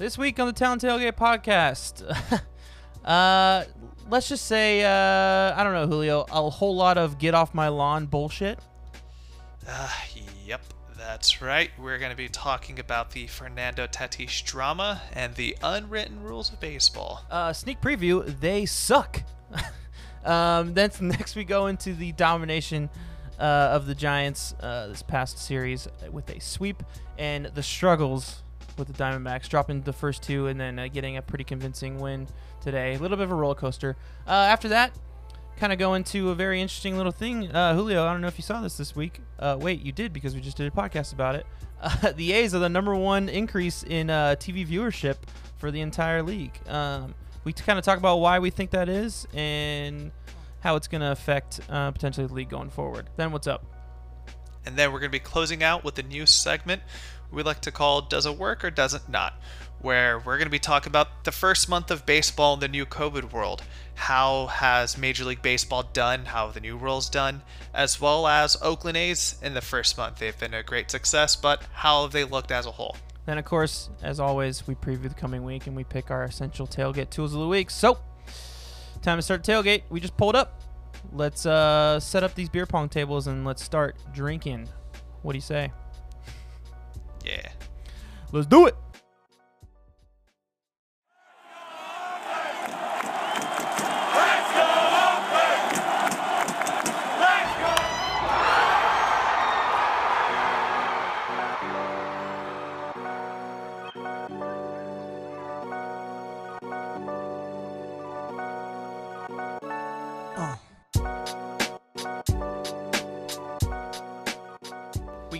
This 0.00 0.16
week 0.16 0.40
on 0.40 0.46
the 0.46 0.54
Town 0.54 0.80
Tailgate 0.80 1.12
podcast, 1.12 2.00
uh, 3.04 3.64
let's 4.08 4.30
just 4.30 4.46
say, 4.46 4.82
uh, 4.82 5.54
I 5.54 5.62
don't 5.62 5.74
know, 5.74 5.86
Julio, 5.86 6.24
a 6.32 6.48
whole 6.48 6.74
lot 6.74 6.96
of 6.96 7.18
get 7.18 7.34
off 7.34 7.52
my 7.52 7.68
lawn 7.68 8.06
bullshit. 8.06 8.58
Uh, 9.68 9.90
yep, 10.46 10.62
that's 10.96 11.42
right. 11.42 11.70
We're 11.78 11.98
going 11.98 12.12
to 12.12 12.16
be 12.16 12.30
talking 12.30 12.78
about 12.78 13.10
the 13.10 13.26
Fernando 13.26 13.86
Tatis 13.86 14.42
drama 14.42 15.02
and 15.12 15.34
the 15.34 15.54
unwritten 15.62 16.22
rules 16.22 16.50
of 16.50 16.58
baseball. 16.60 17.22
Uh, 17.30 17.52
sneak 17.52 17.82
preview, 17.82 18.24
they 18.40 18.64
suck. 18.64 19.22
um, 20.24 20.72
then 20.72 20.90
next 21.02 21.36
we 21.36 21.44
go 21.44 21.66
into 21.66 21.92
the 21.92 22.12
domination 22.12 22.88
uh, 23.38 23.42
of 23.42 23.84
the 23.84 23.94
Giants 23.94 24.54
uh, 24.60 24.86
this 24.86 25.02
past 25.02 25.36
series 25.36 25.88
with 26.10 26.30
a 26.30 26.40
sweep 26.40 26.82
and 27.18 27.44
the 27.54 27.62
struggles 27.62 28.42
with 28.80 28.88
the 28.88 28.94
Diamondbacks, 28.94 29.48
dropping 29.48 29.82
the 29.82 29.92
first 29.92 30.22
two 30.22 30.48
and 30.48 30.58
then 30.58 30.78
uh, 30.78 30.88
getting 30.88 31.16
a 31.16 31.22
pretty 31.22 31.44
convincing 31.44 32.00
win 32.00 32.26
today. 32.60 32.94
A 32.94 32.98
little 32.98 33.16
bit 33.16 33.24
of 33.24 33.30
a 33.30 33.34
roller 33.36 33.54
coaster. 33.54 33.96
Uh, 34.26 34.30
after 34.30 34.68
that, 34.70 34.92
kind 35.56 35.72
of 35.72 35.78
go 35.78 35.94
into 35.94 36.30
a 36.30 36.34
very 36.34 36.60
interesting 36.60 36.96
little 36.96 37.12
thing. 37.12 37.54
Uh, 37.54 37.74
Julio, 37.74 38.04
I 38.04 38.12
don't 38.12 38.22
know 38.22 38.28
if 38.28 38.38
you 38.38 38.42
saw 38.42 38.60
this 38.62 38.76
this 38.76 38.96
week. 38.96 39.20
Uh, 39.38 39.56
wait, 39.60 39.82
you 39.82 39.92
did 39.92 40.12
because 40.12 40.34
we 40.34 40.40
just 40.40 40.56
did 40.56 40.66
a 40.66 40.70
podcast 40.70 41.12
about 41.12 41.36
it. 41.36 41.46
Uh, 41.82 42.12
the 42.14 42.32
A's 42.32 42.54
are 42.54 42.58
the 42.58 42.68
number 42.68 42.94
one 42.94 43.30
increase 43.30 43.82
in 43.84 44.10
uh, 44.10 44.36
TV 44.38 44.68
viewership 44.68 45.16
for 45.56 45.70
the 45.70 45.80
entire 45.80 46.22
league. 46.22 46.52
Um, 46.68 47.14
we 47.44 47.54
kind 47.54 47.78
of 47.78 47.86
talk 47.86 47.96
about 47.96 48.18
why 48.18 48.38
we 48.38 48.50
think 48.50 48.72
that 48.72 48.90
is 48.90 49.26
and 49.32 50.12
how 50.60 50.76
it's 50.76 50.88
going 50.88 51.00
to 51.00 51.10
affect 51.10 51.60
uh, 51.70 51.90
potentially 51.90 52.26
the 52.26 52.34
league 52.34 52.50
going 52.50 52.68
forward. 52.68 53.08
Then 53.16 53.32
what's 53.32 53.46
up? 53.46 53.64
And 54.66 54.76
then 54.76 54.92
we're 54.92 55.00
going 55.00 55.10
to 55.10 55.18
be 55.18 55.20
closing 55.20 55.62
out 55.62 55.82
with 55.82 55.98
a 55.98 56.02
new 56.02 56.26
segment 56.26 56.82
we 57.30 57.42
like 57.42 57.60
to 57.60 57.70
call 57.70 58.02
Does 58.02 58.26
It 58.26 58.36
Work 58.36 58.64
or 58.64 58.70
Does 58.70 58.94
It 58.94 59.08
Not? 59.08 59.34
Where 59.80 60.18
we're 60.18 60.36
going 60.36 60.46
to 60.46 60.50
be 60.50 60.58
talking 60.58 60.90
about 60.90 61.24
the 61.24 61.32
first 61.32 61.68
month 61.68 61.90
of 61.90 62.04
baseball 62.04 62.54
in 62.54 62.60
the 62.60 62.68
new 62.68 62.84
COVID 62.84 63.32
world. 63.32 63.62
How 63.94 64.46
has 64.46 64.98
Major 64.98 65.24
League 65.24 65.40
Baseball 65.40 65.84
done? 65.92 66.26
How 66.26 66.48
the 66.48 66.60
new 66.60 66.76
rules 66.76 67.08
done? 67.08 67.42
As 67.72 68.00
well 68.00 68.26
as 68.26 68.56
Oakland 68.60 68.96
A's 68.96 69.36
in 69.42 69.54
the 69.54 69.60
first 69.60 69.96
month. 69.96 70.18
They've 70.18 70.38
been 70.38 70.54
a 70.54 70.62
great 70.62 70.90
success, 70.90 71.36
but 71.36 71.62
how 71.72 72.02
have 72.02 72.12
they 72.12 72.24
looked 72.24 72.50
as 72.50 72.66
a 72.66 72.72
whole? 72.72 72.96
Then, 73.26 73.38
of 73.38 73.44
course, 73.44 73.90
as 74.02 74.20
always, 74.20 74.66
we 74.66 74.74
preview 74.74 75.08
the 75.08 75.14
coming 75.14 75.44
week 75.44 75.66
and 75.66 75.76
we 75.76 75.84
pick 75.84 76.10
our 76.10 76.24
essential 76.24 76.66
tailgate 76.66 77.10
tools 77.10 77.32
of 77.32 77.40
the 77.40 77.48
week. 77.48 77.70
So, 77.70 77.98
time 79.02 79.18
to 79.18 79.22
start 79.22 79.44
tailgate. 79.44 79.82
We 79.88 80.00
just 80.00 80.16
pulled 80.16 80.36
up. 80.36 80.60
Let's 81.12 81.46
uh, 81.46 82.00
set 82.00 82.22
up 82.22 82.34
these 82.34 82.48
beer 82.48 82.66
pong 82.66 82.88
tables 82.88 83.28
and 83.28 83.44
let's 83.44 83.62
start 83.62 83.96
drinking. 84.12 84.68
What 85.22 85.32
do 85.32 85.38
you 85.38 85.42
say? 85.42 85.72
Yeah. 87.24 87.52
Let's 88.32 88.46
do 88.46 88.66
it. 88.66 88.76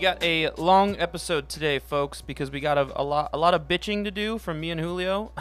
Got 0.01 0.21
a 0.23 0.49
long 0.57 0.97
episode 0.99 1.47
today, 1.47 1.77
folks, 1.77 2.21
because 2.21 2.49
we 2.49 2.59
got 2.59 2.75
a, 2.75 2.99
a 2.99 3.03
lot 3.03 3.29
a 3.33 3.37
lot 3.37 3.53
of 3.53 3.67
bitching 3.67 4.03
to 4.03 4.11
do 4.11 4.39
from 4.39 4.59
me 4.59 4.71
and 4.71 4.81
Julio 4.81 5.31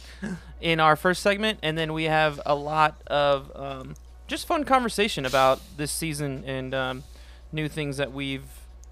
in 0.60 0.80
our 0.80 0.96
first 0.96 1.22
segment, 1.22 1.58
and 1.62 1.76
then 1.76 1.92
we 1.92 2.04
have 2.04 2.40
a 2.46 2.54
lot 2.54 3.00
of 3.06 3.52
um, 3.54 3.94
just 4.26 4.46
fun 4.46 4.64
conversation 4.64 5.26
about 5.26 5.60
this 5.76 5.92
season 5.92 6.42
and 6.46 6.74
um, 6.74 7.04
new 7.52 7.68
things 7.68 7.98
that 7.98 8.10
we've 8.10 8.46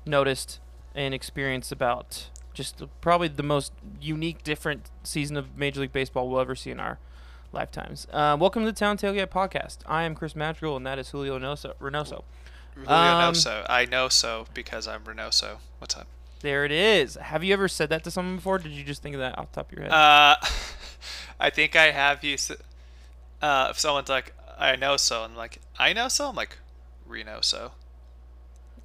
noticed 0.04 0.60
and 0.94 1.14
experienced 1.14 1.72
about 1.72 2.28
just 2.52 2.82
probably 3.00 3.26
the 3.26 3.42
most 3.42 3.72
unique, 4.00 4.44
different 4.44 4.90
season 5.02 5.38
of 5.38 5.56
Major 5.56 5.80
League 5.80 5.92
Baseball 5.92 6.28
we'll 6.28 6.40
ever 6.40 6.54
see 6.54 6.70
in 6.70 6.78
our 6.78 6.98
lifetimes. 7.50 8.06
Uh, 8.12 8.36
welcome 8.38 8.62
to 8.62 8.70
the 8.70 8.78
Town 8.78 8.98
Tailgate 8.98 9.28
Podcast. 9.28 9.78
I 9.86 10.02
am 10.02 10.14
Chris 10.14 10.36
Madrigal, 10.36 10.76
and 10.76 10.86
that 10.86 10.98
is 10.98 11.08
Julio 11.08 11.38
Reynoso. 11.38 12.24
Julio 12.74 12.90
um, 12.90 13.34
so. 13.34 13.64
I 13.68 13.84
know 13.84 14.08
so 14.08 14.46
because 14.52 14.88
I'm 14.88 15.04
Reynoso. 15.04 15.58
What's 15.78 15.96
up? 15.96 16.06
There 16.40 16.64
it 16.64 16.72
is. 16.72 17.14
Have 17.14 17.42
you 17.42 17.52
ever 17.54 17.68
said 17.68 17.88
that 17.88 18.04
to 18.04 18.10
someone 18.10 18.36
before? 18.36 18.58
did 18.58 18.72
you 18.72 18.84
just 18.84 19.02
think 19.02 19.14
of 19.14 19.20
that 19.20 19.38
off 19.38 19.52
the 19.52 19.56
top 19.56 19.72
of 19.72 19.78
your 19.78 19.84
head? 19.84 19.92
Uh, 19.92 20.36
I 21.40 21.50
think 21.50 21.76
I 21.76 21.90
have 21.90 22.22
used. 22.22 22.52
Uh, 23.40 23.68
if 23.70 23.78
someone's 23.78 24.08
like, 24.08 24.34
"I 24.58 24.76
know 24.76 24.96
so," 24.96 25.22
I'm 25.22 25.34
like, 25.34 25.60
"I 25.78 25.92
know 25.92 26.08
so," 26.08 26.28
I'm 26.28 26.34
like, 26.34 26.58
"Reno 27.06 27.40
so." 27.40 27.72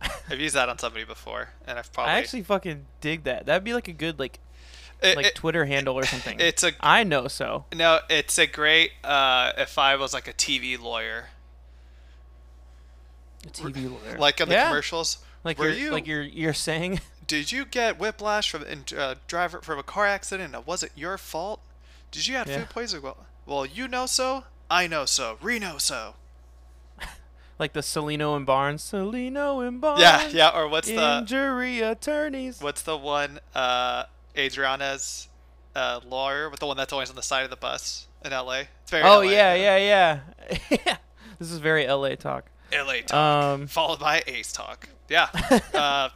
I've 0.29 0.39
used 0.39 0.55
that 0.55 0.69
on 0.69 0.79
somebody 0.79 1.05
before, 1.05 1.49
and 1.67 1.77
I've 1.77 1.91
probably. 1.91 2.13
I 2.13 2.19
actually 2.19 2.43
fucking 2.43 2.85
dig 3.01 3.23
that. 3.25 3.45
That'd 3.45 3.63
be 3.63 3.73
like 3.73 3.87
a 3.87 3.93
good 3.93 4.19
like. 4.19 4.39
It, 5.01 5.15
like 5.15 5.27
it, 5.27 5.35
Twitter 5.35 5.65
handle 5.65 5.95
or 5.95 6.05
something. 6.05 6.39
It's 6.39 6.63
a. 6.63 6.71
I 6.79 7.03
know 7.03 7.27
so. 7.27 7.65
No, 7.73 7.99
it's 8.09 8.37
a 8.37 8.47
great. 8.47 8.91
Uh, 9.03 9.53
if 9.57 9.77
I 9.77 9.95
was 9.95 10.13
like 10.13 10.27
a 10.27 10.33
TV 10.33 10.79
lawyer, 10.79 11.27
a 13.45 13.49
TV 13.49 13.89
lawyer. 13.89 14.17
Like 14.17 14.41
on 14.41 14.49
the 14.49 14.55
yeah. 14.55 14.67
commercials. 14.67 15.19
Like 15.43 15.57
you're, 15.57 15.71
you, 15.71 15.91
like 15.91 16.07
you're 16.07 16.21
you're 16.21 16.53
saying. 16.53 17.01
Did 17.27 17.51
you 17.51 17.65
get 17.65 17.99
whiplash 17.99 18.49
from 18.49 18.65
uh, 18.97 19.15
driver 19.27 19.61
from 19.61 19.77
a 19.77 19.83
car 19.83 20.07
accident? 20.07 20.55
And 20.55 20.65
was 20.65 20.83
it 20.83 20.91
your 20.95 21.17
fault? 21.17 21.61
Did 22.11 22.27
you 22.27 22.35
have 22.35 22.47
yeah. 22.47 22.59
food 22.59 22.69
poisoning? 22.69 23.03
Well, 23.03 23.17
well, 23.45 23.65
you 23.65 23.87
know 23.87 24.05
so. 24.05 24.45
I 24.69 24.87
know 24.87 25.05
so. 25.05 25.37
Reno 25.41 25.77
so. 25.77 26.15
like 27.59 27.73
the 27.73 27.81
Cellino 27.81 28.35
and 28.35 28.45
Barnes. 28.45 28.83
Cellino 28.83 29.65
and 29.65 29.79
Barnes. 29.79 30.01
Yeah, 30.01 30.27
yeah. 30.27 30.49
Or 30.49 30.67
what's 30.67 30.87
injury 30.87 31.05
the 31.05 31.17
injury 31.19 31.81
attorneys? 31.81 32.61
What's 32.61 32.81
the 32.81 32.97
one? 32.97 33.39
Uh, 33.53 34.05
Adriana's 34.35 35.27
uh, 35.75 35.99
lawyer 36.07 36.49
with 36.49 36.59
the 36.59 36.67
one 36.67 36.77
that's 36.77 36.93
always 36.93 37.09
on 37.09 37.15
the 37.15 37.21
side 37.21 37.43
of 37.43 37.49
the 37.49 37.55
bus 37.55 38.07
in 38.23 38.33
L.A. 38.33 38.67
It's 38.81 38.91
very. 38.91 39.03
Oh 39.03 39.17
LA, 39.17 39.21
yeah, 39.21 39.53
yeah, 39.55 39.77
yeah, 39.77 40.19
yeah. 40.69 40.97
this 41.39 41.51
is 41.51 41.59
very 41.59 41.85
L.A. 41.85 42.15
talk. 42.15 42.45
LA 42.71 43.01
talk, 43.05 43.13
um, 43.13 43.67
followed 43.67 43.99
by 43.99 44.23
A's 44.27 44.51
talk. 44.51 44.89
Yeah. 45.09 45.27
uh, 45.73 46.09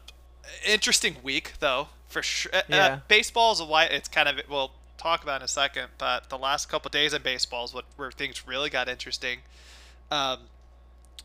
interesting 0.65 1.17
week 1.23 1.53
though, 1.59 1.87
for 2.07 2.21
sure. 2.21 2.51
Uh, 2.53 2.57
uh, 2.57 2.61
yeah. 2.69 2.85
Uh, 2.85 2.99
baseball 3.07 3.51
is 3.53 3.59
a 3.59 3.65
why 3.65 3.85
it's 3.85 4.07
kind 4.07 4.29
of 4.29 4.39
we'll 4.49 4.71
talk 4.97 5.23
about 5.23 5.41
in 5.41 5.45
a 5.45 5.47
second, 5.47 5.87
but 5.97 6.29
the 6.29 6.37
last 6.37 6.69
couple 6.69 6.89
days 6.89 7.13
in 7.13 7.21
baseball 7.21 7.65
is 7.65 7.73
what 7.73 7.85
where 7.95 8.11
things 8.11 8.47
really 8.47 8.69
got 8.69 8.87
interesting. 8.87 9.39
Um, 10.11 10.39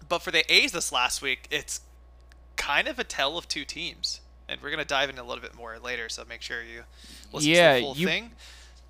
but 0.08 0.20
for 0.20 0.30
the 0.30 0.50
A's 0.52 0.72
this 0.72 0.92
last 0.92 1.22
week, 1.22 1.48
it's 1.50 1.80
kind 2.56 2.88
of 2.88 2.98
a 2.98 3.04
tale 3.04 3.36
of 3.36 3.48
two 3.48 3.64
teams, 3.64 4.20
and 4.48 4.60
we're 4.62 4.70
gonna 4.70 4.84
dive 4.84 5.10
in 5.10 5.18
a 5.18 5.24
little 5.24 5.42
bit 5.42 5.54
more 5.54 5.78
later. 5.78 6.08
So 6.08 6.24
make 6.28 6.42
sure 6.42 6.62
you 6.62 6.82
listen 7.32 7.50
yeah, 7.50 7.74
to 7.74 7.80
the 7.80 7.86
full 7.86 7.96
you, 7.96 8.06
thing. 8.06 8.30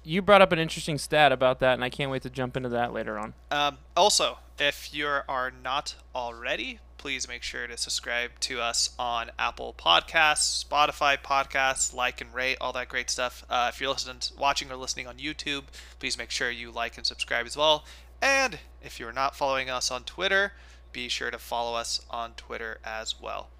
You 0.09 0.23
brought 0.23 0.41
up 0.41 0.53
an 0.53 0.59
interesting 0.59 0.97
stat 0.97 1.33
about 1.33 1.61
that, 1.61 1.75
and 1.75 1.85
I 1.85 1.91
can't 1.91 2.11
wait 2.11 2.23
to 2.23 2.31
jump 2.31 2.57
into 2.57 2.71
that 2.71 2.95
later 2.95 3.19
on. 3.19 3.35
Um, 3.51 3.77
also, 3.95 4.39
if 4.59 4.95
you 4.95 5.07
are 5.07 5.53
not 5.63 5.97
already, 6.15 6.79
please 6.97 7.29
make 7.29 7.43
sure 7.43 7.67
to 7.67 7.77
subscribe 7.77 8.31
to 8.41 8.59
us 8.59 8.89
on 8.99 9.31
Apple 9.39 9.75
Podcasts, 9.77 10.65
Spotify 10.65 11.19
Podcasts, 11.19 11.93
like 11.93 12.23
and 12.23 12.33
rate, 12.33 12.57
all 12.59 12.73
that 12.73 12.89
great 12.89 13.11
stuff. 13.11 13.45
Uh, 13.51 13.71
if 13.71 13.83
you're 13.83 13.91
listening, 13.91 14.23
watching 14.39 14.73
or 14.73 14.77
listening 14.77 15.07
on 15.07 15.19
YouTube, 15.19 15.65
please 15.99 16.17
make 16.17 16.31
sure 16.31 16.51
you 16.51 16.71
like 16.71 16.97
and 16.97 17.05
subscribe 17.05 17.45
as 17.45 17.55
well. 17.55 17.85
And 18.23 18.59
if 18.83 18.99
you're 18.99 19.13
not 19.13 19.37
following 19.37 19.69
us 19.69 19.91
on 19.91 20.05
Twitter, 20.05 20.55
be 20.91 21.11
sure 21.11 21.31
to 21.31 21.39
follow 21.39 21.77
us 21.77 22.01
on 22.09 22.33
Twitter 22.33 22.79
as 22.83 23.21
well. 23.21 23.51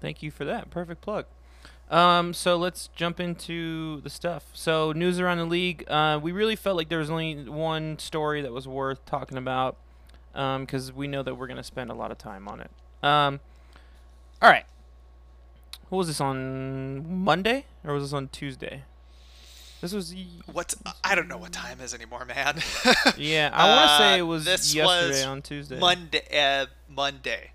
Thank 0.00 0.20
you 0.20 0.32
for 0.32 0.44
that. 0.44 0.70
Perfect 0.70 1.00
plug. 1.00 1.26
Um, 1.90 2.32
so 2.32 2.56
let's 2.56 2.88
jump 2.96 3.20
into 3.20 4.00
the 4.00 4.10
stuff. 4.10 4.44
So 4.54 4.92
news 4.92 5.20
around 5.20 5.38
the 5.38 5.44
league. 5.44 5.84
Uh, 5.88 6.18
we 6.22 6.32
really 6.32 6.56
felt 6.56 6.76
like 6.76 6.88
there 6.88 6.98
was 6.98 7.10
only 7.10 7.48
one 7.48 7.98
story 7.98 8.42
that 8.42 8.52
was 8.52 8.66
worth 8.66 9.04
talking 9.06 9.38
about 9.38 9.76
because 10.32 10.90
um, 10.90 10.96
we 10.96 11.06
know 11.06 11.22
that 11.22 11.36
we're 11.36 11.46
going 11.46 11.58
to 11.58 11.62
spend 11.62 11.90
a 11.90 11.94
lot 11.94 12.10
of 12.10 12.18
time 12.18 12.48
on 12.48 12.60
it. 12.60 12.70
Um, 13.02 13.40
all 14.42 14.50
right. 14.50 14.64
What 15.88 15.98
was 15.98 16.08
this 16.08 16.20
on 16.20 17.22
Monday 17.22 17.66
or 17.84 17.94
was 17.94 18.04
this 18.04 18.12
on 18.12 18.28
Tuesday? 18.28 18.82
This 19.80 19.92
was. 19.92 20.14
What 20.50 20.74
I 21.04 21.14
don't 21.14 21.28
know 21.28 21.36
what 21.36 21.52
time 21.52 21.80
is 21.80 21.92
anymore, 21.92 22.24
man. 22.24 22.56
yeah, 23.18 23.50
I 23.52 23.68
want 23.68 23.90
to 23.90 23.96
say 23.98 24.18
it 24.18 24.22
was 24.22 24.46
this 24.46 24.74
yesterday 24.74 25.08
was 25.08 25.24
on 25.24 25.42
Tuesday. 25.42 25.78
Monday. 25.78 26.22
Uh, 26.32 26.66
Monday. 26.88 27.50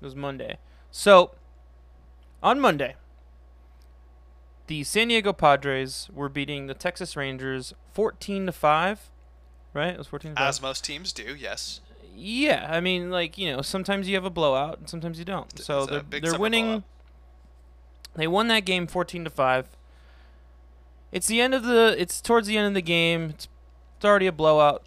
It 0.00 0.04
was 0.04 0.16
Monday. 0.16 0.56
So, 0.90 1.32
on 2.42 2.60
Monday, 2.60 2.94
the 4.70 4.84
San 4.84 5.08
Diego 5.08 5.32
Padres 5.32 6.08
were 6.14 6.28
beating 6.28 6.68
the 6.68 6.74
Texas 6.74 7.16
Rangers 7.16 7.74
14 7.92 8.46
to 8.46 8.52
5. 8.52 9.10
Right? 9.74 9.88
It 9.88 9.98
was 9.98 10.06
14 10.06 10.34
As 10.36 10.62
most 10.62 10.84
teams 10.84 11.12
do, 11.12 11.34
yes. 11.36 11.80
Yeah, 12.14 12.68
I 12.70 12.80
mean, 12.80 13.10
like 13.10 13.36
you 13.36 13.50
know, 13.50 13.62
sometimes 13.62 14.08
you 14.08 14.14
have 14.14 14.24
a 14.24 14.30
blowout 14.30 14.78
and 14.78 14.88
sometimes 14.88 15.18
you 15.18 15.24
don't. 15.24 15.58
So 15.58 15.86
they're 15.86 16.20
they're 16.20 16.38
winning. 16.38 16.66
Blowout. 16.66 16.84
They 18.14 18.26
won 18.28 18.46
that 18.48 18.64
game 18.64 18.86
fourteen 18.86 19.24
to 19.24 19.30
five. 19.30 19.68
it's 21.10 21.26
the 21.26 21.40
end 21.40 21.54
of 21.54 21.64
the. 21.64 21.96
It's 21.98 22.20
towards 22.20 22.46
the 22.46 22.58
end 22.58 22.68
of 22.68 22.74
the 22.74 22.82
game. 22.82 23.30
It's, 23.30 23.48
it's 23.96 24.04
already 24.04 24.26
a 24.26 24.32
blowout. 24.32 24.84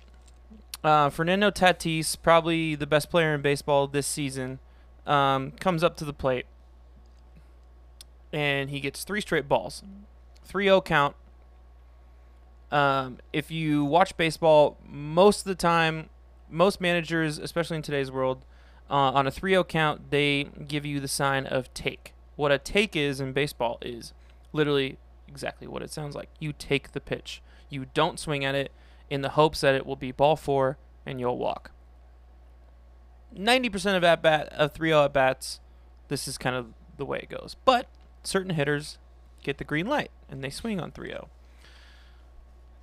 Uh, 0.84 1.10
Fernando 1.10 1.50
Tatis, 1.50 2.16
probably 2.22 2.76
the 2.76 2.88
best 2.88 3.10
player 3.10 3.34
in 3.34 3.42
baseball 3.42 3.88
this 3.88 4.06
season, 4.06 4.60
um, 5.08 5.52
comes 5.52 5.84
up 5.84 5.98
to 5.98 6.06
the 6.06 6.14
plate, 6.14 6.46
and 8.34 8.72
he 8.72 8.80
gets 8.80 9.04
three 9.04 9.22
straight 9.22 9.48
balls, 9.48 9.84
3-0 10.50 10.84
count. 10.84 11.16
Um, 12.72 13.20
if 13.32 13.52
you 13.52 13.86
watch 13.86 14.18
baseball, 14.18 14.78
most 14.86 15.42
of 15.42 15.46
the 15.46 15.56
time, 15.56 16.10
most 16.50 16.82
managers, 16.82 17.38
especially 17.38 17.78
in 17.78 17.84
today's 17.84 18.12
world, 18.12 18.44
uh, 18.90 19.12
on 19.14 19.28
a 19.28 19.32
3-0 19.32 19.68
count, 19.68 20.10
they 20.10 20.46
give 20.68 20.86
you 20.86 21.00
the 21.00 21.08
sign 21.08 21.46
of 21.46 21.72
take. 21.74 22.14
What 22.36 22.52
a 22.52 22.58
take 22.58 22.96
is 22.96 23.22
in 23.22 23.32
baseball 23.32 23.78
is 23.82 24.14
literally 24.52 24.98
exactly 25.28 25.68
what 25.68 25.84
it 25.84 25.92
sounds 25.92 26.16
like. 26.16 26.30
You 26.40 26.52
take 26.52 26.94
the 26.94 27.00
pitch. 27.00 27.42
You 27.70 27.86
don't 27.94 28.20
swing 28.20 28.44
at 28.44 28.56
it 28.56 28.72
in 29.10 29.22
the 29.22 29.30
hopes 29.30 29.62
that 29.62 29.76
it 29.76 29.86
will 29.86 29.96
be 29.96 30.12
ball 30.12 30.36
four 30.36 30.78
and 31.06 31.20
you'll 31.20 31.38
walk. 31.38 31.72
90% 33.38 33.96
of 33.96 34.04
at 34.04 34.22
bat 34.22 34.50
of 34.54 34.74
3-0 34.74 35.06
at 35.06 35.14
bats, 35.14 35.60
this 36.08 36.28
is 36.28 36.38
kind 36.38 36.56
of 36.56 36.74
the 36.98 37.06
way 37.06 37.20
it 37.20 37.30
goes. 37.30 37.56
But 37.66 37.88
certain 38.24 38.56
hitters 38.56 38.98
get 39.44 39.58
the 39.58 39.64
green 39.64 39.88
light 39.88 40.12
and 40.30 40.44
they 40.44 40.50
swing 40.50 40.80
on 40.80 40.92
3-0. 40.92 41.28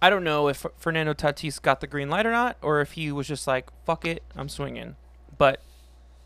I 0.02 0.08
don't 0.08 0.24
know 0.24 0.48
if 0.48 0.64
Fernando 0.78 1.12
Tatis 1.12 1.60
got 1.60 1.80
the 1.80 1.86
green 1.86 2.08
light 2.08 2.24
or 2.24 2.30
not, 2.30 2.56
or 2.62 2.80
if 2.80 2.92
he 2.92 3.12
was 3.12 3.28
just 3.28 3.46
like, 3.46 3.68
fuck 3.84 4.06
it, 4.06 4.22
I'm 4.34 4.48
swinging. 4.48 4.96
But 5.36 5.60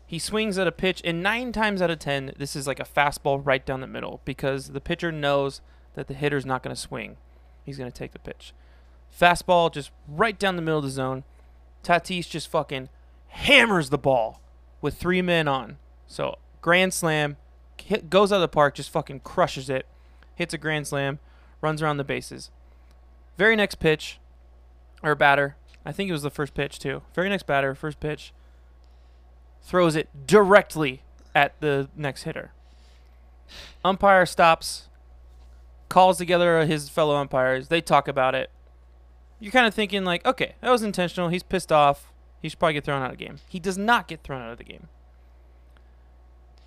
he 0.07 0.17
swings 0.17 0.57
at 0.57 0.67
a 0.67 0.71
pitch, 0.71 1.01
and 1.03 1.21
nine 1.21 1.51
times 1.51 1.81
out 1.81 1.89
of 1.89 1.99
ten, 1.99 2.31
this 2.37 2.55
is 2.55 2.67
like 2.67 2.79
a 2.79 2.85
fastball 2.85 3.41
right 3.43 3.65
down 3.65 3.81
the 3.81 3.87
middle 3.87 4.21
because 4.23 4.69
the 4.69 4.79
pitcher 4.79 5.11
knows 5.11 5.59
that 5.95 6.07
the 6.07 6.13
hitter's 6.13 6.45
not 6.45 6.63
going 6.63 6.75
to 6.75 6.81
swing. 6.81 7.17
He's 7.65 7.77
going 7.77 7.91
to 7.91 7.97
take 7.97 8.13
the 8.13 8.19
pitch. 8.19 8.53
Fastball 9.17 9.73
just 9.73 9.91
right 10.07 10.37
down 10.37 10.55
the 10.55 10.61
middle 10.61 10.79
of 10.79 10.85
the 10.85 10.91
zone. 10.91 11.23
Tatis 11.83 12.29
just 12.29 12.49
fucking 12.49 12.89
hammers 13.29 13.89
the 13.89 13.97
ball 13.97 14.41
with 14.81 14.95
three 14.95 15.21
men 15.21 15.47
on. 15.47 15.77
So, 16.07 16.37
grand 16.61 16.93
slam, 16.93 17.37
hit, 17.77 18.09
goes 18.09 18.31
out 18.31 18.37
of 18.37 18.41
the 18.41 18.47
park, 18.47 18.75
just 18.75 18.89
fucking 18.89 19.21
crushes 19.21 19.69
it, 19.69 19.85
hits 20.35 20.53
a 20.53 20.57
grand 20.57 20.87
slam, 20.87 21.19
runs 21.61 21.81
around 21.81 21.97
the 21.97 22.03
bases. 22.03 22.51
Very 23.37 23.55
next 23.55 23.75
pitch, 23.75 24.19
or 25.03 25.15
batter, 25.15 25.55
I 25.85 25.91
think 25.91 26.09
it 26.09 26.13
was 26.13 26.23
the 26.23 26.29
first 26.29 26.53
pitch 26.53 26.79
too. 26.79 27.03
Very 27.13 27.29
next 27.29 27.45
batter, 27.45 27.75
first 27.75 27.99
pitch, 27.99 28.33
throws 29.61 29.95
it 29.95 30.09
directly 30.25 31.03
at 31.33 31.59
the 31.59 31.89
next 31.95 32.23
hitter. 32.23 32.51
Umpire 33.83 34.25
stops, 34.25 34.87
calls 35.89 36.17
together 36.17 36.65
his 36.65 36.89
fellow 36.89 37.15
umpires. 37.15 37.67
They 37.67 37.81
talk 37.81 38.07
about 38.07 38.33
it. 38.33 38.49
You're 39.39 39.51
kind 39.51 39.67
of 39.67 39.73
thinking 39.73 40.05
like, 40.05 40.25
okay, 40.25 40.55
that 40.61 40.71
was 40.71 40.81
intentional. 40.81 41.29
He's 41.29 41.43
pissed 41.43 41.71
off. 41.71 42.11
He 42.41 42.49
should 42.49 42.59
probably 42.59 42.73
get 42.73 42.85
thrown 42.85 43.01
out 43.01 43.11
of 43.11 43.17
the 43.17 43.25
game. 43.25 43.37
He 43.47 43.59
does 43.59 43.77
not 43.77 44.07
get 44.07 44.23
thrown 44.23 44.41
out 44.41 44.51
of 44.51 44.57
the 44.57 44.63
game. 44.63 44.87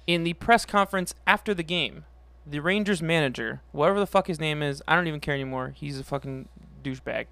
In 0.08 0.24
the 0.24 0.32
press 0.32 0.64
conference 0.64 1.14
after 1.26 1.52
the 1.52 1.62
game, 1.62 2.06
the 2.46 2.60
Rangers 2.60 3.02
manager, 3.02 3.60
whatever 3.72 4.00
the 4.00 4.06
fuck 4.06 4.26
his 4.26 4.40
name 4.40 4.62
is, 4.62 4.82
I 4.88 4.96
don't 4.96 5.06
even 5.06 5.20
care 5.20 5.34
anymore. 5.34 5.74
He's 5.76 6.00
a 6.00 6.02
fucking 6.02 6.48
douchebag. 6.82 7.26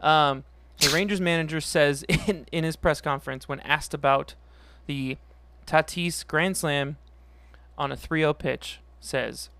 Um, 0.00 0.44
the 0.78 0.88
Rangers 0.88 1.20
manager 1.20 1.60
says 1.60 2.02
in, 2.26 2.46
in 2.50 2.64
his 2.64 2.76
press 2.76 3.02
conference 3.02 3.46
when 3.46 3.60
asked 3.60 3.92
about 3.92 4.36
the 4.86 5.18
Tatis 5.66 6.26
Grand 6.26 6.56
Slam 6.56 6.96
on 7.76 7.92
a 7.92 7.96
3 7.96 8.22
0 8.22 8.32
pitch, 8.32 8.80
says, 9.00 9.50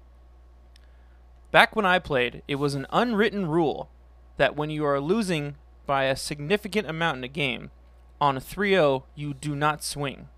Back 1.51 1.77
when 1.77 1.85
I 1.85 1.99
played, 1.99 2.43
it 2.49 2.55
was 2.55 2.75
an 2.75 2.87
unwritten 2.91 3.47
rule 3.47 3.91
that 4.39 4.57
when 4.57 4.71
you 4.71 4.87
are 4.87 5.01
losing 5.01 5.57
by 5.85 6.05
a 6.05 6.17
significant 6.17 6.89
amount 6.89 7.19
in 7.19 7.25
a 7.25 7.29
game, 7.29 7.71
on 8.23 8.39
a 8.39 8.41
3 8.41 8.71
0, 8.71 9.05
you 9.15 9.35
do 9.35 9.55
not 9.55 9.85
swing. 9.85 10.31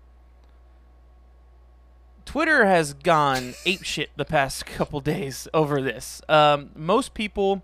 Twitter 2.27 2.65
has 2.65 2.93
gone 2.93 3.53
apeshit 3.65 4.07
the 4.17 4.25
past 4.25 4.65
couple 4.67 4.99
days 4.99 5.47
over 5.53 5.81
this. 5.81 6.21
Um, 6.27 6.71
most 6.75 7.13
people, 7.13 7.63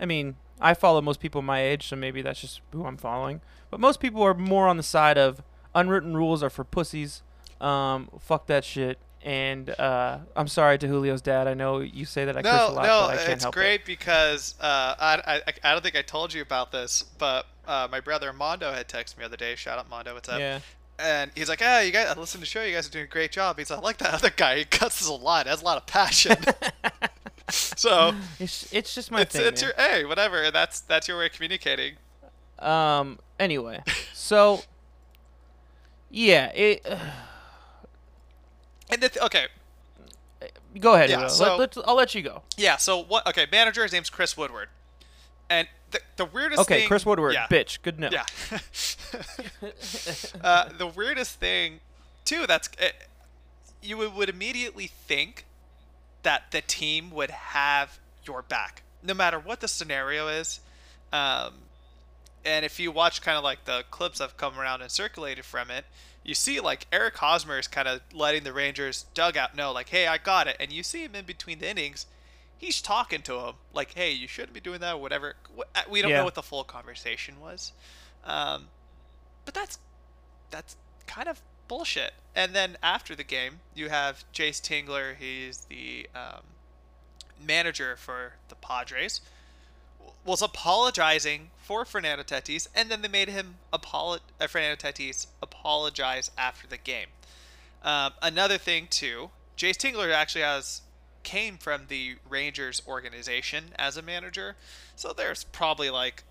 I 0.00 0.06
mean, 0.06 0.36
I 0.58 0.72
follow 0.72 1.02
most 1.02 1.20
people 1.20 1.42
my 1.42 1.62
age, 1.62 1.86
so 1.88 1.94
maybe 1.94 2.22
that's 2.22 2.40
just 2.40 2.62
who 2.72 2.86
I'm 2.86 2.96
following. 2.96 3.42
But 3.70 3.80
most 3.80 4.00
people 4.00 4.22
are 4.22 4.32
more 4.32 4.68
on 4.68 4.78
the 4.78 4.82
side 4.82 5.18
of 5.18 5.42
unwritten 5.74 6.16
rules 6.16 6.42
are 6.42 6.48
for 6.48 6.64
pussies. 6.64 7.22
Um, 7.60 8.08
fuck 8.18 8.46
that 8.46 8.64
shit. 8.64 8.98
And 9.22 9.68
uh, 9.78 10.18
I'm 10.34 10.48
sorry 10.48 10.78
to 10.78 10.86
Julio's 10.86 11.20
dad. 11.20 11.46
I 11.46 11.52
know 11.52 11.80
you 11.80 12.06
say 12.06 12.24
that 12.24 12.38
I 12.38 12.40
no, 12.40 12.50
curse 12.50 12.68
a 12.70 12.72
lot, 12.72 12.86
no, 12.86 13.06
but 13.08 13.10
I 13.10 13.16
can't 13.16 13.28
it's 13.32 13.44
help 13.44 13.54
great 13.54 13.80
it. 13.80 13.86
because 13.86 14.54
uh, 14.60 14.94
I, 14.98 15.40
I 15.46 15.52
I 15.62 15.72
don't 15.72 15.82
think 15.82 15.96
I 15.96 16.02
told 16.02 16.34
you 16.34 16.42
about 16.42 16.72
this, 16.72 17.02
but 17.18 17.46
uh, 17.66 17.88
my 17.90 18.00
brother 18.00 18.32
Mondo 18.34 18.72
had 18.72 18.86
texted 18.86 19.16
me 19.16 19.22
the 19.22 19.26
other 19.26 19.36
day. 19.38 19.54
Shout 19.54 19.78
out 19.78 19.88
Mondo, 19.88 20.12
what's 20.12 20.28
up? 20.28 20.40
Yeah. 20.40 20.60
And 20.98 21.30
he's 21.34 21.48
like, 21.48 21.60
"Ah, 21.62 21.80
you 21.80 21.90
guys, 21.90 22.06
I 22.06 22.18
listened 22.18 22.40
to 22.44 22.46
the 22.46 22.46
show. 22.46 22.62
You 22.62 22.74
guys 22.74 22.86
are 22.86 22.90
doing 22.90 23.04
a 23.04 23.08
great 23.08 23.32
job." 23.32 23.58
He's 23.58 23.70
like, 23.70 23.80
"I 23.80 23.82
like 23.82 23.96
that 23.98 24.14
other 24.14 24.30
guy. 24.30 24.58
He 24.58 24.64
cuts 24.64 25.06
a 25.06 25.12
lot. 25.12 25.46
Has 25.46 25.60
a 25.62 25.64
lot 25.64 25.76
of 25.76 25.86
passion." 25.86 26.36
so 27.50 28.14
It's 28.40 28.72
it's 28.72 28.94
just 28.94 29.10
my 29.10 29.20
it's, 29.22 29.34
thing. 29.36 29.46
it's 29.46 29.62
man. 29.62 29.72
your 29.76 29.86
hey, 29.88 30.04
whatever. 30.04 30.50
That's 30.50 30.80
that's 30.80 31.08
your 31.08 31.18
way 31.18 31.26
of 31.26 31.32
communicating. 31.32 31.94
Um. 32.58 33.18
Anyway, 33.38 33.82
so 34.12 34.62
yeah, 36.10 36.46
it. 36.54 36.86
And 38.90 39.02
the 39.02 39.08
th- 39.08 39.24
okay, 39.24 39.46
go 40.78 40.94
ahead. 40.94 41.08
Yeah, 41.10 41.26
so- 41.28 41.56
let, 41.56 41.76
I'll 41.86 41.94
let 41.96 42.14
you 42.14 42.22
go. 42.22 42.42
yeah. 42.56 42.76
So 42.76 43.02
what? 43.02 43.26
Okay, 43.26 43.46
manager. 43.50 43.82
His 43.82 43.92
name's 43.92 44.10
Chris 44.10 44.36
Woodward, 44.36 44.68
and 45.50 45.68
the 45.90 46.00
the 46.16 46.24
weirdest 46.24 46.62
Okay, 46.62 46.80
thing. 46.80 46.88
Chris 46.88 47.06
Woodward, 47.06 47.34
Yeah. 47.34 47.46
bitch. 47.48 47.80
Good 47.82 47.98
enough. 47.98 48.12
Yeah. 48.12 48.58
uh, 50.42 50.68
the 50.76 50.86
weirdest 50.86 51.38
thing, 51.40 51.80
too, 52.24 52.46
that's 52.46 52.68
uh, 52.80 52.88
you 53.82 53.96
would, 53.98 54.28
immediately 54.28 54.86
think 54.86 55.44
that 56.22 56.50
the 56.50 56.60
team 56.62 57.10
would 57.10 57.30
have 57.30 57.98
your 58.24 58.42
back, 58.42 58.82
no 59.02 59.12
matter 59.14 59.38
what 59.38 59.60
the 59.60 59.68
scenario 59.68 60.28
is. 60.28 60.60
Um, 61.12 61.54
and 62.44 62.64
if 62.64 62.80
you 62.80 62.90
watch 62.90 63.20
kind 63.22 63.36
of 63.38 63.44
like 63.44 63.64
the 63.64 63.84
clips 63.90 64.18
have 64.18 64.36
come 64.36 64.58
around 64.58 64.82
and 64.82 64.90
circulated 64.90 65.44
from 65.44 65.70
it, 65.70 65.84
you 66.24 66.34
see 66.34 66.60
like 66.60 66.86
Eric 66.90 67.16
Hosmer 67.18 67.58
is 67.58 67.68
kind 67.68 67.86
of 67.86 68.00
letting 68.12 68.44
the 68.44 68.52
Rangers 68.52 69.04
dugout 69.14 69.54
know, 69.54 69.72
like, 69.72 69.90
"Hey, 69.90 70.06
I 70.06 70.18
got 70.18 70.46
it," 70.48 70.56
and 70.58 70.72
you 70.72 70.82
see 70.82 71.04
him 71.04 71.14
in 71.14 71.24
between 71.26 71.58
the 71.58 71.68
innings. 71.68 72.06
He's 72.58 72.80
talking 72.80 73.22
to 73.22 73.40
him 73.40 73.54
like, 73.72 73.94
"Hey, 73.94 74.12
you 74.12 74.26
shouldn't 74.28 74.54
be 74.54 74.60
doing 74.60 74.80
that," 74.80 74.94
or 74.94 75.00
whatever. 75.00 75.36
Uh, 75.74 75.82
We 75.88 76.00
don't 76.02 76.10
Yeah. 76.10 76.18
know 76.18 76.24
what 76.24 76.34
the 76.34 76.42
full 76.42 76.64
conversation 76.64 77.40
was, 77.40 77.72
um, 78.24 78.70
but 79.44 79.54
that's 79.54 79.78
that's 80.50 80.76
kind 81.06 81.28
of 81.28 81.40
bullshit. 81.68 82.14
And 82.34 82.54
then 82.54 82.76
after 82.82 83.14
the 83.14 83.24
game, 83.24 83.60
you 83.74 83.88
have 83.88 84.24
Jayce 84.32 84.60
Tingler. 84.60 85.16
He's 85.16 85.62
the 85.66 86.08
um, 86.14 86.42
manager 87.40 87.96
for 87.96 88.34
the 88.48 88.54
Padres. 88.54 89.20
Was 90.24 90.40
apologizing 90.40 91.50
for 91.58 91.84
Fernando 91.84 92.22
Tatis, 92.22 92.66
and 92.74 92.90
then 92.90 93.02
they 93.02 93.08
made 93.08 93.28
him 93.28 93.56
apolo- 93.72 94.20
uh, 94.40 94.46
Fernando 94.46 94.76
Tatis 94.88 95.26
apologize 95.42 96.30
after 96.38 96.66
the 96.66 96.78
game. 96.78 97.08
Um, 97.82 98.14
another 98.22 98.56
thing 98.56 98.86
too, 98.88 99.30
Jayce 99.58 99.76
Tingler 99.76 100.12
actually 100.14 100.40
has 100.42 100.80
came 101.24 101.56
from 101.56 101.86
the 101.88 102.16
Rangers 102.28 102.82
organization 102.86 103.70
as 103.76 103.96
a 103.96 104.02
manager, 104.02 104.56
so 104.94 105.12
there's 105.12 105.44
probably 105.44 105.90
like 105.90 106.22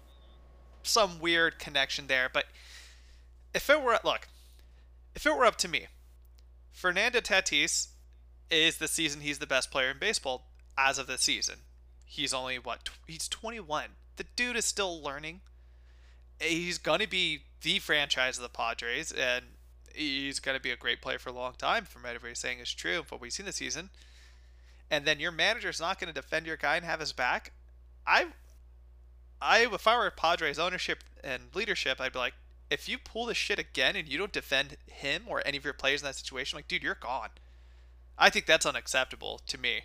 some 0.83 1.19
weird 1.19 1.59
connection 1.59 2.07
there. 2.07 2.29
But 2.31 2.45
if 3.53 3.69
it 3.69 3.81
were 3.81 4.00
look, 4.03 4.27
if 5.15 5.25
it 5.25 5.35
were 5.35 5.45
up 5.45 5.57
to 5.57 5.67
me, 5.67 5.88
Fernando 6.71 7.19
Tatis 7.19 7.89
is 8.50 8.77
the 8.77 8.88
season 8.88 9.21
he's 9.21 9.39
the 9.39 9.47
best 9.47 9.71
player 9.71 9.91
in 9.91 10.00
baseball 10.00 10.47
as 10.77 10.97
of 10.97 11.07
the 11.07 11.17
season. 11.17 11.59
He's 12.05 12.33
only 12.33 12.59
what 12.59 12.85
tw- 12.85 12.91
he's 13.07 13.27
21. 13.27 13.89
The 14.17 14.25
dude 14.35 14.55
is 14.55 14.65
still 14.65 15.01
learning. 15.01 15.41
He's 16.39 16.77
gonna 16.77 17.07
be 17.07 17.43
the 17.62 17.79
franchise 17.79 18.38
of 18.38 18.43
the 18.43 18.50
Padres, 18.50 19.12
and 19.12 19.45
he's 19.93 20.39
gonna 20.39 20.59
be 20.59 20.71
a 20.71 20.75
great 20.75 21.01
player 21.01 21.19
for 21.19 21.29
a 21.29 21.33
long 21.33 21.53
time. 21.57 21.85
From 21.85 22.03
what 22.03 22.09
everybody's 22.09 22.39
saying 22.39 22.59
is 22.59 22.73
true, 22.73 23.03
from 23.03 23.15
what 23.15 23.21
we've 23.21 23.33
seen 23.33 23.45
this 23.45 23.55
season. 23.57 23.89
And 24.93 25.05
then 25.05 25.19
your 25.19 25.31
manager's 25.31 25.79
not 25.79 26.00
gonna 26.00 26.13
defend 26.13 26.45
your 26.45 26.55
guy 26.55 26.75
and 26.75 26.85
have 26.85 27.00
his 27.00 27.12
back. 27.13 27.51
I, 28.05 28.27
I 29.41 29.65
if 29.65 29.88
I 29.88 29.97
were 29.97 30.12
Padres 30.12 30.59
ownership 30.59 31.03
and 31.23 31.43
leadership, 31.55 32.00
I'd 32.00 32.13
be 32.13 32.19
like, 32.19 32.35
if 32.69 32.88
you 32.88 33.00
pull 33.00 33.25
this 33.25 33.38
shit 33.38 33.57
again 33.57 33.95
and 33.95 34.07
you 34.07 34.19
don't 34.19 34.31
defend 34.31 34.77
him 34.85 35.23
or 35.25 35.41
any 35.47 35.57
of 35.57 35.63
your 35.63 35.73
players 35.73 36.01
in 36.01 36.05
that 36.05 36.15
situation, 36.15 36.57
like, 36.57 36.67
dude, 36.67 36.83
you're 36.83 36.93
gone. 36.93 37.29
I 38.19 38.29
think 38.29 38.45
that's 38.45 38.67
unacceptable 38.67 39.41
to 39.47 39.57
me. 39.57 39.81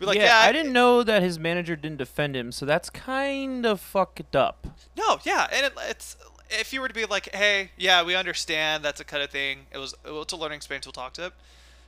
Like, 0.00 0.16
yeah, 0.16 0.24
yeah, 0.24 0.38
I 0.38 0.50
didn't 0.50 0.72
know 0.72 1.04
that 1.04 1.22
his 1.22 1.38
manager 1.38 1.76
didn't 1.76 1.98
defend 1.98 2.34
him, 2.34 2.50
so 2.50 2.66
that's 2.66 2.90
kind 2.90 3.64
of 3.64 3.80
fucked 3.80 4.34
up. 4.34 4.66
No, 4.96 5.20
yeah, 5.22 5.46
and 5.52 5.66
it, 5.66 5.72
it's 5.88 6.16
if 6.50 6.72
you 6.72 6.80
were 6.80 6.88
to 6.88 6.94
be 6.94 7.04
like, 7.04 7.32
hey, 7.32 7.70
yeah, 7.76 8.02
we 8.02 8.16
understand 8.16 8.84
that's 8.84 9.00
a 9.00 9.04
kind 9.04 9.22
of 9.22 9.30
thing. 9.30 9.66
It 9.72 9.78
was 9.78 9.94
it's 10.04 10.32
a 10.32 10.36
learning 10.36 10.56
experience. 10.56 10.84
We'll 10.84 10.92
talk 10.94 11.12
to 11.14 11.26
it 11.26 11.32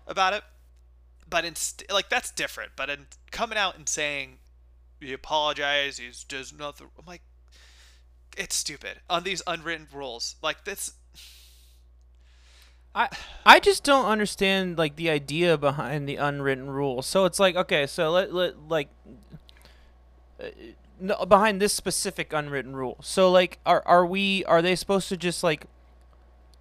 about 0.06 0.34
it, 0.34 0.44
but 1.28 1.44
like 1.90 2.08
that's 2.08 2.30
different. 2.30 2.72
But 2.76 2.90
in 2.90 3.06
coming 3.30 3.58
out 3.58 3.76
and 3.76 3.88
saying 3.88 4.38
he 5.00 5.12
apologized. 5.12 6.00
He 6.00 6.10
does 6.28 6.52
nothing. 6.52 6.88
I'm 6.98 7.06
like, 7.06 7.22
it's 8.36 8.54
stupid 8.54 9.00
on 9.08 9.24
these 9.24 9.42
unwritten 9.46 9.86
rules. 9.92 10.36
Like 10.42 10.64
this. 10.64 10.92
I 12.94 13.08
I 13.44 13.60
just 13.60 13.84
don't 13.84 14.06
understand 14.06 14.78
like 14.78 14.96
the 14.96 15.10
idea 15.10 15.56
behind 15.58 16.08
the 16.08 16.16
unwritten 16.16 16.70
rules. 16.70 17.06
So 17.06 17.24
it's 17.24 17.38
like 17.38 17.56
okay, 17.56 17.86
so 17.86 18.10
let 18.10 18.32
let 18.32 18.68
like 18.68 18.88
uh, 20.40 20.46
no, 21.00 21.24
behind 21.26 21.60
this 21.60 21.72
specific 21.72 22.32
unwritten 22.32 22.74
rule. 22.74 22.96
So 23.02 23.30
like 23.30 23.58
are 23.66 23.82
are 23.86 24.06
we 24.06 24.44
are 24.46 24.62
they 24.62 24.74
supposed 24.74 25.08
to 25.10 25.16
just 25.16 25.44
like 25.44 25.66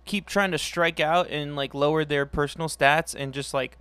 keep 0.05 0.25
trying 0.25 0.51
to 0.51 0.57
strike 0.57 1.00
out 1.00 1.29
and 1.29 1.55
like 1.55 1.74
lower 1.74 2.05
their 2.05 2.25
personal 2.25 2.67
stats 2.67 3.15
and 3.17 3.33
just 3.33 3.53
like 3.53 3.77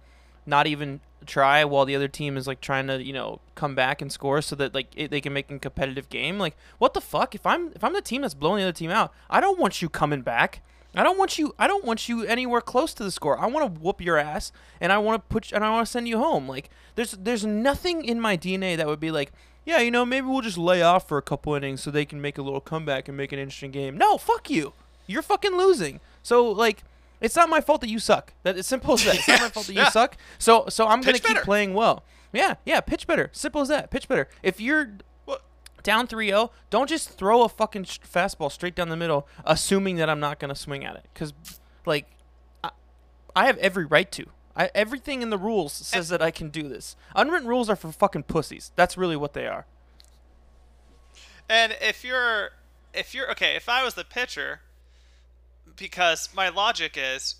not 0.46 0.66
even 0.66 1.00
try 1.26 1.64
while 1.64 1.84
the 1.84 1.96
other 1.96 2.08
team 2.08 2.36
is 2.36 2.46
like 2.46 2.60
trying 2.60 2.86
to 2.86 3.02
you 3.02 3.12
know 3.12 3.40
come 3.54 3.74
back 3.74 4.00
and 4.00 4.10
score 4.12 4.40
so 4.40 4.54
that 4.56 4.74
like 4.74 4.86
it, 4.94 5.10
they 5.10 5.20
can 5.20 5.32
make 5.32 5.50
a 5.50 5.58
competitive 5.58 6.08
game. 6.08 6.38
Like 6.38 6.56
what 6.78 6.94
the 6.94 7.00
fuck? 7.00 7.34
If 7.34 7.44
i'm 7.46 7.72
if 7.74 7.82
i'm 7.84 7.92
the 7.92 8.00
team 8.00 8.22
that's 8.22 8.34
blowing 8.34 8.58
the 8.58 8.64
other 8.64 8.72
team 8.72 8.90
out 8.90 9.12
i 9.28 9.40
don't 9.40 9.58
want 9.58 9.82
you 9.82 9.88
coming 9.88 10.22
back. 10.22 10.62
I 10.94 11.02
don't 11.02 11.18
want 11.18 11.38
you 11.38 11.54
i 11.58 11.66
don't 11.66 11.84
want 11.84 12.08
you 12.08 12.24
anywhere 12.24 12.60
close 12.60 12.94
to 12.94 13.04
the 13.04 13.10
score. 13.10 13.38
I 13.38 13.46
want 13.46 13.74
to 13.74 13.80
whoop 13.80 14.00
your 14.00 14.16
ass 14.16 14.52
and 14.80 14.92
i 14.92 14.98
want 14.98 15.22
to 15.22 15.32
put 15.32 15.52
and 15.52 15.64
i 15.64 15.70
want 15.70 15.86
to 15.86 15.90
send 15.90 16.08
you 16.08 16.18
home. 16.18 16.48
Like 16.48 16.70
there's 16.94 17.12
there's 17.12 17.44
nothing 17.44 18.04
in 18.04 18.20
my 18.20 18.36
dna 18.36 18.76
that 18.76 18.86
would 18.86 19.00
be 19.00 19.10
like 19.10 19.32
yeah 19.64 19.80
you 19.80 19.90
know 19.90 20.06
maybe 20.06 20.26
we'll 20.26 20.40
just 20.40 20.56
lay 20.58 20.80
off 20.80 21.08
for 21.08 21.18
a 21.18 21.22
couple 21.22 21.54
innings 21.54 21.82
so 21.82 21.90
they 21.90 22.04
can 22.04 22.20
make 22.20 22.38
a 22.38 22.42
little 22.42 22.60
comeback 22.60 23.08
and 23.08 23.16
make 23.16 23.32
an 23.32 23.38
interesting 23.38 23.72
game. 23.72 23.98
No 23.98 24.16
fuck 24.16 24.48
you. 24.48 24.72
You're 25.06 25.22
fucking 25.22 25.56
losing. 25.56 26.00
So 26.22 26.50
like 26.50 26.82
it's 27.20 27.36
not 27.36 27.48
my 27.48 27.60
fault 27.60 27.80
that 27.80 27.88
you 27.88 27.98
suck. 27.98 28.32
That 28.42 28.58
it's 28.58 28.68
simple 28.68 28.94
as 28.94 29.04
that. 29.04 29.16
It's 29.16 29.28
not 29.28 29.40
my 29.40 29.48
fault 29.48 29.66
that 29.66 29.72
you 29.72 29.78
yeah. 29.82 29.90
suck. 29.90 30.16
So 30.38 30.66
so 30.68 30.86
I'm 30.86 31.02
pitch 31.02 31.22
gonna 31.22 31.34
keep 31.34 31.44
playing 31.44 31.74
well. 31.74 32.04
Yeah, 32.32 32.54
yeah, 32.64 32.80
pitch 32.80 33.06
better. 33.06 33.30
Simple 33.32 33.62
as 33.62 33.68
that. 33.68 33.90
Pitch 33.90 34.08
better. 34.08 34.28
If 34.42 34.60
you're 34.60 34.98
what? 35.24 35.42
down 35.82 36.06
3-0, 36.06 36.50
don't 36.70 36.88
just 36.88 37.10
throw 37.10 37.42
a 37.42 37.48
fucking 37.48 37.84
fastball 37.84 38.50
straight 38.52 38.74
down 38.74 38.88
the 38.88 38.96
middle, 38.96 39.26
assuming 39.44 39.96
that 39.96 40.10
I'm 40.10 40.20
not 40.20 40.38
gonna 40.38 40.54
swing 40.54 40.84
at 40.84 40.96
it. 40.96 41.06
Because 41.14 41.32
like, 41.86 42.06
I, 42.62 42.70
I 43.34 43.46
have 43.46 43.56
every 43.58 43.86
right 43.86 44.10
to. 44.12 44.26
I, 44.56 44.70
everything 44.74 45.22
in 45.22 45.30
the 45.30 45.38
rules 45.38 45.72
says 45.72 46.10
and, 46.10 46.20
that 46.20 46.24
I 46.24 46.30
can 46.30 46.48
do 46.48 46.68
this. 46.68 46.96
Unwritten 47.14 47.46
rules 47.46 47.68
are 47.68 47.76
for 47.76 47.92
fucking 47.92 48.24
pussies. 48.24 48.72
That's 48.74 48.96
really 48.96 49.16
what 49.16 49.34
they 49.34 49.46
are. 49.46 49.66
And 51.48 51.76
if 51.80 52.02
you're, 52.02 52.50
if 52.94 53.14
you're 53.14 53.30
okay, 53.32 53.54
if 53.54 53.68
I 53.68 53.84
was 53.84 53.94
the 53.94 54.04
pitcher, 54.04 54.60
because 55.76 56.28
my 56.34 56.48
logic 56.48 56.96
is, 56.96 57.36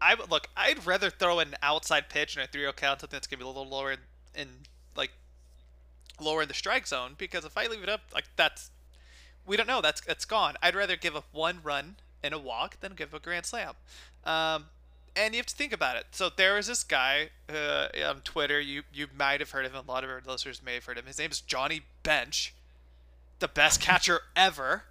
I 0.00 0.14
would 0.14 0.30
look. 0.30 0.48
I'd 0.56 0.86
rather 0.86 1.10
throw 1.10 1.40
an 1.40 1.54
outside 1.62 2.08
pitch 2.08 2.36
in 2.36 2.42
a 2.42 2.46
3-0 2.46 2.76
count, 2.76 3.00
something 3.00 3.16
that's 3.16 3.26
gonna 3.26 3.38
be 3.38 3.44
a 3.44 3.48
little 3.48 3.68
lower 3.68 3.92
in, 3.92 3.98
in 4.34 4.48
like 4.96 5.10
lower 6.20 6.42
in 6.42 6.48
the 6.48 6.54
strike 6.54 6.86
zone. 6.86 7.14
Because 7.18 7.44
if 7.44 7.56
I 7.56 7.66
leave 7.66 7.82
it 7.82 7.88
up, 7.88 8.02
like 8.14 8.24
that's 8.36 8.70
we 9.46 9.56
don't 9.56 9.66
know. 9.66 9.80
That's 9.80 10.00
that's 10.00 10.24
gone. 10.24 10.54
I'd 10.62 10.76
rather 10.76 10.96
give 10.96 11.16
up 11.16 11.26
one 11.32 11.60
run 11.62 11.96
and 12.22 12.34
a 12.34 12.38
walk 12.38 12.80
than 12.80 12.94
give 12.94 13.14
a 13.14 13.18
grand 13.18 13.46
slam. 13.46 13.74
Um, 14.24 14.66
and 15.16 15.34
you 15.34 15.38
have 15.38 15.46
to 15.46 15.54
think 15.54 15.72
about 15.72 15.96
it. 15.96 16.06
So 16.12 16.30
there 16.34 16.54
was 16.54 16.68
this 16.68 16.84
guy 16.84 17.30
uh, 17.52 17.88
on 18.06 18.20
Twitter. 18.20 18.60
You 18.60 18.82
you 18.92 19.08
might 19.16 19.40
have 19.40 19.50
heard 19.50 19.66
of 19.66 19.72
him. 19.72 19.84
A 19.88 19.90
lot 19.90 20.04
of 20.04 20.10
our 20.10 20.22
listeners 20.24 20.62
may 20.62 20.74
have 20.74 20.84
heard 20.84 20.98
of 20.98 21.04
him. 21.04 21.08
His 21.08 21.18
name 21.18 21.30
is 21.30 21.40
Johnny 21.40 21.82
Bench, 22.02 22.54
the 23.40 23.48
best 23.48 23.80
catcher 23.80 24.20
ever 24.36 24.84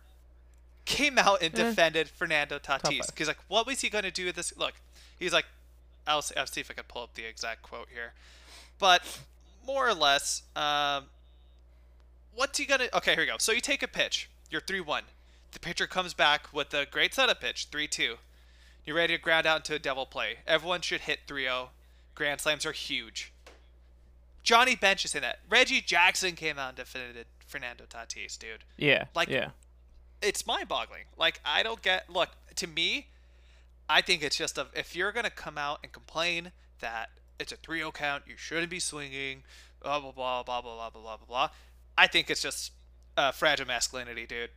came 0.88 1.20
out 1.20 1.44
and 1.44 1.54
eh. 1.54 1.64
defended 1.64 2.08
Fernando 2.08 2.58
Tatis. 2.58 3.12
He's 3.18 3.28
like, 3.28 3.38
what 3.50 3.68
was 3.68 3.82
he 3.82 3.90
going 3.90 4.06
to 4.06 4.12
do 4.12 4.26
with 4.26 4.36
this? 4.36 4.58
Look, 4.58 4.74
he's 5.20 5.34
like, 5.34 5.46
I'll 6.08 6.22
see, 6.22 6.36
I'll 6.36 6.48
see 6.48 6.62
if 6.62 6.72
I 6.72 6.74
can 6.74 6.86
pull 6.88 7.04
up 7.04 7.14
the 7.14 7.26
exact 7.26 7.62
quote 7.62 7.90
here. 7.94 8.14
But 8.80 9.04
more 9.66 9.88
or 9.88 9.94
less, 9.94 10.44
um, 10.56 11.06
what's 12.34 12.58
he 12.58 12.66
going 12.66 12.80
to. 12.80 12.98
Okay, 12.98 13.12
here 13.12 13.24
we 13.24 13.28
go. 13.28 13.36
So 13.38 13.52
you 13.52 13.60
take 13.60 13.84
a 13.84 13.88
pitch. 13.88 14.30
You're 14.50 14.62
3 14.62 14.80
1. 14.80 15.04
The 15.52 15.60
pitcher 15.60 15.88
comes 15.88 16.14
back 16.14 16.54
with 16.54 16.74
a 16.74 16.86
great 16.86 17.14
setup 17.14 17.42
pitch, 17.42 17.68
3 17.70 17.88
2. 17.88 18.16
You're 18.86 18.96
ready 18.96 19.18
to 19.18 19.22
ground 19.22 19.46
out 19.46 19.58
into 19.58 19.76
a 19.76 19.80
double 19.80 20.06
play. 20.06 20.38
Everyone 20.48 20.80
should 20.80 21.02
hit 21.02 21.20
3 21.28 21.44
0. 21.44 21.70
Grand 22.16 22.40
slams 22.40 22.66
are 22.66 22.72
huge. 22.72 23.34
Johnny 24.42 24.76
Bench 24.78 25.04
is 25.04 25.14
in 25.14 25.22
that. 25.22 25.40
Reggie 25.50 25.82
Jackson 25.82 26.36
came 26.36 26.58
out 26.58 26.70
and 26.70 26.78
defended 26.78 27.26
Fernando 27.46 27.84
Tatis, 27.84 28.40
dude. 28.40 28.64
Yeah. 28.78 29.06
Like, 29.14 29.28
yeah 29.28 29.50
it's 30.22 30.46
mind-boggling. 30.46 31.06
Like 31.18 31.40
I 31.46 31.64
don't 31.64 31.82
get. 31.82 32.10
Look, 32.10 32.30
to 32.56 32.68
me, 32.68 33.08
I 33.90 34.02
think 34.02 34.24
it's 34.24 34.38
just 34.38 34.58
a. 34.58 34.68
If 34.76 34.96
you're 34.96 35.12
gonna 35.12 35.30
come 35.30 35.58
out 35.58 35.80
and 35.84 35.92
complain 35.92 36.52
that 36.80 37.10
it's 37.40 37.52
a 37.52 37.58
3-0 37.58 37.94
count, 37.94 38.24
you 38.28 38.36
shouldn't 38.38 38.70
be 38.70 38.80
swinging, 38.80 39.44
blah 39.82 40.00
blah 40.00 40.12
blah 40.12 40.44
blah 40.44 40.62
blah 40.62 40.76
blah 40.76 40.90
blah 40.90 41.02
blah 41.02 41.26
blah. 41.28 41.50
I 41.98 42.08
think 42.08 42.30
it's 42.30 42.42
just 42.42 42.72
uh, 43.16 43.32
fragile 43.32 43.66
masculinity, 43.66 44.26
dude. 44.26 44.50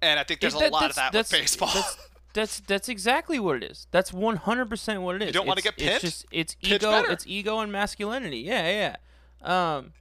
And 0.00 0.18
I 0.18 0.24
think 0.24 0.40
there's 0.40 0.54
that, 0.54 0.70
a 0.70 0.72
lot 0.72 0.90
of 0.90 0.96
that 0.96 1.14
with 1.14 1.30
baseball. 1.30 1.70
That's, 1.72 1.96
that's 2.34 2.60
that's 2.60 2.88
exactly 2.88 3.38
what 3.38 3.56
it 3.56 3.70
is. 3.70 3.86
That's 3.90 4.10
100% 4.10 5.02
what 5.02 5.16
it 5.16 5.22
is. 5.22 5.26
You 5.28 5.32
don't 5.32 5.46
want 5.46 5.58
to 5.58 5.62
get 5.62 5.76
pinched. 5.76 6.04
It's 6.04 6.18
just 6.18 6.26
it's 6.30 6.56
ego. 6.60 6.90
Better. 6.90 7.12
It's 7.12 7.26
ego 7.26 7.60
and 7.60 7.70
masculinity. 7.70 8.38
Yeah, 8.38 8.96
yeah. 9.42 9.76
Um, 9.76 9.92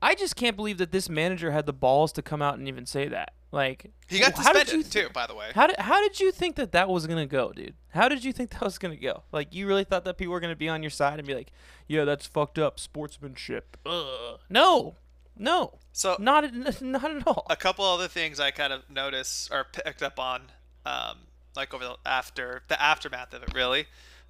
I 0.00 0.14
just 0.14 0.36
can't 0.36 0.56
believe 0.56 0.78
that 0.78 0.92
this 0.92 1.08
manager 1.08 1.52
had 1.52 1.66
the 1.66 1.72
balls 1.72 2.12
to 2.12 2.22
come 2.22 2.42
out 2.42 2.58
and 2.58 2.68
even 2.68 2.86
say 2.86 3.08
that. 3.08 3.32
Like 3.52 3.90
he 4.08 4.18
got 4.18 4.32
how 4.32 4.42
suspended 4.42 4.90
th- 4.90 4.90
too, 4.90 5.12
by 5.12 5.26
the 5.26 5.34
way. 5.34 5.50
How 5.54 5.66
did 5.66 5.76
how 5.78 6.00
did 6.00 6.18
you 6.18 6.32
think 6.32 6.56
that 6.56 6.72
that 6.72 6.88
was 6.88 7.06
gonna 7.06 7.26
go, 7.26 7.52
dude? 7.52 7.74
How 7.90 8.08
did 8.08 8.24
you 8.24 8.32
think 8.32 8.50
that 8.50 8.62
was 8.62 8.78
gonna 8.78 8.96
go? 8.96 9.24
Like 9.30 9.54
you 9.54 9.66
really 9.66 9.84
thought 9.84 10.04
that 10.06 10.16
people 10.16 10.32
were 10.32 10.40
gonna 10.40 10.56
be 10.56 10.70
on 10.70 10.82
your 10.82 10.90
side 10.90 11.18
and 11.18 11.28
be 11.28 11.34
like, 11.34 11.52
"Yeah, 11.86 12.04
that's 12.04 12.26
fucked 12.26 12.58
up 12.58 12.80
sportsmanship." 12.80 13.76
Ugh. 13.84 14.40
No, 14.48 14.96
no. 15.36 15.78
So 15.92 16.16
not 16.18 16.50
not 16.80 17.04
at 17.10 17.26
all. 17.26 17.46
A 17.50 17.56
couple 17.56 17.84
other 17.84 18.08
things 18.08 18.40
I 18.40 18.50
kind 18.52 18.72
of 18.72 18.88
noticed 18.88 19.52
or 19.52 19.64
picked 19.64 20.02
up 20.02 20.18
on, 20.18 20.50
um, 20.86 21.18
like 21.54 21.74
over 21.74 21.84
the 21.84 21.96
after 22.06 22.62
the 22.68 22.82
aftermath 22.82 23.34
of 23.34 23.42
it, 23.42 23.52
really. 23.54 23.84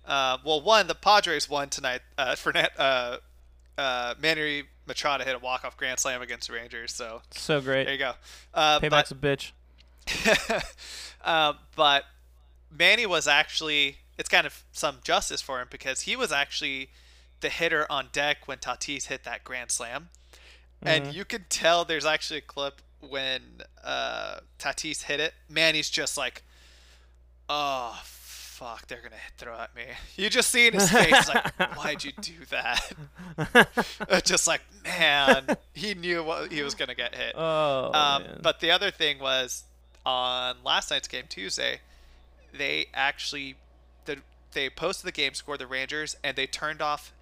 Uh, 0.05 0.39
well, 0.45 0.61
one, 0.61 0.89
the 0.89 0.97
Padres 0.97 1.49
won 1.49 1.69
tonight. 1.69 2.01
Uh, 2.19 2.33
Fernet, 2.33 2.71
uh, 2.77 3.19
uh, 3.79 4.15
Manny 4.21 4.65
Machado 4.87 5.25
hit 5.25 5.35
a 5.35 5.39
walk 5.39 5.65
off 5.65 5.77
grand 5.77 5.99
slam 5.99 6.23
against 6.23 6.49
the 6.49 6.55
Rangers. 6.55 6.93
So 6.93 7.23
so 7.31 7.61
great. 7.61 7.85
There 7.85 7.93
you 7.93 7.99
go. 7.99 8.13
Uh, 8.53 8.81
Payback's 8.81 9.13
but, 9.13 9.13
a 9.13 9.37
bitch. 9.37 10.65
uh, 11.25 11.55
but 11.77 12.05
Manny 12.71 13.07
was 13.07 13.29
actually 13.29 13.99
it's 14.19 14.29
kind 14.29 14.47
of 14.47 14.65
some 14.73 14.99
justice 15.03 15.41
for 15.41 15.61
him 15.61 15.69
because 15.71 16.03
he 16.03 16.17
was 16.17 16.33
actually 16.33 16.91
the 17.41 17.49
hitter 17.49 17.87
on 17.91 18.09
deck 18.13 18.47
when 18.47 18.59
Tatis 18.59 19.07
hit 19.07 19.25
that 19.25 19.45
grand 19.45 19.71
slam, 19.71 20.09
mm-hmm. 20.85 20.89
and 20.89 21.15
you 21.15 21.25
can 21.25 21.47
tell 21.49 21.85
there's 21.85 22.07
actually 22.07 22.39
a 22.39 22.43
clip 22.43 22.81
when 23.01 23.43
uh, 23.83 24.39
Tatis 24.59 25.05
hit 25.05 25.21
it. 25.21 25.35
Manny's 25.49 25.91
just 25.91 26.17
like, 26.17 26.43
oh 27.49 28.01
fuck, 28.63 28.87
they're 28.87 29.03
gonna 29.03 29.17
throw 29.39 29.59
at 29.59 29.75
me. 29.75 29.83
You 30.17 30.31
just 30.31 30.51
see 30.51 30.67
in 30.67 30.75
his 30.75 30.91
face 30.91 31.29
like, 31.29 31.77
why'd 31.77 32.05
you 32.05 32.13
do 32.21 32.35
that? 32.51 32.93
just 34.25 34.47
like, 34.47 34.61
man, 34.85 35.57
he 35.73 35.95
knew 35.95 36.23
what 36.23 36.53
he 36.53 36.63
was 36.63 36.75
gonna 36.75 36.95
get 36.95 37.15
hit. 37.15 37.35
Oh, 37.37 37.91
um. 37.93 38.25
But 38.41 38.61
the 38.61 38.71
other 38.71 38.91
thing 38.91 39.19
was 39.19 39.65
on 40.05 40.57
last 40.65 40.91
night's 40.91 41.09
game 41.09 41.25
Tuesday, 41.29 41.81
they 42.57 42.87
actually 42.95 43.57
the 44.05 44.19
they 44.53 44.69
posted 44.71 45.09
the 45.09 45.13
game 45.13 45.35
score 45.35 45.57
the 45.57 45.67
Rangers 45.67 46.17
and 46.23 46.37
they 46.37 46.47
turned 46.47 46.83
off 46.83 47.13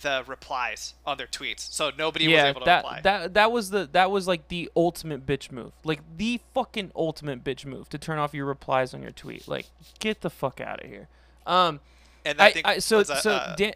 the 0.00 0.24
replies 0.26 0.94
on 1.06 1.18
their 1.18 1.26
tweets, 1.26 1.72
so 1.72 1.90
nobody 1.96 2.26
yeah, 2.26 2.44
was 2.44 2.50
able 2.50 2.60
to 2.60 2.64
that, 2.66 2.76
reply. 2.78 3.00
That 3.02 3.34
that 3.34 3.52
was 3.52 3.70
the 3.70 3.88
that 3.92 4.10
was 4.10 4.26
like 4.26 4.48
the 4.48 4.70
ultimate 4.76 5.26
bitch 5.26 5.50
move, 5.52 5.72
like 5.84 6.00
the 6.16 6.40
fucking 6.54 6.92
ultimate 6.94 7.44
bitch 7.44 7.64
move 7.64 7.88
to 7.90 7.98
turn 7.98 8.18
off 8.18 8.34
your 8.34 8.46
replies 8.46 8.94
on 8.94 9.02
your 9.02 9.10
tweet. 9.10 9.48
Like, 9.48 9.66
get 9.98 10.20
the 10.20 10.30
fuck 10.30 10.60
out 10.60 10.84
of 10.84 10.90
here. 10.90 11.08
Um, 11.46 11.80
and 12.24 12.40
I, 12.40 12.54
I, 12.64 12.78
so 12.78 13.00
a, 13.00 13.04
so 13.04 13.32
uh, 13.32 13.56
Dan, 13.56 13.74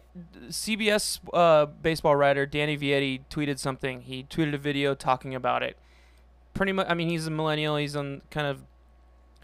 CBS 0.49 1.19
uh, 1.33 1.65
baseball 1.65 2.15
writer 2.15 2.45
Danny 2.45 2.77
Vietti 2.77 3.21
tweeted 3.29 3.57
something. 3.57 4.01
He 4.01 4.23
tweeted 4.23 4.53
a 4.53 4.57
video 4.57 4.93
talking 4.93 5.33
about 5.33 5.63
it. 5.63 5.77
Pretty 6.53 6.71
much, 6.71 6.85
I 6.87 6.93
mean, 6.93 7.09
he's 7.09 7.25
a 7.25 7.31
millennial. 7.31 7.77
He's 7.77 7.95
on 7.95 8.21
kind 8.29 8.45
of 8.45 8.61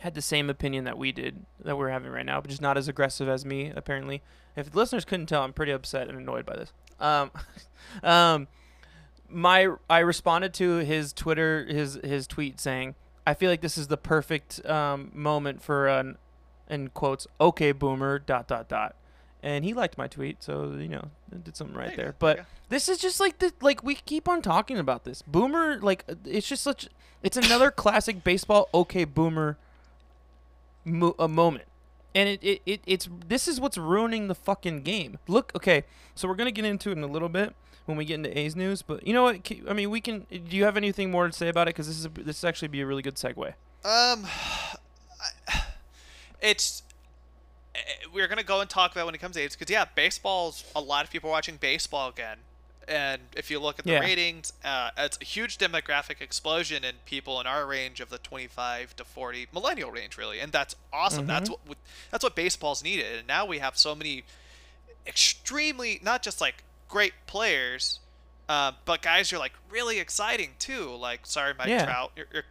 had 0.02 0.14
the 0.14 0.22
same 0.22 0.50
opinion 0.50 0.86
that 0.86 0.98
we 0.98 1.12
did 1.12 1.46
that 1.64 1.78
we're 1.78 1.90
having 1.90 2.12
right 2.12 2.26
now, 2.26 2.40
but 2.42 2.50
just 2.50 2.62
not 2.62 2.78
as 2.78 2.88
aggressive 2.88 3.28
as 3.28 3.46
me 3.46 3.72
apparently. 3.76 4.22
If 4.56 4.72
the 4.72 4.78
listeners 4.78 5.06
couldn't 5.06 5.28
tell, 5.28 5.44
I'm 5.44 5.54
pretty 5.54 5.72
upset 5.72 6.08
and 6.08 6.18
annoyed 6.18 6.46
by 6.46 6.56
this. 6.56 6.74
Um, 7.00 7.32
um, 8.04 8.48
my 9.30 9.68
I 9.90 10.00
responded 10.00 10.54
to 10.56 10.78
his 10.78 11.14
Twitter 11.14 11.66
his 11.66 12.00
his 12.04 12.28
tweet 12.28 12.60
saying, 12.60 12.96
"I 13.28 13.34
feel 13.34 13.50
like 13.50 13.62
this 13.62 13.78
is 13.78 13.88
the 13.88 13.98
perfect 13.98 14.66
um, 14.66 15.12
moment 15.14 15.62
for 15.62 15.88
an 15.88 16.18
in 16.70 16.90
quotes 16.90 17.28
okay 17.40 17.72
boomer 17.72 18.20
dot 18.20 18.48
dot 18.48 18.68
dot." 18.68 18.96
And 19.42 19.64
he 19.64 19.74
liked 19.74 19.98
my 19.98 20.08
tweet, 20.08 20.44
so 20.44 20.76
you 20.78 20.90
know, 20.90 21.12
did 21.44 21.56
something 21.56 21.78
right 21.78 21.96
there. 21.96 22.16
But 22.20 22.46
this 22.68 22.90
is 22.90 22.98
just 22.98 23.20
like 23.20 23.40
the 23.40 23.54
like 23.62 23.84
we 23.84 23.96
keep 23.96 24.28
on 24.28 24.42
talking 24.42 24.78
about 24.78 25.04
this 25.04 25.22
boomer. 25.22 25.80
Like 25.80 26.06
it's 26.26 26.48
just 26.48 26.64
such. 26.64 26.90
It's 27.22 27.38
another 27.38 27.70
classic 27.70 28.24
baseball 28.24 28.70
okay 28.74 29.04
boomer 29.04 29.58
mo- 30.90 31.16
a 31.18 31.28
moment 31.28 31.66
and 32.16 32.30
it, 32.30 32.44
it, 32.44 32.62
it 32.66 32.82
it's 32.86 33.10
this 33.28 33.48
is 33.48 33.60
what's 33.60 33.78
ruining 33.78 34.28
the 34.28 34.36
fucking 34.36 34.82
game. 34.82 35.20
Look, 35.28 35.52
okay, 35.56 35.84
so 36.16 36.28
we're 36.28 36.36
gonna 36.36 36.52
get 36.52 36.66
into 36.66 36.90
it 36.90 36.98
in 36.98 37.04
a 37.04 37.08
little 37.08 37.30
bit 37.30 37.54
when 37.86 37.98
we 37.98 38.06
get 38.06 38.16
into 38.16 38.38
A's 38.38 38.56
news. 38.56 38.82
But 38.82 39.06
you 39.06 39.14
know 39.14 39.24
what? 39.24 39.52
I 39.68 39.74
mean, 39.74 39.90
we 39.90 40.02
can. 40.02 40.26
Do 40.30 40.56
you 40.56 40.64
have 40.64 40.78
anything 40.78 41.12
more 41.12 41.28
to 41.28 41.34
say 41.34 41.50
about 41.50 41.68
it? 41.68 41.76
Because 41.76 41.88
this 41.88 41.98
is 41.98 42.06
a, 42.06 42.10
this 42.10 42.44
actually 42.44 42.70
be 42.70 42.82
a 42.82 42.86
really 42.86 43.02
good 43.02 43.16
segue. 43.16 43.54
Um, 43.86 44.26
it's 46.42 46.84
eh, 47.76 47.80
we're 48.14 48.28
gonna 48.28 48.44
go 48.44 48.62
and 48.62 48.70
talk 48.70 48.92
about 48.92 49.06
when 49.06 49.16
it 49.16 49.20
comes 49.20 49.36
to 49.36 49.42
A's 49.42 49.56
because 49.56 49.72
yeah, 49.72 49.86
baseball's 49.96 50.64
a 50.76 50.82
lot 50.82 51.06
of 51.06 51.12
people 51.12 51.30
are 51.30 51.34
watching 51.34 51.58
baseball 51.58 52.10
again, 52.10 52.38
and 52.88 53.22
if 53.36 53.52
you 53.52 53.60
look 53.60 53.80
at 53.80 53.86
the 53.86 53.92
yeah. 53.92 54.00
ratings, 54.00 54.54
uh, 54.64 54.90
it's 54.98 55.18
a 55.22 55.26
huge 55.26 55.58
demographic 55.58 56.22
explosion 56.22 56.84
in 56.84 56.96
people 57.06 57.40
in 57.40 57.48
our 57.48 57.66
range 57.66 58.00
of 58.00 58.10
the 58.10 58.18
25 58.18 58.96
to 58.96 59.06
40 59.06 59.48
millennial 59.54 59.92
range, 59.92 60.18
really, 60.18 60.40
and 60.40 60.52
that's 60.52 60.76
awesome. 60.92 61.22
Mm-hmm. 61.22 61.28
That's 61.28 61.50
what 61.50 61.78
that's 62.12 62.24
what 62.24 62.36
baseball's 62.36 62.84
needed, 62.84 63.20
and 63.20 63.28
now 63.28 63.46
we 63.46 63.60
have 63.60 63.78
so 63.78 63.94
many 63.96 64.24
extremely 65.06 66.00
not 66.04 66.24
just 66.24 66.42
like 66.42 66.64
great 66.88 67.14
players, 67.28 68.00
uh, 68.48 68.72
but 68.86 69.02
guys 69.02 69.32
you're 69.32 69.40
like 69.40 69.54
really 69.70 70.00
exciting 70.00 70.52
too. 70.60 70.96
Like, 70.96 71.26
sorry, 71.26 71.54
Mike 71.58 71.68
yeah. 71.68 71.86
Trout, 71.86 72.12
you're, 72.16 72.28
you're 72.34 72.46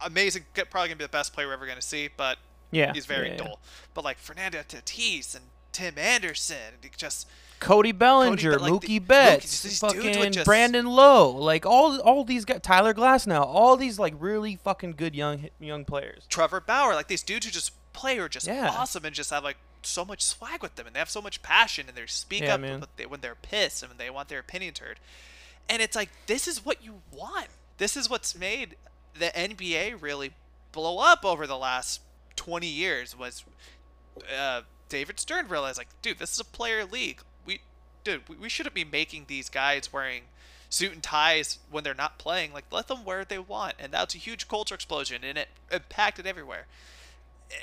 amazing. 0.00 0.44
Probably 0.54 0.88
gonna 0.88 0.96
be 0.96 1.04
the 1.04 1.08
best 1.08 1.32
player 1.32 1.48
we're 1.48 1.54
ever 1.54 1.66
gonna 1.66 1.82
see, 1.82 2.08
but 2.16 2.38
yeah, 2.70 2.92
he's 2.92 3.06
very 3.06 3.30
yeah, 3.30 3.36
dull. 3.36 3.60
But 3.92 4.04
like 4.04 4.18
Fernando 4.18 4.58
Tatis 4.60 5.34
and 5.34 5.44
Tim 5.72 5.98
Anderson, 5.98 6.74
just 6.96 7.28
Cody 7.64 7.92
Bellinger, 7.92 8.58
Cody, 8.58 8.62
like 8.62 8.72
Mookie 8.72 8.86
the, 8.86 8.98
Betts, 8.98 9.78
fucking 9.78 10.32
just... 10.32 10.44
Brandon 10.44 10.84
Lowe, 10.84 11.30
like 11.30 11.64
all 11.64 11.98
all 12.00 12.22
these 12.22 12.44
guys, 12.44 12.60
Tyler 12.62 12.92
Glasnow, 12.92 13.40
all 13.40 13.76
these 13.76 13.98
like 13.98 14.14
really 14.18 14.56
fucking 14.56 14.92
good 14.92 15.14
young 15.14 15.48
young 15.58 15.86
players. 15.86 16.26
Trevor 16.28 16.60
Bauer, 16.60 16.94
like 16.94 17.08
these 17.08 17.22
dudes 17.22 17.46
who 17.46 17.52
just 17.52 17.72
play 17.94 18.18
are 18.18 18.28
just 18.28 18.46
yeah. 18.46 18.68
awesome 18.76 19.06
and 19.06 19.14
just 19.14 19.30
have 19.30 19.42
like 19.42 19.56
so 19.82 20.04
much 20.04 20.22
swag 20.22 20.62
with 20.62 20.74
them 20.74 20.86
and 20.86 20.94
they 20.94 20.98
have 20.98 21.08
so 21.08 21.22
much 21.22 21.40
passion 21.42 21.86
and 21.88 21.96
they 21.96 22.04
speak 22.06 22.42
yeah, 22.42 22.54
up 22.54 22.60
when 23.08 23.20
they're 23.20 23.34
pissed 23.34 23.82
and 23.82 23.90
when 23.90 23.98
they 23.98 24.10
want 24.10 24.28
their 24.28 24.40
opinions 24.40 24.78
heard. 24.78 25.00
And 25.66 25.80
it's 25.80 25.96
like 25.96 26.10
this 26.26 26.46
is 26.46 26.66
what 26.66 26.84
you 26.84 27.00
want. 27.12 27.46
This 27.78 27.96
is 27.96 28.10
what's 28.10 28.38
made 28.38 28.76
the 29.18 29.32
NBA 29.34 30.02
really 30.02 30.32
blow 30.72 30.98
up 30.98 31.24
over 31.24 31.46
the 31.46 31.56
last 31.56 32.02
20 32.36 32.66
years 32.66 33.18
was 33.18 33.42
uh, 34.38 34.62
David 34.90 35.18
Stern 35.18 35.48
realized 35.48 35.78
like, 35.78 35.88
dude, 36.02 36.18
this 36.18 36.34
is 36.34 36.40
a 36.40 36.44
player 36.44 36.84
league. 36.84 37.22
Dude, 38.04 38.22
we, 38.28 38.48
shouldn't 38.48 38.74
be 38.74 38.84
making 38.84 39.24
these 39.28 39.48
guys 39.48 39.92
wearing 39.92 40.24
suit 40.68 40.92
and 40.92 41.02
ties 41.02 41.58
when 41.70 41.84
they're 41.84 41.94
not 41.94 42.18
playing. 42.18 42.52
Like, 42.52 42.66
let 42.70 42.88
them 42.88 43.04
wear 43.04 43.18
what 43.18 43.30
they 43.30 43.38
want, 43.38 43.74
and 43.78 43.92
that's 43.92 44.14
a 44.14 44.18
huge 44.18 44.46
culture 44.46 44.74
explosion, 44.74 45.24
and 45.24 45.38
it 45.38 45.48
impacted 45.72 46.26
everywhere. 46.26 46.66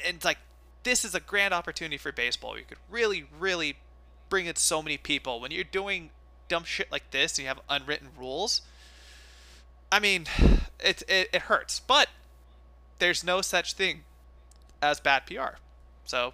And 0.06 0.16
it's 0.16 0.26
like, 0.26 0.40
this 0.84 1.06
is 1.06 1.14
a 1.14 1.20
grand 1.20 1.54
opportunity 1.54 1.98
for 1.98 2.12
baseball. 2.12 2.58
You 2.58 2.66
could 2.66 2.80
really, 2.90 3.26
really 3.40 3.78
bring 4.30 4.48
in 4.48 4.56
so 4.56 4.82
many 4.82 4.98
people 4.98 5.40
when 5.40 5.52
you're 5.52 5.64
doing 5.64 6.10
dumb 6.48 6.64
shit 6.64 6.92
like 6.92 7.12
this. 7.12 7.38
You 7.38 7.46
have 7.46 7.60
unwritten 7.70 8.10
rules. 8.18 8.62
I 9.92 10.00
mean, 10.00 10.26
it, 10.80 11.04
it, 11.08 11.30
it 11.34 11.42
hurts, 11.44 11.80
but 11.80 12.08
there's 13.00 13.24
no 13.24 13.42
such 13.42 13.74
thing 13.74 14.02
as 14.82 15.00
bad 15.00 15.26
PR. 15.28 15.58
So 16.06 16.34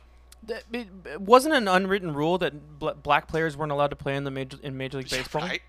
it 0.71 1.21
wasn't 1.21 1.55
an 1.55 1.67
unwritten 1.67 2.13
rule 2.13 2.37
that 2.37 2.79
black 2.79 3.27
players 3.27 3.57
weren't 3.57 3.71
allowed 3.71 3.89
to 3.89 3.95
play 3.95 4.15
in 4.15 4.23
the 4.23 4.31
major 4.31 4.57
in 4.61 4.77
Major 4.77 4.99
League 4.99 5.09
Baseball. 5.09 5.41
Right. 5.41 5.61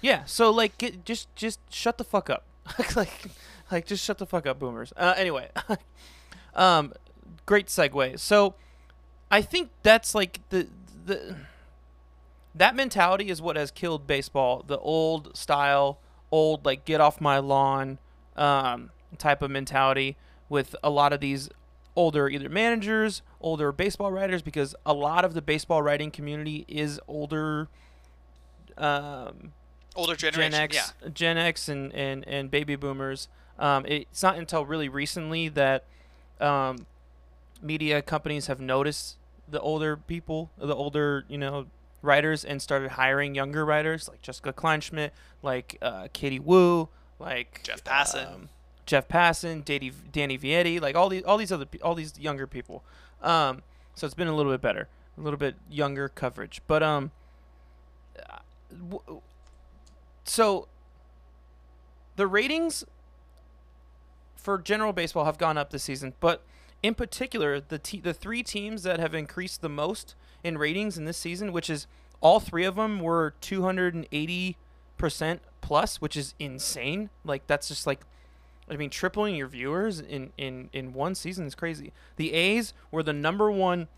Yeah. 0.00 0.24
So 0.24 0.50
like, 0.50 0.78
get, 0.78 1.04
just 1.04 1.34
just 1.34 1.60
shut 1.70 1.98
the 1.98 2.04
fuck 2.04 2.30
up. 2.30 2.44
like, 2.96 3.26
like 3.70 3.86
just 3.86 4.04
shut 4.04 4.18
the 4.18 4.26
fuck 4.26 4.46
up, 4.46 4.58
boomers. 4.58 4.92
Uh, 4.96 5.14
anyway, 5.16 5.50
um, 6.54 6.92
great 7.46 7.66
segue. 7.66 8.18
So, 8.18 8.54
I 9.30 9.42
think 9.42 9.70
that's 9.82 10.14
like 10.14 10.40
the 10.50 10.68
the 11.06 11.36
that 12.54 12.74
mentality 12.74 13.30
is 13.30 13.40
what 13.40 13.56
has 13.56 13.70
killed 13.70 14.06
baseball. 14.06 14.64
The 14.66 14.78
old 14.78 15.36
style 15.36 15.98
old 16.30 16.64
like 16.64 16.84
get 16.84 17.00
off 17.00 17.20
my 17.20 17.38
lawn 17.38 17.98
um, 18.36 18.90
type 19.16 19.42
of 19.42 19.50
mentality 19.50 20.16
with 20.48 20.74
a 20.82 20.90
lot 20.90 21.12
of 21.12 21.20
these 21.20 21.48
older 21.96 22.28
either 22.28 22.48
managers, 22.48 23.22
older 23.40 23.72
baseball 23.72 24.12
writers, 24.12 24.42
because 24.42 24.74
a 24.84 24.92
lot 24.92 25.24
of 25.24 25.34
the 25.34 25.42
baseball 25.42 25.82
writing 25.82 26.10
community 26.10 26.64
is 26.68 27.00
older. 27.08 27.68
Um, 28.76 29.52
older 29.96 30.14
generation, 30.16 30.52
Gen 30.52 30.60
X, 30.60 30.76
yeah. 30.76 31.08
Gen 31.12 31.38
X 31.38 31.68
and, 31.68 31.92
and, 31.92 32.26
and 32.26 32.50
baby 32.50 32.76
boomers. 32.76 33.28
Um, 33.58 33.84
it's 33.86 34.22
not 34.22 34.36
until 34.36 34.64
really 34.64 34.88
recently 34.88 35.48
that 35.48 35.84
um, 36.40 36.86
media 37.60 38.02
companies 38.02 38.46
have 38.46 38.60
noticed 38.60 39.16
the 39.48 39.60
older 39.60 39.96
people, 39.96 40.50
the 40.58 40.74
older, 40.74 41.24
you 41.28 41.38
know, 41.38 41.66
writers 42.02 42.44
and 42.44 42.62
started 42.62 42.92
hiring 42.92 43.34
younger 43.34 43.64
writers 43.64 44.08
like 44.08 44.22
Jessica 44.22 44.52
Kleinschmidt, 44.52 45.10
like 45.42 45.76
uh, 45.82 46.08
Katie 46.12 46.38
Woo, 46.38 46.88
like 47.18 47.60
Jeff 47.64 47.82
Passan, 47.82 48.32
um, 48.32 48.48
Jeff 48.86 49.08
Passan, 49.08 49.64
Danny, 49.64 49.90
Danny 50.12 50.38
Vietti, 50.38 50.80
like 50.80 50.94
all 50.94 51.08
these 51.08 51.24
all 51.24 51.36
these 51.36 51.50
other 51.50 51.66
all 51.82 51.94
these 51.94 52.18
younger 52.18 52.46
people. 52.46 52.84
Um, 53.22 53.62
so 53.94 54.06
it's 54.06 54.14
been 54.14 54.28
a 54.28 54.34
little 54.34 54.52
bit 54.52 54.60
better, 54.60 54.88
a 55.16 55.20
little 55.20 55.38
bit 55.38 55.56
younger 55.70 56.08
coverage. 56.08 56.60
But 56.66 56.82
um, 56.82 57.10
so 60.24 60.68
the 62.16 62.26
ratings 62.26 62.84
for 64.36 64.58
general 64.58 64.92
baseball 64.92 65.24
have 65.24 65.38
gone 65.38 65.58
up 65.58 65.70
this 65.70 65.82
season, 65.82 66.14
but 66.20 66.42
in 66.82 66.94
particular, 66.94 67.60
the 67.60 67.78
te- 67.78 68.00
the 68.00 68.14
three 68.14 68.42
teams 68.42 68.84
that 68.84 69.00
have 69.00 69.14
increased 69.14 69.62
the 69.62 69.68
most 69.68 70.14
in 70.44 70.58
ratings 70.58 70.96
in 70.96 71.04
this 71.04 71.16
season, 71.18 71.52
which 71.52 71.68
is 71.68 71.86
all 72.20 72.40
three 72.40 72.64
of 72.64 72.76
them 72.76 73.00
were 73.00 73.34
280 73.40 74.56
percent 74.96 75.42
plus, 75.60 76.00
which 76.00 76.16
is 76.16 76.34
insane. 76.38 77.10
Like 77.24 77.46
that's 77.46 77.68
just 77.68 77.86
like, 77.86 78.00
I 78.70 78.76
mean, 78.76 78.90
tripling 78.90 79.36
your 79.36 79.48
viewers 79.48 80.00
in 80.00 80.32
in 80.36 80.68
in 80.72 80.92
one 80.92 81.14
season 81.14 81.46
is 81.46 81.54
crazy. 81.54 81.92
The 82.16 82.32
A's 82.32 82.74
were 82.90 83.02
the 83.02 83.12
number 83.12 83.50
one 83.50 83.88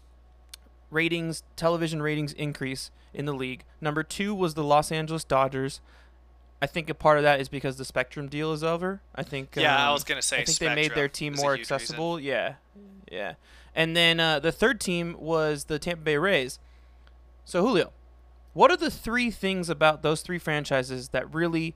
ratings 0.90 1.42
television 1.56 2.02
ratings 2.02 2.32
increase 2.32 2.90
in 3.12 3.26
the 3.26 3.32
league. 3.32 3.64
Number 3.80 4.02
two 4.02 4.34
was 4.34 4.54
the 4.54 4.64
Los 4.64 4.92
Angeles 4.92 5.24
Dodgers. 5.24 5.80
I 6.62 6.66
think 6.66 6.90
a 6.90 6.94
part 6.94 7.16
of 7.16 7.24
that 7.24 7.40
is 7.40 7.48
because 7.48 7.76
the 7.76 7.84
Spectrum 7.84 8.28
deal 8.28 8.52
is 8.52 8.62
over. 8.62 9.00
I 9.14 9.22
think. 9.22 9.56
Yeah, 9.56 9.74
um, 9.74 9.88
I 9.88 9.92
was 9.92 10.04
gonna 10.04 10.22
say. 10.22 10.36
I 10.36 10.44
think 10.44 10.56
Spectrum 10.56 10.76
they 10.76 10.82
made 10.82 10.94
their 10.94 11.08
team 11.08 11.34
more 11.34 11.54
accessible. 11.54 12.16
Reason. 12.16 12.28
Yeah, 12.28 12.54
yeah. 13.10 13.34
And 13.74 13.96
then 13.96 14.20
uh, 14.20 14.40
the 14.40 14.52
third 14.52 14.80
team 14.80 15.16
was 15.18 15.64
the 15.64 15.78
Tampa 15.78 16.02
Bay 16.02 16.16
Rays. 16.16 16.58
So 17.44 17.62
Julio, 17.62 17.92
what 18.52 18.70
are 18.70 18.76
the 18.76 18.90
three 18.90 19.30
things 19.30 19.70
about 19.70 20.02
those 20.02 20.22
three 20.22 20.38
franchises 20.38 21.08
that 21.10 21.32
really 21.32 21.74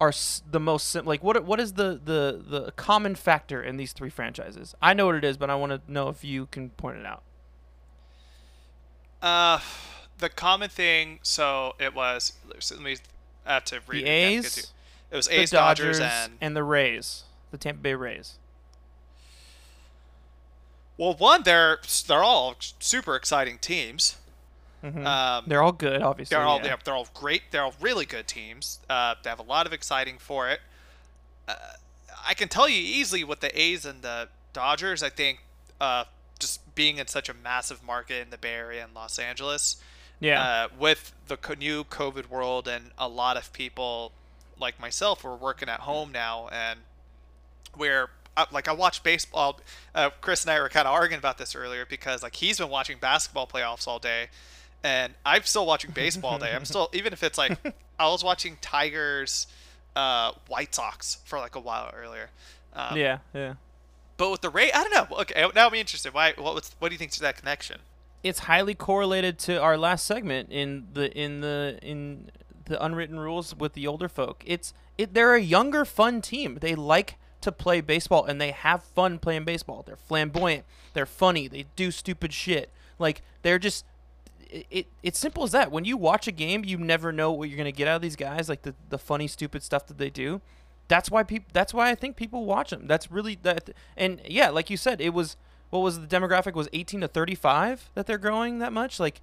are 0.00 0.12
the 0.50 0.60
most 0.60 0.88
sim- 0.88 1.06
like 1.06 1.22
what 1.22 1.42
what 1.44 1.60
is 1.60 1.74
the 1.74 2.00
the 2.04 2.42
the 2.46 2.72
common 2.72 3.14
factor 3.14 3.62
in 3.62 3.76
these 3.76 3.92
three 3.92 4.10
franchises? 4.10 4.74
I 4.82 4.94
know 4.94 5.06
what 5.06 5.14
it 5.14 5.24
is, 5.24 5.36
but 5.36 5.50
I 5.50 5.54
want 5.54 5.72
to 5.72 5.92
know 5.92 6.08
if 6.08 6.24
you 6.24 6.46
can 6.46 6.70
point 6.70 6.98
it 6.98 7.06
out. 7.06 7.22
Uh, 9.22 9.60
the 10.18 10.28
common 10.28 10.68
thing. 10.68 11.20
So 11.22 11.74
it 11.78 11.94
was. 11.94 12.34
Let 12.46 12.80
me 12.80 12.96
I 13.46 13.54
have 13.54 13.64
to 13.66 13.80
read 13.86 14.04
the 14.04 14.08
it 14.08 14.38
A's. 14.38 14.72
It 15.10 15.16
was 15.16 15.28
A's, 15.28 15.50
Dodgers, 15.50 15.98
Dodgers, 15.98 16.12
and 16.26 16.38
and 16.40 16.56
the 16.56 16.64
Rays, 16.64 17.24
the 17.50 17.58
Tampa 17.58 17.80
Bay 17.80 17.94
Rays. 17.94 18.38
Well, 20.98 21.14
one, 21.14 21.42
they're 21.42 21.78
they're 22.06 22.24
all 22.24 22.56
super 22.80 23.16
exciting 23.16 23.58
teams. 23.58 24.16
Mm-hmm. 24.86 25.06
Um, 25.06 25.44
they're 25.48 25.62
all 25.62 25.72
good, 25.72 26.00
obviously. 26.00 26.36
They're 26.36 26.44
all 26.44 26.60
yeah. 26.62 26.76
they're, 26.84 26.94
all 26.94 27.08
great. 27.12 27.42
They're 27.50 27.62
all 27.62 27.74
really 27.80 28.06
good 28.06 28.28
teams. 28.28 28.78
Uh, 28.88 29.16
they 29.22 29.30
have 29.30 29.40
a 29.40 29.44
lot 29.44 29.66
of 29.66 29.72
exciting 29.72 30.18
for 30.18 30.48
it. 30.48 30.60
Uh, 31.48 31.54
I 32.26 32.34
can 32.34 32.48
tell 32.48 32.68
you 32.68 32.78
easily 32.78 33.24
with 33.24 33.40
the 33.40 33.60
A's 33.60 33.84
and 33.84 34.02
the 34.02 34.28
Dodgers. 34.52 35.02
I 35.02 35.10
think 35.10 35.40
uh, 35.80 36.04
just 36.38 36.74
being 36.74 36.98
in 36.98 37.08
such 37.08 37.28
a 37.28 37.34
massive 37.34 37.82
market 37.82 38.22
in 38.22 38.30
the 38.30 38.38
Bay 38.38 38.54
Area 38.54 38.84
and 38.84 38.94
Los 38.94 39.18
Angeles, 39.18 39.76
yeah, 40.20 40.42
uh, 40.42 40.68
with 40.78 41.12
the 41.26 41.36
new 41.58 41.84
COVID 41.84 42.28
world 42.28 42.68
and 42.68 42.90
a 42.96 43.08
lot 43.08 43.36
of 43.36 43.52
people 43.52 44.12
like 44.58 44.80
myself 44.80 45.24
are 45.24 45.34
working 45.34 45.68
at 45.68 45.80
home 45.80 46.12
now, 46.12 46.48
and 46.52 46.80
we're 47.76 48.08
like 48.52 48.68
I 48.68 48.72
watch 48.72 49.02
baseball. 49.02 49.60
Uh, 49.94 50.10
Chris 50.20 50.44
and 50.44 50.50
I 50.50 50.60
were 50.60 50.68
kind 50.68 50.86
of 50.86 50.94
arguing 50.94 51.18
about 51.18 51.38
this 51.38 51.54
earlier 51.54 51.86
because 51.86 52.22
like 52.22 52.36
he's 52.36 52.58
been 52.58 52.68
watching 52.68 52.98
basketball 52.98 53.46
playoffs 53.46 53.88
all 53.88 53.98
day, 53.98 54.28
and 54.86 55.14
I'm 55.24 55.42
still 55.42 55.66
watching 55.66 55.90
baseball 55.90 56.38
day. 56.38 56.54
I'm 56.54 56.64
still 56.64 56.88
even 56.92 57.12
if 57.12 57.22
it's 57.22 57.36
like 57.36 57.58
I 57.98 58.08
was 58.08 58.22
watching 58.22 58.56
Tigers, 58.60 59.46
uh, 59.96 60.32
White 60.48 60.74
Sox 60.74 61.18
for 61.24 61.38
like 61.38 61.56
a 61.56 61.60
while 61.60 61.90
earlier. 61.94 62.30
Um, 62.72 62.96
yeah, 62.96 63.18
yeah. 63.34 63.54
But 64.16 64.30
with 64.30 64.40
the 64.40 64.50
rate, 64.50 64.70
I 64.74 64.82
don't 64.84 65.10
know. 65.10 65.16
Okay, 65.20 65.46
now 65.54 65.66
I'm 65.66 65.74
interested. 65.74 66.14
Why? 66.14 66.34
What? 66.38 66.70
what 66.78 66.88
do 66.88 66.94
you 66.94 66.98
think 66.98 67.10
to 67.12 67.20
that 67.20 67.36
connection? 67.36 67.80
It's 68.22 68.40
highly 68.40 68.74
correlated 68.74 69.38
to 69.40 69.60
our 69.60 69.76
last 69.76 70.06
segment 70.06 70.50
in 70.50 70.86
the 70.92 71.12
in 71.18 71.40
the 71.40 71.78
in 71.82 72.30
the 72.66 72.82
unwritten 72.82 73.18
rules 73.18 73.54
with 73.54 73.72
the 73.72 73.86
older 73.86 74.08
folk. 74.08 74.42
It's 74.46 74.72
it. 74.96 75.14
They're 75.14 75.34
a 75.34 75.40
younger, 75.40 75.84
fun 75.84 76.22
team. 76.22 76.58
They 76.60 76.74
like 76.74 77.16
to 77.40 77.52
play 77.52 77.80
baseball 77.80 78.24
and 78.24 78.40
they 78.40 78.52
have 78.52 78.82
fun 78.82 79.18
playing 79.18 79.44
baseball. 79.44 79.82
They're 79.86 79.96
flamboyant. 79.96 80.64
They're 80.94 81.06
funny. 81.06 81.48
They 81.48 81.66
do 81.76 81.90
stupid 81.90 82.32
shit. 82.32 82.70
Like 82.98 83.22
they're 83.42 83.58
just 83.58 83.84
it, 84.50 84.66
it 84.70 84.86
it's 85.02 85.18
simple 85.18 85.42
as 85.44 85.52
that. 85.52 85.70
When 85.70 85.84
you 85.84 85.96
watch 85.96 86.26
a 86.26 86.32
game, 86.32 86.64
you 86.64 86.78
never 86.78 87.12
know 87.12 87.32
what 87.32 87.48
you're 87.48 87.58
gonna 87.58 87.72
get 87.72 87.88
out 87.88 87.96
of 87.96 88.02
these 88.02 88.16
guys, 88.16 88.48
like 88.48 88.62
the 88.62 88.74
the 88.88 88.98
funny, 88.98 89.26
stupid 89.26 89.62
stuff 89.62 89.86
that 89.86 89.98
they 89.98 90.10
do. 90.10 90.40
That's 90.88 91.10
why 91.10 91.22
people. 91.22 91.48
That's 91.52 91.74
why 91.74 91.90
I 91.90 91.94
think 91.94 92.16
people 92.16 92.44
watch 92.44 92.70
them. 92.70 92.86
That's 92.86 93.10
really 93.10 93.38
that. 93.42 93.70
And 93.96 94.20
yeah, 94.24 94.50
like 94.50 94.70
you 94.70 94.76
said, 94.76 95.00
it 95.00 95.12
was 95.14 95.36
what 95.70 95.80
was 95.80 96.00
the 96.00 96.06
demographic 96.06 96.54
was 96.54 96.68
18 96.72 97.00
to 97.00 97.08
35 97.08 97.90
that 97.94 98.06
they're 98.06 98.18
growing 98.18 98.60
that 98.60 98.72
much. 98.72 99.00
Like 99.00 99.20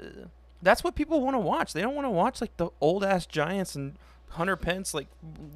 uh, 0.00 0.26
that's 0.62 0.84
what 0.84 0.94
people 0.94 1.20
want 1.20 1.34
to 1.34 1.40
watch. 1.40 1.72
They 1.72 1.80
don't 1.80 1.94
want 1.94 2.06
to 2.06 2.10
watch 2.10 2.40
like 2.40 2.56
the 2.56 2.68
old 2.80 3.02
ass 3.02 3.26
Giants 3.26 3.74
and 3.74 3.94
Hunter 4.30 4.56
Pence 4.56 4.92
like 4.92 5.08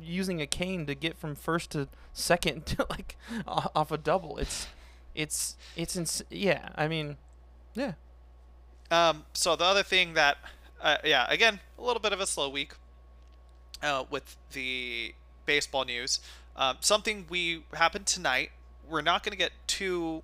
using 0.02 0.40
a 0.40 0.46
cane 0.46 0.86
to 0.86 0.94
get 0.94 1.16
from 1.16 1.34
first 1.34 1.70
to 1.72 1.88
second 2.12 2.66
to 2.66 2.86
like 2.88 3.16
off 3.46 3.90
a 3.90 3.98
double. 3.98 4.38
It's 4.38 4.66
it's 5.14 5.56
it's 5.76 5.96
ins- 5.96 6.22
yeah. 6.30 6.70
I 6.74 6.88
mean, 6.88 7.16
yeah. 7.74 7.92
Um. 8.90 9.24
So 9.32 9.56
the 9.56 9.64
other 9.64 9.82
thing 9.82 10.14
that, 10.14 10.38
uh, 10.80 10.96
yeah, 11.04 11.26
again, 11.28 11.60
a 11.78 11.82
little 11.82 12.00
bit 12.00 12.12
of 12.12 12.20
a 12.20 12.26
slow 12.26 12.48
week. 12.48 12.72
Uh, 13.82 14.04
with 14.10 14.36
the 14.52 15.14
baseball 15.46 15.86
news, 15.86 16.20
um, 16.54 16.76
something 16.80 17.24
we 17.30 17.62
happened 17.72 18.06
tonight. 18.06 18.50
We're 18.86 19.00
not 19.00 19.22
going 19.22 19.32
to 19.32 19.38
get 19.38 19.52
too 19.66 20.22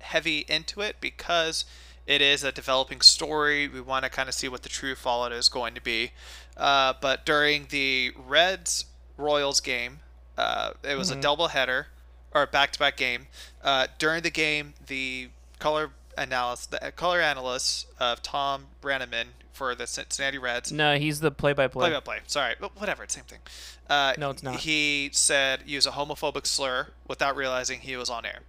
heavy 0.00 0.44
into 0.48 0.80
it 0.82 0.96
because 1.00 1.64
it 2.06 2.20
is 2.20 2.44
a 2.44 2.52
developing 2.52 3.00
story. 3.00 3.68
We 3.68 3.80
want 3.80 4.04
to 4.04 4.10
kind 4.10 4.28
of 4.28 4.34
see 4.34 4.48
what 4.48 4.62
the 4.62 4.68
true 4.68 4.94
fallout 4.94 5.32
is 5.32 5.48
going 5.48 5.74
to 5.74 5.80
be. 5.80 6.12
Uh, 6.56 6.94
but 7.00 7.24
during 7.24 7.66
the 7.70 8.12
Reds 8.16 8.86
Royals 9.16 9.60
game, 9.60 10.00
uh, 10.36 10.72
it 10.82 10.98
was 10.98 11.10
mm-hmm. 11.10 11.20
a 11.20 11.22
doubleheader 11.22 11.86
or 12.34 12.46
back 12.46 12.72
to 12.72 12.78
back 12.78 12.96
game. 12.96 13.28
Uh, 13.62 13.86
during 13.98 14.22
the 14.22 14.30
game, 14.30 14.74
the 14.86 15.28
color 15.58 15.90
analyst, 16.16 16.70
the 16.70 16.92
color 16.92 17.20
analyst 17.20 17.86
of 17.98 18.22
Tom 18.22 18.66
Brennaman 18.80 19.28
for 19.52 19.74
the 19.74 19.86
Cincinnati 19.86 20.38
Reds. 20.38 20.72
No, 20.72 20.96
he's 20.96 21.20
the 21.20 21.30
play-by-play. 21.30 21.88
Play-by-play. 21.88 22.20
Sorry, 22.26 22.54
but 22.58 22.78
whatever, 22.80 23.04
same 23.06 23.24
thing. 23.24 23.40
Uh, 23.88 24.14
no, 24.18 24.30
it's 24.30 24.42
not. 24.42 24.56
He 24.56 25.10
said 25.12 25.62
use 25.66 25.86
a 25.86 25.90
homophobic 25.90 26.46
slur 26.46 26.88
without 27.06 27.36
realizing 27.36 27.80
he 27.80 27.96
was 27.96 28.08
on 28.10 28.24
air. 28.24 28.40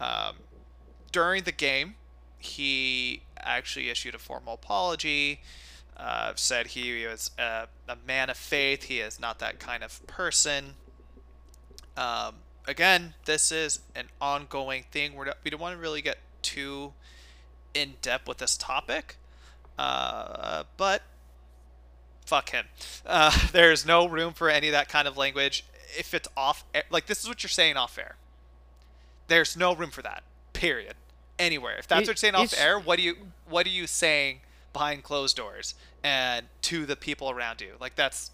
Um, 0.00 0.36
during 1.12 1.44
the 1.44 1.52
game, 1.52 1.96
he 2.38 3.22
actually 3.38 3.90
issued 3.90 4.14
a 4.14 4.18
formal 4.18 4.54
apology. 4.54 5.40
Uh, 5.96 6.32
said 6.36 6.68
he 6.68 7.04
was 7.04 7.32
a, 7.38 7.66
a, 7.88 7.96
man 8.06 8.30
of 8.30 8.36
faith. 8.36 8.84
He 8.84 9.00
is 9.00 9.18
not 9.18 9.40
that 9.40 9.58
kind 9.58 9.82
of 9.82 10.06
person. 10.06 10.74
Um, 11.96 12.36
again, 12.68 13.14
this 13.24 13.50
is 13.50 13.80
an 13.96 14.06
ongoing 14.20 14.84
thing. 14.92 15.14
We're 15.14 15.24
not, 15.24 15.38
we 15.42 15.50
don't 15.50 15.60
want 15.60 15.74
to 15.74 15.80
really 15.80 16.00
get 16.00 16.18
too 16.42 16.92
in 17.74 17.94
depth 18.02 18.28
with 18.28 18.38
this 18.38 18.56
topic, 18.56 19.16
uh, 19.78 20.64
but 20.76 21.02
fuck 22.26 22.50
him. 22.50 22.66
Uh, 23.06 23.36
there's 23.52 23.86
no 23.86 24.06
room 24.06 24.32
for 24.32 24.50
any 24.50 24.68
of 24.68 24.72
that 24.72 24.88
kind 24.88 25.08
of 25.08 25.16
language. 25.16 25.64
If 25.96 26.14
it's 26.14 26.28
off, 26.36 26.64
like 26.90 27.06
this 27.06 27.22
is 27.22 27.28
what 27.28 27.42
you're 27.42 27.48
saying 27.48 27.76
off 27.76 27.98
air. 27.98 28.16
There's 29.28 29.56
no 29.56 29.74
room 29.74 29.90
for 29.90 30.02
that. 30.02 30.22
Period 30.52 30.94
anywhere. 31.38 31.76
If 31.78 31.86
that's 31.86 32.00
it, 32.00 32.02
what 32.02 32.08
you're 32.08 32.16
saying 32.16 32.34
off 32.34 32.58
air, 32.58 32.78
what 32.78 32.96
do 32.96 33.02
you 33.02 33.16
what 33.48 33.66
are 33.66 33.70
you 33.70 33.86
saying 33.86 34.40
behind 34.72 35.02
closed 35.02 35.36
doors 35.36 35.74
and 36.02 36.46
to 36.62 36.86
the 36.86 36.96
people 36.96 37.30
around 37.30 37.60
you? 37.60 37.72
Like 37.80 37.94
that's 37.94 38.30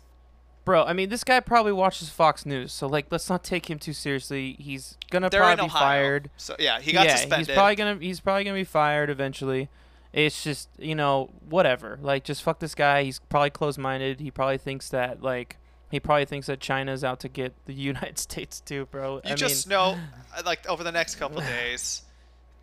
Bro, 0.64 0.85
I 0.85 0.94
mean, 0.94 1.11
this 1.11 1.24
guy 1.24 1.40
probably 1.40 1.72
watches 1.72 2.09
Fox 2.09 2.46
News, 2.46 2.72
so 2.72 2.87
like, 2.87 3.07
let's 3.11 3.29
not 3.29 3.44
take 3.44 3.68
him 3.68 3.79
too 3.79 3.92
seriously. 3.92 4.57
He's 4.59 4.96
gonna 5.11 5.29
They're 5.29 5.40
probably 5.40 5.66
be 5.66 5.70
fired. 5.70 6.31
So 6.38 6.57
yeah, 6.59 6.81
he 6.81 6.92
got 6.92 7.05
yeah, 7.07 7.16
suspended. 7.16 7.48
he's 7.48 7.55
probably 7.55 7.77
gonna 7.77 7.98
he's 8.00 8.20
probably 8.20 8.44
gonna 8.44 8.57
be 8.57 8.64
fired 8.64 9.11
eventually. 9.11 9.68
It's 10.14 10.42
just 10.42 10.70
you 10.79 10.94
know 10.94 11.31
whatever. 11.48 11.98
Like, 12.00 12.24
just 12.24 12.42
fuck 12.42 12.61
this 12.61 12.74
guy. 12.74 13.03
He's 13.03 13.18
probably 13.18 13.50
closed-minded. 13.50 14.20
He 14.20 14.31
probably 14.31 14.59
thinks 14.59 14.88
that 14.88 15.22
like 15.22 15.59
he 15.90 16.00
probably 16.00 16.24
thinks 16.24 16.46
that 16.46 16.61
China's 16.61 17.05
out 17.05 17.20
to 17.20 17.29
get 17.29 17.53
the 17.66 17.74
United 17.92 18.18
States 18.18 18.61
too, 18.61 18.87
bro. 18.87 19.16
You 19.16 19.33
I 19.33 19.35
just 19.35 19.68
mean, 19.68 19.77
know, 19.77 19.98
uh, 20.37 20.42
like 20.46 20.66
over 20.68 20.83
the 20.83 20.92
next 20.92 21.16
couple 21.16 21.40
days, 21.42 22.03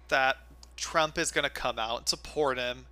that 0.07 0.37
Trump 0.75 1.17
is 1.19 1.31
to 1.31 1.49
come 1.49 1.77
out 1.77 1.99
and 1.99 2.09
support 2.09 2.57
him. 2.57 2.87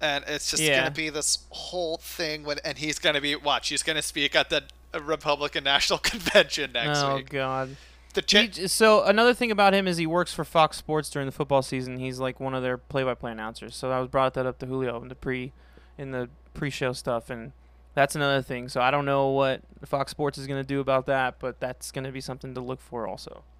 And 0.00 0.24
it's 0.26 0.50
just 0.50 0.62
yeah. 0.62 0.80
going 0.80 0.92
to 0.92 0.96
be 0.96 1.08
this 1.08 1.38
whole 1.50 1.96
thing 1.96 2.44
when, 2.44 2.58
and 2.64 2.76
he's 2.76 2.98
going 2.98 3.14
to 3.14 3.20
be, 3.20 3.34
watch, 3.34 3.68
he's 3.68 3.82
going 3.82 3.96
to 3.96 4.02
speak 4.02 4.36
at 4.36 4.50
the 4.50 4.64
Republican 5.00 5.64
National 5.64 5.98
Convention 6.02 6.72
next 6.72 6.98
oh, 6.98 7.16
week. 7.16 7.28
Oh, 7.30 7.32
God. 7.32 7.76
The 8.14 8.22
He, 8.26 8.66
so 8.68 9.04
another 9.04 9.34
thing 9.34 9.50
about 9.50 9.74
him 9.74 9.86
is 9.86 9.98
he 9.98 10.06
works 10.06 10.32
for 10.32 10.44
Fox 10.44 10.78
Sports 10.78 11.10
during 11.10 11.26
the 11.26 11.32
football 11.32 11.62
season. 11.62 11.98
He's 11.98 12.18
like 12.18 12.40
one 12.40 12.54
of 12.54 12.62
their 12.62 12.78
play-by-play 12.78 13.32
announcers. 13.32 13.76
So 13.76 13.90
I 13.90 14.00
was 14.00 14.08
brought 14.08 14.34
that 14.34 14.46
up 14.46 14.58
to 14.60 14.66
Julio 14.66 15.00
in 15.02 15.08
the 15.08 15.14
pre, 15.14 15.52
in 15.98 16.12
the 16.12 16.30
pre-show 16.54 16.94
stuff, 16.94 17.28
and 17.28 17.52
that's 17.92 18.14
another 18.16 18.40
thing. 18.40 18.68
So 18.68 18.80
I 18.80 18.90
don't 18.90 19.04
know 19.04 19.28
what 19.28 19.60
Fox 19.84 20.10
Sports 20.10 20.38
is 20.38 20.46
going 20.46 20.62
to 20.62 20.66
do 20.66 20.80
about 20.80 21.06
that, 21.06 21.38
but 21.38 21.60
that's 21.60 21.90
going 21.90 22.04
to 22.04 22.12
be 22.12 22.22
something 22.22 22.54
to 22.54 22.60
look 22.60 22.80
for 22.80 23.06
also. 23.06 23.42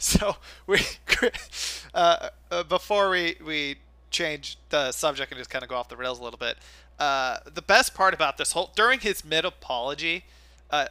So 0.00 0.36
we, 0.68 0.78
uh, 1.92 2.28
uh, 2.52 2.62
before 2.62 3.10
we 3.10 3.36
we 3.44 3.78
change 4.10 4.58
the 4.70 4.92
subject 4.92 5.30
and 5.32 5.38
just 5.38 5.50
kind 5.50 5.62
of 5.62 5.68
go 5.68 5.76
off 5.76 5.88
the 5.88 5.96
rails 5.96 6.18
a 6.18 6.24
little 6.24 6.38
bit, 6.38 6.56
uh, 6.98 7.38
the 7.52 7.62
best 7.62 7.94
part 7.94 8.14
about 8.14 8.38
this 8.38 8.52
whole 8.52 8.70
during 8.74 9.00
his 9.00 9.24
mid 9.24 9.44
apology, 9.44 10.24
uh, 10.70 10.86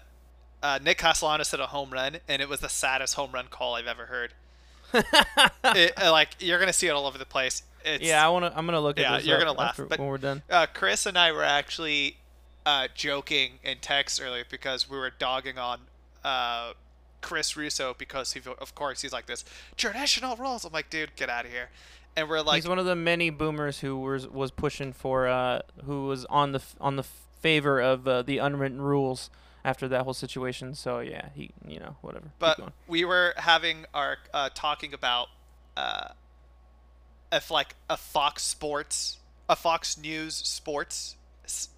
uh, 0.63 0.79
Nick 0.81 0.97
Castellanos 0.97 1.51
hit 1.51 1.59
a 1.59 1.67
home 1.67 1.91
run, 1.91 2.17
and 2.27 2.41
it 2.41 2.49
was 2.49 2.61
the 2.61 2.69
saddest 2.69 3.15
home 3.15 3.31
run 3.31 3.47
call 3.49 3.75
I've 3.75 3.87
ever 3.87 4.05
heard. 4.05 4.33
it, 4.93 6.01
uh, 6.01 6.11
like 6.11 6.29
you're 6.39 6.59
gonna 6.59 6.71
see 6.71 6.87
it 6.87 6.91
all 6.91 7.05
over 7.05 7.17
the 7.17 7.25
place. 7.25 7.63
It's, 7.83 8.03
yeah, 8.03 8.25
I 8.25 8.29
wanna. 8.29 8.53
I'm 8.55 8.65
gonna 8.65 8.79
look 8.79 8.97
yeah, 8.97 9.15
at 9.15 9.23
Yeah, 9.23 9.31
you're 9.31 9.39
gonna 9.39 9.57
laugh. 9.57 9.77
But 9.77 9.99
when 9.99 10.07
we're 10.07 10.17
done, 10.17 10.43
Chris 10.73 11.05
and 11.05 11.17
I 11.17 11.31
were 11.31 11.43
actually 11.43 12.17
joking 12.95 13.59
in 13.63 13.77
text 13.79 14.21
earlier 14.21 14.45
because 14.49 14.89
we 14.89 14.97
were 14.97 15.11
dogging 15.11 15.57
on 15.57 15.79
Chris 17.21 17.57
Russo 17.57 17.93
because 17.97 18.31
he, 18.31 18.41
of 18.59 18.75
course, 18.75 19.01
he's 19.01 19.11
like 19.11 19.25
this 19.25 19.43
traditional 19.75 20.37
rules. 20.37 20.63
I'm 20.63 20.71
like, 20.71 20.89
dude, 20.89 21.15
get 21.17 21.29
out 21.29 21.45
of 21.45 21.51
here. 21.51 21.69
And 22.17 22.27
we're 22.27 22.41
like, 22.41 22.55
he's 22.55 22.67
one 22.67 22.79
of 22.79 22.85
the 22.85 22.95
many 22.95 23.29
boomers 23.29 23.79
who 23.79 23.97
was 23.97 24.27
was 24.27 24.51
pushing 24.51 24.91
for, 24.91 25.27
uh, 25.27 25.61
who 25.85 26.07
was 26.07 26.25
on 26.25 26.51
the 26.51 26.61
on 26.81 26.95
the 26.97 27.03
favor 27.03 27.79
of 27.79 28.07
uh, 28.07 28.23
the 28.23 28.39
unwritten 28.39 28.81
rules 28.81 29.29
after 29.63 29.87
that 29.87 30.01
whole 30.03 30.15
situation. 30.15 30.73
So 30.73 30.99
yeah, 30.99 31.29
he, 31.35 31.51
you 31.65 31.79
know, 31.79 31.95
whatever. 32.01 32.31
But 32.39 32.59
we 32.87 33.05
were 33.05 33.33
having 33.37 33.85
our 33.93 34.17
uh, 34.33 34.49
talking 34.55 34.95
about 34.95 35.27
uh, 35.77 36.09
if 37.31 37.51
like 37.51 37.75
a 37.87 37.97
Fox 37.97 38.41
Sports, 38.43 39.17
a 39.47 39.55
Fox 39.55 39.95
News 39.95 40.33
Sports 40.35 41.17
s- 41.45 41.69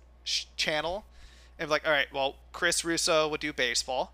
channel, 0.55 1.03
and 1.59 1.69
like, 1.69 1.85
all 1.85 1.91
right, 1.91 2.07
well, 2.13 2.35
Chris 2.53 2.85
Russo 2.85 3.27
would 3.27 3.41
do 3.41 3.51
baseball. 3.51 4.13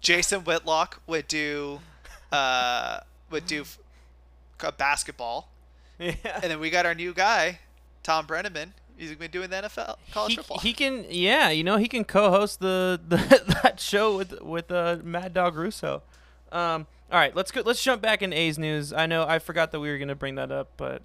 Jason 0.00 0.40
Whitlock 0.40 1.00
would 1.06 1.28
do 1.28 1.78
uh, 2.32 3.00
would 3.30 3.46
do 3.46 3.60
f- 3.62 3.78
basketball. 4.76 5.46
Yeah. 6.24 6.40
And 6.42 6.50
then 6.50 6.60
we 6.60 6.70
got 6.70 6.86
our 6.86 6.94
new 6.94 7.12
guy, 7.12 7.58
Tom 8.02 8.26
Brennaman. 8.26 8.72
He's 8.96 9.14
been 9.14 9.30
doing 9.30 9.50
the 9.50 9.56
NFL 9.56 9.96
college 10.12 10.32
he, 10.32 10.36
football. 10.36 10.58
He 10.58 10.72
can, 10.72 11.04
yeah, 11.10 11.50
you 11.50 11.62
know, 11.62 11.76
he 11.76 11.88
can 11.88 12.04
co-host 12.04 12.60
the, 12.60 12.98
the 13.06 13.16
that 13.62 13.80
show 13.80 14.16
with 14.16 14.40
with 14.40 14.70
uh, 14.70 14.98
Mad 15.02 15.34
Dog 15.34 15.56
Russo. 15.56 16.02
Um, 16.52 16.86
all 17.12 17.18
right, 17.18 17.34
let's 17.36 17.50
go. 17.50 17.62
Let's 17.64 17.82
jump 17.82 18.00
back 18.00 18.22
in 18.22 18.32
A's 18.32 18.58
news. 18.58 18.92
I 18.92 19.06
know 19.06 19.24
I 19.26 19.38
forgot 19.38 19.72
that 19.72 19.80
we 19.80 19.90
were 19.90 19.98
gonna 19.98 20.14
bring 20.14 20.36
that 20.36 20.50
up, 20.50 20.70
but 20.76 21.02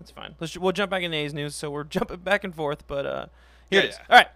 that's 0.00 0.10
fine. 0.10 0.34
Let's 0.40 0.56
we'll 0.56 0.72
jump 0.72 0.90
back 0.90 1.02
in 1.02 1.14
A's 1.14 1.32
news. 1.32 1.54
So 1.54 1.70
we're 1.70 1.84
jumping 1.98 2.18
back 2.18 2.44
and 2.44 2.54
forth, 2.54 2.86
but 2.86 3.06
uh, 3.06 3.26
here 3.70 3.80
yeah, 3.80 3.86
it 3.86 3.90
is. 3.90 3.96
Yeah. 3.98 4.04
All 4.08 4.16
right. 4.18 4.28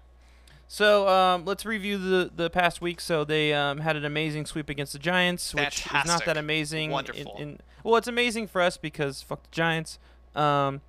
So 0.69 1.09
um, 1.09 1.45
let's 1.45 1.65
review 1.65 1.99
the 1.99 2.31
the 2.35 2.51
past 2.51 2.81
week. 2.81 3.01
So 3.01 3.25
they 3.25 3.53
um, 3.53 3.79
had 3.79 3.97
an 3.97 4.05
amazing 4.05 4.47
sweep 4.47 4.69
against 4.69 4.93
the 4.93 4.99
Giants, 4.99 5.55
which 5.55 5.83
Fantastic. 5.83 6.05
is 6.05 6.09
not 6.09 6.25
that 6.27 6.37
amazing. 6.37 6.91
Wonderful. 6.91 7.37
In, 7.37 7.43
in, 7.43 7.59
well, 7.87 7.97
it's 7.97 8.09
amazing 8.09 8.49
for 8.49 8.61
us 8.61 8.77
because 8.77 9.23
fuck 9.23 9.43
the 9.43 9.51
Giants. 9.51 9.99
Um, 10.35 10.81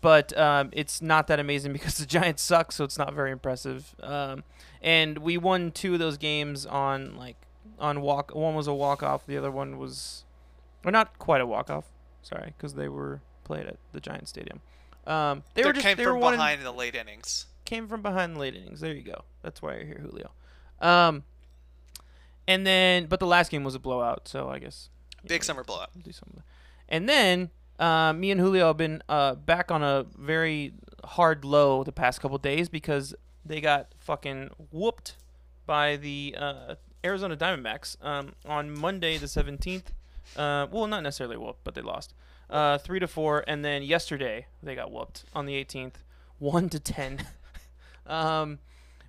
but 0.00 0.36
um, 0.38 0.70
it's 0.72 1.02
not 1.02 1.26
that 1.26 1.40
amazing 1.40 1.72
because 1.74 1.98
the 1.98 2.06
Giants 2.06 2.42
suck, 2.42 2.72
so 2.72 2.84
it's 2.84 2.98
not 2.98 3.12
very 3.14 3.30
impressive. 3.30 3.94
Um, 4.02 4.44
and 4.82 5.18
we 5.18 5.36
won 5.36 5.72
two 5.72 5.94
of 5.94 5.98
those 5.98 6.16
games 6.16 6.64
on 6.66 7.16
like 7.16 7.36
on 7.78 8.00
walk. 8.00 8.34
One 8.34 8.54
was 8.54 8.66
a 8.66 8.74
walk 8.74 9.02
off. 9.02 9.26
The 9.26 9.36
other 9.36 9.50
one 9.50 9.78
was, 9.78 10.24
or 10.84 10.90
not 10.90 11.18
quite 11.18 11.40
a 11.40 11.46
walk 11.46 11.70
off. 11.70 11.86
Sorry, 12.22 12.54
because 12.56 12.74
they 12.74 12.88
were 12.88 13.20
played 13.44 13.66
at 13.66 13.76
the 13.92 14.00
Giants 14.00 14.30
Stadium. 14.30 14.60
Um, 15.06 15.44
they, 15.54 15.64
were 15.64 15.72
just 15.72 15.84
came 15.84 15.96
they 15.96 16.04
from 16.04 16.20
were 16.20 16.30
behind 16.30 16.60
in 16.60 16.64
the 16.64 16.72
late 16.72 16.94
innings 16.94 17.46
came 17.70 17.86
from 17.86 18.02
behind 18.02 18.34
the 18.34 18.40
late 18.40 18.54
innings. 18.56 18.80
There 18.80 18.92
you 18.92 19.02
go. 19.02 19.24
That's 19.42 19.62
why 19.62 19.76
you're 19.76 19.86
here, 19.86 20.00
Julio. 20.02 20.32
Um, 20.80 21.22
and 22.48 22.66
then, 22.66 23.06
but 23.06 23.20
the 23.20 23.26
last 23.26 23.50
game 23.50 23.62
was 23.62 23.76
a 23.76 23.78
blowout, 23.78 24.26
so 24.26 24.48
I 24.48 24.58
guess 24.58 24.90
big 25.26 25.42
know, 25.42 25.44
summer 25.44 25.64
blowout. 25.64 25.90
Do 26.02 26.12
something. 26.12 26.42
And 26.88 27.08
then, 27.08 27.50
uh, 27.78 28.12
me 28.12 28.30
and 28.30 28.40
Julio 28.40 28.68
have 28.68 28.76
been 28.76 29.02
uh, 29.08 29.34
back 29.34 29.70
on 29.70 29.82
a 29.82 30.04
very 30.18 30.72
hard 31.04 31.44
low 31.44 31.82
the 31.84 31.92
past 31.92 32.20
couple 32.20 32.36
days 32.38 32.68
because 32.68 33.14
they 33.44 33.60
got 33.60 33.88
fucking 33.98 34.50
whooped 34.70 35.16
by 35.66 35.96
the 35.96 36.34
uh, 36.38 36.74
Arizona 37.04 37.36
Diamondbacks 37.36 37.96
um, 38.04 38.32
on 38.44 38.70
Monday 38.78 39.16
the 39.18 39.26
17th. 39.26 39.84
Uh, 40.36 40.66
well, 40.70 40.86
not 40.86 41.02
necessarily 41.02 41.36
whooped, 41.36 41.64
but 41.64 41.74
they 41.74 41.80
lost. 41.80 42.14
uh, 42.50 42.78
three 42.78 42.98
to 43.00 43.06
four, 43.06 43.44
and 43.46 43.64
then 43.64 43.82
yesterday 43.82 44.46
they 44.62 44.74
got 44.74 44.90
whooped 44.90 45.24
on 45.34 45.46
the 45.46 45.54
18th, 45.64 45.94
one 46.38 46.68
to 46.68 46.80
ten, 46.80 47.24
um, 48.06 48.58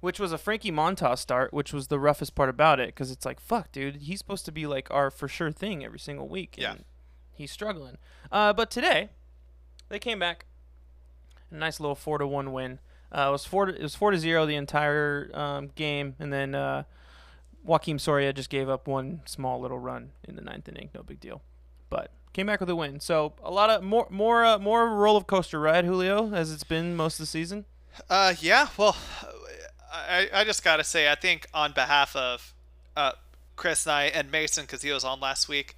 which 0.01 0.19
was 0.19 0.31
a 0.33 0.37
Frankie 0.37 0.71
Montas 0.71 1.19
start, 1.19 1.53
which 1.53 1.71
was 1.71 1.87
the 1.87 1.99
roughest 1.99 2.35
part 2.35 2.49
about 2.49 2.79
it 2.79 2.87
because 2.87 3.09
it's 3.11 3.25
like 3.25 3.39
fuck, 3.39 3.71
dude, 3.71 3.95
he's 3.97 4.19
supposed 4.19 4.43
to 4.45 4.51
be 4.51 4.67
like 4.67 4.91
our 4.91 5.09
for 5.09 5.27
sure 5.27 5.51
thing 5.51 5.83
every 5.85 5.99
single 5.99 6.27
week, 6.27 6.55
and 6.57 6.61
Yeah. 6.63 6.75
he's 7.33 7.51
struggling. 7.51 7.97
Uh, 8.31 8.51
but 8.53 8.69
today 8.69 9.09
they 9.89 9.99
came 9.99 10.19
back, 10.19 10.45
a 11.49 11.55
nice 11.55 11.79
little 11.79 11.95
four 11.95 12.17
to 12.17 12.27
one 12.27 12.51
win. 12.51 12.79
Uh, 13.11 13.25
it 13.27 13.31
was 13.31 13.45
four 13.45 13.65
to, 13.65 13.73
it 13.75 13.81
was 13.83 13.95
four 13.95 14.11
to 14.11 14.17
zero 14.17 14.45
the 14.45 14.55
entire 14.55 15.29
um, 15.33 15.67
game, 15.75 16.15
and 16.19 16.31
then 16.31 16.55
uh, 16.55 16.83
Joakim 17.67 17.99
Soria 17.99 18.33
just 18.33 18.49
gave 18.49 18.69
up 18.69 18.87
one 18.87 19.21
small 19.25 19.59
little 19.59 19.77
run 19.79 20.11
in 20.23 20.35
the 20.35 20.41
ninth 20.41 20.67
inning. 20.69 20.89
No 20.95 21.03
big 21.03 21.19
deal, 21.19 21.41
but 21.89 22.11
came 22.33 22.47
back 22.47 22.61
with 22.61 22.69
a 22.69 22.75
win. 22.75 23.01
So 23.01 23.33
a 23.43 23.51
lot 23.51 23.69
of 23.69 23.83
more 23.83 24.07
more 24.09 24.45
uh, 24.45 24.57
more 24.59 24.85
of 24.87 24.93
a 24.93 24.95
roller 24.95 25.21
coaster 25.25 25.59
ride, 25.59 25.83
Julio, 25.85 26.33
as 26.33 26.51
it's 26.53 26.63
been 26.63 26.95
most 26.95 27.15
of 27.15 27.19
the 27.23 27.27
season. 27.27 27.65
Uh, 28.09 28.33
yeah. 28.39 28.69
Well, 28.77 28.95
I, 29.91 30.29
I 30.33 30.43
just 30.43 30.63
gotta 30.63 30.83
say, 30.83 31.11
I 31.11 31.15
think 31.15 31.47
on 31.53 31.71
behalf 31.73 32.15
of 32.15 32.53
uh, 32.95 33.13
Chris 33.55 33.85
and 33.85 33.93
I 33.93 34.03
and 34.05 34.31
Mason, 34.31 34.63
because 34.65 34.81
he 34.81 34.91
was 34.91 35.03
on 35.03 35.19
last 35.19 35.49
week, 35.49 35.75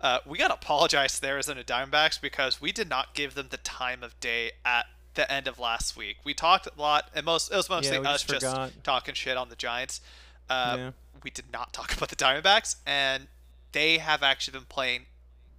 uh, 0.00 0.18
we 0.26 0.38
gotta 0.38 0.54
apologize 0.54 1.14
to 1.16 1.20
the 1.20 1.28
Arizona 1.28 1.62
Diamondbacks 1.62 2.20
because 2.20 2.60
we 2.60 2.72
did 2.72 2.88
not 2.88 3.14
give 3.14 3.34
them 3.34 3.48
the 3.50 3.58
time 3.58 4.02
of 4.02 4.18
day 4.20 4.52
at 4.64 4.86
the 5.14 5.30
end 5.30 5.46
of 5.46 5.58
last 5.58 5.96
week. 5.96 6.16
We 6.24 6.34
talked 6.34 6.66
a 6.66 6.80
lot, 6.80 7.10
and 7.14 7.26
most 7.26 7.52
it 7.52 7.56
was 7.56 7.68
mostly 7.68 7.98
Yeah, 7.98 8.10
us 8.10 8.24
just 8.24 8.40
just 8.40 8.82
talking 8.82 9.14
shit 9.14 9.36
on 9.36 9.48
the 9.48 9.56
Giants. 9.56 10.00
Uh, 10.48 10.74
Yeah. 10.78 10.90
We 11.22 11.30
did 11.30 11.52
not 11.52 11.72
talk 11.74 11.94
about 11.94 12.08
the 12.08 12.16
Diamondbacks, 12.16 12.76
and 12.86 13.26
they 13.72 13.98
have 13.98 14.22
actually 14.22 14.58
been 14.58 14.66
playing 14.68 15.06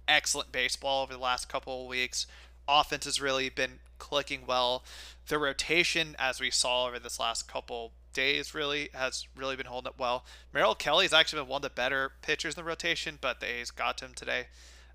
excellent 0.08 0.50
baseball 0.50 1.02
over 1.02 1.12
the 1.12 1.20
last 1.20 1.48
couple 1.48 1.82
of 1.82 1.88
weeks. 1.88 2.26
Offense 2.68 3.04
has 3.04 3.20
really 3.20 3.48
been 3.48 3.78
clicking 3.98 4.40
well. 4.46 4.84
The 5.28 5.38
rotation, 5.38 6.16
as 6.18 6.40
we 6.40 6.50
saw 6.50 6.86
over 6.86 6.98
this 6.98 7.18
last 7.20 7.48
couple 7.48 7.92
days, 8.12 8.54
really 8.54 8.90
has 8.92 9.26
really 9.36 9.56
been 9.56 9.66
holding 9.66 9.88
up 9.88 9.98
well. 9.98 10.24
Merrill 10.52 10.74
Kelly 10.74 11.04
has 11.04 11.12
actually 11.12 11.42
been 11.42 11.48
one 11.48 11.58
of 11.58 11.62
the 11.62 11.70
better 11.70 12.12
pitchers 12.22 12.54
in 12.54 12.62
the 12.62 12.68
rotation, 12.68 13.18
but 13.20 13.40
the 13.40 13.46
A's 13.46 13.70
got 13.70 13.98
to 13.98 14.06
him 14.06 14.14
today. 14.14 14.46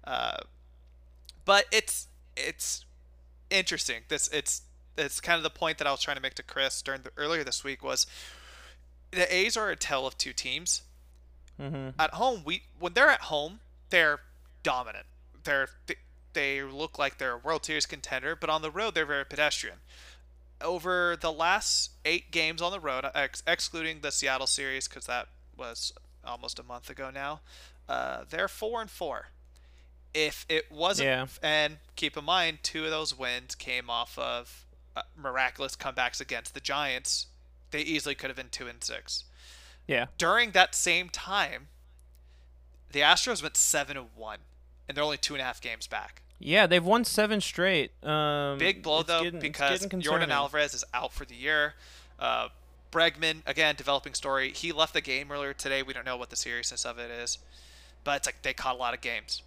Uh, 0.03 0.37
but 1.45 1.65
it's 1.71 2.07
it's 2.35 2.85
interesting. 3.49 4.01
This 4.09 4.27
it's 4.33 4.63
it's 4.97 5.21
kind 5.21 5.37
of 5.37 5.43
the 5.43 5.49
point 5.49 5.77
that 5.77 5.87
I 5.87 5.91
was 5.91 6.01
trying 6.01 6.17
to 6.17 6.21
make 6.21 6.33
to 6.35 6.43
Chris 6.43 6.81
during 6.81 7.01
the 7.01 7.11
earlier 7.17 7.43
this 7.43 7.63
week 7.63 7.83
was 7.83 8.05
the 9.11 9.33
A's 9.33 9.55
are 9.55 9.69
a 9.69 9.75
tale 9.75 10.05
of 10.05 10.17
two 10.17 10.33
teams 10.33 10.81
Mm-hmm. 11.59 11.99
at 11.99 12.13
home 12.13 12.43
we 12.45 12.61
when 12.77 12.93
they're 12.93 13.09
at 13.09 13.21
home 13.21 13.61
they're 13.89 14.19
dominant 14.61 15.07
they're 15.43 15.69
they, 15.87 15.95
they 16.33 16.61
look 16.61 16.99
like 16.99 17.17
they're 17.17 17.31
a 17.31 17.37
world 17.39 17.65
series 17.65 17.87
contender 17.87 18.35
but 18.35 18.47
on 18.47 18.61
the 18.61 18.69
road 18.69 18.93
they're 18.93 19.07
very 19.07 19.25
pedestrian 19.25 19.77
over 20.61 21.17
the 21.19 21.31
last 21.31 21.91
eight 22.05 22.31
games 22.31 22.61
on 22.61 22.71
the 22.71 22.79
road 22.79 23.05
ex- 23.13 23.43
excluding 23.45 24.01
the 24.01 24.11
seattle 24.11 24.47
series 24.47 24.87
because 24.87 25.05
that 25.05 25.27
was 25.57 25.93
almost 26.25 26.59
a 26.59 26.63
month 26.63 26.89
ago 26.89 27.09
now 27.13 27.39
uh, 27.87 28.23
they're 28.29 28.47
four 28.47 28.81
and 28.81 28.89
four 28.89 29.27
if 30.13 30.45
it 30.49 30.71
wasn't 30.71 31.05
Yeah. 31.07 31.25
and 31.43 31.77
keep 31.95 32.17
in 32.17 32.23
mind 32.25 32.59
two 32.63 32.85
of 32.85 32.91
those 32.91 33.17
wins 33.17 33.53
came 33.55 33.89
off 33.89 34.17
of 34.17 34.65
uh, 34.95 35.03
miraculous 35.15 35.75
comebacks 35.75 36.19
against 36.19 36.53
the 36.53 36.59
giants 36.59 37.27
they 37.71 37.81
easily 37.81 38.15
could 38.15 38.29
have 38.29 38.37
been 38.37 38.49
two 38.49 38.67
and 38.67 38.83
six 38.83 39.25
Yeah. 39.87 40.07
during 40.17 40.51
that 40.51 40.73
same 40.73 41.09
time, 41.09 41.67
the 42.91 43.01
Astros 43.01 43.43
went 43.43 43.57
seven 43.57 43.97
and 43.97 44.07
one, 44.15 44.39
and 44.87 44.95
they're 44.95 45.03
only 45.03 45.17
two 45.17 45.33
and 45.35 45.41
a 45.41 45.43
half 45.45 45.59
games 45.61 45.85
back. 45.87 46.21
Yeah, 46.39 46.67
they've 46.67 46.83
won 46.83 47.03
seven 47.03 47.41
straight. 47.41 47.91
Um, 48.03 48.57
Big 48.59 48.83
blow 48.83 49.01
though 49.03 49.23
getting- 49.23 49.39
because 49.39 49.85
Yordan. 49.87 50.29
Alvarez 50.29 50.73
is 50.73 50.83
out 50.93 51.13
for 51.13 51.25
the 51.25 51.35
year. 51.35 51.73
Uh, 52.19 52.49
Bregman 52.91 53.41
again 53.45 53.75
developing 53.75 54.13
story. 54.13 54.51
He 54.51 54.71
left 54.71 54.93
the 54.93 55.01
game 55.01 55.31
earlier 55.31 55.53
today. 55.53 55.83
We 55.83 55.93
don't 55.93 56.05
know 56.05 56.17
what 56.17 56.29
the 56.29 56.35
seriousness 56.35 56.85
of 56.85 56.99
it 56.99 57.11
is, 57.11 57.37
but 58.03 58.17
it's 58.17 58.27
like 58.27 58.41
they 58.43 58.53
caught 58.53 58.75
a 58.75 58.77
lot 58.77 58.93
of 58.93 59.01
games. 59.01 59.41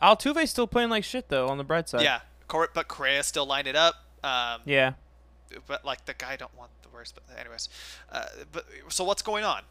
Altuve's 0.00 0.50
still 0.50 0.66
playing 0.66 0.90
like 0.90 1.04
shit 1.04 1.28
though 1.28 1.48
on 1.48 1.58
the 1.58 1.64
bright 1.64 1.88
side. 1.88 2.02
yeah, 2.02 2.20
but 2.48 2.88
Correa 2.88 3.22
still 3.24 3.46
lined 3.46 3.66
it 3.66 3.76
up. 3.76 4.04
Um, 4.22 4.62
Yeah. 4.64 4.92
but 5.66 5.84
like 5.84 6.04
the 6.06 6.14
guy 6.14 6.36
don't 6.36 6.56
want 6.56 6.70
the 6.82 6.88
worst. 6.88 7.14
But 7.14 7.38
anyways, 7.38 7.68
uh, 8.12 8.24
but 8.52 8.64
so 8.88 9.04
what's 9.04 9.22
going 9.22 9.44
on? 9.44 9.62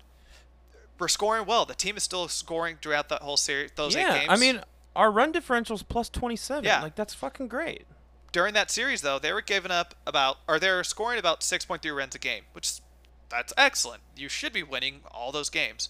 We're 1.00 1.08
scoring 1.08 1.46
well. 1.46 1.66
The 1.66 1.76
team 1.76 1.96
is 1.98 2.04
still 2.04 2.28
scoring 2.28 2.78
throughout 2.82 3.10
that 3.10 3.22
whole 3.22 3.38
series. 3.38 3.72
Those 3.76 3.96
eight 3.96 4.02
yeah. 4.02 4.18
games. 4.20 4.30
I 4.32 4.36
mean, 4.38 4.62
our 4.98 5.10
run 5.12 5.32
differential's 5.32 5.84
plus 5.84 6.10
twenty 6.10 6.36
seven. 6.36 6.66
Yeah. 6.66 6.82
Like 6.82 6.96
that's 6.96 7.14
fucking 7.14 7.48
great. 7.48 7.86
during 8.34 8.54
that 8.56 8.70
series 8.70 9.02
though, 9.02 9.18
they 9.20 9.32
were 9.32 9.42
giving 9.42 9.72
up 9.72 9.96
about 10.06 10.38
or 10.48 10.60
they're 10.60 10.84
scoring 10.84 11.18
about 11.20 11.40
6.3 11.42 11.96
runs 11.96 12.14
a 12.16 12.20
game, 12.20 12.44
which 12.54 12.66
is 12.68 12.82
that's 13.30 13.54
excellent. 13.58 14.02
You 14.16 14.28
should 14.30 14.52
be 14.54 14.64
winning 14.64 15.02
all 15.12 15.32
those 15.32 15.50
games. 15.50 15.90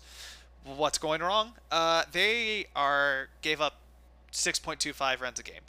What's 0.64 0.98
going 0.98 1.22
wrong? 1.22 1.54
Uh, 1.72 2.04
they 2.12 2.66
are 2.76 3.30
gave 3.42 3.62
up 3.62 3.76
6.25 4.32 5.22
runs 5.22 5.40
a 5.40 5.44
game. 5.44 5.62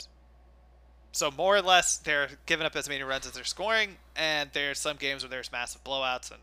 So 1.11 1.31
more 1.31 1.55
or 1.57 1.61
less, 1.61 1.97
they're 1.97 2.29
giving 2.45 2.65
up 2.65 2.75
as 2.75 2.87
many 2.87 3.01
runs 3.03 3.25
as 3.25 3.31
they're 3.33 3.43
scoring, 3.43 3.97
and 4.15 4.49
there's 4.53 4.77
some 4.79 4.97
games 4.97 5.23
where 5.23 5.29
there's 5.29 5.51
massive 5.51 5.83
blowouts, 5.83 6.29
and 6.29 6.39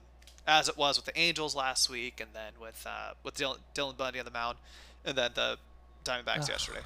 as 0.47 0.69
it 0.69 0.77
was 0.77 0.97
with 0.99 1.07
the 1.07 1.17
Angels 1.19 1.55
last 1.55 1.89
week, 1.89 2.21
and 2.21 2.31
then 2.35 2.53
with 2.61 2.85
uh, 2.89 3.13
with 3.23 3.37
Dylan, 3.37 3.59
Dylan 3.75 3.97
Bundy 3.97 4.19
on 4.19 4.25
the 4.25 4.31
mound, 4.33 4.59
and 5.05 5.17
then 5.17 5.31
the 5.35 5.59
Diamondbacks 6.07 6.49
yesterday. 6.49 6.81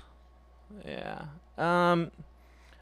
Yeah. 0.86 1.22
Um, 1.58 2.10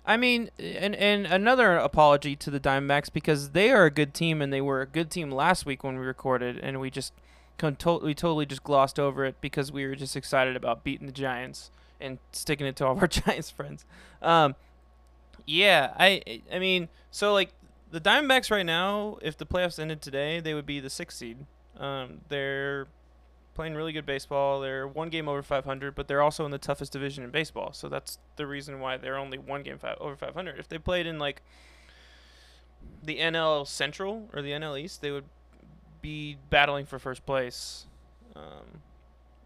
I 0.06 0.16
mean, 0.16 0.50
and 0.58 0.94
and 0.96 1.26
another 1.26 1.76
apology 1.76 2.34
to 2.36 2.50
the 2.50 2.60
Diamondbacks 2.60 3.12
because 3.12 3.50
they 3.50 3.70
are 3.70 3.84
a 3.84 3.90
good 3.90 4.14
team 4.14 4.40
and 4.40 4.52
they 4.52 4.60
were 4.60 4.80
a 4.80 4.86
good 4.86 5.10
team 5.10 5.30
last 5.30 5.66
week 5.66 5.84
when 5.84 5.98
we 5.98 6.06
recorded, 6.06 6.58
and 6.58 6.80
we 6.80 6.90
just 6.90 7.12
we 7.62 8.14
totally 8.14 8.46
just 8.46 8.62
glossed 8.62 8.98
over 8.98 9.24
it 9.24 9.40
because 9.40 9.72
we 9.72 9.86
were 9.86 9.96
just 9.96 10.16
excited 10.16 10.56
about 10.56 10.84
beating 10.84 11.06
the 11.06 11.12
Giants 11.12 11.70
and 12.00 12.18
sticking 12.32 12.66
it 12.66 12.76
to 12.76 12.86
all 12.86 12.92
of 12.92 13.00
our 13.00 13.06
Giants 13.08 13.50
friends. 13.50 13.84
Um, 14.22 14.54
yeah, 15.46 15.92
I 15.98 16.42
I 16.52 16.58
mean, 16.58 16.88
so 17.10 17.32
like 17.32 17.50
the 17.90 18.00
Diamondbacks 18.00 18.50
right 18.50 18.66
now, 18.66 19.18
if 19.22 19.36
the 19.36 19.46
playoffs 19.46 19.78
ended 19.78 20.00
today, 20.00 20.40
they 20.40 20.54
would 20.54 20.66
be 20.66 20.80
the 20.80 20.90
sixth 20.90 21.18
seed. 21.18 21.38
Um, 21.78 22.22
they're 22.28 22.86
playing 23.58 23.74
really 23.74 23.92
good 23.92 24.06
baseball. 24.06 24.60
They're 24.60 24.86
one 24.86 25.08
game 25.08 25.28
over 25.28 25.42
500, 25.42 25.96
but 25.96 26.06
they're 26.06 26.22
also 26.22 26.44
in 26.44 26.52
the 26.52 26.58
toughest 26.58 26.92
division 26.92 27.24
in 27.24 27.30
baseball. 27.30 27.72
So 27.72 27.88
that's 27.88 28.20
the 28.36 28.46
reason 28.46 28.78
why 28.78 28.98
they're 28.98 29.18
only 29.18 29.36
one 29.36 29.64
game 29.64 29.80
over 30.00 30.14
500. 30.14 30.60
If 30.60 30.68
they 30.68 30.78
played 30.78 31.08
in 31.08 31.18
like 31.18 31.42
the 33.02 33.18
NL 33.18 33.66
Central 33.66 34.28
or 34.32 34.42
the 34.42 34.52
NL 34.52 34.80
East, 34.80 35.02
they 35.02 35.10
would 35.10 35.24
be 36.00 36.36
battling 36.50 36.86
for 36.86 37.00
first 37.00 37.26
place, 37.26 37.86
um, 38.36 38.80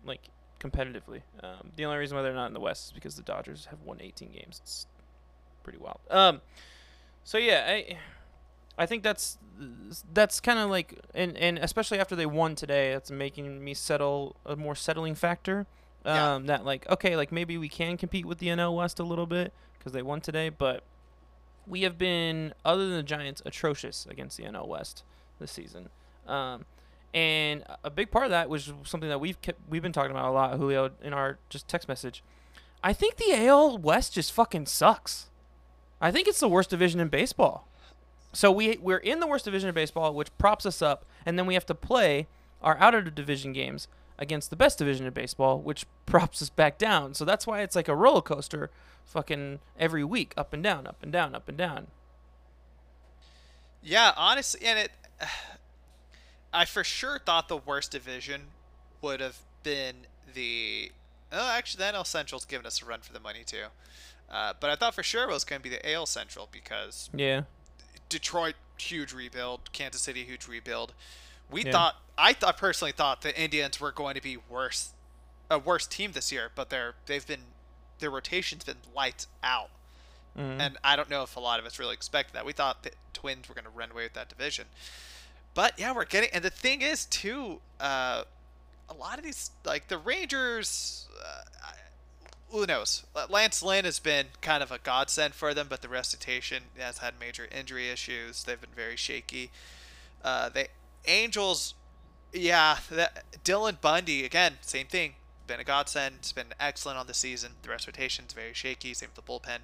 like 0.04 0.28
competitively. 0.60 1.22
Um, 1.42 1.70
the 1.76 1.86
only 1.86 1.96
reason 1.96 2.14
why 2.14 2.22
they're 2.22 2.34
not 2.34 2.48
in 2.48 2.52
the 2.52 2.60
West 2.60 2.88
is 2.88 2.92
because 2.92 3.16
the 3.16 3.22
Dodgers 3.22 3.64
have 3.70 3.80
won 3.80 3.96
18 3.98 4.30
games. 4.30 4.60
It's 4.62 4.86
pretty 5.62 5.78
wild. 5.78 6.00
Um, 6.10 6.42
so 7.24 7.38
yeah, 7.38 7.64
I. 7.66 7.96
I 8.78 8.86
think 8.86 9.02
that's 9.02 9.38
that's 10.12 10.40
kind 10.40 10.58
of 10.58 10.70
like 10.70 10.98
and 11.14 11.36
and 11.36 11.58
especially 11.58 11.98
after 11.98 12.16
they 12.16 12.26
won 12.26 12.54
today, 12.54 12.92
that's 12.92 13.10
making 13.10 13.62
me 13.62 13.74
settle 13.74 14.36
a 14.46 14.56
more 14.56 14.74
settling 14.74 15.14
factor. 15.14 15.66
Um, 16.04 16.14
Yeah. 16.14 16.38
that 16.46 16.64
like 16.64 16.88
okay, 16.90 17.16
like 17.16 17.30
maybe 17.32 17.56
we 17.58 17.68
can 17.68 17.96
compete 17.96 18.26
with 18.26 18.38
the 18.38 18.48
NL 18.48 18.76
West 18.76 18.98
a 18.98 19.04
little 19.04 19.26
bit 19.26 19.52
because 19.78 19.92
they 19.92 20.02
won 20.02 20.20
today, 20.20 20.48
but 20.48 20.82
we 21.66 21.82
have 21.82 21.96
been 21.98 22.54
other 22.64 22.88
than 22.88 22.96
the 22.96 23.02
Giants 23.04 23.40
atrocious 23.46 24.06
against 24.10 24.36
the 24.36 24.44
NL 24.44 24.66
West 24.66 25.04
this 25.38 25.52
season. 25.52 25.90
Um, 26.26 26.64
and 27.14 27.62
a 27.84 27.90
big 27.90 28.10
part 28.10 28.24
of 28.24 28.30
that 28.30 28.48
was 28.48 28.72
something 28.84 29.08
that 29.10 29.20
we've 29.20 29.40
kept, 29.42 29.60
we've 29.68 29.82
been 29.82 29.92
talking 29.92 30.10
about 30.12 30.28
a 30.28 30.32
lot, 30.32 30.56
Julio, 30.56 30.90
in 31.02 31.12
our 31.12 31.38
just 31.50 31.68
text 31.68 31.86
message. 31.86 32.24
I 32.82 32.92
think 32.92 33.16
the 33.16 33.32
AL 33.46 33.78
West 33.78 34.14
just 34.14 34.32
fucking 34.32 34.66
sucks. 34.66 35.28
I 36.00 36.10
think 36.10 36.26
it's 36.26 36.40
the 36.40 36.48
worst 36.48 36.70
division 36.70 36.98
in 37.00 37.08
baseball. 37.08 37.68
So 38.32 38.50
we 38.50 38.78
we're 38.80 38.98
in 38.98 39.20
the 39.20 39.26
worst 39.26 39.44
division 39.44 39.68
of 39.68 39.74
baseball, 39.74 40.14
which 40.14 40.36
props 40.38 40.64
us 40.64 40.80
up, 40.80 41.04
and 41.26 41.38
then 41.38 41.46
we 41.46 41.54
have 41.54 41.66
to 41.66 41.74
play 41.74 42.26
our 42.62 42.78
out 42.78 42.94
of 42.94 43.14
division 43.14 43.52
games 43.52 43.88
against 44.18 44.50
the 44.50 44.56
best 44.56 44.78
division 44.78 45.06
of 45.06 45.14
baseball, 45.14 45.60
which 45.60 45.86
props 46.06 46.40
us 46.42 46.50
back 46.50 46.78
down. 46.78 47.14
So 47.14 47.24
that's 47.24 47.46
why 47.46 47.60
it's 47.60 47.76
like 47.76 47.88
a 47.88 47.96
roller 47.96 48.22
coaster, 48.22 48.70
fucking 49.04 49.60
every 49.78 50.04
week, 50.04 50.32
up 50.36 50.52
and 50.52 50.62
down, 50.62 50.86
up 50.86 51.02
and 51.02 51.12
down, 51.12 51.34
up 51.34 51.48
and 51.48 51.58
down. 51.58 51.88
Yeah, 53.82 54.12
honestly, 54.16 54.60
and 54.64 54.78
it. 54.78 54.92
I 56.54 56.66
for 56.66 56.84
sure 56.84 57.18
thought 57.18 57.48
the 57.48 57.56
worst 57.56 57.92
division 57.92 58.42
would 59.00 59.20
have 59.20 59.38
been 59.62 60.06
the. 60.34 60.92
Oh, 61.32 61.50
actually, 61.50 61.86
the 61.86 61.92
NL 61.96 62.06
Central's 62.06 62.44
giving 62.44 62.66
us 62.66 62.82
a 62.82 62.84
run 62.84 63.00
for 63.00 63.14
the 63.14 63.20
money 63.20 63.42
too. 63.44 63.64
Uh, 64.30 64.52
but 64.60 64.68
I 64.68 64.76
thought 64.76 64.94
for 64.94 65.02
sure 65.02 65.24
it 65.24 65.32
was 65.32 65.44
going 65.44 65.60
to 65.60 65.62
be 65.62 65.74
the 65.74 65.92
AL 65.92 66.06
Central 66.06 66.48
because 66.52 67.08
Yeah. 67.14 67.42
Detroit 68.12 68.54
huge 68.78 69.12
rebuild, 69.12 69.72
Kansas 69.72 70.02
City 70.02 70.24
huge 70.24 70.46
rebuild. 70.46 70.94
We 71.50 71.64
Yeah. 71.64 71.72
thought 71.72 71.96
I 72.16 72.34
thought 72.34 72.56
personally 72.58 72.92
thought 72.92 73.22
the 73.22 73.38
Indians 73.40 73.80
were 73.80 73.90
going 73.90 74.14
to 74.14 74.20
be 74.20 74.36
worse, 74.36 74.92
a 75.50 75.58
worse 75.58 75.86
team 75.86 76.12
this 76.12 76.30
year, 76.30 76.50
but 76.54 76.70
they're 76.70 76.94
they've 77.06 77.26
been 77.26 77.46
their 77.98 78.10
rotation's 78.10 78.64
been 78.64 78.78
lights 78.94 79.28
out. 79.42 79.70
Mm-hmm. 80.36 80.60
And 80.60 80.78
I 80.82 80.96
don't 80.96 81.10
know 81.10 81.22
if 81.22 81.36
a 81.36 81.40
lot 81.40 81.60
of 81.60 81.66
us 81.66 81.78
really 81.78 81.94
expected 81.94 82.34
that. 82.34 82.44
We 82.44 82.52
thought 82.52 82.82
the 82.82 82.92
Twins 83.12 83.48
were 83.48 83.54
going 83.54 83.64
to 83.64 83.70
run 83.70 83.90
away 83.90 84.04
with 84.04 84.14
that 84.14 84.28
division. 84.28 84.66
But 85.54 85.78
yeah, 85.78 85.92
we're 85.92 86.06
getting. 86.06 86.30
And 86.32 86.42
the 86.44 86.50
thing 86.50 86.80
is, 86.80 87.04
too, 87.06 87.60
uh, 87.80 88.24
a 88.88 88.94
lot 88.94 89.18
of 89.18 89.24
these, 89.24 89.50
like 89.64 89.88
the 89.88 89.98
Rangers, 89.98 91.06
uh, 91.24 91.42
who 92.52 92.66
knows? 92.66 93.04
Lance 93.30 93.62
Lynn 93.62 93.86
has 93.86 93.98
been 93.98 94.26
kind 94.42 94.62
of 94.62 94.70
a 94.70 94.78
godsend 94.78 95.34
for 95.34 95.54
them, 95.54 95.66
but 95.68 95.80
the 95.80 95.88
recitation 95.88 96.64
has 96.78 96.98
had 96.98 97.14
major 97.18 97.48
injury 97.50 97.88
issues. 97.88 98.44
They've 98.44 98.60
been 98.60 98.70
very 98.76 98.96
shaky. 98.96 99.50
Uh, 100.22 100.50
the 100.50 100.68
Angels, 101.06 101.74
yeah, 102.32 102.78
that, 102.90 103.24
Dylan 103.42 103.80
Bundy 103.80 104.24
again, 104.24 104.54
same 104.60 104.86
thing. 104.86 105.14
Been 105.46 105.58
a 105.58 105.64
godsend. 105.64 106.16
It's 106.18 106.32
been 106.32 106.54
excellent 106.60 106.98
on 106.98 107.06
the 107.06 107.14
season. 107.14 107.52
The 107.62 107.70
recitation 107.70 108.26
is 108.28 108.32
very 108.32 108.54
shaky. 108.54 108.94
Same 108.94 109.08
with 109.14 109.24
the 109.24 109.30
bullpen, 109.32 109.58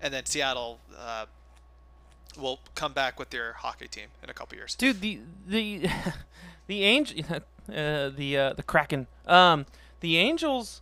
and 0.00 0.14
then 0.14 0.24
Seattle 0.24 0.80
uh, 0.98 1.26
will 2.38 2.60
come 2.74 2.94
back 2.94 3.18
with 3.18 3.30
their 3.30 3.52
hockey 3.54 3.88
team 3.88 4.06
in 4.22 4.30
a 4.30 4.32
couple 4.32 4.56
years. 4.56 4.74
Dude, 4.74 5.02
the 5.02 5.20
the 5.46 5.90
the 6.68 6.84
angel, 6.84 7.22
uh, 7.30 7.40
the 7.68 8.36
uh, 8.38 8.52
the 8.54 8.62
Kraken, 8.62 9.06
um, 9.26 9.66
the 10.00 10.16
Angels 10.16 10.80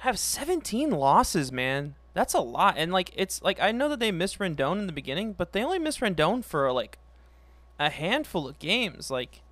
have 0.00 0.18
17 0.18 0.90
losses, 0.90 1.52
man. 1.52 1.94
That's 2.12 2.34
a 2.34 2.40
lot. 2.40 2.74
And 2.76 2.92
like 2.92 3.12
it's 3.14 3.42
like 3.42 3.60
I 3.60 3.72
know 3.72 3.88
that 3.88 4.00
they 4.00 4.10
missed 4.10 4.38
Rendon 4.38 4.78
in 4.78 4.86
the 4.86 4.92
beginning, 4.92 5.32
but 5.34 5.52
they 5.52 5.62
only 5.62 5.78
missed 5.78 6.00
Rendon 6.00 6.44
for 6.44 6.70
like 6.72 6.98
a 7.78 7.90
handful 7.90 8.48
of 8.48 8.58
games. 8.58 9.10
Like 9.10 9.42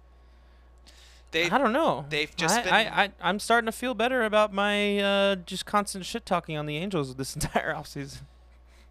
they 1.31 1.51
I 1.51 1.59
don't 1.59 1.73
know. 1.73 2.07
They've 2.09 2.35
just 2.35 2.59
I, 2.59 2.63
been 2.63 2.73
I, 2.73 3.05
I 3.05 3.11
I'm 3.21 3.39
starting 3.39 3.67
to 3.67 3.73
feel 3.73 3.95
better 3.95 4.25
about 4.25 4.53
my 4.53 4.99
uh, 4.99 5.37
just 5.37 5.67
constant 5.67 6.05
shit 6.05 6.27
talking 6.27 6.57
on 6.57 6.67
the 6.67 6.77
Angels 6.77 7.15
this 7.15 7.35
entire 7.37 7.75
offseason. 7.75 8.23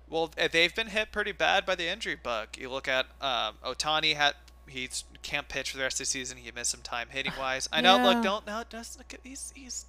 Well, 0.09 0.31
eh, 0.37 0.47
they've 0.49 0.73
been 0.73 0.87
hit 0.87 1.11
pretty 1.11 1.33
bad 1.33 1.65
by 1.65 1.75
the 1.75 1.87
injury 1.87 2.15
bug. 2.15 2.49
You 2.57 2.69
look 2.69 2.87
at 2.87 3.07
um, 3.19 3.55
Ohtani 3.65 4.15
had 4.15 4.35
he's 4.67 5.03
can't 5.23 5.49
pitch 5.49 5.71
for 5.71 5.77
the 5.77 5.83
rest 5.83 5.95
of 5.95 5.99
the 5.99 6.05
season. 6.05 6.37
He 6.37 6.51
missed 6.51 6.71
some 6.71 6.81
time 6.81 7.09
hitting 7.09 7.33
wise. 7.37 7.67
I 7.73 7.81
know. 7.81 7.97
Yeah. 7.97 8.05
Look, 8.05 8.23
don't 8.23 8.47
no, 8.47 8.63
just 8.69 8.97
look. 8.97 9.13
He's 9.23 9.51
he's 9.55 9.85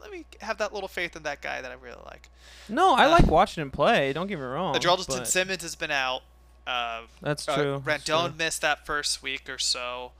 let 0.00 0.10
me 0.10 0.24
have 0.40 0.58
that 0.58 0.72
little 0.72 0.88
faith 0.88 1.16
in 1.16 1.22
that 1.24 1.40
guy 1.42 1.60
that 1.60 1.70
I 1.70 1.74
really 1.74 2.00
like. 2.06 2.28
No, 2.68 2.94
I 2.94 3.06
Uh, 3.06 3.10
like 3.10 3.26
watching 3.26 3.62
him 3.62 3.70
play. 3.70 4.12
Don't 4.12 4.26
get 4.26 4.38
me 4.38 4.44
wrong. 4.44 4.74
Andrelton 4.74 5.06
but 5.08 5.26
Simmons 5.28 5.62
has 5.62 5.74
been 5.74 5.90
out. 5.90 6.22
Uh, 6.66 7.02
That's 7.22 7.48
uh, 7.48 7.54
true. 7.56 7.82
That's 7.84 8.04
Rendon 8.08 8.36
missed 8.36 8.60
that 8.62 8.84
first 8.86 9.22
week 9.22 9.48
or 9.48 9.58
so. 9.58 10.12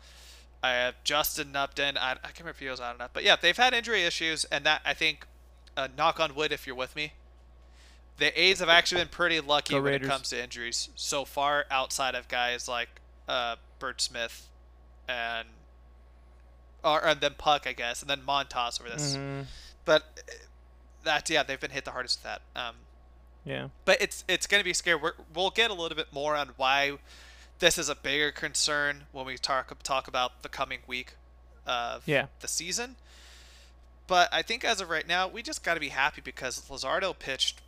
I 0.63 0.71
have 0.73 0.95
Justin 1.05 1.55
Upton. 1.55 1.97
I, 1.97 2.13
I 2.13 2.15
can't 2.15 2.41
remember 2.41 2.51
if 2.51 2.59
he 2.59 2.69
was 2.69 2.81
out 2.81 2.97
or 2.97 2.99
not, 2.99 3.13
but 3.13 3.23
yeah, 3.23 3.37
they've 3.41 3.57
had 3.57 3.75
injury 3.75 4.03
issues, 4.05 4.45
and 4.47 4.65
that 4.65 4.81
I 4.85 4.93
think, 4.95 5.27
uh, 5.77 5.89
knock 5.97 6.19
on 6.19 6.35
wood, 6.35 6.51
if 6.53 6.67
you're 6.67 6.75
with 6.75 6.97
me, 6.97 7.13
the 8.17 8.39
A's 8.41 8.59
have 8.59 8.69
actually 8.69 9.03
been 9.03 9.09
pretty 9.09 9.41
lucky 9.41 9.75
Go 9.75 9.83
when 9.83 9.93
Raiders. 9.93 10.09
it 10.09 10.11
comes 10.11 10.29
to 10.31 10.43
injuries 10.43 10.89
so 10.97 11.25
far. 11.25 11.67
Outside 11.71 12.15
of 12.17 12.27
guys 12.29 12.67
like 12.67 12.89
uh, 13.29 13.57
Burch 13.79 14.01
Smith 14.01 14.49
and 15.09 15.47
or 16.83 17.05
and 17.07 17.21
then 17.21 17.35
Puk, 17.39 17.67
I 17.67 17.73
guess, 17.73 18.01
and 18.01 18.11
then 18.11 18.21
Montas 18.27 18.81
over 18.81 18.91
this. 18.91 19.17
Mhm. 19.17 19.45
But 19.89 20.03
uh, 20.19 20.33
that 21.05 21.31
yeah, 21.31 21.43
they've 21.43 21.59
been 21.59 21.71
hit 21.71 21.87
the 21.87 21.93
hardest 21.93 22.19
with 22.19 22.25
that. 22.25 22.43
Um, 22.55 22.75
Yeah. 23.47 23.69
but 23.87 24.03
it's 24.03 24.23
it's 24.29 24.47
going 24.47 24.61
to 24.61 24.65
be 24.65 24.75
scary. 24.75 24.97
We're, 24.99 25.15
we'll 25.35 25.49
get 25.49 25.71
a 25.71 25.75
little 25.75 25.97
bit 25.97 26.13
more 26.13 26.37
on 26.37 26.51
why 26.59 26.99
this 27.59 27.79
is 27.79 27.89
a 27.89 27.95
bigger 27.95 28.31
concern 28.31 29.05
when 29.13 29.25
we 29.25 29.39
talk 29.39 29.83
talk 29.83 30.07
about 30.07 30.43
the 30.43 30.51
coming 30.51 30.81
week 30.87 31.15
of 31.67 32.03
Yeah. 32.07 32.27
the 32.41 32.49
season. 32.49 32.97
But 34.07 34.29
I 34.31 34.43
think 34.43 34.63
as 34.63 34.81
of 34.83 34.91
right 34.91 35.09
now, 35.09 35.27
we 35.27 35.43
just 35.43 35.63
got 35.65 35.73
to 35.75 35.81
be 35.81 35.89
happy 35.89 36.21
because 36.21 36.61
Luzardo 36.69 37.19
pitched 37.19 37.61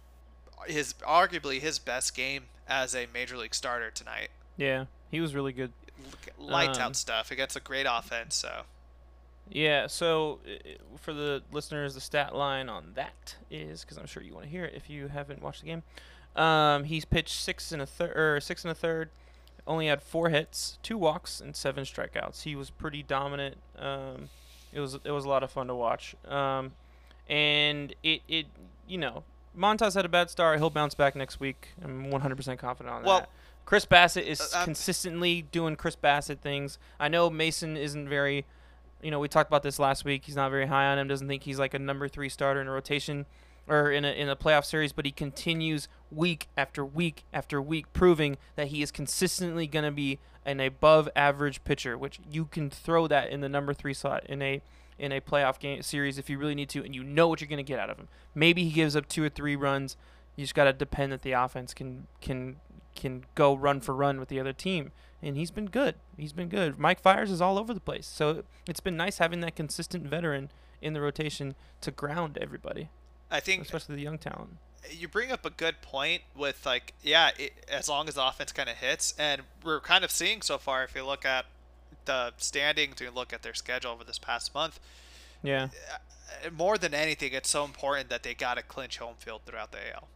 his 0.67 0.93
arguably 1.01 1.59
his 1.61 1.79
best 1.79 2.15
game 2.15 2.45
as 2.69 2.95
a 2.95 3.07
major 3.15 3.39
league 3.39 3.55
starter 3.55 3.91
tonight. 3.91 4.29
Yeah. 4.59 4.85
He 5.11 5.21
was 5.21 5.35
really 5.35 5.53
good. 5.55 5.73
Lights 6.39 6.77
Um, 6.79 6.85
out 6.85 6.97
stuff 6.97 7.31
against 7.31 7.57
a 7.57 7.61
great 7.61 7.87
offense. 7.89 8.37
So 8.37 8.65
Yeah, 9.51 9.87
so 9.89 10.39
uh, 10.47 10.71
for 10.99 11.13
the 11.13 11.43
listeners, 11.53 11.95
the 11.95 12.01
stat 12.01 12.35
line 12.35 12.69
on 12.69 12.93
that 12.95 13.35
is 13.51 13.83
because 13.83 13.99
I'm 13.99 14.07
sure 14.07 14.23
you 14.23 14.33
want 14.33 14.45
to 14.45 14.51
hear 14.51 14.65
it 14.65 14.75
if 14.77 14.89
you 14.89 15.09
haven't 15.09 15.43
watched 15.43 15.63
the 15.63 15.67
game. 15.67 15.83
Um, 16.37 16.85
he's 16.85 17.05
pitched 17.05 17.41
six 17.41 17.73
and 17.73 17.83
a 17.83 17.87
third, 17.87 18.17
or 18.17 18.41
six 18.41 18.65
and 18.65 18.71
a 18.71 18.75
third. 18.75 19.11
Only 19.67 19.89
had 19.89 20.03
four 20.03 20.29
hits, 20.31 20.79
two 20.83 20.97
walks, 20.97 21.41
and 21.41 21.55
seven 21.57 21.85
strikeouts. 21.85 22.43
He 22.43 22.55
was 22.57 22.71
pretty 22.71 23.03
dominant. 23.03 23.57
Um, 23.79 24.29
it 24.73 24.81
was 24.81 24.95
it 25.05 25.11
was 25.11 25.25
a 25.25 25.29
lot 25.29 25.43
of 25.43 25.51
fun 25.51 25.67
to 25.67 25.75
watch. 25.75 26.15
Um, 26.29 26.73
and 27.29 27.95
it 28.03 28.23
it 28.29 28.47
you 28.89 28.99
know 28.99 29.25
Montas 29.59 29.95
had 29.95 30.05
a 30.05 30.09
bad 30.09 30.31
start. 30.31 30.59
He'll 30.59 30.71
bounce 30.71 30.95
back 30.95 31.17
next 31.17 31.41
week. 31.41 31.69
I'm 31.85 32.07
100% 32.07 32.59
confident 32.59 32.95
on 32.95 33.03
Well, 33.03 33.21
that. 33.21 33.31
Chris 33.67 33.85
Bassitt 33.85 34.23
is 34.25 34.41
uh, 34.55 34.59
um, 34.61 34.65
consistently 34.65 35.43
doing 35.43 35.77
Chris 35.77 35.97
Bassitt 35.97 36.39
things. 36.39 36.79
I 36.99 37.09
know 37.09 37.29
Mason 37.31 37.77
isn't 37.77 38.09
very 38.09 38.47
you 39.03 39.11
know, 39.11 39.19
we 39.19 39.29
talked 39.29 39.49
about 39.49 39.63
this 39.63 39.79
last 39.79 40.05
week. 40.05 40.25
He's 40.25 40.37
not 40.37 40.51
very 40.51 40.67
high 40.67 40.87
on 40.87 40.99
him. 40.99 41.09
Doesn't 41.09 41.29
think 41.29 41.45
he's 41.45 41.59
like 41.59 41.75
a 41.75 41.79
number 41.79 42.09
three 42.09 42.29
starter 42.29 42.61
in 42.61 42.69
a 42.69 42.71
rotation 42.71 43.27
or 43.69 43.91
in 43.91 44.05
a 44.05 44.09
in 44.09 44.29
a 44.29 44.37
playoff 44.37 44.65
series. 44.65 44.93
But 44.93 45.07
he 45.07 45.13
continues 45.13 45.89
week 46.11 46.49
after 46.57 46.85
week 46.85 47.25
after 47.33 47.61
week, 47.61 47.93
proving 47.93 48.37
that 48.57 48.69
he 48.69 48.83
is 48.83 48.91
consistently 48.91 49.67
going 49.67 49.85
to 49.85 49.91
be 49.91 50.19
an 50.45 50.61
above 50.61 51.09
average 51.15 51.65
pitcher. 51.65 51.97
Which 51.97 52.21
you 52.31 52.47
can 52.47 52.71
throw 52.71 53.07
that 53.07 53.31
in 53.31 53.41
the 53.41 53.49
number 53.49 53.73
three 53.73 53.95
slot 53.95 54.25
in 54.27 54.43
a 54.43 54.63
in 54.99 55.13
a 55.13 55.21
playoff 55.21 55.59
game 55.59 55.81
series 55.83 56.19
if 56.19 56.29
you 56.29 56.39
really 56.39 56.55
need 56.55 56.69
to, 56.69 56.85
and 56.85 56.95
you 56.95 57.03
know 57.03 57.27
what 57.29 57.41
you're 57.41 57.49
going 57.49 57.57
to 57.57 57.63
get 57.63 57.79
out 57.79 57.91
of 57.91 57.97
him. 57.97 58.09
Maybe 58.35 58.65
he 58.65 58.71
gives 58.71 58.95
up 58.95 59.09
two 59.09 59.25
or 59.25 59.31
three 59.31 59.57
runs. 59.57 59.97
You 60.37 60.45
just 60.45 60.55
got 60.55 60.65
to 60.65 60.73
depend 60.73 61.13
that 61.13 61.23
the 61.23 61.33
offense 61.33 61.73
can 61.73 62.07
can 62.21 62.57
can 62.95 63.25
go 63.35 63.55
run 63.55 63.81
for 63.81 63.95
run 63.95 64.19
with 64.21 64.29
the 64.29 64.41
other 64.41 64.53
team 64.53 64.93
and 65.23 65.37
he's 65.37 65.51
been 65.51 65.67
good. 65.67 65.95
He's 66.17 66.33
been 66.33 66.49
good. 66.49 66.79
Mike 66.79 67.01
Fiers 67.01 67.31
is 67.31 67.41
all 67.41 67.59
over 67.59 67.73
the 67.75 67.81
place. 67.81 68.07
So 68.07 68.45
it's 68.69 68.81
been 68.81 68.97
nice 68.97 69.19
having 69.19 69.41
that 69.41 69.55
consistent 69.57 70.07
veteran 70.07 70.51
in 70.83 70.93
the 70.95 71.01
rotation 71.01 71.55
to 71.83 71.91
ground 71.91 72.39
everybody, 72.41 72.89
I 73.31 73.41
think 73.41 73.63
especially 73.63 73.97
the 73.97 74.03
young 74.03 74.17
talent. 74.19 74.57
you 74.91 75.09
bring 75.09 75.31
up 75.31 75.45
a 75.45 75.51
good 75.51 75.83
point 75.83 76.23
with 76.35 76.65
like 76.65 76.95
yeah 77.03 77.31
it, 77.39 77.53
as 77.71 77.87
long 77.89 78.09
as 78.09 78.15
the 78.15 78.27
offense 78.27 78.51
kind 78.53 78.69
of 78.71 78.77
hits 78.77 79.13
and 79.19 79.43
we're 79.63 79.81
kind 79.81 80.05
of 80.05 80.11
seeing 80.11 80.41
so 80.41 80.57
far 80.57 80.83
if 80.85 80.95
you 80.95 81.05
look 81.05 81.27
at 81.27 81.45
the 82.07 82.33
standings 82.39 82.99
you 83.01 83.11
look 83.11 83.35
at 83.35 83.43
their 83.43 83.53
schedule 83.53 83.91
over 83.93 84.05
this 84.05 84.19
past 84.19 84.55
month 84.55 84.81
Yeah. 85.43 85.69
uh, 86.47 86.51
more 86.51 86.79
than 86.79 86.95
anything 86.95 87.35
it's 87.35 87.51
so 87.51 87.63
important 87.65 88.09
that 88.09 88.23
they 88.23 88.33
got 88.33 88.57
to 88.57 88.63
clinch 88.63 88.97
home 88.97 89.17
field 89.19 89.43
throughout 89.45 89.71
the 89.73 89.79
AL 89.95 90.09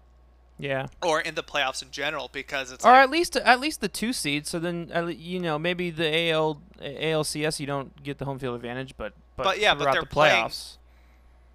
Yeah. 0.65 0.87
or 1.03 1.21
in 1.21 1.35
the 1.35 1.43
playoffs 1.43 1.83
in 1.83 1.91
general 1.91 2.29
because 2.33 2.73
it's 2.73 2.85
Or 2.85 2.93
like, 2.93 3.03
at 3.05 3.11
least 3.11 3.37
at 3.37 3.61
least 3.61 3.81
the 3.81 3.89
two 3.89 4.13
seeds. 4.13 4.49
So 4.51 4.59
then 4.59 4.91
you 5.19 5.39
know 5.41 5.59
maybe 5.59 5.91
the 5.91 6.31
AL 6.31 6.61
ALCS 6.81 7.61
you 7.61 7.67
don't 7.67 8.03
get 8.03 8.19
the 8.19 8.25
home 8.25 8.39
field 8.39 8.57
advantage, 8.57 8.97
but 8.97 9.13
but, 9.37 9.45
But 9.45 9.59
yeah, 9.61 9.75
but 9.75 9.93
they're 9.93 10.01
the 10.03 10.07
playing- 10.07 10.45
playoffs. 10.47 10.77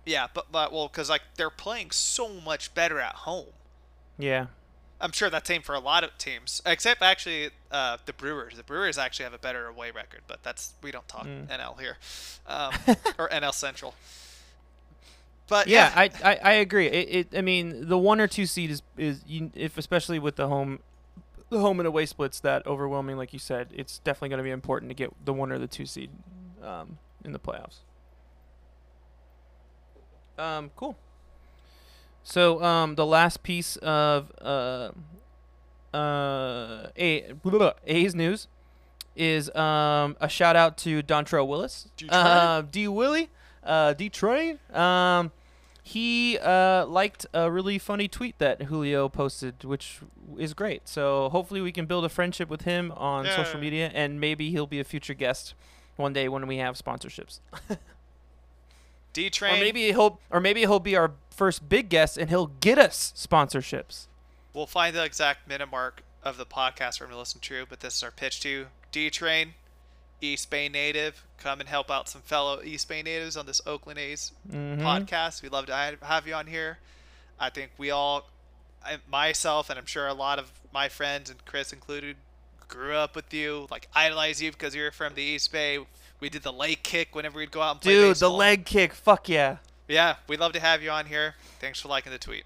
yeah 0.05 0.27
but, 0.33 0.51
but 0.51 0.71
well 0.71 0.87
because 0.87 1.09
like 1.09 1.21
they're 1.37 1.49
playing 1.49 1.91
so 1.91 2.29
much 2.29 2.73
better 2.73 2.99
at 2.99 3.15
home 3.15 3.47
Yeah. 4.17 4.47
I'm 5.01 5.13
sure 5.13 5.29
that's 5.29 5.47
same 5.47 5.61
for 5.61 5.75
a 5.75 5.79
lot 5.79 6.03
of 6.03 6.17
teams, 6.17 6.61
except 6.65 7.01
actually 7.01 7.51
uh, 7.71 7.95
the 8.05 8.11
Brewers. 8.11 8.57
The 8.57 8.63
Brewers 8.63 8.97
actually 8.97 9.23
have 9.23 9.33
a 9.33 9.37
better 9.37 9.65
away 9.67 9.91
record, 9.91 10.23
but 10.27 10.43
that's 10.43 10.73
we 10.83 10.91
don't 10.91 11.07
talk 11.07 11.25
Mm. 11.25 11.47
NL 11.47 11.79
here, 11.79 11.95
um, 12.45 12.73
or 13.17 13.29
NL 13.29 13.53
Central. 13.53 13.93
But 15.49 15.67
yeah, 15.67 15.91
yeah, 16.03 16.09
I, 16.23 16.31
I 16.31 16.35
I 16.43 16.51
agree. 16.53 16.87
It, 16.87 17.31
it 17.33 17.37
I 17.37 17.41
mean 17.41 17.87
the 17.87 17.97
one 17.97 18.21
or 18.21 18.27
two 18.27 18.45
seed 18.45 18.69
is 18.71 18.81
is 18.97 19.23
you, 19.27 19.51
if 19.55 19.77
especially 19.77 20.19
with 20.19 20.35
the 20.35 20.47
home 20.47 20.79
the 21.49 21.59
home 21.59 21.79
and 21.79 21.87
away 21.87 22.05
splits 22.05 22.39
that 22.41 22.65
overwhelming 22.67 23.17
like 23.17 23.33
you 23.33 23.39
said, 23.39 23.67
it's 23.73 23.99
definitely 23.99 24.29
going 24.29 24.37
to 24.37 24.43
be 24.43 24.51
important 24.51 24.89
to 24.89 24.95
get 24.95 25.11
the 25.25 25.33
one 25.33 25.51
or 25.51 25.57
the 25.57 25.67
two 25.67 25.85
seed 25.85 26.11
um, 26.63 26.99
in 27.25 27.33
the 27.33 27.39
playoffs. 27.39 27.79
Um, 30.37 30.71
cool. 30.75 30.95
So 32.23 32.63
um, 32.63 32.95
the 32.95 33.05
last 33.05 33.43
piece 33.43 33.75
of 33.77 34.31
uh, 34.39 34.91
uh, 35.93 36.87
A 36.97 37.33
A's 37.87 38.15
news 38.15 38.47
is 39.15 39.53
um, 39.55 40.15
a 40.21 40.29
shout 40.29 40.55
out 40.55 40.77
to 40.77 41.01
Dontrelle 41.03 41.47
Willis, 41.47 41.89
D-Train? 41.97 42.21
uh, 42.21 42.61
D 42.61 42.87
Willie, 42.87 43.29
uh, 43.63 43.93
D 43.93 44.09
Train. 44.09 44.59
Um, 44.73 45.31
he 45.89 46.37
uh, 46.37 46.85
liked 46.85 47.25
a 47.33 47.49
really 47.49 47.79
funny 47.79 48.07
tweet 48.07 48.37
that 48.37 48.63
Julio 48.63 49.09
posted, 49.09 49.63
which 49.63 49.99
is 50.37 50.53
great. 50.53 50.87
So 50.87 51.29
hopefully 51.29 51.61
we 51.61 51.71
can 51.71 51.87
build 51.87 52.05
a 52.05 52.09
friendship 52.09 52.47
with 52.47 52.61
him 52.61 52.91
on 52.95 53.25
social 53.25 53.59
media, 53.59 53.89
and 53.93 54.19
maybe 54.19 54.51
he'll 54.51 54.67
be 54.67 54.79
a 54.79 54.83
future 54.83 55.15
guest 55.15 55.55
one 55.95 56.13
day 56.13 56.29
when 56.29 56.45
we 56.45 56.57
have 56.57 56.75
sponsorships. 56.75 57.39
D 59.13 59.31
train. 59.31 59.55
Or 59.55 59.59
maybe 59.59 59.87
he'll, 59.87 60.19
or 60.29 60.39
maybe 60.39 60.59
he'll 60.61 60.79
be 60.79 60.95
our 60.95 61.13
first 61.31 61.67
big 61.67 61.89
guest, 61.89 62.17
and 62.17 62.29
he'll 62.29 62.51
get 62.59 62.77
us 62.77 63.11
sponsorships. 63.15 64.05
we'll 64.53 64.67
find 64.67 64.95
the 64.95 65.03
exact 65.03 65.47
minute 65.47 65.71
mark 65.71 66.03
of 66.23 66.37
the 66.37 66.45
podcast 66.45 66.99
for 66.99 67.05
him 67.05 67.11
to 67.11 67.17
listen 67.17 67.41
to. 67.41 67.65
But 67.67 67.79
this 67.79 67.95
is 67.95 68.03
our 68.03 68.11
pitch 68.11 68.39
to 68.41 68.67
D 68.91 69.09
Train, 69.09 69.55
East 70.21 70.49
Bay 70.49 70.69
native. 70.69 71.23
Come 71.37 71.59
and 71.59 71.69
help 71.69 71.89
out 71.89 72.09
some 72.09 72.21
fellow 72.21 72.61
East 72.61 72.87
Bay 72.89 73.01
natives 73.01 73.37
on 73.37 73.45
this 73.45 73.61
Oakland 73.65 73.99
A's 73.99 74.31
Mhm. 74.49 74.79
podcast. 74.81 75.41
We'd 75.41 75.51
love 75.51 75.65
to 75.67 75.97
have 76.01 76.27
you 76.27 76.33
on 76.33 76.47
here. 76.47 76.79
I 77.39 77.49
think 77.49 77.71
we 77.77 77.89
all, 77.91 78.29
I, 78.85 78.97
myself, 79.09 79.69
and 79.69 79.79
I'm 79.79 79.85
sure 79.85 80.07
a 80.07 80.13
lot 80.13 80.39
of 80.39 80.51
my 80.73 80.89
friends 80.89 81.29
and 81.29 81.43
Chris 81.45 81.71
included, 81.71 82.17
grew 82.67 82.95
up 82.95 83.15
with 83.15 83.33
you, 83.33 83.67
like 83.71 83.87
idolize 83.95 84.41
you 84.41 84.51
because 84.51 84.75
you're 84.75 84.91
from 84.91 85.15
the 85.15 85.23
East 85.23 85.51
Bay. 85.51 85.79
We 86.19 86.29
did 86.29 86.43
the 86.43 86.51
leg 86.53 86.83
kick 86.83 87.15
whenever 87.15 87.37
we'd 87.39 87.49
go 87.51 87.61
out 87.61 87.71
and 87.71 87.81
play 87.81 87.93
Dude, 87.93 88.09
baseball. 88.11 88.31
the 88.31 88.35
leg 88.37 88.65
kick. 88.65 88.93
Fuck 88.93 89.29
yeah. 89.29 89.57
Yeah, 89.87 90.17
we'd 90.27 90.39
love 90.39 90.51
to 90.53 90.59
have 90.59 90.83
you 90.83 90.91
on 90.91 91.05
here. 91.07 91.35
Thanks 91.59 91.79
for 91.81 91.87
liking 91.87 92.11
the 92.11 92.19
tweet. 92.19 92.43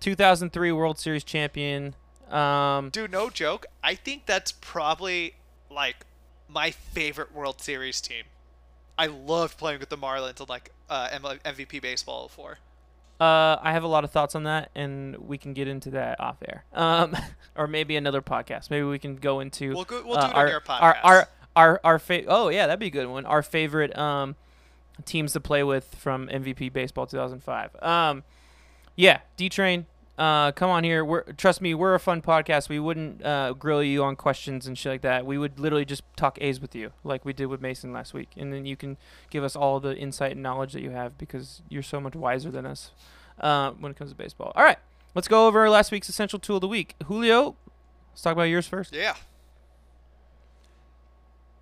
2003 0.00 0.70
World 0.72 0.98
Series 0.98 1.24
champion. 1.24 1.94
Um, 2.30 2.90
Dude, 2.90 3.10
no 3.10 3.30
joke. 3.30 3.66
I 3.82 3.94
think 3.94 4.26
that's 4.26 4.52
probably 4.52 5.34
like 5.70 6.04
my 6.48 6.70
favorite 6.70 7.34
World 7.34 7.60
Series 7.60 8.00
team. 8.00 8.24
I 8.96 9.06
loved 9.06 9.58
playing 9.58 9.80
with 9.80 9.90
the 9.90 9.98
Marlins 9.98 10.40
on 10.40 10.46
like 10.48 10.72
uh, 10.90 11.08
MVP 11.08 11.80
baseball 11.80 12.28
04. 12.28 12.58
Uh, 13.20 13.58
I 13.60 13.72
have 13.72 13.82
a 13.82 13.88
lot 13.88 14.04
of 14.04 14.12
thoughts 14.12 14.34
on 14.34 14.44
that, 14.44 14.70
and 14.74 15.16
we 15.16 15.38
can 15.38 15.52
get 15.52 15.66
into 15.66 15.90
that 15.90 16.20
off 16.20 16.36
air. 16.46 16.64
Um, 16.72 17.16
or 17.56 17.66
maybe 17.66 17.96
another 17.96 18.22
podcast. 18.22 18.70
Maybe 18.70 18.84
we 18.84 18.98
can 18.98 19.16
go 19.16 19.40
into. 19.40 19.74
We'll, 19.74 19.84
go, 19.84 20.02
we'll 20.04 20.14
do 20.14 20.20
uh, 20.20 20.28
it 20.28 20.34
our, 20.34 20.60
podcast. 20.60 20.80
Our 20.80 20.96
our 21.04 21.28
our, 21.56 21.80
our 21.84 21.98
fa- 21.98 22.24
Oh 22.28 22.48
yeah, 22.48 22.66
that'd 22.66 22.78
be 22.78 22.86
a 22.86 22.90
good 22.90 23.08
one. 23.08 23.26
Our 23.26 23.42
favorite 23.42 23.96
um 23.98 24.36
teams 25.04 25.32
to 25.32 25.40
play 25.40 25.62
with 25.62 25.94
from 25.96 26.28
MVP 26.28 26.72
baseball 26.72 27.06
2005. 27.06 27.82
Um, 27.82 28.24
yeah, 28.96 29.20
D 29.36 29.48
Train. 29.48 29.86
Uh, 30.18 30.50
come 30.50 30.68
on 30.68 30.82
here. 30.82 31.04
We're 31.04 31.22
trust 31.34 31.60
me, 31.60 31.74
we're 31.74 31.94
a 31.94 32.00
fun 32.00 32.22
podcast. 32.22 32.68
We 32.68 32.80
wouldn't 32.80 33.24
uh, 33.24 33.52
grill 33.52 33.84
you 33.84 34.02
on 34.02 34.16
questions 34.16 34.66
and 34.66 34.76
shit 34.76 34.90
like 34.90 35.02
that. 35.02 35.24
We 35.24 35.38
would 35.38 35.60
literally 35.60 35.84
just 35.84 36.02
talk 36.16 36.38
A's 36.40 36.60
with 36.60 36.74
you, 36.74 36.90
like 37.04 37.24
we 37.24 37.32
did 37.32 37.46
with 37.46 37.60
Mason 37.60 37.92
last 37.92 38.12
week, 38.12 38.30
and 38.36 38.52
then 38.52 38.66
you 38.66 38.76
can 38.76 38.96
give 39.30 39.44
us 39.44 39.54
all 39.54 39.78
the 39.78 39.96
insight 39.96 40.32
and 40.32 40.42
knowledge 40.42 40.72
that 40.72 40.82
you 40.82 40.90
have 40.90 41.16
because 41.16 41.62
you're 41.68 41.84
so 41.84 42.00
much 42.00 42.16
wiser 42.16 42.50
than 42.50 42.66
us 42.66 42.90
uh, 43.40 43.70
when 43.70 43.92
it 43.92 43.96
comes 43.96 44.10
to 44.10 44.16
baseball. 44.16 44.50
All 44.56 44.64
right, 44.64 44.78
let's 45.14 45.28
go 45.28 45.46
over 45.46 45.70
last 45.70 45.92
week's 45.92 46.08
essential 46.08 46.40
tool 46.40 46.56
of 46.56 46.62
the 46.62 46.68
week. 46.68 46.96
Julio, 47.06 47.54
let's 48.10 48.22
talk 48.22 48.32
about 48.32 48.42
yours 48.44 48.66
first. 48.66 48.92
Yeah. 48.92 49.14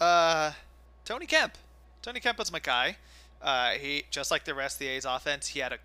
Uh, 0.01 0.53
Tony 1.05 1.27
Kemp. 1.27 1.59
Tony 2.01 2.21
Kemp 2.21 2.39
was 2.39 2.51
my 2.51 2.61
guy. 2.61 2.97
Uh, 3.43 3.73
he 3.73 4.05
just 4.11 4.31
like 4.31 4.45
the 4.45 4.55
rest 4.55 4.77
of 4.77 4.81
the 4.81 4.89
A's 4.89 5.05
offense, 5.05 5.49
he 5.49 5.61
had 5.61 5.75
a 5.75 5.79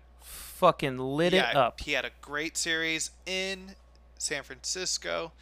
fucking 0.62 0.96
lit 0.96 1.32
yeah, 1.32 1.50
it 1.50 1.56
up. 1.56 1.80
He 1.80 1.92
had 1.92 2.04
a 2.04 2.12
great 2.20 2.56
series 2.56 3.10
in 3.26 3.74
San 4.16 4.44
Francisco, 4.44 5.32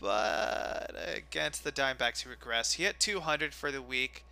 but 0.00 0.96
against 1.14 1.62
the 1.62 1.70
Diamondbacks, 1.70 2.22
he 2.22 2.30
regressed. 2.30 2.76
He 2.76 2.84
hit 2.84 2.98
200 2.98 3.52
for 3.52 3.70
the 3.70 3.82
week. 3.82 4.24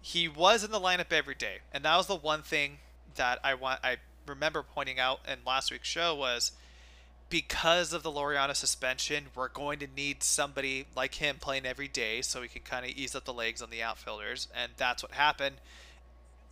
He 0.00 0.28
was 0.28 0.62
in 0.62 0.70
the 0.70 0.78
lineup 0.78 1.12
every 1.12 1.34
day, 1.34 1.58
and 1.74 1.84
that 1.84 1.96
was 1.96 2.06
the 2.06 2.14
one 2.14 2.42
thing 2.42 2.78
that 3.16 3.40
I 3.42 3.54
want. 3.54 3.80
I 3.82 3.96
remember 4.24 4.62
pointing 4.62 5.00
out 5.00 5.18
in 5.26 5.38
last 5.44 5.72
week's 5.72 5.88
show 5.88 6.14
was 6.14 6.52
because 7.28 7.92
of 7.92 8.04
the 8.04 8.10
Laureano 8.12 8.54
suspension, 8.54 9.26
we're 9.34 9.48
going 9.48 9.80
to 9.80 9.88
need 9.96 10.22
somebody 10.22 10.86
like 10.94 11.16
him 11.16 11.38
playing 11.40 11.66
every 11.66 11.88
day 11.88 12.22
so 12.22 12.40
we 12.40 12.46
can 12.46 12.62
kind 12.62 12.84
of 12.84 12.92
ease 12.92 13.16
up 13.16 13.24
the 13.24 13.34
legs 13.34 13.60
on 13.60 13.70
the 13.70 13.82
outfielders, 13.82 14.46
and 14.54 14.70
that's 14.76 15.02
what 15.02 15.10
happened 15.10 15.56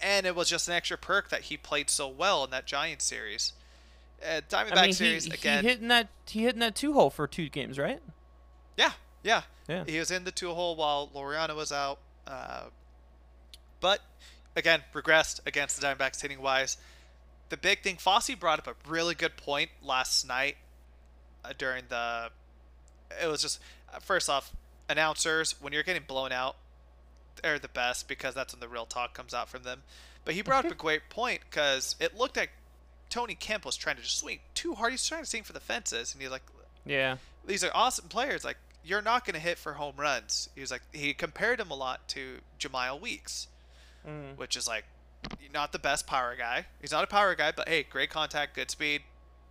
and 0.01 0.27
it 0.27 0.35
was 0.35 0.49
just 0.49 0.69
an 0.69 0.75
extra 0.75 0.99
perk 0.99 1.31
that 1.31 1.43
he 1.43 1.57
played 1.57 1.91
so 1.91 2.09
well 2.09 2.45
in 2.45 2.51
that 2.51 2.67
Giants 2.67 3.05
series. 3.05 3.53
Uh, 4.23 4.41
Diamondback 4.49 4.77
I 4.77 4.83
mean, 4.83 4.93
series 4.93 5.25
he, 5.25 5.33
again. 5.33 5.63
He 5.63 5.71
hit 5.71 5.81
in 5.81 5.89
that 5.89 6.09
he 6.27 6.43
hit 6.45 6.55
in 6.55 6.61
that 6.61 6.75
two 6.75 6.93
hole 6.93 7.11
for 7.11 7.27
two 7.27 7.49
games, 7.49 7.79
right? 7.79 8.01
Yeah, 8.77 8.93
yeah, 9.23 9.43
yeah. 9.69 9.85
He 9.87 9.99
was 9.99 10.11
in 10.11 10.25
the 10.25 10.31
two 10.31 10.51
hole 10.51 10.77
while 10.77 11.11
Laureano 11.15 11.55
was 11.55 11.73
out, 11.73 11.99
uh, 12.27 12.65
but 13.81 14.01
again 14.57 14.83
regressed 14.93 15.41
against 15.47 15.81
the 15.81 15.87
Diamondbacks 15.87 16.21
hitting 16.23 16.41
wise. 16.41 16.77
The 17.51 17.57
big 17.57 17.83
thing, 17.83 17.97
Fosse 17.97 18.35
brought 18.35 18.59
up 18.59 18.67
a 18.67 18.75
really 18.89 19.15
good 19.15 19.37
point 19.37 19.71
last 19.83 20.27
night 20.27 20.57
uh, 21.45 21.53
during 21.57 21.85
the. 21.89 22.31
It 23.23 23.29
was 23.29 23.43
just 23.43 23.61
uh, 23.93 23.99
first 23.99 24.31
off, 24.31 24.53
announcers 24.89 25.55
when 25.61 25.73
you're 25.73 25.83
getting 25.83 26.05
blown 26.07 26.33
out 26.33 26.57
are 27.43 27.59
the 27.59 27.69
best 27.69 28.09
because 28.09 28.35
that's 28.35 28.53
when 28.53 28.61
the 28.61 28.69
real 28.69 28.87
talk 28.87 29.15
comes 29.15 29.35
out 29.35 29.49
from 29.49 29.63
them. 29.63 29.83
But 30.25 30.35
he 30.35 30.43
brought 30.43 30.65
up 30.65 30.73
a 30.73 30.75
great 30.75 31.11
point 31.11 31.41
because 31.49 31.97
it 32.01 32.17
looked 32.17 32.37
like 32.37 32.51
Tony 33.11 33.35
Kemp 33.35 33.65
was 33.65 33.77
trying 33.77 33.97
to 33.97 34.03
just 34.03 34.19
swing 34.19 34.41
too 34.55 34.75
hard. 34.75 34.93
He's 34.93 35.07
trying 35.07 35.23
to 35.23 35.29
swing 35.29 35.43
for 35.43 35.53
the 35.53 35.61
fences, 35.61 36.13
and 36.13 36.23
he's 36.23 36.31
like, 36.31 36.43
"Yeah, 36.85 37.17
these 37.47 37.63
are 37.63 37.71
awesome 37.75 38.09
players. 38.09 38.45
Like 38.45 38.57
you're 38.83 39.03
not 39.03 39.25
going 39.25 39.35
to 39.35 39.41
hit 39.41 39.59
for 39.59 39.75
home 39.75 39.95
runs." 39.97 40.49
He 40.55 40.61
was 40.61 40.71
like, 40.71 40.83
he 40.93 41.15
compared 41.15 41.61
him 41.61 41.71
a 41.71 41.75
lot 41.75 42.09
to 42.09 42.39
Jemile 42.59 43.01
Weeks, 43.01 43.49
mm. 44.07 44.37
which 44.37 44.57
is 44.57 44.67
like 44.67 44.85
not 45.53 45.73
the 45.73 45.79
best 45.79 46.07
power 46.07 46.35
guy. 46.37 46.67
He's 46.81 46.93
not 46.93 47.05
a 47.05 47.07
power 47.07 47.35
guy, 47.35 47.53
but 47.53 47.69
hey, 47.69 47.83
great 47.83 48.11
contact, 48.11 48.55
good 48.57 48.71
speed, 48.71 49.03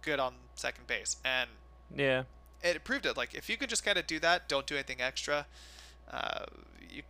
good 0.02 0.20
on 0.20 0.34
second 0.56 0.88
base, 0.88 1.18
and 1.24 1.50
yeah, 1.96 2.24
it 2.64 2.84
proved 2.84 3.06
it. 3.06 3.16
Like 3.16 3.36
if 3.36 3.50
you 3.50 3.58
can 3.58 3.70
just 3.70 3.86
kind 3.86 3.98
of 3.98 4.08
do 4.08 4.20
that, 4.20 4.50
don't 4.50 4.66
do 4.66 4.76
anything 4.76 5.02
extra. 5.02 5.46
Uh, 6.12 6.46
you 6.90 7.04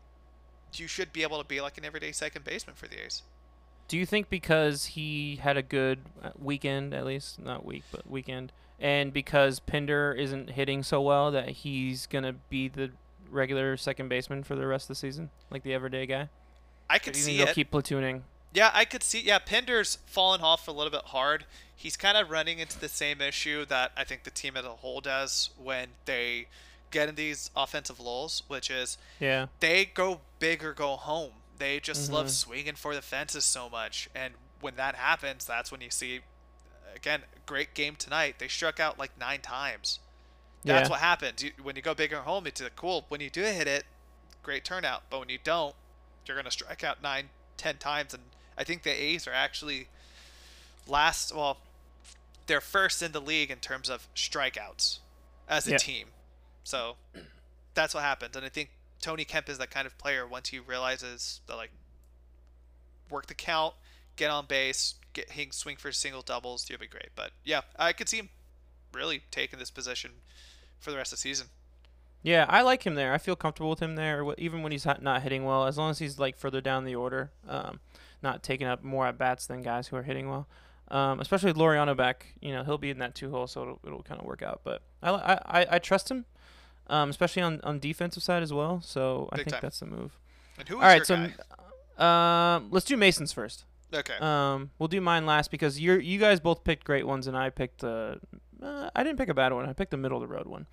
you 0.80 0.88
should 0.88 1.14
be 1.14 1.24
able 1.24 1.40
to 1.42 1.48
be 1.48 1.62
like 1.62 1.78
an 1.78 1.86
everyday 1.86 2.12
second 2.12 2.46
baseman 2.46 2.76
for 2.76 2.88
the 2.88 3.04
A's. 3.06 3.24
Do 3.88 3.98
you 3.98 4.06
think 4.06 4.30
because 4.30 4.86
he 4.86 5.38
had 5.38 5.58
a 5.58 5.62
good 5.62 6.00
uh, 6.22 6.30
weekend, 6.40 6.94
at 6.94 7.06
least 7.06 7.44
not 7.44 7.66
week, 7.66 7.84
but 7.92 8.10
weekend, 8.10 8.52
and 8.80 9.14
because 9.14 9.60
Pinder 9.60 10.14
isn't 10.14 10.52
hitting 10.52 10.84
so 10.84 11.02
well, 11.02 11.32
that 11.32 11.50
he's 11.50 12.08
gonna 12.08 12.34
be 12.50 12.68
the 12.68 12.92
regular 13.30 13.78
second 13.78 14.10
baseman 14.10 14.44
for 14.44 14.56
the 14.56 14.66
rest 14.66 14.86
of 14.86 14.88
the 14.90 14.96
season, 14.96 15.30
like 15.52 15.64
the 15.64 15.74
everyday 15.74 16.06
guy? 16.06 16.30
I 16.90 17.00
could 17.00 17.16
see 17.16 17.38
he'll 17.38 17.48
it. 17.48 17.56
Keep 17.56 17.72
platooning. 17.72 18.22
Yeah, 18.54 18.72
I 18.74 18.86
could 18.86 19.04
see. 19.04 19.20
Yeah, 19.20 19.40
Pinder's 19.40 19.98
fallen 20.06 20.42
off 20.42 20.68
a 20.68 20.72
little 20.72 20.92
bit 20.92 21.06
hard. 21.06 21.46
He's 21.76 21.98
kind 21.98 22.18
of 22.18 22.30
running 22.30 22.60
into 22.60 22.80
the 22.80 22.90
same 22.90 23.20
issue 23.20 23.66
that 23.66 23.92
I 23.98 24.04
think 24.04 24.24
the 24.24 24.32
team 24.32 24.56
as 24.56 24.64
a 24.64 24.70
whole 24.70 25.02
does 25.02 25.50
when 25.58 25.88
they 26.06 26.48
get 26.94 27.10
in 27.10 27.16
these 27.16 27.50
offensive 27.56 28.00
lulls, 28.00 28.44
which 28.48 28.70
is 28.70 28.98
yeah 29.20 29.48
they 29.60 29.84
go 29.84 30.22
big 30.40 30.64
or 30.64 30.74
go 30.74 30.96
home. 30.96 31.32
They 31.58 31.80
just 31.80 32.06
mm-hmm. 32.06 32.14
love 32.14 32.30
swinging 32.30 32.76
for 32.76 32.96
the 32.96 33.02
fences 33.02 33.44
so 33.44 33.70
much, 33.70 34.10
and 34.16 34.36
when 34.62 34.76
that 34.76 34.96
happens, 34.96 35.44
that's 35.44 35.72
when 35.72 35.82
you 35.82 35.90
see 35.90 36.22
again 36.96 37.24
great 37.46 37.74
game 37.74 37.96
tonight. 37.96 38.36
They 38.40 38.48
struck 38.48 38.80
out 38.80 38.98
like 38.98 39.12
nine 39.20 39.42
times. 39.42 40.00
That's 40.64 40.88
yeah. 40.88 40.92
what 40.92 41.02
happens 41.02 41.44
you, 41.44 41.52
when 41.62 41.76
you 41.76 41.82
go 41.82 41.94
big 41.94 42.14
or 42.14 42.18
home. 42.18 42.48
It's 42.48 42.62
cool 42.76 43.06
when 43.10 43.20
you 43.20 43.30
do 43.30 43.42
hit 43.42 43.68
it, 43.68 43.84
great 44.42 44.64
turnout. 44.64 45.04
But 45.10 45.20
when 45.20 45.30
you 45.30 45.40
don't, 45.44 45.76
you're 46.26 46.38
gonna 46.38 46.52
strike 46.52 46.84
out 46.84 47.02
nine, 47.02 47.30
ten 47.58 47.78
times, 47.78 48.14
and 48.14 48.24
I 48.58 48.64
think 48.64 48.84
the 48.84 48.92
A's 48.92 49.28
are 49.28 49.34
actually 49.34 49.88
last. 50.88 51.36
Well, 51.36 51.58
they're 52.48 52.62
first 52.62 53.02
in 53.02 53.12
the 53.12 53.22
league 53.22 53.52
in 53.52 53.58
terms 53.58 53.90
of 53.90 54.08
strikeouts 54.16 55.00
as 55.48 55.68
a 55.68 55.72
yeah. 55.72 55.78
team. 55.78 56.08
So 56.64 56.96
that's 57.74 57.94
what 57.94 58.04
happens. 58.04 58.36
And 58.36 58.46
I 58.46 58.50
think 58.50 58.70
Tony 59.02 59.26
Kemp 59.26 59.50
is 59.50 59.58
that 59.58 59.70
kind 59.70 59.86
of 59.86 59.98
player 59.98 60.26
once 60.28 60.50
he 60.50 60.60
realizes 60.60 61.42
that 61.48 61.56
like 61.56 61.72
work 63.10 63.28
the 63.28 63.34
count, 63.34 63.74
get 64.16 64.30
on 64.30 64.46
base, 64.46 64.96
get 65.14 65.30
swing 65.54 65.78
for 65.78 65.92
single 65.92 66.22
doubles, 66.22 66.70
you'll 66.70 66.80
be 66.80 66.88
great. 66.88 67.10
But 67.16 67.32
yeah, 67.44 67.62
I 67.78 67.94
could 67.94 68.10
see 68.10 68.18
him 68.18 68.30
really 68.94 69.24
taking 69.32 69.60
this 69.60 69.72
position 69.72 70.12
for 70.80 70.92
the 70.92 70.98
rest 70.98 71.12
of 71.12 71.18
the 71.18 71.22
season. 71.22 71.48
Yeah, 72.22 72.46
I 72.48 72.62
like 72.62 72.84
him 72.84 72.96
there. 72.96 73.12
I 73.12 73.18
feel 73.18 73.36
comfortable 73.36 73.72
with 73.72 73.82
him 73.82 73.96
there, 73.96 74.24
even 74.38 74.64
when 74.64 74.72
he's 74.72 74.86
not 74.86 75.22
hitting 75.22 75.44
well. 75.44 75.66
As 75.66 75.78
long 75.78 75.92
as 75.92 76.00
he's 76.00 76.18
like 76.18 76.38
further 76.38 76.62
down 76.62 76.86
the 76.86 76.96
order, 76.96 77.32
um, 77.50 77.82
not 78.22 78.44
taking 78.44 78.66
up 78.66 78.82
more 78.82 79.06
at 79.08 79.18
bats 79.18 79.46
than 79.46 79.62
guys 79.62 79.88
who 79.90 79.98
are 79.98 80.04
hitting 80.04 80.30
well. 80.30 80.48
Um, 80.88 81.20
especially 81.20 81.48
with 81.48 81.58
Laureano 81.58 81.98
back, 81.98 82.28
you 82.40 82.54
know 82.54 82.64
he'll 82.64 82.78
be 82.78 82.90
in 82.90 83.00
that 83.00 83.16
two 83.16 83.30
hole, 83.30 83.48
so 83.48 83.64
it'll, 83.64 83.80
it'll 83.86 84.04
kind 84.04 84.22
of 84.22 84.26
work 84.26 84.42
out. 84.42 84.62
But 84.64 84.84
I, 85.02 85.12
I 85.12 85.68
I 85.72 85.80
trust 85.80 86.10
him 86.10 86.26
um, 86.88 87.10
especially 87.10 87.42
on 87.42 87.60
on 87.64 87.80
defensive 87.80 88.24
side 88.24 88.44
as 88.44 88.54
well. 88.54 88.82
So 88.82 89.30
Big 89.32 89.34
I 89.34 89.44
think 89.44 89.52
time. 89.52 89.60
that's 89.62 89.80
the 89.80 89.86
move. 89.86 90.18
And 90.58 90.68
who 90.68 90.76
All 90.76 90.82
right, 90.82 91.06
so 91.06 91.16
um, 92.04 92.68
let's 92.72 92.86
do 92.86 92.98
Mason's 92.98 93.34
first. 93.34 93.66
Okay. 93.94 94.16
Um, 94.20 94.72
we'll 94.80 94.88
do 94.88 95.02
mine 95.02 95.26
last 95.26 95.52
because 95.52 95.80
you 95.80 95.94
you 95.94 96.20
guys 96.20 96.40
both 96.40 96.64
picked 96.64 96.84
great 96.84 97.06
ones, 97.06 97.28
and 97.28 97.38
I 97.38 97.50
picked 97.50 97.84
uh, 97.84 98.16
uh, 98.62 98.90
I 98.96 99.04
didn't 99.04 99.18
pick 99.18 99.30
a 99.30 99.34
bad 99.34 99.54
one. 99.54 99.68
I 99.68 99.74
picked 99.74 99.92
the 99.92 99.98
middle 99.98 100.22
of 100.22 100.28
the 100.28 100.34
road 100.34 100.48
one. 100.48 100.68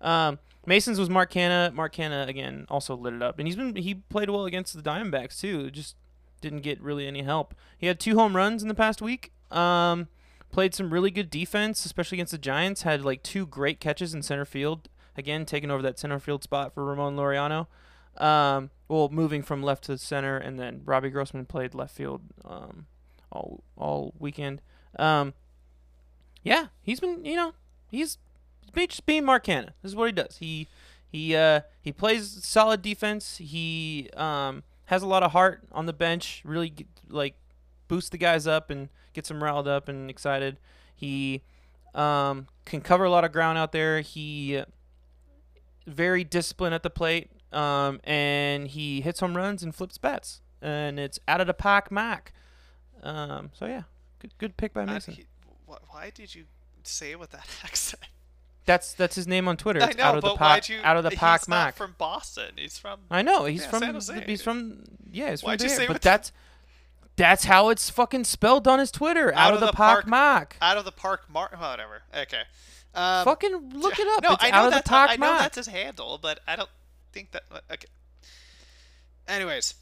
Um, 0.00 0.38
Mason's 0.66 0.98
was 0.98 1.08
Mark 1.08 1.32
Canha. 1.32 1.72
Mark 1.72 1.94
Canha 1.94 2.28
again 2.28 2.66
also 2.68 2.94
lit 2.96 3.14
it 3.14 3.22
up, 3.22 3.38
and 3.38 3.48
he's 3.48 3.56
been 3.56 3.76
he 3.76 3.94
played 3.94 4.28
well 4.30 4.44
against 4.44 4.74
the 4.74 4.82
Diamondbacks 4.82 5.40
too. 5.40 5.70
Just 5.70 5.96
didn't 6.40 6.60
get 6.60 6.80
really 6.82 7.06
any 7.06 7.22
help. 7.22 7.54
He 7.78 7.86
had 7.86 7.98
two 7.98 8.16
home 8.16 8.36
runs 8.36 8.62
in 8.62 8.68
the 8.68 8.74
past 8.74 9.00
week. 9.00 9.32
Um, 9.50 10.08
played 10.52 10.74
some 10.74 10.92
really 10.92 11.10
good 11.10 11.30
defense, 11.30 11.84
especially 11.86 12.16
against 12.16 12.32
the 12.32 12.38
Giants. 12.38 12.82
Had 12.82 13.02
like 13.02 13.22
two 13.22 13.46
great 13.46 13.80
catches 13.80 14.12
in 14.12 14.22
center 14.22 14.44
field 14.44 14.88
again 15.16 15.46
taking 15.46 15.70
over 15.70 15.82
that 15.82 15.98
center 15.98 16.18
field 16.18 16.42
spot 16.42 16.74
for 16.74 16.84
Ramon 16.84 17.16
Laureano. 17.16 17.66
Um, 18.16 18.70
well, 18.88 19.08
moving 19.08 19.42
from 19.42 19.62
left 19.62 19.84
to 19.84 19.98
center, 19.98 20.36
and 20.36 20.58
then 20.58 20.82
Robbie 20.84 21.10
Grossman 21.10 21.46
played 21.46 21.74
left 21.74 21.94
field 21.94 22.22
um, 22.44 22.86
all 23.30 23.62
all 23.76 24.14
weekend. 24.18 24.62
Um, 24.98 25.34
yeah, 26.42 26.66
he's 26.82 27.00
been 27.00 27.24
you 27.24 27.36
know 27.36 27.52
he's 27.90 28.18
just 28.74 29.06
being 29.06 29.24
Mark. 29.24 29.46
This 29.46 29.66
is 29.84 29.96
what 29.96 30.06
he 30.06 30.12
does. 30.12 30.36
He 30.38 30.68
he 31.10 31.34
uh, 31.34 31.60
he 31.80 31.92
plays 31.92 32.44
solid 32.44 32.82
defense. 32.82 33.38
He 33.38 34.10
um, 34.16 34.62
has 34.86 35.02
a 35.02 35.06
lot 35.06 35.22
of 35.22 35.32
heart 35.32 35.62
on 35.72 35.86
the 35.86 35.92
bench. 35.92 36.42
Really 36.44 36.72
like 37.08 37.34
boosts 37.88 38.10
the 38.10 38.18
guys 38.18 38.46
up 38.46 38.70
and 38.70 38.88
gets 39.12 39.28
them 39.28 39.42
riled 39.42 39.68
up 39.68 39.88
and 39.88 40.10
excited. 40.10 40.58
He 40.94 41.42
um, 41.94 42.48
can 42.64 42.80
cover 42.80 43.04
a 43.04 43.10
lot 43.10 43.24
of 43.24 43.32
ground 43.32 43.58
out 43.58 43.72
there. 43.72 44.00
He 44.00 44.62
very 45.86 46.24
disciplined 46.24 46.74
at 46.74 46.82
the 46.82 46.90
plate, 46.90 47.30
um, 47.52 48.00
and 48.04 48.68
he 48.68 49.00
hits 49.00 49.20
home 49.20 49.36
runs 49.36 49.62
and 49.62 49.74
flips 49.74 49.98
bats. 49.98 50.40
And 50.60 50.98
it's 50.98 51.20
out 51.28 51.40
of 51.40 51.46
the 51.46 51.54
park, 51.54 51.90
Mac. 51.90 52.32
Um, 53.02 53.50
so 53.52 53.66
yeah, 53.66 53.82
good 54.18 54.32
good 54.38 54.56
pick 54.56 54.72
by 54.72 54.84
Mason. 54.84 55.14
He, 55.14 55.26
why 55.66 56.10
did 56.14 56.34
you 56.34 56.44
say 56.82 57.12
it 57.12 57.20
with 57.20 57.30
that 57.30 57.46
accent? 57.64 58.02
That's 58.64 58.94
that's 58.94 59.14
his 59.14 59.28
name 59.28 59.46
on 59.46 59.56
Twitter. 59.56 59.78
It's 59.78 59.94
I 59.94 59.98
know, 59.98 60.04
out 60.04 60.16
of 60.16 60.22
but 60.22 60.34
the 60.34 60.40
why'd 60.40 60.68
you? 60.68 60.80
Out 60.82 60.96
of 60.96 61.04
the 61.04 61.12
Pac 61.12 61.42
he's 61.42 61.48
Mac. 61.48 61.76
from 61.76 61.94
Boston. 61.98 62.52
He's 62.56 62.78
from. 62.78 63.00
I 63.10 63.22
know. 63.22 63.44
He's 63.44 63.62
yeah, 63.62 63.70
from. 63.70 64.22
He's 64.26 64.42
from. 64.42 64.84
Yeah, 65.12 65.30
he's 65.30 65.42
why'd 65.44 65.60
from 65.60 65.70
you 65.70 65.76
there. 65.76 65.86
say 65.86 65.92
But 65.92 66.02
that's 66.02 66.32
that's 67.14 67.44
how 67.44 67.68
it's 67.70 67.88
fucking 67.88 68.24
spelled 68.24 68.66
on 68.68 68.78
his 68.78 68.90
Twitter. 68.90 69.32
Out, 69.32 69.38
out 69.38 69.54
of, 69.54 69.60
the, 69.60 69.66
the 69.66 69.72
Pac 69.72 70.06
Mac. 70.06 70.56
Out 70.60 70.76
of 70.76 70.84
the 70.84 70.92
Park 70.92 71.30
Mark. 71.30 71.58
Whatever. 71.58 72.02
Okay. 72.14 72.42
Um, 72.96 73.24
fucking 73.24 73.72
look 73.74 73.98
it 73.98 74.08
up. 74.08 74.22
No, 74.22 74.32
it's 74.32 74.44
I 74.44 74.50
know 74.50 74.56
out 74.56 74.66
of 74.66 74.72
that's 74.72 74.90
I 74.90 75.16
know 75.16 75.38
that's 75.38 75.56
his 75.56 75.66
handle, 75.66 76.18
but 76.20 76.40
I 76.48 76.56
don't 76.56 76.70
think 77.12 77.30
that. 77.32 77.44
Okay. 77.70 77.86
Anyways. 79.28 79.74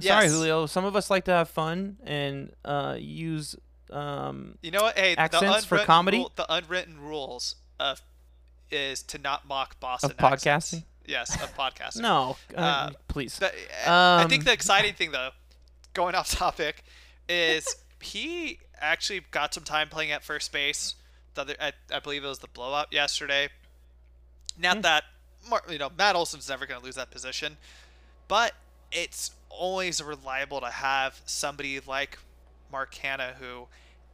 Sorry, 0.00 0.24
yes. 0.24 0.32
Julio. 0.32 0.66
Some 0.66 0.84
of 0.84 0.94
us 0.96 1.08
like 1.08 1.24
to 1.24 1.30
have 1.30 1.48
fun 1.48 1.96
and 2.04 2.52
uh, 2.64 2.96
use 2.98 3.56
um, 3.94 4.58
you 4.62 4.70
know 4.70 4.82
what? 4.82 4.98
Hey, 4.98 5.14
accents 5.16 5.64
for 5.64 5.78
comedy. 5.78 6.18
Rule, 6.18 6.32
the 6.34 6.52
unwritten 6.52 7.00
rules 7.00 7.56
of 7.78 8.02
is 8.70 9.02
to 9.04 9.18
not 9.18 9.46
mock 9.46 9.78
Boston 9.80 10.10
of 10.10 10.16
podcasting. 10.16 10.52
Accents. 10.52 10.82
Yes, 11.06 11.34
of 11.42 11.54
podcasting. 11.54 12.00
no, 12.00 12.36
uh, 12.56 12.60
uh, 12.60 12.90
please. 13.08 13.38
The, 13.38 13.48
um, 13.48 13.52
I 14.20 14.26
think 14.28 14.44
the 14.44 14.52
exciting 14.52 14.94
thing, 14.94 15.12
though, 15.12 15.30
going 15.92 16.14
off 16.14 16.30
topic, 16.30 16.82
is 17.28 17.76
he 18.00 18.58
actually 18.80 19.20
got 19.30 19.52
some 19.52 19.64
time 19.64 19.88
playing 19.88 20.12
at 20.12 20.24
first 20.24 20.50
base. 20.50 20.94
The 21.34 21.40
other, 21.42 21.54
I, 21.60 21.72
I 21.92 21.98
believe 22.00 22.24
it 22.24 22.28
was 22.28 22.38
the 22.38 22.48
blowout 22.48 22.92
yesterday. 22.92 23.48
Not 24.58 24.78
mm. 24.78 24.82
that 24.82 25.04
you 25.70 25.78
know 25.78 25.90
Matt 25.96 26.16
Olson's 26.16 26.48
never 26.48 26.66
going 26.66 26.80
to 26.80 26.84
lose 26.84 26.94
that 26.94 27.10
position, 27.10 27.56
but 28.28 28.52
it's 28.92 29.32
always 29.50 30.02
reliable 30.02 30.60
to 30.60 30.70
have 30.70 31.20
somebody 31.26 31.80
like 31.80 32.18
Mark 32.70 32.94
Canha 32.94 33.34
who, 33.34 33.66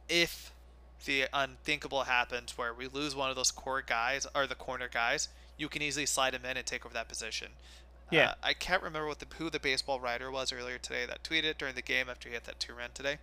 if 0.09 0.51
the 1.05 1.25
unthinkable 1.33 2.03
happens 2.03 2.57
where 2.57 2.73
we 2.73 2.87
lose 2.87 3.15
one 3.15 3.29
of 3.29 3.35
those 3.35 3.51
core 3.51 3.81
guys 3.81 4.27
or 4.35 4.45
the 4.45 4.55
corner 4.55 4.87
guys, 4.87 5.29
you 5.57 5.67
can 5.67 5.81
easily 5.81 6.05
slide 6.05 6.33
him 6.33 6.45
in 6.45 6.57
and 6.57 6.65
take 6.65 6.85
over 6.85 6.93
that 6.93 7.07
position. 7.07 7.49
Yeah, 8.11 8.31
uh, 8.31 8.33
I 8.43 8.53
can't 8.53 8.83
remember 8.83 9.07
what 9.07 9.19
the 9.19 9.25
who 9.37 9.49
the 9.49 9.59
baseball 9.59 9.99
writer 9.99 10.29
was 10.29 10.51
earlier 10.51 10.77
today 10.77 11.05
that 11.05 11.23
tweeted 11.23 11.57
during 11.57 11.75
the 11.75 11.81
game 11.81 12.09
after 12.09 12.27
he 12.27 12.35
hit 12.35 12.43
that 12.43 12.59
two 12.59 12.73
run 12.73 12.89
today. 12.93 13.17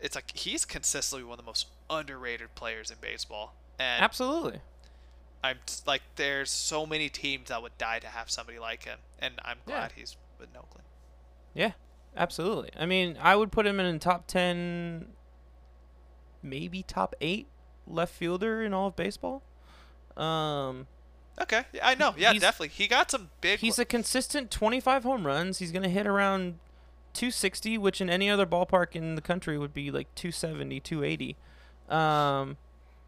It's 0.00 0.14
like 0.14 0.36
he's 0.36 0.64
consistently 0.64 1.24
one 1.24 1.38
of 1.38 1.44
the 1.44 1.48
most 1.48 1.66
underrated 1.90 2.54
players 2.54 2.90
in 2.90 2.96
baseball. 3.00 3.54
And 3.78 4.02
absolutely, 4.02 4.60
I'm 5.42 5.58
like, 5.86 6.02
there's 6.16 6.50
so 6.50 6.86
many 6.86 7.08
teams 7.08 7.48
that 7.48 7.62
would 7.62 7.76
die 7.78 7.98
to 8.00 8.08
have 8.08 8.30
somebody 8.30 8.58
like 8.58 8.84
him, 8.84 8.98
and 9.18 9.34
I'm 9.44 9.58
glad 9.66 9.92
yeah. 9.94 10.00
he's 10.00 10.16
with 10.38 10.48
Oakland. 10.56 10.84
Yeah, 11.54 11.72
absolutely. 12.16 12.70
I 12.78 12.86
mean, 12.86 13.16
I 13.20 13.36
would 13.36 13.52
put 13.52 13.66
him 13.66 13.80
in 13.80 13.92
the 13.92 13.98
top 13.98 14.26
ten 14.26 15.06
maybe 16.42 16.82
top 16.82 17.14
eight 17.20 17.46
left 17.86 18.14
fielder 18.14 18.62
in 18.62 18.72
all 18.72 18.88
of 18.88 18.96
baseball. 18.96 19.42
Um, 20.16 20.86
okay, 21.40 21.64
yeah, 21.72 21.86
I 21.86 21.94
know. 21.94 22.14
Yeah, 22.16 22.32
definitely. 22.34 22.68
He 22.68 22.88
got 22.88 23.10
some 23.10 23.30
big. 23.40 23.60
He's 23.60 23.78
a 23.78 23.84
consistent 23.84 24.50
25 24.50 25.04
home 25.04 25.26
runs. 25.26 25.58
He's 25.58 25.72
gonna 25.72 25.88
hit 25.88 26.06
around 26.06 26.58
260, 27.18 27.78
which 27.78 28.00
in 28.00 28.08
any 28.08 28.30
other 28.30 28.46
ballpark 28.46 28.94
in 28.94 29.16
the 29.16 29.20
country 29.20 29.58
would 29.58 29.74
be 29.74 29.90
like 29.90 30.06
270, 30.14 30.78
280. 30.78 31.36
Um, 31.88 32.56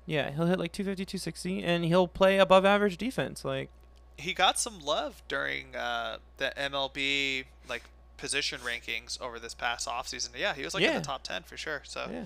yeah, 0.04 0.32
he'll 0.32 0.46
hit 0.46 0.58
like 0.58 0.72
250, 0.72 1.04
260, 1.04 1.62
and 1.62 1.84
he'll 1.84 2.08
play 2.08 2.38
above 2.38 2.64
average 2.64 2.96
defense. 2.96 3.44
Like 3.44 3.70
he 4.16 4.34
got 4.34 4.58
some 4.58 4.80
love 4.80 5.22
during 5.28 5.76
uh, 5.76 6.16
the 6.38 6.52
MLB 6.56 7.44
like 7.68 7.84
position 8.16 8.58
rankings 8.62 9.20
over 9.20 9.38
this 9.38 9.54
past 9.54 9.86
offseason. 9.86 10.30
Yeah, 10.36 10.54
he 10.54 10.64
was 10.64 10.74
like 10.74 10.82
yeah. 10.82 10.96
in 10.96 10.96
the 10.96 11.06
top 11.06 11.22
10 11.22 11.44
for 11.44 11.56
sure. 11.56 11.82
So 11.84 12.08
yeah. 12.10 12.24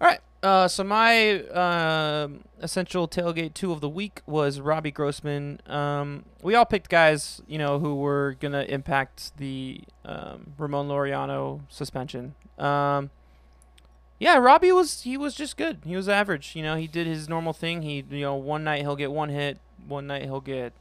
All 0.00 0.06
right. 0.06 0.20
Uh, 0.42 0.68
so 0.68 0.84
my 0.84 1.40
uh, 1.42 2.28
essential 2.60 3.08
tailgate 3.08 3.54
two 3.54 3.72
of 3.72 3.80
the 3.80 3.88
week 3.88 4.20
was 4.26 4.60
Robbie 4.60 4.92
Grossman. 4.92 5.60
Um, 5.66 6.24
we 6.42 6.54
all 6.54 6.64
picked 6.64 6.88
guys, 6.88 7.40
you 7.48 7.58
know, 7.58 7.78
who 7.78 7.96
were 7.96 8.36
gonna 8.38 8.62
impact 8.62 9.36
the 9.38 9.80
um, 10.04 10.52
Ramon 10.56 10.88
Laureano 10.88 11.62
suspension. 11.68 12.34
Um, 12.58 13.10
yeah, 14.18 14.36
Robbie 14.36 14.72
was 14.72 15.02
he 15.02 15.16
was 15.16 15.34
just 15.34 15.56
good. 15.56 15.78
He 15.84 15.96
was 15.96 16.08
average. 16.08 16.54
You 16.54 16.62
know, 16.62 16.76
he 16.76 16.86
did 16.86 17.06
his 17.06 17.28
normal 17.28 17.52
thing. 17.52 17.82
He 17.82 18.04
you 18.08 18.20
know 18.20 18.36
one 18.36 18.62
night 18.62 18.82
he'll 18.82 18.96
get 18.96 19.10
one 19.10 19.30
hit, 19.30 19.58
one 19.88 20.06
night 20.06 20.22
he'll 20.22 20.40
get 20.40 20.72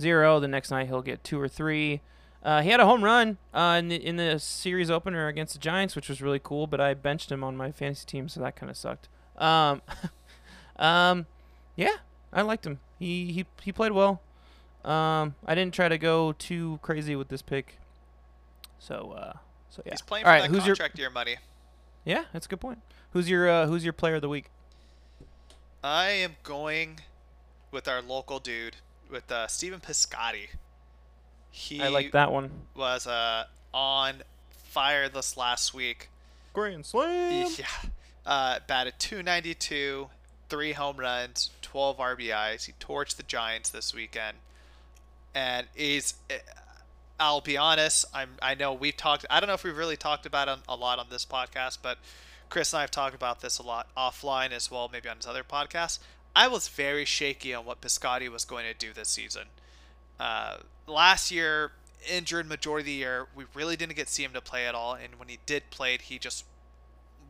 zero. 0.00 0.40
The 0.40 0.48
next 0.48 0.70
night 0.70 0.86
he'll 0.86 1.02
get 1.02 1.22
two 1.22 1.40
or 1.40 1.48
three. 1.48 2.00
Uh, 2.44 2.60
he 2.60 2.68
had 2.68 2.78
a 2.78 2.84
home 2.84 3.02
run 3.02 3.38
uh, 3.54 3.76
in, 3.78 3.88
the, 3.88 3.96
in 3.96 4.16
the 4.16 4.38
series 4.38 4.90
opener 4.90 5.28
against 5.28 5.54
the 5.54 5.58
Giants, 5.58 5.96
which 5.96 6.10
was 6.10 6.20
really 6.20 6.40
cool. 6.42 6.66
But 6.66 6.80
I 6.80 6.92
benched 6.92 7.32
him 7.32 7.42
on 7.42 7.56
my 7.56 7.72
fantasy 7.72 8.04
team, 8.04 8.28
so 8.28 8.40
that 8.40 8.54
kind 8.54 8.68
of 8.68 8.76
sucked. 8.76 9.08
Um, 9.38 9.80
um, 10.76 11.26
yeah, 11.74 11.96
I 12.32 12.42
liked 12.42 12.66
him. 12.66 12.80
He 12.98 13.32
he 13.32 13.46
he 13.62 13.72
played 13.72 13.92
well. 13.92 14.20
Um, 14.84 15.34
I 15.46 15.54
didn't 15.54 15.72
try 15.72 15.88
to 15.88 15.96
go 15.96 16.32
too 16.32 16.78
crazy 16.82 17.16
with 17.16 17.28
this 17.28 17.40
pick. 17.40 17.78
So 18.78 19.14
uh, 19.16 19.32
so 19.70 19.82
yeah. 19.86 19.92
He's 19.92 20.02
playing 20.02 20.24
for 20.24 20.30
All 20.30 20.34
right, 20.34 20.42
that 20.42 20.50
who's 20.50 20.64
contract 20.64 20.98
your, 20.98 21.06
year 21.06 21.10
money. 21.10 21.36
Yeah, 22.04 22.24
that's 22.34 22.44
a 22.44 22.48
good 22.48 22.60
point. 22.60 22.80
Who's 23.12 23.30
your 23.30 23.48
uh, 23.48 23.66
Who's 23.66 23.84
your 23.84 23.94
player 23.94 24.16
of 24.16 24.22
the 24.22 24.28
week? 24.28 24.50
I 25.82 26.08
am 26.10 26.36
going 26.42 27.00
with 27.70 27.88
our 27.88 28.02
local 28.02 28.38
dude, 28.38 28.76
with 29.10 29.30
uh, 29.32 29.46
Stephen 29.48 29.80
Piscotty. 29.80 30.48
He 31.56 31.80
I 31.80 31.86
like 31.86 32.10
that 32.10 32.32
one. 32.32 32.50
Was 32.74 33.06
uh, 33.06 33.44
on 33.72 34.24
fire 34.64 35.08
this 35.08 35.36
last 35.36 35.72
week. 35.72 36.10
Grand 36.52 36.84
slam. 36.84 37.48
Yeah. 37.56 37.66
Uh, 38.26 38.58
batted 38.66 38.94
292, 38.98 40.08
three 40.48 40.72
home 40.72 40.96
runs, 40.96 41.50
12 41.62 41.98
RBIs. 41.98 42.64
He 42.64 42.72
torched 42.80 43.14
the 43.14 43.22
Giants 43.22 43.70
this 43.70 43.94
weekend, 43.94 44.38
and 45.32 45.68
he's. 45.76 46.14
Eh, 46.28 46.38
I'll 47.20 47.40
be 47.40 47.56
honest. 47.56 48.04
I'm. 48.12 48.30
I 48.42 48.56
know 48.56 48.72
we've 48.72 48.96
talked. 48.96 49.24
I 49.30 49.38
don't 49.38 49.46
know 49.46 49.54
if 49.54 49.62
we've 49.62 49.76
really 49.76 49.96
talked 49.96 50.26
about 50.26 50.48
it 50.48 50.58
a 50.68 50.74
lot 50.74 50.98
on 50.98 51.06
this 51.08 51.24
podcast, 51.24 51.78
but 51.82 51.98
Chris 52.50 52.72
and 52.72 52.78
I 52.78 52.80
have 52.80 52.90
talked 52.90 53.14
about 53.14 53.42
this 53.42 53.60
a 53.60 53.62
lot 53.62 53.86
offline 53.96 54.50
as 54.50 54.72
well, 54.72 54.90
maybe 54.92 55.08
on 55.08 55.18
his 55.18 55.26
other 55.26 55.44
podcast. 55.44 56.00
I 56.34 56.48
was 56.48 56.66
very 56.66 57.04
shaky 57.04 57.54
on 57.54 57.64
what 57.64 57.80
Piscotty 57.80 58.28
was 58.28 58.44
going 58.44 58.64
to 58.64 58.74
do 58.74 58.92
this 58.92 59.08
season. 59.08 59.44
Uh, 60.18 60.56
last 60.86 61.30
year, 61.30 61.72
injured 62.08 62.48
majority 62.48 62.82
of 62.82 62.86
the 62.86 62.92
year, 62.92 63.26
we 63.34 63.44
really 63.54 63.76
didn't 63.76 63.96
get 63.96 64.08
see 64.08 64.24
him 64.24 64.32
to 64.32 64.40
play 64.40 64.66
at 64.66 64.74
all. 64.74 64.94
And 64.94 65.18
when 65.18 65.28
he 65.28 65.38
did 65.46 65.70
play, 65.70 65.98
he 66.00 66.18
just 66.18 66.44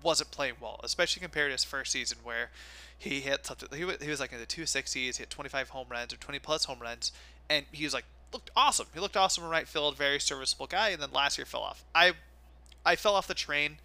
wasn't 0.02 0.30
playing 0.30 0.54
well, 0.60 0.80
especially 0.84 1.20
compared 1.20 1.48
to 1.48 1.52
his 1.52 1.64
first 1.64 1.92
season 1.92 2.18
where 2.22 2.50
he 2.96 3.20
hit 3.20 3.46
something. 3.46 3.68
He 3.76 3.84
was, 3.84 3.96
he 4.02 4.10
was 4.10 4.20
like 4.20 4.32
in 4.32 4.38
the 4.38 4.46
260s, 4.46 4.92
he 4.92 5.06
hit 5.06 5.30
25 5.30 5.70
home 5.70 5.86
runs 5.90 6.12
or 6.12 6.16
20 6.16 6.38
plus 6.40 6.64
home 6.64 6.78
runs, 6.80 7.12
and 7.48 7.66
he 7.72 7.84
was 7.84 7.94
like 7.94 8.04
looked 8.32 8.50
awesome. 8.56 8.86
He 8.92 9.00
looked 9.00 9.16
awesome 9.16 9.44
in 9.44 9.50
right 9.50 9.66
field, 9.66 9.96
very 9.96 10.20
serviceable 10.20 10.66
guy. 10.66 10.90
And 10.90 11.00
then 11.00 11.10
last 11.12 11.38
year 11.38 11.46
fell 11.46 11.62
off. 11.62 11.84
I 11.94 12.12
I 12.84 12.96
fell 12.96 13.14
off 13.14 13.26
the 13.26 13.34
train, 13.34 13.78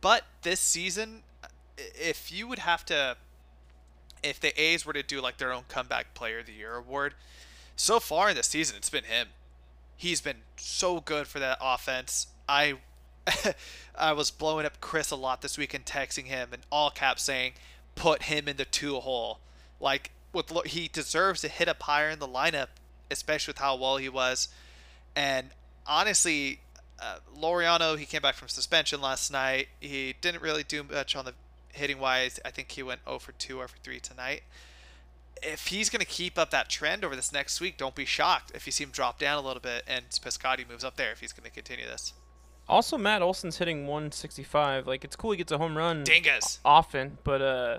but 0.00 0.24
this 0.42 0.60
season, 0.60 1.22
if 1.76 2.30
you 2.30 2.46
would 2.46 2.60
have 2.60 2.84
to, 2.86 3.16
if 4.22 4.38
the 4.38 4.60
A's 4.60 4.86
were 4.86 4.92
to 4.92 5.02
do 5.02 5.20
like 5.20 5.38
their 5.38 5.52
own 5.52 5.64
comeback 5.68 6.14
player 6.14 6.38
of 6.40 6.46
the 6.46 6.52
year 6.52 6.76
award, 6.76 7.14
so 7.76 8.00
far 8.00 8.30
in 8.30 8.36
the 8.36 8.42
season, 8.42 8.76
it's 8.76 8.90
been 8.90 9.04
him. 9.04 9.28
He's 9.96 10.20
been 10.20 10.38
so 10.56 11.00
good 11.00 11.26
for 11.26 11.38
that 11.38 11.58
offense. 11.60 12.28
I 12.48 12.78
I 13.94 14.12
was 14.12 14.30
blowing 14.30 14.66
up 14.66 14.80
Chris 14.80 15.10
a 15.10 15.16
lot 15.16 15.42
this 15.42 15.56
week 15.56 15.74
and 15.74 15.84
texting 15.84 16.24
him 16.24 16.48
in 16.52 16.60
all 16.70 16.90
caps 16.90 17.22
saying, 17.22 17.52
"Put 17.94 18.24
him 18.24 18.48
in 18.48 18.56
the 18.56 18.64
two 18.64 18.96
hole." 18.96 19.40
Like 19.80 20.10
with 20.32 20.50
he 20.66 20.88
deserves 20.88 21.40
to 21.42 21.48
hit 21.48 21.68
up 21.68 21.82
higher 21.82 22.10
in 22.10 22.18
the 22.18 22.28
lineup, 22.28 22.68
especially 23.10 23.52
with 23.52 23.58
how 23.58 23.76
well 23.76 23.96
he 23.96 24.08
was. 24.08 24.48
And 25.14 25.48
honestly, 25.86 26.60
uh, 27.00 27.18
Laureano 27.36 27.96
he 27.96 28.06
came 28.06 28.22
back 28.22 28.34
from 28.34 28.48
suspension 28.48 29.00
last 29.00 29.30
night. 29.30 29.68
He 29.80 30.14
didn't 30.20 30.42
really 30.42 30.64
do 30.64 30.82
much 30.82 31.14
on 31.14 31.24
the 31.24 31.34
hitting 31.72 31.98
wise. 31.98 32.40
I 32.44 32.50
think 32.50 32.72
he 32.72 32.82
went 32.82 33.00
0 33.04 33.18
for 33.18 33.32
2 33.32 33.60
or 33.60 33.68
for 33.68 33.78
3 33.78 34.00
tonight 34.00 34.42
if 35.42 35.68
he's 35.68 35.90
going 35.90 36.00
to 36.00 36.06
keep 36.06 36.38
up 36.38 36.50
that 36.50 36.68
trend 36.68 37.04
over 37.04 37.16
this 37.16 37.32
next 37.32 37.60
week, 37.60 37.76
don't 37.76 37.94
be 37.94 38.04
shocked 38.04 38.52
if 38.54 38.66
you 38.66 38.72
see 38.72 38.84
him 38.84 38.90
drop 38.90 39.18
down 39.18 39.42
a 39.42 39.46
little 39.46 39.60
bit 39.60 39.82
and 39.86 40.04
Piscotty 40.08 40.68
moves 40.68 40.84
up 40.84 40.96
there 40.96 41.12
if 41.12 41.20
he's 41.20 41.32
going 41.32 41.44
to 41.44 41.50
continue 41.50 41.84
this. 41.84 42.12
Also, 42.68 42.96
Matt 42.96 43.22
Olson's 43.22 43.58
hitting 43.58 43.86
165. 43.86 44.86
Like, 44.86 45.04
it's 45.04 45.16
cool 45.16 45.32
he 45.32 45.36
gets 45.36 45.52
a 45.52 45.58
home 45.58 45.76
run 45.76 46.04
Dingus. 46.04 46.60
often, 46.64 47.18
but 47.24 47.42
uh, 47.42 47.78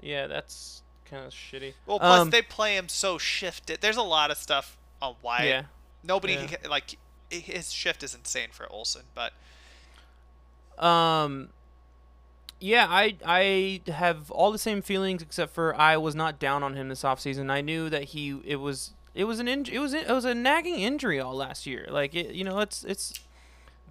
yeah, 0.00 0.26
that's 0.26 0.82
kind 1.06 1.24
of 1.24 1.32
shitty. 1.32 1.74
Well, 1.86 1.98
plus 1.98 2.20
um, 2.20 2.30
they 2.30 2.42
play 2.42 2.76
him 2.76 2.88
so 2.88 3.18
shifted. 3.18 3.80
There's 3.80 3.96
a 3.96 4.02
lot 4.02 4.30
of 4.30 4.36
stuff 4.36 4.76
on 5.00 5.14
why 5.22 5.44
yeah, 5.44 5.62
nobody 6.02 6.34
yeah. 6.34 6.68
like 6.68 6.98
his 7.30 7.72
shift 7.72 8.02
is 8.02 8.14
insane 8.14 8.48
for 8.52 8.70
Olson, 8.70 9.02
but 9.14 9.32
um, 10.84 11.48
Yeah, 12.60 12.86
I 12.88 13.16
I 13.24 13.80
have 13.90 14.30
all 14.30 14.50
the 14.50 14.58
same 14.58 14.82
feelings 14.82 15.22
except 15.22 15.54
for 15.54 15.74
I 15.76 15.96
was 15.96 16.14
not 16.14 16.38
down 16.38 16.62
on 16.62 16.74
him 16.74 16.88
this 16.88 17.02
offseason. 17.02 17.50
I 17.50 17.60
knew 17.60 17.88
that 17.88 18.04
he 18.04 18.40
it 18.44 18.56
was 18.56 18.92
it 19.14 19.24
was 19.24 19.38
an 19.38 19.46
inj- 19.46 19.70
it 19.70 19.78
was 19.78 19.94
it 19.94 20.08
was 20.08 20.24
a 20.24 20.34
nagging 20.34 20.80
injury 20.80 21.20
all 21.20 21.34
last 21.34 21.66
year. 21.66 21.86
Like 21.88 22.14
it, 22.14 22.34
you 22.34 22.44
know, 22.44 22.58
it's 22.58 22.84
it's 22.84 23.14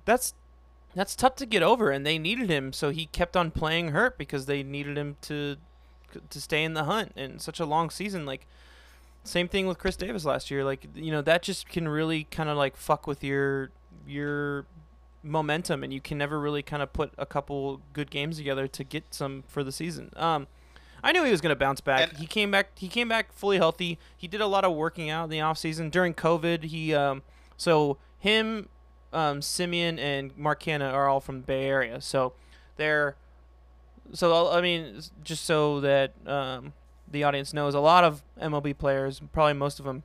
that's 0.04 0.34
that's 0.96 1.16
tough 1.16 1.36
to 1.36 1.46
get 1.46 1.62
over 1.62 1.92
and 1.92 2.06
they 2.06 2.18
needed 2.18 2.50
him 2.50 2.74
so 2.74 2.90
he 2.90 3.06
kept 3.06 3.38
on 3.38 3.52
playing 3.52 3.90
hurt 3.90 4.18
because 4.18 4.48
they 4.48 4.64
needed 4.64 4.98
him 4.98 5.16
to 5.22 5.56
to 6.30 6.42
stay 6.42 6.64
in 6.64 6.74
the 6.74 6.86
hunt 6.86 7.12
in 7.16 7.38
such 7.38 7.60
a 7.60 7.66
long 7.66 7.90
season 7.92 8.26
like 8.26 8.48
same 9.24 9.48
thing 9.48 9.68
with 9.68 9.78
Khris 9.78 9.96
Davis 9.96 10.26
last 10.26 10.50
year 10.50 10.64
like 10.64 10.88
you 10.96 11.12
know 11.12 11.22
that 11.22 11.44
just 11.44 11.70
can 11.70 11.88
really 11.88 12.24
kind 12.32 12.50
of 12.50 12.58
like 12.58 12.76
fuck 12.76 13.06
with 13.06 13.24
your 13.24 13.70
your 14.08 14.66
momentum 15.28 15.84
and 15.84 15.94
you 15.94 16.02
can 16.02 16.18
never 16.18 16.40
really 16.40 16.64
kind 16.64 16.82
of 16.82 16.94
put 16.94 17.14
a 17.18 17.26
couple 17.26 17.82
good 17.94 18.10
games 18.10 18.38
together 18.38 18.68
to 18.68 18.84
get 18.84 19.14
some 19.14 19.44
for 19.48 19.64
the 19.64 19.72
season. 19.72 20.12
Um, 20.16 20.48
I 21.04 21.12
knew 21.12 21.24
he 21.24 21.32
was 21.32 21.42
going 21.42 21.52
to 21.52 21.60
bounce 21.60 21.82
back. 21.82 22.10
And 22.10 22.18
he 22.18 22.26
came 22.26 22.52
back. 22.52 22.78
He 22.78 22.88
came 22.88 23.08
back 23.08 23.32
fully 23.32 23.58
healthy. 23.58 24.00
He 24.16 24.28
did 24.28 24.42
a 24.42 24.48
lot 24.48 24.66
of 24.66 24.74
working 24.74 25.10
out 25.10 25.26
in 25.26 25.30
the 25.30 25.42
off 25.42 25.58
season 25.58 25.90
during 25.90 26.14
COVID. 26.14 26.64
He 26.64 26.94
um, 26.94 27.22
so 27.56 27.98
him, 28.18 28.70
um, 29.14 29.42
Semien 29.42 30.00
and 30.00 30.36
Mark 30.38 30.64
Canha 30.64 30.92
are 30.92 31.08
all 31.08 31.20
from 31.20 31.42
the 31.42 31.46
Bay 31.46 31.66
Area. 31.66 32.02
So 32.02 32.34
they're 32.78 33.16
so 34.14 34.52
I 34.52 34.62
mean 34.62 35.02
just 35.24 35.46
so 35.46 35.82
that 35.82 36.14
um, 36.26 36.74
the 37.10 37.24
audience 37.24 37.54
knows, 37.54 37.74
a 37.74 37.80
lot 37.80 38.04
of 38.04 38.24
MLB 38.42 38.78
players, 38.78 39.22
probably 39.32 39.54
most 39.54 39.80
of 39.80 39.86
them, 39.86 40.04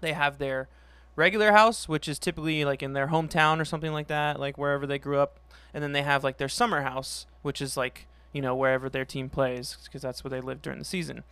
they 0.00 0.12
have 0.12 0.38
their 0.38 0.68
regular 1.16 1.52
house, 1.52 1.88
which 1.88 2.06
is 2.06 2.18
typically 2.18 2.64
like 2.64 2.82
in 2.82 2.92
their 2.92 3.08
hometown 3.08 3.60
or 3.60 3.64
something 3.64 3.92
like 3.92 4.06
that, 4.08 4.38
like 4.38 4.56
wherever 4.56 4.86
they 4.86 4.98
grew 4.98 5.18
up, 5.18 5.40
and 5.74 5.82
then 5.82 5.92
they 5.92 6.02
have 6.02 6.22
like 6.22 6.36
their 6.36 6.48
summer 6.48 6.82
house, 6.82 7.26
which 7.42 7.60
is 7.60 7.76
like 7.76 8.06
you 8.32 8.42
know 8.42 8.54
wherever 8.54 8.88
their 8.88 9.04
team 9.04 9.28
plays, 9.28 9.78
because 9.84 10.02
that's 10.02 10.22
where 10.22 10.30
they 10.30 10.40
live 10.40 10.62
during 10.62 10.78
the 10.78 10.84
season. 10.84 11.24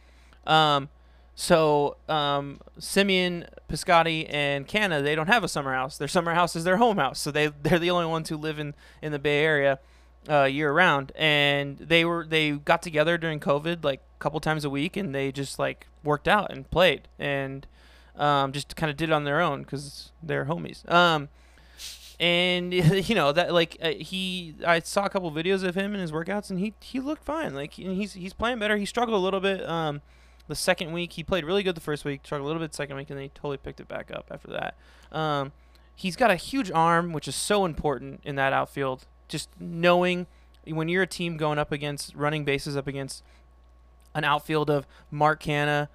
Um, 0.47 0.89
so 1.35 1.97
um, 2.09 2.61
Semien, 2.79 3.47
Piscotty, 3.69 4.27
and 4.29 4.67
Canha, 4.67 5.03
they 5.03 5.15
don't 5.15 5.27
have 5.27 5.45
a 5.45 5.49
summer 5.49 5.75
house. 5.75 5.99
Their 5.99 6.09
summer 6.09 6.35
house 6.35 6.57
is 6.57 6.65
their 6.65 6.79
home 6.79 6.97
house, 6.97 7.21
so 7.21 7.31
they 7.31 7.49
they're 7.63 7.79
the 7.79 7.91
only 7.91 8.07
ones 8.07 8.29
who 8.29 8.37
live 8.37 8.59
in 8.59 8.75
in 9.03 9.13
the 9.13 9.19
Bay 9.19 9.45
Area 9.45 9.79
uh, 10.29 10.45
year 10.45 10.73
round. 10.73 11.13
And 11.15 11.79
they 11.79 12.05
were 12.05 12.25
they 12.27 12.53
got 12.53 12.83
together 12.83 13.19
during 13.19 13.41
COVID 13.41 13.85
like 13.85 14.01
a 14.01 14.23
couple 14.23 14.41
times 14.41 14.65
a 14.65 14.71
week, 14.71 14.97
and 14.97 15.15
they 15.15 15.33
just 15.33 15.59
like 15.59 15.89
worked 16.03 16.29
out 16.29 16.53
and 16.53 16.71
played 16.71 17.09
and 17.19 17.67
um, 18.17 18.53
just 18.53 18.77
kind 18.77 18.91
of 18.91 18.97
did 18.97 19.11
it 19.11 19.13
on 19.13 19.25
their 19.25 19.41
own 19.41 19.63
because 19.63 20.13
they're 20.23 20.45
homies. 20.47 20.89
Um, 20.91 21.29
and 22.21 22.73
you 23.09 23.15
know 23.15 23.33
that 23.33 23.53
like 23.53 23.77
uh, 23.83 23.91
he, 23.91 24.55
I 24.67 24.81
saw 24.81 25.05
a 25.05 25.11
couple 25.11 25.31
videos 25.33 25.65
of 25.65 25.75
him 25.75 25.93
and 25.93 26.01
his 26.01 26.13
workouts, 26.13 26.51
and 26.51 26.59
he 26.59 26.75
he 26.81 27.01
looked 27.01 27.25
fine. 27.25 27.55
Like 27.55 27.75
he's 27.75 28.15
he's 28.15 28.33
playing 28.33 28.59
better. 28.59 28.77
He 28.77 28.87
struggled 28.87 29.17
a 29.17 29.23
little 29.23 29.41
bit. 29.41 29.67
Um, 29.69 30.01
the 30.47 30.55
second 30.55 30.93
week 30.93 31.15
he 31.15 31.23
played 31.23 31.45
really 31.45 31.63
good 31.63 31.75
the 31.75 31.81
first 31.81 32.05
week, 32.05 32.21
struggled 32.25 32.47
a 32.47 32.49
little 32.49 32.63
bit 32.63 32.75
second 32.75 32.97
week, 32.97 33.11
and 33.11 33.19
then 33.19 33.25
he 33.25 33.31
totally 33.31 33.57
picked 33.57 33.81
it 33.81 33.89
back 33.89 34.11
up 34.13 34.27
after 34.31 34.49
that. 34.49 34.77
Um, 35.11 35.53
he's 35.95 36.17
got 36.17 36.31
a 36.31 36.37
huge 36.37 36.71
arm, 36.71 37.13
which 37.13 37.29
is 37.29 37.35
so 37.35 37.65
important 37.65 38.21
in 38.25 38.37
that 38.37 38.53
outfield. 38.53 39.07
Just 39.27 39.49
knowing 39.59 40.27
when 40.67 40.89
you're 40.89 41.03
a 41.03 41.07
team 41.07 41.37
going 41.37 41.59
up 41.59 41.73
against 41.73 42.15
running 42.15 42.45
bases 42.45 42.77
up 42.77 42.87
against 42.87 43.23
an 44.15 44.25
outfield 44.25 44.71
of 44.71 44.87
Mark 45.11 45.43
Canha, 45.43 45.89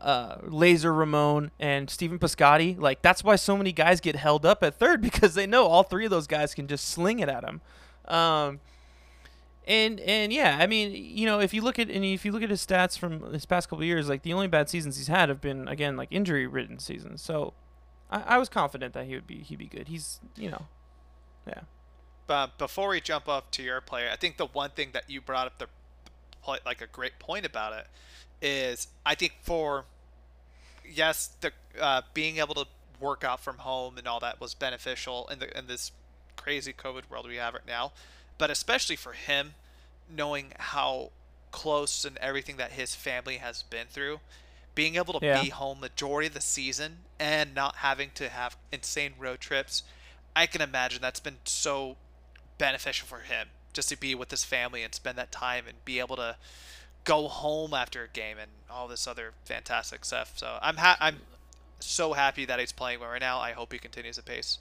uh, 0.00 0.36
Laser 0.42 0.92
Ramon 0.92 1.50
and 1.58 1.90
Stephen 1.90 2.18
Piscotty. 2.18 2.78
Like 2.78 3.02
that's 3.02 3.24
why 3.24 3.36
so 3.36 3.56
many 3.56 3.72
guys 3.72 4.00
get 4.00 4.16
held 4.16 4.46
up 4.46 4.62
at 4.62 4.78
third 4.78 5.00
because 5.02 5.34
they 5.34 5.46
know 5.46 5.66
all 5.66 5.82
three 5.82 6.04
of 6.04 6.10
those 6.10 6.26
guys 6.26 6.54
can 6.54 6.66
just 6.66 6.86
sling 6.86 7.20
it 7.20 7.28
at 7.28 7.44
him. 7.44 7.60
Um, 8.06 8.60
and 9.66 10.00
and 10.00 10.32
yeah, 10.32 10.56
I 10.60 10.66
mean, 10.66 10.92
you 10.94 11.26
know, 11.26 11.40
if 11.40 11.52
you 11.52 11.60
look 11.60 11.78
at 11.78 11.90
and 11.90 12.04
if 12.04 12.24
you 12.24 12.32
look 12.32 12.42
at 12.42 12.50
his 12.50 12.64
stats 12.64 12.98
from 12.98 13.32
his 13.32 13.44
past 13.44 13.68
couple 13.68 13.84
years, 13.84 14.08
like 14.08 14.22
the 14.22 14.32
only 14.32 14.48
bad 14.48 14.68
seasons 14.70 14.96
he's 14.96 15.08
had 15.08 15.28
have 15.28 15.40
been 15.40 15.68
again 15.68 15.96
like 15.96 16.08
injury 16.10 16.46
ridden 16.46 16.78
seasons. 16.78 17.20
So 17.20 17.52
I, 18.10 18.22
I 18.22 18.38
was 18.38 18.48
confident 18.48 18.94
that 18.94 19.06
he 19.06 19.14
would 19.14 19.26
be 19.26 19.38
he'd 19.38 19.58
be 19.58 19.66
good. 19.66 19.88
He's 19.88 20.20
you 20.36 20.50
know, 20.50 20.66
yeah. 21.46 21.60
But 22.26 22.56
before 22.58 22.88
we 22.88 23.00
jump 23.00 23.28
off 23.28 23.50
to 23.52 23.62
your 23.62 23.80
player, 23.80 24.08
I 24.12 24.16
think 24.16 24.36
the 24.38 24.46
one 24.46 24.70
thing 24.70 24.90
that 24.92 25.08
you 25.08 25.20
brought 25.20 25.46
up 25.46 25.58
the 25.58 25.66
like 26.64 26.80
a 26.80 26.86
great 26.86 27.18
point 27.18 27.44
about 27.44 27.74
it 27.74 27.86
is 28.40 28.88
I 29.04 29.14
think 29.14 29.34
for 29.42 29.84
yes, 30.88 31.30
the 31.40 31.52
uh, 31.80 32.02
being 32.14 32.38
able 32.38 32.54
to 32.54 32.66
work 33.00 33.24
out 33.24 33.40
from 33.40 33.58
home 33.58 33.98
and 33.98 34.08
all 34.08 34.20
that 34.20 34.40
was 34.40 34.54
beneficial 34.54 35.28
in 35.30 35.38
the 35.38 35.56
in 35.58 35.66
this 35.66 35.92
crazy 36.36 36.72
COVID 36.72 37.10
world 37.10 37.26
we 37.26 37.36
have 37.36 37.54
right 37.54 37.66
now, 37.66 37.92
but 38.38 38.50
especially 38.50 38.96
for 38.96 39.12
him, 39.12 39.54
knowing 40.14 40.52
how 40.58 41.10
close 41.50 42.04
and 42.04 42.16
everything 42.18 42.56
that 42.56 42.72
his 42.72 42.94
family 42.94 43.36
has 43.36 43.62
been 43.62 43.86
through, 43.88 44.20
being 44.74 44.96
able 44.96 45.18
to 45.18 45.26
yeah. 45.26 45.42
be 45.42 45.48
home 45.48 45.80
majority 45.80 46.28
of 46.28 46.34
the 46.34 46.40
season 46.40 46.98
and 47.18 47.54
not 47.54 47.76
having 47.76 48.10
to 48.14 48.28
have 48.28 48.56
insane 48.72 49.14
road 49.18 49.40
trips, 49.40 49.82
I 50.36 50.46
can 50.46 50.60
imagine 50.60 51.02
that's 51.02 51.20
been 51.20 51.38
so 51.44 51.96
beneficial 52.58 53.06
for 53.06 53.20
him 53.20 53.48
just 53.72 53.88
to 53.88 53.98
be 53.98 54.14
with 54.14 54.30
his 54.30 54.44
family 54.44 54.82
and 54.82 54.94
spend 54.94 55.18
that 55.18 55.32
time 55.32 55.64
and 55.68 55.84
be 55.84 55.98
able 55.98 56.16
to 56.16 56.36
go 57.08 57.26
home 57.26 57.72
after 57.72 58.04
a 58.04 58.08
game 58.08 58.36
and 58.38 58.50
all 58.70 58.86
this 58.86 59.06
other 59.06 59.32
fantastic 59.46 60.04
stuff. 60.04 60.34
So 60.36 60.58
I'm 60.60 60.76
ha- 60.76 60.98
I'm 61.00 61.16
so 61.80 62.12
happy 62.12 62.44
that 62.44 62.60
he's 62.60 62.70
playing 62.70 63.00
well 63.00 63.08
right 63.08 63.20
now. 63.20 63.38
I 63.38 63.52
hope 63.52 63.72
he 63.72 63.78
continues 63.78 64.16
the 64.16 64.22
pace. 64.22 64.58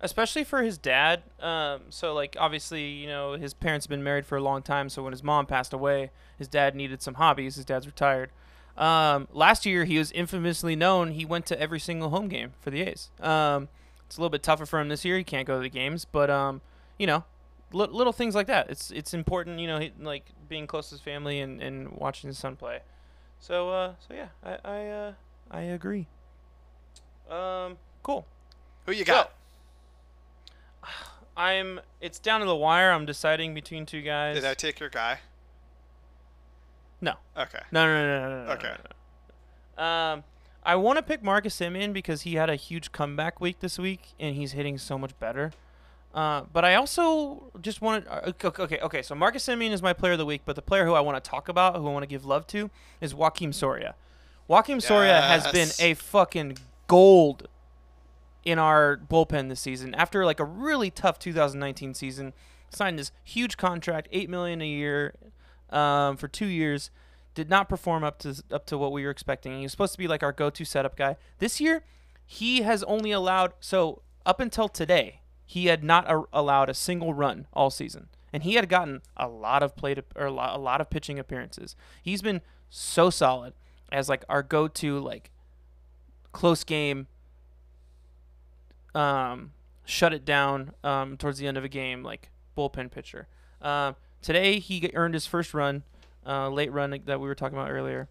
Especially 0.00 0.44
for 0.44 0.62
his 0.62 0.78
dad. 0.78 1.24
Um, 1.40 1.80
so 1.90 2.14
like 2.14 2.36
obviously 2.38 2.84
you 2.84 3.08
know 3.08 3.32
his 3.32 3.54
parents 3.54 3.86
have 3.86 3.90
been 3.90 4.04
married 4.04 4.24
for 4.24 4.38
a 4.38 4.42
long 4.42 4.62
time. 4.62 4.88
So 4.88 5.02
when 5.02 5.12
his 5.12 5.24
mom 5.24 5.46
passed 5.46 5.72
away, 5.72 6.12
his 6.38 6.46
dad 6.46 6.76
needed 6.76 7.02
some 7.02 7.14
hobbies. 7.14 7.56
His 7.56 7.64
dad's 7.64 7.86
retired. 7.86 8.30
Um, 8.76 9.26
last 9.32 9.66
year 9.66 9.84
he 9.84 9.98
was 9.98 10.12
infamously 10.12 10.76
known. 10.76 11.10
He 11.10 11.24
went 11.24 11.44
to 11.46 11.60
every 11.60 11.80
single 11.80 12.10
home 12.10 12.28
game 12.28 12.52
for 12.60 12.70
the 12.70 12.82
A's. 12.82 13.10
Um, 13.20 13.68
it's 14.06 14.16
a 14.16 14.20
little 14.20 14.30
bit 14.30 14.44
tougher 14.44 14.64
for 14.64 14.80
him 14.80 14.88
this 14.88 15.04
year. 15.04 15.18
He 15.18 15.24
can't 15.24 15.46
go 15.46 15.56
to 15.56 15.62
the 15.62 15.68
games, 15.68 16.04
but 16.04 16.30
um, 16.30 16.60
you 16.98 17.06
know 17.08 17.24
little 17.74 18.12
things 18.12 18.34
like 18.34 18.46
that. 18.46 18.70
It's 18.70 18.90
it's 18.90 19.14
important, 19.14 19.58
you 19.58 19.66
know, 19.66 19.78
he, 19.78 19.92
like 20.00 20.26
being 20.48 20.66
close 20.66 20.88
to 20.88 20.94
his 20.94 21.02
family 21.02 21.40
and, 21.40 21.62
and 21.62 21.90
watching 21.92 22.28
his 22.28 22.38
son 22.38 22.56
play. 22.56 22.80
So 23.40 23.70
uh, 23.70 23.94
so 24.06 24.14
yeah, 24.14 24.28
I 24.44 24.58
I 24.64 24.86
uh, 24.88 25.12
I 25.50 25.60
agree. 25.62 26.06
Um, 27.30 27.78
cool. 28.02 28.26
Who 28.86 28.92
you 28.92 29.04
got? 29.04 29.32
So, 30.82 30.88
I'm. 31.36 31.80
It's 32.00 32.18
down 32.18 32.40
to 32.40 32.46
the 32.46 32.56
wire. 32.56 32.90
I'm 32.90 33.06
deciding 33.06 33.54
between 33.54 33.86
two 33.86 34.02
guys. 34.02 34.36
Did 34.36 34.44
I 34.44 34.54
take 34.54 34.80
your 34.80 34.90
guy? 34.90 35.18
No. 37.00 37.14
Okay. 37.36 37.58
No, 37.72 37.84
no, 37.84 38.06
no, 38.06 38.28
no, 38.28 38.44
no. 38.46 38.52
Okay. 38.52 38.68
No, 38.68 38.76
no. 39.78 39.84
Um, 39.84 40.24
I 40.64 40.76
want 40.76 40.98
to 40.98 41.02
pick 41.02 41.22
Marcus 41.22 41.58
Semien 41.58 41.92
because 41.92 42.22
he 42.22 42.34
had 42.34 42.48
a 42.48 42.54
huge 42.54 42.92
comeback 42.92 43.40
week 43.40 43.58
this 43.58 43.78
week, 43.78 44.10
and 44.20 44.36
he's 44.36 44.52
hitting 44.52 44.78
so 44.78 44.96
much 44.96 45.18
better. 45.18 45.52
Uh, 46.14 46.42
but 46.52 46.64
I 46.64 46.74
also 46.74 47.50
just 47.60 47.80
wanted. 47.80 48.06
Uh, 48.08 48.32
okay, 48.44 48.78
okay. 48.80 49.02
So 49.02 49.14
Marcus 49.14 49.46
Semien 49.46 49.70
is 49.70 49.80
my 49.80 49.92
player 49.92 50.12
of 50.12 50.18
the 50.18 50.26
week, 50.26 50.42
but 50.44 50.56
the 50.56 50.62
player 50.62 50.84
who 50.84 50.92
I 50.92 51.00
want 51.00 51.22
to 51.22 51.30
talk 51.30 51.48
about, 51.48 51.76
who 51.76 51.88
I 51.88 51.92
want 51.92 52.02
to 52.02 52.06
give 52.08 52.24
love 52.24 52.46
to, 52.48 52.70
is 53.00 53.14
Joakim 53.14 53.54
Soria. 53.54 53.94
Joakim 54.48 54.76
yes. 54.76 54.86
Soria 54.86 55.20
has 55.22 55.46
been 55.48 55.68
a 55.80 55.94
fucking 55.94 56.58
gold 56.86 57.48
in 58.44 58.58
our 58.58 59.00
bullpen 59.08 59.48
this 59.48 59.60
season. 59.60 59.94
After 59.94 60.26
like 60.26 60.40
a 60.40 60.44
really 60.44 60.90
tough 60.90 61.18
2019 61.18 61.94
season, 61.94 62.34
signed 62.68 62.98
this 62.98 63.10
huge 63.24 63.56
contract, 63.56 64.08
eight 64.12 64.28
million 64.28 64.60
a 64.60 64.66
year, 64.66 65.14
um, 65.70 66.18
for 66.18 66.28
two 66.28 66.46
years. 66.46 66.90
Did 67.34 67.48
not 67.48 67.66
perform 67.70 68.04
up 68.04 68.18
to 68.18 68.42
up 68.50 68.66
to 68.66 68.76
what 68.76 68.92
we 68.92 69.04
were 69.04 69.10
expecting. 69.10 69.56
He 69.56 69.62
was 69.62 69.72
supposed 69.72 69.92
to 69.92 69.98
be 69.98 70.06
like 70.06 70.22
our 70.22 70.32
go-to 70.32 70.66
setup 70.66 70.96
guy. 70.96 71.16
This 71.38 71.62
year, 71.62 71.82
he 72.26 72.60
has 72.60 72.82
only 72.82 73.10
allowed 73.10 73.54
so 73.58 74.02
up 74.26 74.38
until 74.38 74.68
today 74.68 75.21
he 75.46 75.66
had 75.66 75.84
not 75.84 76.10
a- 76.10 76.24
allowed 76.32 76.68
a 76.68 76.74
single 76.74 77.14
run 77.14 77.46
all 77.52 77.70
season, 77.70 78.08
and 78.32 78.42
he 78.42 78.54
had 78.54 78.68
gotten 78.68 79.02
a 79.16 79.28
lot 79.28 79.62
of 79.62 79.76
play 79.76 79.94
to, 79.94 80.04
or 80.16 80.26
a 80.26 80.30
lot, 80.30 80.80
of 80.80 80.90
pitching 80.90 81.18
appearances. 81.18 81.76
He's 82.02 82.22
been 82.22 82.40
so 82.70 83.10
solid 83.10 83.52
as 83.90 84.08
like 84.08 84.24
our 84.28 84.42
go-to 84.42 84.98
like 84.98 85.30
close 86.32 86.64
game, 86.64 87.06
um, 88.94 89.52
shut 89.84 90.12
it 90.12 90.24
down 90.24 90.72
um, 90.82 91.16
towards 91.16 91.38
the 91.38 91.46
end 91.46 91.56
of 91.56 91.64
a 91.64 91.68
game 91.68 92.02
like 92.02 92.30
bullpen 92.56 92.90
pitcher. 92.90 93.28
Uh, 93.60 93.92
today 94.20 94.58
he 94.58 94.90
earned 94.94 95.14
his 95.14 95.26
first 95.26 95.54
run, 95.54 95.82
uh, 96.26 96.48
late 96.48 96.72
run 96.72 96.90
that 97.04 97.20
we 97.20 97.28
were 97.28 97.34
talking 97.34 97.58
about 97.58 97.70
earlier, 97.70 98.08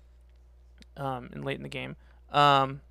um, 0.97 1.29
and 1.34 1.43
late 1.43 1.57
in 1.57 1.63
the 1.63 1.69
game. 1.69 1.95
Um, 2.32 2.82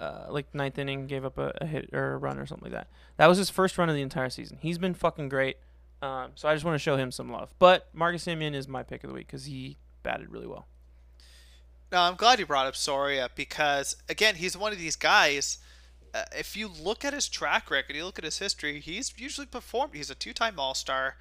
uh, 0.00 0.26
like 0.30 0.52
ninth 0.54 0.78
inning, 0.78 1.06
gave 1.06 1.24
up 1.24 1.38
a, 1.38 1.52
a, 1.60 1.66
hit 1.66 1.90
or 1.92 2.14
a 2.14 2.16
run 2.16 2.38
or 2.38 2.46
something 2.46 2.72
like 2.72 2.72
that. 2.72 2.88
That 3.18 3.26
was 3.26 3.38
his 3.38 3.50
first 3.50 3.76
run 3.76 3.88
of 3.88 3.94
the 3.94 4.02
entire 4.02 4.30
season. 4.30 4.58
He's 4.60 4.78
been 4.78 4.94
fucking 4.94 5.28
great. 5.28 5.58
Um, 6.02 6.30
so 6.34 6.48
I 6.48 6.54
just 6.54 6.64
want 6.64 6.74
to 6.74 6.78
show 6.78 6.96
him 6.96 7.12
some 7.12 7.30
love. 7.30 7.52
But 7.58 7.88
Marcus 7.92 8.24
Semien 8.24 8.54
is 8.54 8.66
my 8.66 8.82
pick 8.82 9.04
of 9.04 9.08
the 9.10 9.14
week 9.14 9.26
because 9.26 9.44
he 9.44 9.76
batted 10.02 10.30
really 10.30 10.46
well. 10.46 10.66
No, 11.92 12.00
I'm 12.00 12.14
glad 12.14 12.38
you 12.38 12.46
brought 12.46 12.66
up 12.66 12.76
Soria 12.76 13.28
because 13.34 13.96
again, 14.08 14.36
he's 14.36 14.56
one 14.56 14.72
of 14.72 14.78
these 14.78 14.96
guys. 14.96 15.58
Uh, 16.14 16.24
if 16.36 16.56
you 16.56 16.68
look 16.68 17.04
at 17.04 17.12
his 17.12 17.28
track 17.28 17.70
record, 17.70 17.94
you 17.94 18.04
look 18.04 18.18
at 18.18 18.24
his 18.24 18.38
history, 18.38 18.80
he's 18.80 19.12
usually 19.18 19.46
performed. 19.46 19.94
He's 19.94 20.10
a 20.10 20.14
two-time 20.14 20.58
All-Star. 20.58 21.16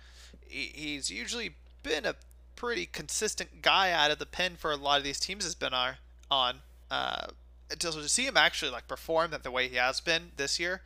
he's 0.48 1.12
usually 1.12 1.56
been 1.84 2.06
a 2.06 2.16
pretty 2.56 2.86
consistent 2.86 3.62
guy 3.62 3.92
out 3.92 4.12
of 4.12 4.20
the 4.20 4.26
pen 4.26 4.56
for 4.56 4.72
a 4.72 4.76
lot 4.76 4.98
of 4.98 5.04
these 5.04 5.20
teams 5.20 5.44
has 5.44 5.56
been 5.56 5.74
our, 5.74 5.98
on. 6.32 6.60
Uh, 6.90 7.28
to, 7.70 7.78
to 7.92 8.10
see 8.10 8.26
him 8.26 8.38
actually 8.38 8.72
like 8.72 8.88
perform 8.88 9.32
that 9.32 9.44
the 9.44 9.52
way 9.52 9.68
he 9.68 9.76
has 9.76 10.00
been 10.00 10.32
this 10.38 10.60
year, 10.60 10.82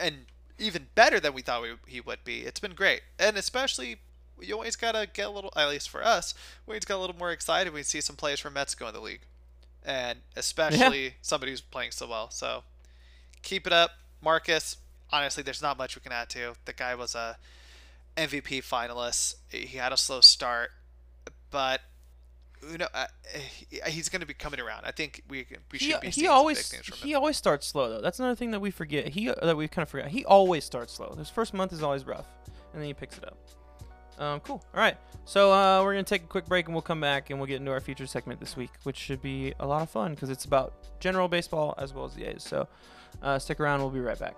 and 0.00 0.26
even 0.58 0.88
better 0.94 1.20
than 1.20 1.34
we 1.34 1.42
thought 1.42 1.62
we, 1.62 1.70
he 1.86 2.00
would 2.00 2.24
be, 2.24 2.40
it's 2.40 2.60
been 2.60 2.74
great. 2.74 3.02
And 3.18 3.36
especially, 3.36 3.96
you 4.40 4.54
always 4.54 4.76
gotta 4.76 5.08
get 5.12 5.26
a 5.26 5.30
little, 5.30 5.52
at 5.56 5.68
least 5.68 5.88
for 5.88 6.04
us, 6.04 6.34
we 6.66 6.72
always 6.72 6.84
got 6.84 6.96
a 6.96 7.00
little 7.00 7.16
more 7.16 7.30
excited 7.30 7.72
when 7.72 7.80
we 7.80 7.84
see 7.84 8.00
some 8.00 8.16
players 8.16 8.40
from 8.40 8.54
Mexico 8.54 8.88
in 8.88 8.94
the 8.94 9.00
league, 9.00 9.22
and 9.84 10.20
especially 10.36 11.04
yeah. 11.04 11.10
somebody 11.22 11.52
who's 11.52 11.60
playing 11.60 11.92
so 11.92 12.08
well. 12.08 12.30
So 12.30 12.64
keep 13.42 13.66
it 13.66 13.72
up, 13.72 13.92
Marcus. 14.22 14.78
Honestly, 15.10 15.42
there's 15.42 15.62
not 15.62 15.78
much 15.78 15.96
we 15.96 16.02
can 16.02 16.12
add 16.12 16.28
to. 16.30 16.54
The 16.64 16.72
guy 16.72 16.94
was 16.94 17.14
a 17.14 17.38
MVP 18.16 18.64
finalist. 18.64 19.36
He 19.48 19.78
had 19.78 19.92
a 19.92 19.96
slow 19.96 20.20
start, 20.20 20.70
but 21.50 21.80
you 22.70 22.78
know, 22.78 22.88
uh, 22.94 23.06
he's 23.86 24.08
going 24.08 24.20
to 24.20 24.26
be 24.26 24.34
coming 24.34 24.60
around. 24.60 24.84
I 24.84 24.90
think 24.90 25.22
we 25.28 25.46
we 25.72 25.78
should 25.78 25.94
he, 25.94 26.00
be. 26.00 26.08
He 26.08 26.26
always 26.26 26.70
he 26.70 27.14
always 27.14 27.36
starts 27.36 27.66
slow 27.66 27.88
though. 27.90 28.00
That's 28.00 28.18
another 28.18 28.34
thing 28.34 28.50
that 28.52 28.60
we 28.60 28.70
forget. 28.70 29.08
He 29.08 29.26
that 29.26 29.56
we 29.56 29.68
kind 29.68 29.82
of 29.82 29.88
forget. 29.88 30.08
He 30.08 30.24
always 30.24 30.64
starts 30.64 30.92
slow. 30.92 31.14
His 31.16 31.30
first 31.30 31.54
month 31.54 31.72
is 31.72 31.82
always 31.82 32.06
rough, 32.06 32.26
and 32.72 32.80
then 32.80 32.86
he 32.86 32.94
picks 32.94 33.18
it 33.18 33.24
up. 33.24 33.38
Um, 34.18 34.40
cool. 34.40 34.64
All 34.74 34.80
right. 34.80 34.96
So 35.24 35.52
uh, 35.52 35.82
we're 35.82 35.92
gonna 35.92 36.02
take 36.04 36.24
a 36.24 36.26
quick 36.26 36.46
break 36.46 36.66
and 36.66 36.74
we'll 36.74 36.82
come 36.82 37.00
back 37.00 37.30
and 37.30 37.38
we'll 37.38 37.46
get 37.46 37.56
into 37.56 37.70
our 37.70 37.80
feature 37.80 38.06
segment 38.06 38.40
this 38.40 38.56
week, 38.56 38.70
which 38.82 38.96
should 38.96 39.22
be 39.22 39.54
a 39.60 39.66
lot 39.66 39.82
of 39.82 39.90
fun 39.90 40.14
because 40.14 40.30
it's 40.30 40.44
about 40.44 41.00
general 41.00 41.28
baseball 41.28 41.74
as 41.78 41.94
well 41.94 42.04
as 42.04 42.14
the 42.14 42.24
A's. 42.24 42.42
So 42.42 42.66
uh, 43.22 43.38
stick 43.38 43.60
around. 43.60 43.80
We'll 43.80 43.90
be 43.90 44.00
right 44.00 44.18
back. 44.18 44.36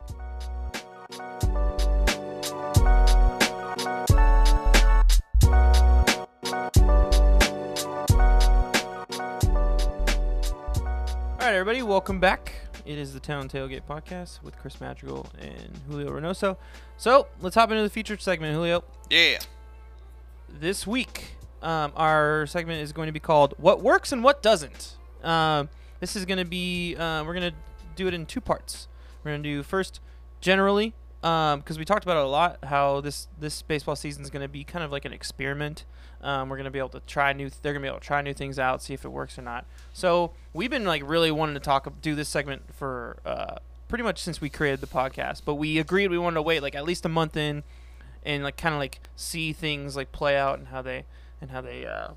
All 11.41 11.47
right, 11.47 11.55
everybody, 11.55 11.82
welcome 11.82 12.20
back. 12.20 12.53
It 12.84 12.99
is 12.99 13.14
the 13.14 13.18
Town 13.18 13.49
Tailgate 13.49 13.86
Podcast 13.88 14.43
with 14.43 14.59
Chris 14.59 14.78
Madrigal 14.78 15.26
and 15.38 15.80
Julio 15.88 16.11
Reynoso. 16.11 16.59
So 16.99 17.28
let's 17.41 17.55
hop 17.55 17.70
into 17.70 17.82
the 17.82 17.88
featured 17.88 18.20
segment, 18.20 18.55
Julio. 18.55 18.84
Yeah. 19.09 19.38
This 20.51 20.86
week, 20.86 21.38
um, 21.62 21.95
our 21.97 22.47
segment 22.47 22.82
is 22.82 22.93
going 22.93 23.07
to 23.07 23.12
be 23.12 23.20
called 23.20 23.55
"What 23.57 23.80
Works 23.82 24.12
and 24.12 24.22
What 24.22 24.43
Doesn't." 24.43 24.99
Um, 25.22 25.70
this 25.99 26.14
is 26.14 26.26
going 26.26 26.41
to 26.41 26.45
be 26.45 26.95
uh, 26.97 27.24
we're 27.24 27.32
going 27.32 27.51
to 27.51 27.57
do 27.97 28.07
it 28.07 28.12
in 28.12 28.26
two 28.26 28.43
parts. 28.43 28.86
We're 29.24 29.30
going 29.30 29.43
to 29.43 29.49
do 29.49 29.62
first 29.62 30.01
generally 30.43 30.93
because 31.22 31.55
um, 31.55 31.78
we 31.78 31.86
talked 31.86 32.05
about 32.05 32.18
it 32.18 32.24
a 32.24 32.28
lot 32.28 32.59
how 32.64 33.01
this 33.01 33.28
this 33.38 33.62
baseball 33.62 33.97
season 33.97 34.22
is 34.22 34.28
going 34.28 34.43
to 34.43 34.49
be 34.49 34.62
kind 34.62 34.84
of 34.84 34.93
like 34.93 35.07
an 35.07 35.14
experiment 35.14 35.86
um, 36.23 36.49
we're 36.49 36.57
gonna 36.57 36.71
be 36.71 36.79
able 36.79 36.91
to 36.91 37.01
try 37.01 37.33
new. 37.33 37.51
They're 37.62 37.73
gonna 37.73 37.83
be 37.83 37.89
able 37.89 38.01
to 38.01 38.07
try 38.07 38.23
new 38.23 38.35
things 38.35 38.59
out, 38.59 38.83
see 38.83 38.95
if 38.95 39.05
it 39.05 39.09
works 39.09 39.39
or 39.39 39.43
not. 39.43 39.66
So 39.93 40.33
we've 40.53 40.71
been 40.71 40.85
like 40.85 41.03
really 41.05 41.31
wanting 41.31 41.55
to 41.55 41.61
talk, 41.61 41.91
do 42.03 42.14
this 42.14 42.29
segment 42.29 42.75
for 42.75 43.18
uh, 43.25 43.57
pretty 43.89 44.05
much 44.05 44.21
since 44.23 44.41
we 44.41 44.51
created 44.51 44.81
the 44.81 44.87
podcast. 44.87 45.43
But 45.45 45.55
we 45.55 45.79
agreed 45.79 46.11
we 46.11 46.18
wanted 46.18 46.37
to 46.37 46.43
wait 46.43 46.62
like 46.62 46.75
at 46.75 46.85
least 46.85 47.05
a 47.07 47.09
month 47.09 47.37
in, 47.37 47.62
and 48.23 48.45
like 48.45 48.57
kind 48.57 48.75
of 48.75 48.79
like 48.79 49.01
see 49.16 49.53
things 49.53 49.97
like 49.97 50.12
play 50.12 50.37
out 50.37 50.59
and 50.59 50.68
how 50.68 50.83
they 50.83 51.05
and 51.41 51.51
how 51.51 51.61
they 51.61 51.87
uh, 51.87 52.11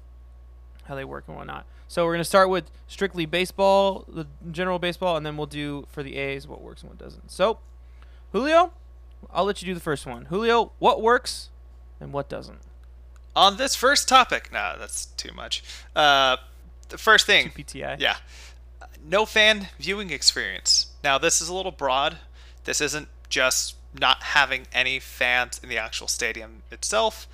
how 0.86 0.95
they 0.95 1.06
work 1.06 1.26
and 1.28 1.38
whatnot. 1.38 1.66
So 1.88 2.06
we're 2.06 2.14
gonna 2.14 2.24
start 2.24 2.49
with 2.49 2.72
strictly 2.88 3.26
baseball, 3.26 4.06
the 4.08 4.28
general 4.51 4.80
baseball, 4.80 5.16
and 5.16 5.26
then 5.26 5.38
we'll 5.38 5.45
do 5.45 5.86
for 5.89 6.04
the 6.04 6.18
A's 6.18 6.47
what 6.47 6.62
works 6.62 6.82
and 6.82 6.89
what 6.89 6.97
doesn't. 6.97 7.32
So, 7.32 7.60
Julio, 8.32 8.74
I'll 9.32 9.45
let 9.45 9.62
you 9.62 9.66
do 9.66 9.74
the 9.74 9.80
first 9.80 10.06
one. 10.06 10.26
Julio, 10.26 10.72
what 10.80 11.01
works 11.01 11.49
and 11.99 12.12
what 12.12 12.28
doesn't? 12.28 12.60
On 13.36 13.57
this 13.57 13.75
first 13.75 14.07
topic, 14.07 14.49
no, 14.51 14.75
that's 14.77 15.05
too 15.05 15.31
much. 15.34 15.63
Uh, 15.95 16.38
the 16.89 16.97
first 16.97 17.25
thing, 17.25 17.49
PTI. 17.49 17.99
Yeah, 17.99 18.17
no 19.03 19.25
fan 19.25 19.67
viewing 19.79 20.09
experience. 20.11 20.88
Now, 21.03 21.17
this 21.17 21.41
is 21.41 21.49
a 21.49 21.53
little 21.53 21.71
broad. 21.71 22.17
This 22.65 22.81
isn't 22.81 23.07
just 23.29 23.75
not 23.99 24.23
having 24.23 24.67
any 24.71 24.99
fans 24.99 25.59
in 25.61 25.69
the 25.69 25.77
actual 25.77 26.07
stadium 26.07 26.63
itself, 26.71 27.27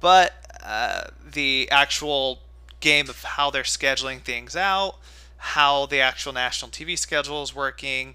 but 0.00 0.32
uh, 0.62 1.08
the 1.32 1.68
actual 1.70 2.40
game 2.80 3.08
of 3.08 3.22
how 3.22 3.50
they're 3.50 3.62
scheduling 3.62 4.20
things 4.20 4.54
out, 4.54 4.96
how 5.38 5.86
the 5.86 6.00
actual 6.00 6.32
national 6.32 6.70
TV 6.70 6.98
schedule 6.98 7.42
is 7.42 7.54
working, 7.54 8.14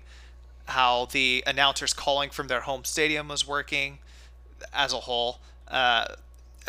how 0.65 1.05
the 1.05 1.43
announcers 1.47 1.93
calling 1.93 2.29
from 2.29 2.47
their 2.47 2.61
home 2.61 2.85
stadium 2.85 3.27
was 3.27 3.47
working 3.47 3.99
as 4.73 4.93
a 4.93 4.97
whole. 4.97 5.39
Uh, 5.67 6.05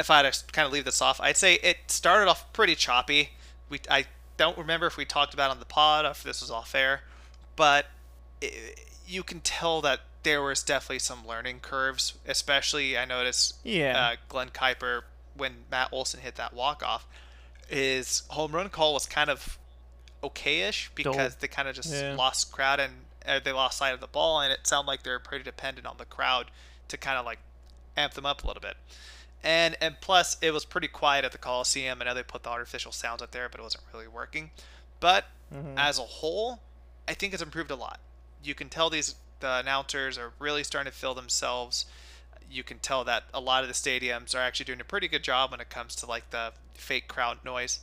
if 0.00 0.10
I 0.10 0.22
had 0.22 0.32
to 0.32 0.44
kind 0.52 0.66
of 0.66 0.72
leave 0.72 0.84
this 0.84 1.00
off, 1.00 1.20
I'd 1.20 1.36
say 1.36 1.54
it 1.54 1.76
started 1.88 2.28
off 2.28 2.52
pretty 2.52 2.74
choppy. 2.74 3.30
We 3.68 3.80
I 3.90 4.06
don't 4.36 4.58
remember 4.58 4.86
if 4.86 4.96
we 4.96 5.04
talked 5.04 5.34
about 5.34 5.50
on 5.50 5.58
the 5.58 5.66
pod 5.66 6.06
if 6.06 6.22
this 6.22 6.40
was 6.40 6.50
off 6.50 6.74
air, 6.74 7.02
but 7.56 7.86
it, 8.40 8.80
you 9.06 9.22
can 9.22 9.40
tell 9.40 9.80
that 9.82 10.00
there 10.22 10.42
was 10.42 10.62
definitely 10.62 10.98
some 10.98 11.26
learning 11.26 11.60
curves. 11.60 12.14
Especially, 12.26 12.96
I 12.96 13.04
noticed 13.04 13.58
yeah. 13.62 14.12
Uh, 14.12 14.16
Glen 14.28 14.48
Kuiper 14.48 15.02
when 15.36 15.64
Matt 15.70 15.90
Olson 15.92 16.20
hit 16.20 16.36
that 16.36 16.54
walk 16.54 16.82
off, 16.84 17.06
his 17.68 18.22
home 18.28 18.52
run 18.52 18.68
call 18.68 18.94
was 18.94 19.06
kind 19.06 19.30
of 19.30 19.58
okayish 20.22 20.88
because 20.94 21.36
they 21.36 21.48
kind 21.48 21.68
of 21.68 21.74
just 21.74 21.92
yeah. 21.92 22.14
lost 22.14 22.52
crowd 22.52 22.78
and 22.78 22.92
uh, 23.26 23.40
they 23.42 23.52
lost 23.52 23.78
sight 23.78 23.94
of 23.94 24.00
the 24.00 24.06
ball, 24.06 24.40
and 24.40 24.52
it 24.52 24.66
sounded 24.66 24.88
like 24.88 25.02
they're 25.02 25.18
pretty 25.18 25.44
dependent 25.44 25.86
on 25.86 25.96
the 25.98 26.04
crowd 26.04 26.50
to 26.88 26.96
kind 26.96 27.18
of 27.18 27.24
like 27.24 27.38
amp 27.96 28.14
them 28.14 28.26
up 28.26 28.42
a 28.44 28.46
little 28.46 28.60
bit. 28.62 28.76
And 29.42 29.76
and 29.80 29.96
plus, 30.00 30.36
it 30.42 30.52
was 30.52 30.64
pretty 30.64 30.88
quiet 30.88 31.24
at 31.24 31.32
the 31.32 31.38
Coliseum. 31.38 32.00
I 32.00 32.04
know 32.04 32.14
they 32.14 32.22
put 32.22 32.42
the 32.42 32.50
artificial 32.50 32.92
sounds 32.92 33.22
up 33.22 33.30
there, 33.30 33.48
but 33.48 33.60
it 33.60 33.62
wasn't 33.62 33.84
really 33.92 34.08
working. 34.08 34.50
But 35.00 35.26
mm-hmm. 35.54 35.78
as 35.78 35.98
a 35.98 36.02
whole, 36.02 36.60
I 37.08 37.14
think 37.14 37.32
it's 37.32 37.42
improved 37.42 37.70
a 37.70 37.76
lot. 37.76 38.00
You 38.42 38.54
can 38.54 38.68
tell 38.68 38.90
these 38.90 39.14
the 39.40 39.58
announcers 39.58 40.18
are 40.18 40.32
really 40.38 40.62
starting 40.62 40.92
to 40.92 40.96
feel 40.96 41.14
themselves. 41.14 41.86
You 42.50 42.62
can 42.62 42.78
tell 42.78 43.04
that 43.04 43.24
a 43.32 43.40
lot 43.40 43.62
of 43.62 43.68
the 43.68 43.74
stadiums 43.74 44.34
are 44.34 44.38
actually 44.38 44.66
doing 44.66 44.80
a 44.80 44.84
pretty 44.84 45.08
good 45.08 45.24
job 45.24 45.50
when 45.50 45.60
it 45.60 45.70
comes 45.70 45.94
to 45.96 46.06
like 46.06 46.30
the 46.30 46.52
fake 46.74 47.08
crowd 47.08 47.38
noise. 47.44 47.80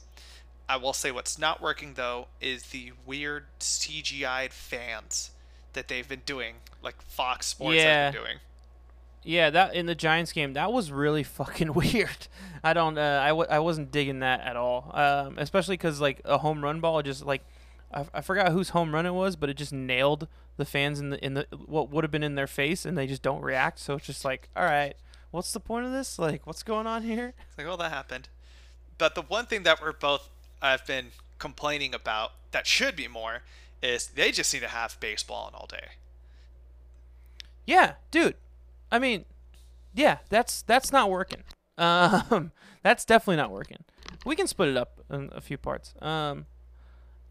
I 0.70 0.78
will 0.78 0.93
say 0.93 1.12
what's 1.12 1.39
not 1.39 1.62
working 1.62 1.93
though 1.95 2.28
is 2.41 2.64
the 2.68 2.91
weird 3.05 3.45
CGI 3.60 4.51
fans 4.51 5.32
that 5.74 5.88
they've 5.88 6.08
been 6.08 6.24
doing, 6.26 6.55
like 6.84 7.01
Fox 7.01 7.47
Sports 7.47 7.78
yeah. 7.78 8.05
has 8.05 8.14
been 8.14 8.24
doing. 8.24 8.38
Yeah, 9.28 9.49
that 9.49 9.75
in 9.75 9.88
the 9.88 9.95
Giants 9.95 10.32
game, 10.32 10.53
that 10.53 10.71
was 10.71 10.89
really 10.89 11.21
fucking 11.21 11.73
weird. 11.73 12.28
I 12.63 12.71
don't, 12.71 12.97
uh, 12.97 13.19
I 13.21 13.28
w- 13.30 13.49
I 13.49 13.59
wasn't 13.59 13.91
digging 13.91 14.19
that 14.19 14.39
at 14.39 14.55
all. 14.55 14.89
Um, 14.93 15.36
especially 15.38 15.73
because 15.75 15.99
like 15.99 16.21
a 16.23 16.38
home 16.38 16.63
run 16.63 16.80
ball, 16.80 17.01
just 17.01 17.25
like 17.25 17.43
I, 17.93 18.05
I 18.13 18.21
forgot 18.21 18.53
whose 18.53 18.69
home 18.69 18.95
run 18.95 19.05
it 19.05 19.13
was, 19.13 19.36
but 19.36 19.49
it 19.49 19.55
just 19.55 19.73
nailed 19.73 20.30
the 20.55 20.63
fans 20.63 21.01
in 21.01 21.09
the 21.09 21.23
in 21.23 21.34
the 21.34 21.45
what 21.65 21.89
would 21.89 22.05
have 22.05 22.11
been 22.11 22.23
in 22.23 22.36
their 22.36 22.47
face, 22.47 22.86
and 22.86 22.97
they 22.97 23.05
just 23.05 23.21
don't 23.21 23.41
react. 23.41 23.80
So 23.80 23.95
it's 23.95 24.05
just 24.05 24.23
like, 24.23 24.47
all 24.55 24.63
right, 24.63 24.95
what's 25.32 25.51
the 25.51 25.59
point 25.59 25.86
of 25.86 25.91
this? 25.91 26.17
Like, 26.17 26.47
what's 26.47 26.63
going 26.63 26.88
on 26.88 27.03
here? 27.03 27.34
It's 27.49 27.57
like, 27.57 27.67
oh, 27.67 27.75
that 27.75 27.91
happened. 27.91 28.30
But 28.97 29.13
the 29.15 29.23
one 29.23 29.45
thing 29.45 29.63
that 29.63 29.82
we're 29.82 29.91
both 29.91 30.30
I've 30.61 30.88
been 30.88 31.07
complaining 31.38 31.93
about 31.93 32.32
that 32.51 32.65
should 32.65 32.95
be 32.95 33.09
more 33.09 33.41
is 33.84 34.07
they 34.07 34.32
just 34.32 34.53
need 34.53 34.61
to 34.61 34.69
have 34.69 34.97
baseball 35.01 35.47
on 35.47 35.53
all 35.53 35.67
day. 35.67 35.89
Yeah, 37.65 37.95
dude. 38.09 38.36
I 38.91 38.99
mean, 38.99 39.25
yeah, 39.93 40.19
that's 40.29 40.61
that's 40.61 40.91
not 40.91 41.09
working. 41.09 41.43
Um, 41.77 42.51
that's 42.83 43.05
definitely 43.05 43.38
not 43.38 43.51
working. 43.51 43.83
We 44.25 44.35
can 44.35 44.47
split 44.47 44.69
it 44.69 44.77
up 44.77 45.01
in 45.09 45.29
a 45.33 45.41
few 45.41 45.57
parts. 45.57 45.93
Um, 46.01 46.45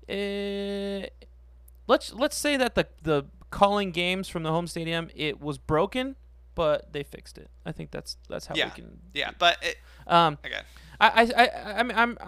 eh, 0.08 1.06
let's 1.86 2.12
let's 2.12 2.36
say 2.36 2.56
that 2.56 2.74
the 2.74 2.86
the 3.02 3.24
calling 3.50 3.90
games 3.90 4.28
from 4.28 4.42
the 4.42 4.50
home 4.50 4.66
stadium 4.66 5.08
it 5.14 5.40
was 5.40 5.58
broken, 5.58 6.16
but 6.54 6.92
they 6.92 7.02
fixed 7.02 7.38
it. 7.38 7.50
I 7.64 7.72
think 7.72 7.90
that's 7.90 8.16
that's 8.28 8.46
how 8.46 8.54
yeah. 8.54 8.66
we 8.66 8.70
can. 8.72 8.98
Yeah, 9.14 9.30
but 9.38 9.58
it, 9.62 9.76
um, 10.06 10.38
again, 10.44 10.64
I 11.00 11.08
I 11.08 11.42
I 11.42 11.80
I 11.80 11.82
mean 11.82 11.96
I'm 11.96 12.18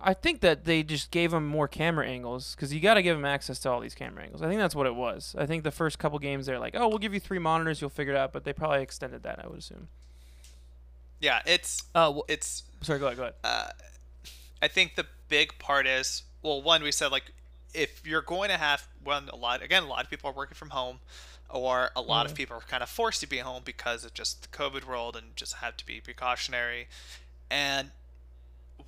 I 0.00 0.14
think 0.14 0.40
that 0.40 0.64
they 0.64 0.82
just 0.82 1.10
gave 1.10 1.32
him 1.32 1.46
more 1.46 1.66
camera 1.66 2.06
angles 2.06 2.54
because 2.54 2.72
you 2.72 2.80
got 2.80 2.94
to 2.94 3.02
give 3.02 3.16
him 3.16 3.24
access 3.24 3.58
to 3.60 3.70
all 3.70 3.80
these 3.80 3.94
camera 3.94 4.22
angles. 4.22 4.42
I 4.42 4.48
think 4.48 4.60
that's 4.60 4.74
what 4.74 4.86
it 4.86 4.94
was. 4.94 5.34
I 5.36 5.46
think 5.46 5.64
the 5.64 5.72
first 5.72 5.98
couple 5.98 6.18
games 6.18 6.46
they're 6.46 6.58
like, 6.58 6.74
oh, 6.76 6.88
we'll 6.88 6.98
give 6.98 7.14
you 7.14 7.20
three 7.20 7.40
monitors, 7.40 7.80
you'll 7.80 7.90
figure 7.90 8.14
it 8.14 8.16
out. 8.16 8.32
But 8.32 8.44
they 8.44 8.52
probably 8.52 8.82
extended 8.82 9.24
that, 9.24 9.44
I 9.44 9.48
would 9.48 9.58
assume. 9.58 9.88
Yeah, 11.20 11.42
it's 11.46 11.82
uh, 11.94 12.10
well, 12.14 12.24
it's 12.28 12.62
sorry. 12.82 12.98
Go 13.00 13.06
ahead. 13.06 13.16
Go 13.16 13.22
ahead. 13.24 13.34
Uh, 13.42 13.70
I 14.62 14.68
think 14.68 14.94
the 14.94 15.06
big 15.28 15.58
part 15.58 15.86
is 15.86 16.22
well, 16.42 16.62
one 16.62 16.82
we 16.82 16.92
said 16.92 17.10
like 17.10 17.32
if 17.74 18.06
you're 18.06 18.22
going 18.22 18.50
to 18.50 18.56
have 18.56 18.86
one 19.02 19.28
a 19.32 19.36
lot 19.36 19.62
again, 19.62 19.82
a 19.82 19.86
lot 19.86 20.04
of 20.04 20.10
people 20.10 20.30
are 20.30 20.32
working 20.32 20.54
from 20.54 20.70
home, 20.70 21.00
or 21.50 21.90
a 21.96 22.00
lot 22.00 22.24
mm-hmm. 22.24 22.32
of 22.32 22.36
people 22.36 22.56
are 22.56 22.60
kind 22.60 22.82
of 22.82 22.88
forced 22.88 23.20
to 23.20 23.26
be 23.26 23.38
home 23.38 23.62
because 23.64 24.04
of 24.04 24.14
just 24.14 24.42
the 24.42 24.48
COVID 24.56 24.84
world 24.84 25.16
and 25.16 25.34
just 25.34 25.54
have 25.54 25.76
to 25.78 25.86
be 25.86 26.00
precautionary, 26.00 26.86
and 27.50 27.90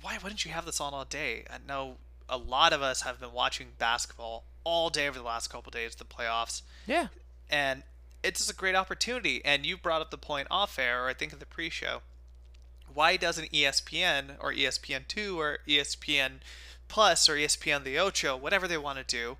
why 0.01 0.17
wouldn't 0.21 0.45
you 0.45 0.51
have 0.51 0.65
this 0.65 0.81
on 0.81 0.93
all 0.93 1.05
day? 1.05 1.45
I 1.49 1.57
know 1.65 1.97
a 2.27 2.37
lot 2.37 2.73
of 2.73 2.81
us 2.81 3.01
have 3.01 3.19
been 3.19 3.33
watching 3.33 3.67
basketball 3.77 4.43
all 4.63 4.89
day 4.89 5.07
over 5.07 5.19
the 5.19 5.25
last 5.25 5.49
couple 5.49 5.71
days, 5.71 5.95
the 5.95 6.05
playoffs. 6.05 6.61
Yeah. 6.87 7.07
And 7.49 7.83
it's 8.23 8.39
just 8.39 8.51
a 8.51 8.55
great 8.55 8.75
opportunity. 8.75 9.41
And 9.43 9.65
you 9.65 9.77
brought 9.77 10.01
up 10.01 10.11
the 10.11 10.17
point 10.17 10.47
off 10.49 10.79
air, 10.79 11.05
or 11.05 11.09
I 11.09 11.13
think 11.13 11.33
in 11.33 11.39
the 11.39 11.45
pre 11.45 11.69
show, 11.69 12.01
why 12.93 13.17
doesn't 13.17 13.51
ESPN 13.51 14.35
or 14.39 14.53
ESPN2 14.53 15.35
or 15.35 15.59
ESPN 15.67 16.39
Plus 16.87 17.29
or 17.29 17.35
ESPN 17.35 17.83
the 17.83 17.97
Ocho, 17.97 18.35
whatever 18.35 18.67
they 18.67 18.77
want 18.77 18.97
to 18.97 19.03
do, 19.05 19.37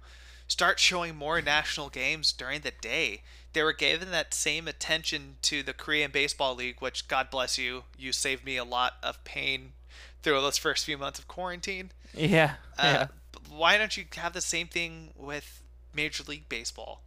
start 0.47 0.79
showing 0.79 1.15
more 1.15 1.37
mm-hmm. 1.37 1.45
national 1.45 1.89
games 1.89 2.31
during 2.31 2.61
the 2.61 2.71
day? 2.71 3.23
They 3.53 3.63
were 3.63 3.73
given 3.73 4.11
that 4.11 4.33
same 4.33 4.67
attention 4.67 5.35
to 5.41 5.61
the 5.61 5.73
Korean 5.73 6.11
Baseball 6.11 6.55
League, 6.55 6.77
which, 6.79 7.09
God 7.09 7.29
bless 7.29 7.57
you, 7.57 7.83
you 7.97 8.13
saved 8.13 8.45
me 8.45 8.55
a 8.55 8.63
lot 8.63 8.93
of 9.03 9.21
pain 9.25 9.73
through 10.21 10.39
those 10.41 10.57
first 10.57 10.85
few 10.85 10.97
months 10.97 11.19
of 11.19 11.27
quarantine. 11.27 11.91
Yeah. 12.13 12.55
Uh, 12.77 12.83
yeah. 12.83 13.07
Why 13.49 13.77
don't 13.77 13.95
you 13.97 14.05
have 14.17 14.33
the 14.33 14.41
same 14.41 14.67
thing 14.67 15.11
with 15.15 15.61
Major 15.93 16.23
League 16.27 16.47
Baseball? 16.49 17.01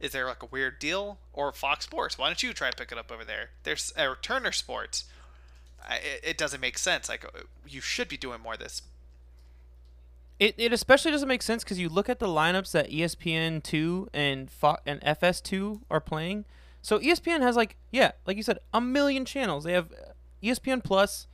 Is 0.00 0.12
there 0.12 0.26
like 0.26 0.42
a 0.42 0.46
weird 0.46 0.78
deal? 0.78 1.18
Or 1.32 1.52
Fox 1.52 1.84
Sports? 1.84 2.18
Why 2.18 2.28
don't 2.28 2.42
you 2.42 2.52
try 2.52 2.70
to 2.70 2.76
pick 2.76 2.90
it 2.90 2.98
up 2.98 3.12
over 3.12 3.24
there? 3.24 3.50
There's 3.64 3.92
or 3.98 4.16
Turner 4.20 4.52
Sports. 4.52 5.04
I, 5.86 5.96
it, 5.96 6.20
it 6.24 6.38
doesn't 6.38 6.60
make 6.60 6.78
sense. 6.78 7.08
Like 7.08 7.24
uh, 7.24 7.40
you 7.66 7.80
should 7.80 8.08
be 8.08 8.16
doing 8.16 8.40
more 8.40 8.54
of 8.54 8.58
this. 8.58 8.82
It, 10.38 10.54
it 10.56 10.72
especially 10.72 11.10
doesn't 11.10 11.28
make 11.28 11.42
sense 11.42 11.62
because 11.62 11.78
you 11.78 11.90
look 11.90 12.08
at 12.08 12.18
the 12.18 12.26
lineups 12.26 12.72
that 12.72 12.90
ESPN 12.90 13.62
two 13.62 14.08
and 14.14 14.50
Fo- 14.50 14.78
and 14.86 14.98
FS 15.02 15.40
two 15.42 15.82
are 15.90 16.00
playing. 16.00 16.46
So 16.80 16.98
ESPN 16.98 17.42
has 17.42 17.56
like 17.56 17.76
yeah, 17.90 18.12
like 18.26 18.38
you 18.38 18.42
said, 18.42 18.58
a 18.72 18.80
million 18.80 19.26
channels. 19.26 19.64
They 19.64 19.74
have 19.74 19.92
uh, 19.92 20.12
ESPN 20.42 20.82
Plus. 20.82 21.26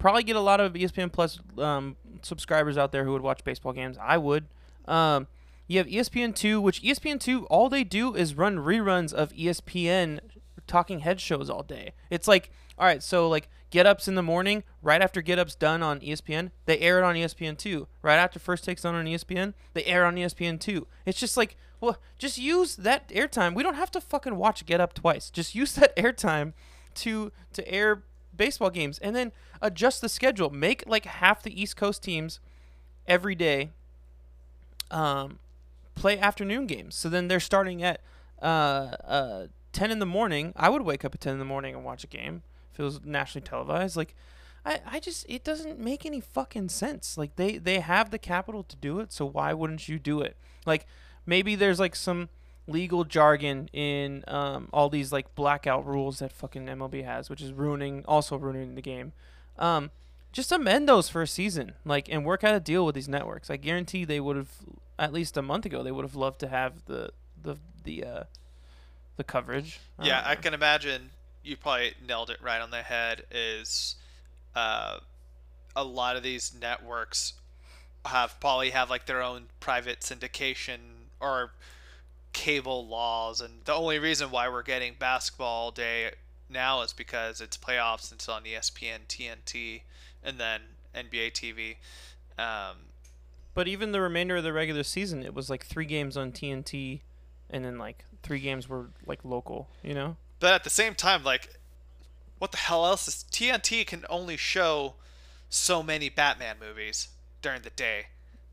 Probably 0.00 0.24
get 0.24 0.34
a 0.34 0.40
lot 0.40 0.60
of 0.60 0.72
ESPN 0.72 1.12
Plus 1.12 1.38
um, 1.58 1.94
subscribers 2.22 2.76
out 2.76 2.90
there 2.90 3.04
who 3.04 3.12
would 3.12 3.22
watch 3.22 3.44
baseball 3.44 3.72
games. 3.72 3.96
I 4.00 4.18
would. 4.18 4.46
Um, 4.88 5.28
you 5.68 5.78
have 5.78 5.86
ESPN 5.86 6.34
two, 6.34 6.60
which 6.60 6.82
ESPN 6.82 7.20
two 7.20 7.46
all 7.46 7.68
they 7.68 7.84
do 7.84 8.16
is 8.16 8.34
run 8.34 8.56
reruns 8.56 9.12
of 9.12 9.30
ESPN 9.32 10.18
talking 10.66 11.00
head 11.00 11.20
shows 11.20 11.48
all 11.48 11.62
day. 11.62 11.92
It's 12.08 12.26
like 12.26 12.50
all 12.78 12.86
right, 12.86 13.02
so 13.02 13.28
like 13.28 13.48
Get 13.68 13.86
Ups 13.86 14.08
in 14.08 14.14
the 14.14 14.22
morning, 14.22 14.64
right 14.82 15.02
after 15.02 15.20
Get 15.20 15.38
Ups 15.38 15.54
done 15.54 15.82
on 15.82 16.00
ESPN, 16.00 16.50
they 16.64 16.78
air 16.78 16.98
it 16.98 17.04
on 17.04 17.14
ESPN 17.14 17.58
two. 17.58 17.86
Right 18.00 18.16
after 18.16 18.38
First 18.38 18.64
Takes 18.64 18.82
done 18.82 18.94
on 18.94 19.04
ESPN, 19.04 19.52
they 19.74 19.84
air 19.84 20.06
on 20.06 20.16
ESPN 20.16 20.58
two. 20.58 20.86
It's 21.04 21.20
just 21.20 21.36
like, 21.36 21.56
well, 21.78 21.98
just 22.18 22.38
use 22.38 22.76
that 22.76 23.08
airtime. 23.10 23.54
We 23.54 23.62
don't 23.62 23.74
have 23.74 23.90
to 23.92 24.00
fucking 24.00 24.36
watch 24.36 24.64
Get 24.64 24.80
Up 24.80 24.94
twice. 24.94 25.30
Just 25.30 25.54
use 25.54 25.72
that 25.76 25.94
airtime 25.94 26.54
to 26.94 27.30
to 27.52 27.68
air 27.68 28.02
baseball 28.36 28.70
games 28.70 28.98
and 28.98 29.14
then 29.14 29.32
adjust 29.60 30.00
the 30.00 30.08
schedule. 30.08 30.50
Make 30.50 30.84
like 30.86 31.04
half 31.04 31.42
the 31.42 31.60
East 31.60 31.76
Coast 31.76 32.02
teams 32.02 32.40
every 33.06 33.34
day 33.34 33.70
um, 34.90 35.38
play 35.94 36.18
afternoon 36.18 36.66
games. 36.66 36.94
So 36.94 37.08
then 37.08 37.28
they're 37.28 37.40
starting 37.40 37.82
at 37.82 38.00
uh, 38.42 38.96
uh, 39.04 39.46
10 39.72 39.90
in 39.90 39.98
the 39.98 40.06
morning. 40.06 40.52
I 40.56 40.68
would 40.68 40.82
wake 40.82 41.04
up 41.04 41.14
at 41.14 41.20
10 41.20 41.34
in 41.34 41.38
the 41.38 41.44
morning 41.44 41.74
and 41.74 41.84
watch 41.84 42.04
a 42.04 42.08
game 42.08 42.42
if 42.72 42.80
it 42.80 42.82
was 42.82 43.04
nationally 43.04 43.46
televised. 43.46 43.96
Like, 43.96 44.14
I, 44.64 44.80
I 44.84 45.00
just 45.00 45.24
it 45.28 45.42
doesn't 45.42 45.78
make 45.78 46.04
any 46.04 46.20
fucking 46.20 46.68
sense. 46.68 47.16
Like 47.16 47.36
they 47.36 47.56
they 47.56 47.80
have 47.80 48.10
the 48.10 48.18
capital 48.18 48.62
to 48.64 48.76
do 48.76 49.00
it, 49.00 49.12
so 49.12 49.24
why 49.24 49.54
wouldn't 49.54 49.88
you 49.88 49.98
do 49.98 50.20
it? 50.20 50.36
Like 50.66 50.86
maybe 51.24 51.54
there's 51.54 51.80
like 51.80 51.96
some 51.96 52.28
legal 52.70 53.04
jargon 53.04 53.68
in 53.72 54.24
um, 54.28 54.68
all 54.72 54.88
these 54.88 55.12
like 55.12 55.34
blackout 55.34 55.86
rules 55.86 56.20
that 56.20 56.32
fucking 56.32 56.66
MLB 56.66 57.04
has, 57.04 57.28
which 57.28 57.42
is 57.42 57.52
ruining 57.52 58.04
also 58.06 58.36
ruining 58.36 58.74
the 58.74 58.82
game. 58.82 59.12
Um, 59.58 59.90
just 60.32 60.52
amend 60.52 60.88
those 60.88 61.08
for 61.08 61.22
a 61.22 61.26
season, 61.26 61.72
like 61.84 62.08
and 62.08 62.24
work 62.24 62.44
out 62.44 62.54
a 62.54 62.60
deal 62.60 62.86
with 62.86 62.94
these 62.94 63.08
networks. 63.08 63.50
I 63.50 63.56
guarantee 63.56 64.04
they 64.04 64.20
would 64.20 64.36
have 64.36 64.52
at 64.98 65.12
least 65.12 65.36
a 65.36 65.42
month 65.42 65.66
ago 65.66 65.82
they 65.82 65.90
would 65.90 66.04
have 66.04 66.14
loved 66.14 66.40
to 66.40 66.48
have 66.48 66.84
the 66.86 67.10
the 67.42 67.56
the 67.84 68.04
uh, 68.04 68.24
the 69.16 69.24
coverage. 69.24 69.80
Yeah, 70.02 70.22
I 70.24 70.36
can 70.36 70.54
imagine 70.54 71.10
you 71.42 71.56
probably 71.56 71.94
nailed 72.06 72.30
it 72.30 72.38
right 72.42 72.60
on 72.60 72.70
the 72.70 72.82
head. 72.82 73.24
Is 73.30 73.96
uh, 74.54 74.98
a 75.74 75.84
lot 75.84 76.16
of 76.16 76.22
these 76.22 76.54
networks 76.58 77.34
have 78.06 78.38
probably 78.40 78.70
have 78.70 78.88
like 78.88 79.06
their 79.06 79.22
own 79.22 79.46
private 79.58 80.00
syndication 80.00 80.78
or 81.20 81.52
cable 82.32 82.86
laws, 82.86 83.40
and 83.40 83.64
the 83.64 83.74
only 83.74 83.98
reason 83.98 84.30
why 84.30 84.48
we're 84.48 84.62
getting 84.62 84.94
basketball 84.98 85.64
all 85.64 85.70
day 85.70 86.10
now 86.48 86.82
is 86.82 86.92
because 86.92 87.40
it's 87.40 87.56
playoffs 87.56 88.10
and 88.10 88.18
it's 88.18 88.28
on 88.28 88.44
ESPN, 88.44 89.06
TNT, 89.08 89.82
and 90.22 90.38
then 90.38 90.60
NBA 90.94 91.32
TV. 91.32 91.76
Um, 92.42 92.76
but 93.54 93.68
even 93.68 93.92
the 93.92 94.00
remainder 94.00 94.36
of 94.36 94.44
the 94.44 94.52
regular 94.52 94.82
season, 94.82 95.22
it 95.22 95.34
was 95.34 95.50
like 95.50 95.64
three 95.64 95.84
games 95.84 96.16
on 96.16 96.32
TNT, 96.32 97.00
and 97.48 97.64
then 97.64 97.78
like 97.78 98.04
three 98.22 98.40
games 98.40 98.68
were 98.68 98.90
like 99.06 99.24
local. 99.24 99.68
You 99.82 99.94
know. 99.94 100.16
But 100.38 100.54
at 100.54 100.64
the 100.64 100.70
same 100.70 100.94
time, 100.94 101.22
like, 101.22 101.58
what 102.38 102.50
the 102.50 102.56
hell 102.56 102.86
else 102.86 103.06
is 103.06 103.26
TNT 103.30 103.86
can 103.86 104.06
only 104.08 104.38
show 104.38 104.94
so 105.50 105.82
many 105.82 106.08
Batman 106.08 106.56
movies 106.58 107.08
during 107.42 107.62
the 107.62 107.70
day. 107.70 108.06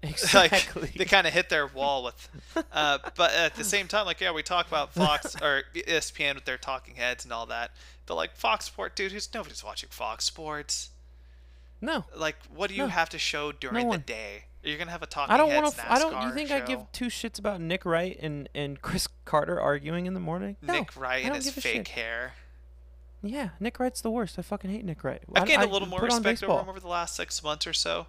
Exactly. 0.04 0.82
like 0.84 0.94
they 0.94 1.06
kind 1.06 1.26
of 1.28 1.34
hit 1.34 1.50
their 1.50 1.66
wall 1.68 2.04
with, 2.04 2.30
uh, 2.72 3.00
but 3.16 3.32
at 3.34 3.56
the 3.56 3.64
same 3.64 3.88
time, 3.88 4.06
like 4.06 4.22
yeah, 4.22 4.32
we 4.32 4.44
talk 4.44 4.68
about 4.68 4.94
Fox 4.94 5.36
or 5.42 5.64
ESPN 5.76 6.36
with 6.36 6.46
their 6.46 6.58
talking 6.58 6.96
heads 6.96 7.24
and 7.24 7.34
all 7.34 7.46
that. 7.48 7.72
But 8.06 8.16
like 8.16 8.36
Fox 8.36 8.66
Sport, 8.66 8.96
dude, 8.96 9.12
who's 9.12 9.28
nobody's 9.34 9.64
watching 9.64 9.90
Fox 9.90 10.26
Sports. 10.26 10.92
No. 11.82 12.06
Like, 12.16 12.38
what 12.54 12.70
do 12.70 12.76
you 12.76 12.84
No. 12.84 12.88
have 12.90 13.10
to 13.10 13.18
show 13.20 13.52
during 13.52 13.88
No 13.88 13.92
the 13.94 13.98
day? 14.00 14.44
You're 14.64 14.78
gonna 14.78 14.92
have 14.92 15.04
a 15.04 15.08
talking 15.08 15.34
I 15.34 15.38
don't 15.38 15.50
heads 15.50 15.62
want 15.62 15.76
to. 15.76 15.92
I 15.92 16.00
don't. 16.00 16.22
You 16.28 16.32
think 16.34 16.50
show. 16.50 16.56
I 16.58 16.60
give 16.62 16.92
two 16.92 17.06
shits 17.06 17.40
about 17.40 17.60
Nick 17.62 17.86
Wright 17.86 18.18
and 18.22 18.50
and 18.54 18.82
Cris 18.82 19.08
Carter 19.26 19.60
arguing 19.60 20.06
in 20.06 20.14
the 20.14 20.20
morning? 20.20 20.58
No, 20.62 20.74
Nick 20.74 20.96
Wright 20.96 21.24
I 21.24 21.28
and 21.28 21.36
his 21.36 21.50
fake 21.52 21.64
shit. 21.64 21.88
hair. 21.90 22.34
Yeah, 23.24 23.50
Nick 23.60 23.80
Wright's 23.80 24.02
the 24.02 24.12
worst. 24.12 24.38
I 24.38 24.42
fucking 24.44 24.70
hate 24.70 24.86
Nick 24.86 25.04
Wright. 25.04 25.22
I've 25.36 25.48
gained 25.48 25.64
a 25.64 25.68
I 25.68 25.70
little 25.70 25.88
more 25.88 26.02
respect 26.02 26.44
over 26.44 26.62
him 26.62 26.70
over 26.70 26.80
the 26.80 26.88
last 26.88 27.16
six 27.16 27.42
months 27.44 27.66
or 27.66 27.74
so. 27.74 28.08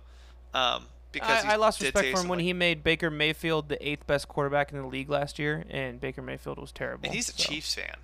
Um, 0.53 0.87
because 1.21 1.45
I, 1.45 1.53
I 1.53 1.57
lost 1.57 1.81
respect 1.81 2.17
for 2.17 2.23
him 2.23 2.29
when 2.29 2.39
like- 2.39 2.45
he 2.45 2.53
made 2.53 2.83
Baker 2.83 3.11
Mayfield 3.11 3.69
the 3.69 3.87
eighth 3.87 4.07
best 4.07 4.29
quarterback 4.29 4.73
in 4.73 4.79
the 4.79 4.87
league 4.87 5.09
last 5.09 5.39
year, 5.39 5.65
and 5.71 6.01
Baker 6.01 6.23
Mayfield 6.23 6.59
was 6.59 6.73
terrible. 6.73 7.07
And 7.07 7.15
he's 7.15 7.29
a 7.29 7.33
so. 7.33 7.49
Chiefs 7.49 7.75
fan. 7.75 7.97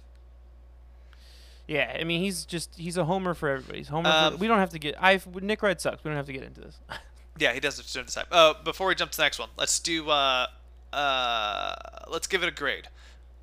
Yeah, 1.66 1.96
I 1.98 2.04
mean 2.04 2.20
he's 2.20 2.44
just 2.44 2.76
he's 2.76 2.96
a 2.96 3.04
homer 3.04 3.32
for 3.32 3.48
everybody. 3.48 3.78
He's 3.78 3.88
homer. 3.88 4.10
Um, 4.10 4.32
for, 4.34 4.38
we 4.38 4.48
don't 4.48 4.58
have 4.58 4.70
to 4.70 4.78
get. 4.78 4.96
I 5.00 5.20
Nick 5.40 5.62
Wright 5.62 5.80
sucks. 5.80 6.04
We 6.04 6.10
don't 6.10 6.16
have 6.16 6.26
to 6.26 6.32
get 6.32 6.42
into 6.42 6.60
this. 6.60 6.78
Yeah, 7.36 7.52
he 7.52 7.58
does 7.58 7.80
it 7.80 7.86
during 7.92 8.06
the 8.06 8.12
time. 8.12 8.26
Uh, 8.30 8.54
before 8.62 8.86
we 8.86 8.94
jump 8.94 9.10
to 9.10 9.16
the 9.16 9.24
next 9.24 9.40
one, 9.40 9.48
let's 9.58 9.80
do. 9.80 10.08
Uh, 10.08 10.46
uh, 10.92 11.74
let's 12.08 12.28
give 12.28 12.44
it 12.44 12.48
a 12.48 12.52
grade. 12.52 12.86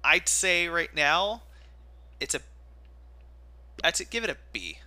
I'd 0.04 0.30
say 0.30 0.70
right 0.70 0.94
now, 0.96 1.44
it's 2.20 2.34
a. 2.34 2.40
I'd 3.84 3.98
say 3.98 4.06
give 4.10 4.24
it 4.24 4.30
a 4.30 4.38
B. 4.54 4.78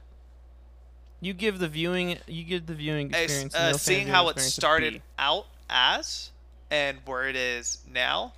you 1.25 1.33
give 1.33 1.59
the 1.59 1.69
viewing. 1.69 2.19
You 2.27 2.45
give 2.45 2.67
the 2.67 2.75
viewing 2.75 3.09
experience. 3.15 3.55
uh, 3.55 3.73
seeing 3.75 4.09
how 4.09 4.29
it 4.29 4.39
started 4.41 5.03
out 5.19 5.47
as 5.71 6.31
and 6.71 6.99
where 7.07 7.29
it 7.29 7.37
is 7.37 7.79
now, 7.91 8.33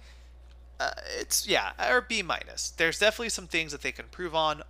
uh, 0.79 0.91
it's 1.19 1.47
yeah, 1.47 1.73
or 1.91 2.01
B 2.01 2.23
minus. 2.23 2.71
There's 2.71 2.99
definitely 2.99 3.31
some 3.31 3.47
things 3.47 3.73
that 3.73 3.83
they 3.83 3.93
can 3.93 4.05
improve 4.05 4.35
on. 4.35 4.63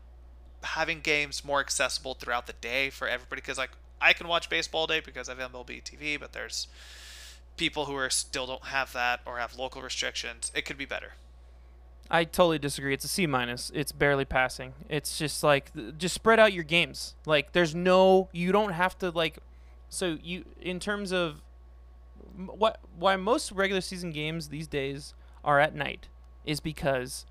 Having 0.62 1.00
games 1.00 1.44
more 1.44 1.60
accessible 1.60 2.14
throughout 2.14 2.46
the 2.46 2.52
day 2.54 2.90
for 2.90 3.06
everybody, 3.06 3.40
because 3.40 3.58
like 3.58 3.70
I 4.00 4.12
can 4.12 4.28
watch 4.28 4.48
baseball 4.48 4.86
day 4.86 5.00
because 5.00 5.28
I 5.28 5.34
have 5.34 5.52
MLB 5.52 5.82
TV, 5.82 6.18
but 6.18 6.32
there's 6.32 6.68
people 7.56 7.86
who 7.86 7.94
are 7.94 8.10
still 8.10 8.46
don't 8.46 8.66
have 8.66 8.92
that 8.92 9.20
or 9.24 9.38
have 9.38 9.56
local 9.56 9.82
restrictions. 9.82 10.50
It 10.54 10.64
could 10.64 10.78
be 10.78 10.84
better. 10.84 11.12
I 12.10 12.24
totally 12.24 12.58
disagree. 12.58 12.94
It's 12.94 13.04
a 13.04 13.08
C 13.08 13.26
minus. 13.26 13.70
It's 13.74 13.92
barely 13.92 14.24
passing. 14.24 14.74
It's 14.88 15.18
just 15.18 15.42
like 15.42 15.72
just 15.98 16.14
spread 16.14 16.38
out 16.38 16.52
your 16.52 16.64
games. 16.64 17.14
Like 17.26 17.52
there's 17.52 17.74
no 17.74 18.28
you 18.32 18.52
don't 18.52 18.72
have 18.72 18.98
to 18.98 19.10
like 19.10 19.38
so 19.88 20.18
you 20.22 20.44
in 20.60 20.80
terms 20.80 21.12
of 21.12 21.42
what 22.36 22.80
why 22.96 23.16
most 23.16 23.52
regular 23.52 23.80
season 23.80 24.10
games 24.10 24.48
these 24.48 24.66
days 24.66 25.14
are 25.44 25.58
at 25.60 25.74
night 25.74 26.08
is 26.44 26.60
because 26.60 27.26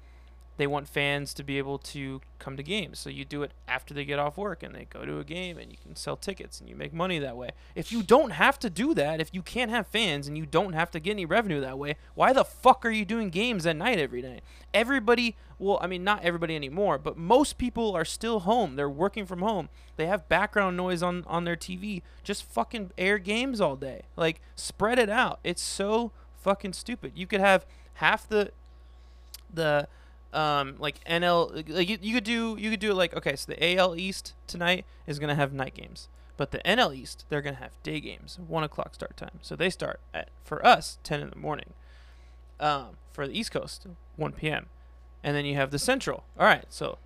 they 0.58 0.68
want 0.68 0.88
fans 0.88 1.34
to 1.34 1.44
be 1.44 1.58
able 1.58 1.78
to 1.78 2.22
come 2.40 2.56
to 2.58 2.64
games. 2.64 3.00
So 3.00 3.10
you 3.10 3.26
do 3.26 3.44
it 3.44 3.52
after 3.68 3.94
they 3.94 4.06
get 4.06 4.20
off 4.20 4.38
work 4.38 4.64
and 4.64 4.74
they 4.74 4.86
go 4.86 5.06
to 5.06 5.20
a 5.20 5.24
game 5.24 5.58
and 5.58 5.72
you 5.72 5.78
can 5.82 5.96
sell 5.96 6.16
tickets 6.16 6.60
and 6.60 6.70
you 6.70 6.76
make 6.76 6.94
money 6.94 7.20
that 7.20 7.36
way. 7.36 7.50
If 7.76 7.92
you 7.92 8.02
don't 8.04 8.32
have 8.32 8.58
to 8.60 8.70
do 8.70 8.94
that, 8.94 9.20
if 9.20 9.34
you 9.34 9.42
can't 9.42 9.72
have 9.72 9.88
fans 9.88 10.28
and 10.28 10.38
you 10.38 10.46
don't 10.46 10.74
have 10.74 10.92
to 10.92 11.00
get 11.00 11.12
any 11.12 11.26
revenue 11.26 11.60
that 11.62 11.78
way, 11.78 11.96
why 12.14 12.32
the 12.32 12.46
fuck 12.46 12.86
are 12.86 12.92
you 12.92 13.06
doing 13.06 13.30
games 13.30 13.66
at 13.66 13.76
night 13.76 14.00
every 14.00 14.22
night? 14.22 14.42
Everybody, 14.74 15.36
well, 15.60 15.78
I 15.82 15.88
mean 15.88 16.04
not 16.04 16.24
everybody 16.24 16.56
anymore, 16.56 16.98
but 16.98 17.18
most 17.18 17.58
people 17.58 17.96
are 17.96 18.06
still 18.06 18.42
home. 18.42 18.76
They're 18.76 18.90
working 18.90 19.26
from 19.26 19.40
home. 19.42 19.70
They 19.98 20.08
have 20.08 20.30
background 20.30 20.78
noise 20.78 21.04
on 21.04 21.24
on 21.28 21.44
their 21.44 21.56
TV. 21.56 22.02
Just 22.24 22.44
fucking 22.44 22.92
air 22.98 23.18
games 23.18 23.60
all 23.60 23.76
day. 23.76 24.04
Like 24.16 24.42
spread 24.56 25.00
it 25.00 25.10
out. 25.10 25.40
It's 25.44 25.62
so 25.62 26.12
fucking 26.38 26.74
stupid. 26.74 27.14
You 27.16 27.28
could 27.28 27.40
have 27.40 27.66
half 27.96 28.28
the 28.28 28.52
the 29.54 29.88
um 30.36 30.76
like 30.80 31.04
NL 31.06 31.70
like 31.70 31.90
you, 31.90 31.98
you 32.02 32.14
could 32.14 32.24
do 32.24 32.56
you 32.60 32.70
could 32.70 32.80
do 32.80 32.92
it 32.92 32.96
like 32.96 33.16
okay 33.16 33.36
so 33.36 33.52
the 33.52 33.78
AL 33.78 33.96
East 33.96 34.34
tonight 34.48 34.86
is 35.08 35.20
gonna 35.20 35.36
have 35.36 35.54
night 35.54 35.74
games 35.74 36.08
but 36.38 36.52
the 36.52 36.60
NL 36.60 36.96
East 36.96 37.26
they're 37.30 37.42
gonna 37.42 37.56
have 37.56 37.72
day 37.84 38.00
games 38.00 38.40
one 38.46 38.64
o'clock 38.64 38.94
start 38.94 39.16
time 39.18 39.40
so 39.42 39.56
they 39.56 39.70
start 39.70 40.00
at 40.14 40.30
for 40.44 40.66
us 40.66 41.00
ten 41.04 41.22
in 41.22 41.30
the 41.30 41.36
morning 41.36 41.74
um 42.60 42.98
for 43.12 43.28
the 43.28 43.38
East 43.38 43.52
Coast 43.52 43.88
one 44.18 44.34
p.m. 44.34 44.68
and 45.24 45.36
then 45.36 45.46
you 45.46 45.56
have 45.56 45.72
the 45.72 45.80
Central 45.80 46.26
all 46.38 46.46
right 46.46 46.66
so 46.70 46.98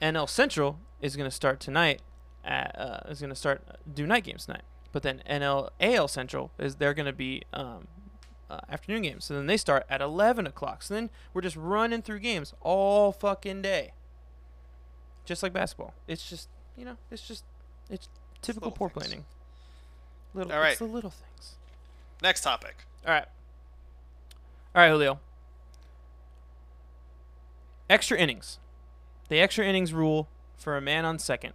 NL 0.00 0.28
Central 0.28 0.80
is 1.00 1.16
gonna 1.16 1.30
start 1.30 1.60
tonight 1.60 2.00
at, 2.44 2.78
uh, 2.78 3.00
is 3.08 3.20
to 3.20 3.34
start 3.34 3.62
uh, 3.68 3.74
do 3.92 4.06
night 4.06 4.24
games 4.24 4.46
tonight. 4.46 4.62
But 4.90 5.02
then 5.02 5.22
NL 5.28 5.70
AL 5.80 6.08
Central 6.08 6.50
is 6.58 6.76
they're 6.76 6.94
to 7.06 7.12
be 7.12 7.42
um, 7.52 7.88
uh, 8.52 8.60
afternoon 8.68 9.02
games. 9.02 9.24
So 9.24 9.34
then 9.34 9.46
they 9.46 9.56
start 9.56 9.86
at 9.88 10.00
11 10.02 10.46
o'clock. 10.46 10.82
So 10.82 10.94
then 10.94 11.08
we're 11.32 11.40
just 11.40 11.56
running 11.56 12.02
through 12.02 12.18
games 12.20 12.52
all 12.60 13.10
fucking 13.10 13.62
day. 13.62 13.92
Just 15.24 15.42
like 15.42 15.52
basketball. 15.52 15.94
It's 16.06 16.28
just, 16.28 16.48
you 16.76 16.84
know, 16.84 16.96
it's 17.10 17.26
just, 17.26 17.44
it's 17.88 18.08
typical 18.42 18.70
poor 18.70 18.90
things. 18.90 19.06
planning. 19.06 19.24
Little, 20.34 20.52
all 20.52 20.60
right. 20.60 20.70
It's 20.70 20.78
the 20.78 20.84
little 20.84 21.10
things. 21.10 21.54
Next 22.22 22.42
topic. 22.42 22.84
All 23.06 23.12
right. 23.12 23.26
All 24.74 24.82
right, 24.82 24.90
Julio. 24.90 25.20
Extra 27.88 28.18
innings. 28.18 28.58
The 29.28 29.40
extra 29.40 29.64
innings 29.64 29.94
rule 29.94 30.28
for 30.56 30.76
a 30.76 30.80
man 30.80 31.04
on 31.04 31.18
second. 31.18 31.54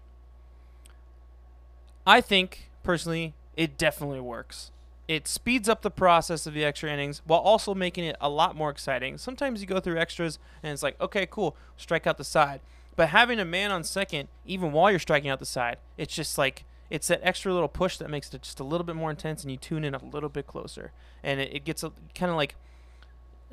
I 2.06 2.22
think, 2.22 2.72
personally, 2.84 3.34
it 3.56 3.78
definitely 3.78 4.20
works 4.20 4.72
it 5.08 5.28
speeds 5.28 5.70
up 5.70 5.82
the 5.82 5.92
process 5.92 6.46
of 6.46 6.54
the 6.54 6.66
extra 6.66 6.92
innings 6.92 7.22
while 7.26 7.40
also 7.40 7.74
making 7.74 8.04
it 8.04 8.18
a 8.20 8.30
lot 8.30 8.56
more 8.56 8.70
exciting. 8.70 9.18
Sometimes 9.18 9.62
you 9.62 9.68
go 9.68 9.80
through 9.80 9.98
extras 9.98 10.38
and 10.62 10.74
it's 10.74 10.84
like, 10.84 11.00
okay, 11.00 11.26
cool, 11.26 11.56
strike 11.78 12.06
out 12.06 12.18
the 12.18 12.24
side. 12.24 12.60
But 12.96 13.10
having 13.10 13.40
a 13.40 13.46
man 13.46 13.72
on 13.72 13.84
second, 13.84 14.28
even 14.46 14.72
while 14.72 14.90
you're 14.90 15.00
striking 15.00 15.30
out 15.30 15.40
the 15.40 15.46
side, 15.46 15.78
it's 15.98 16.14
just 16.14 16.38
like 16.38 16.66
it's 16.90 17.08
that 17.08 17.22
extra 17.24 17.54
little 17.54 17.68
push 17.68 17.98
that 17.98 18.10
makes 18.10 18.34
it 18.34 18.42
just 18.42 18.60
a 18.60 18.64
little 18.64 18.86
bit 18.86 18.96
more 18.96 19.10
intense, 19.10 19.44
and 19.44 19.52
you 19.52 19.58
tune 19.58 19.84
in 19.84 19.94
a 19.94 20.04
little 20.04 20.30
bit 20.30 20.48
closer, 20.48 20.92
and 21.22 21.40
it, 21.40 21.54
it 21.54 21.66
gets 21.66 21.84
kind 22.16 22.32
of 22.32 22.38
like 22.38 22.56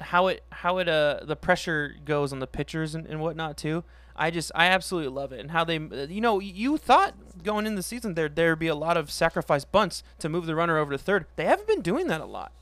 how 0.00 0.26
it 0.26 0.42
how 0.50 0.78
it 0.78 0.88
uh 0.88 1.20
the 1.22 1.36
pressure 1.36 1.96
goes 2.04 2.32
on 2.32 2.40
the 2.40 2.46
pitchers 2.46 2.94
and, 2.94 3.06
and 3.06 3.20
whatnot 3.20 3.56
too. 3.56 3.84
I 4.16 4.30
just 4.30 4.52
I 4.54 4.66
absolutely 4.66 5.10
love 5.10 5.32
it 5.32 5.40
and 5.40 5.50
how 5.50 5.64
they 5.64 5.78
you 5.78 6.20
know 6.20 6.38
you 6.40 6.76
thought 6.76 7.14
going 7.42 7.66
in 7.66 7.74
the 7.74 7.82
season 7.82 8.14
there 8.14 8.28
there'd 8.28 8.58
be 8.58 8.68
a 8.68 8.74
lot 8.74 8.96
of 8.96 9.10
sacrifice 9.10 9.64
bunts 9.64 10.02
to 10.20 10.28
move 10.28 10.46
the 10.46 10.54
runner 10.54 10.78
over 10.78 10.92
to 10.92 10.98
third. 10.98 11.26
They 11.36 11.44
haven't 11.44 11.66
been 11.68 11.82
doing 11.82 12.06
that 12.08 12.20
a 12.20 12.26
lot. 12.26 12.52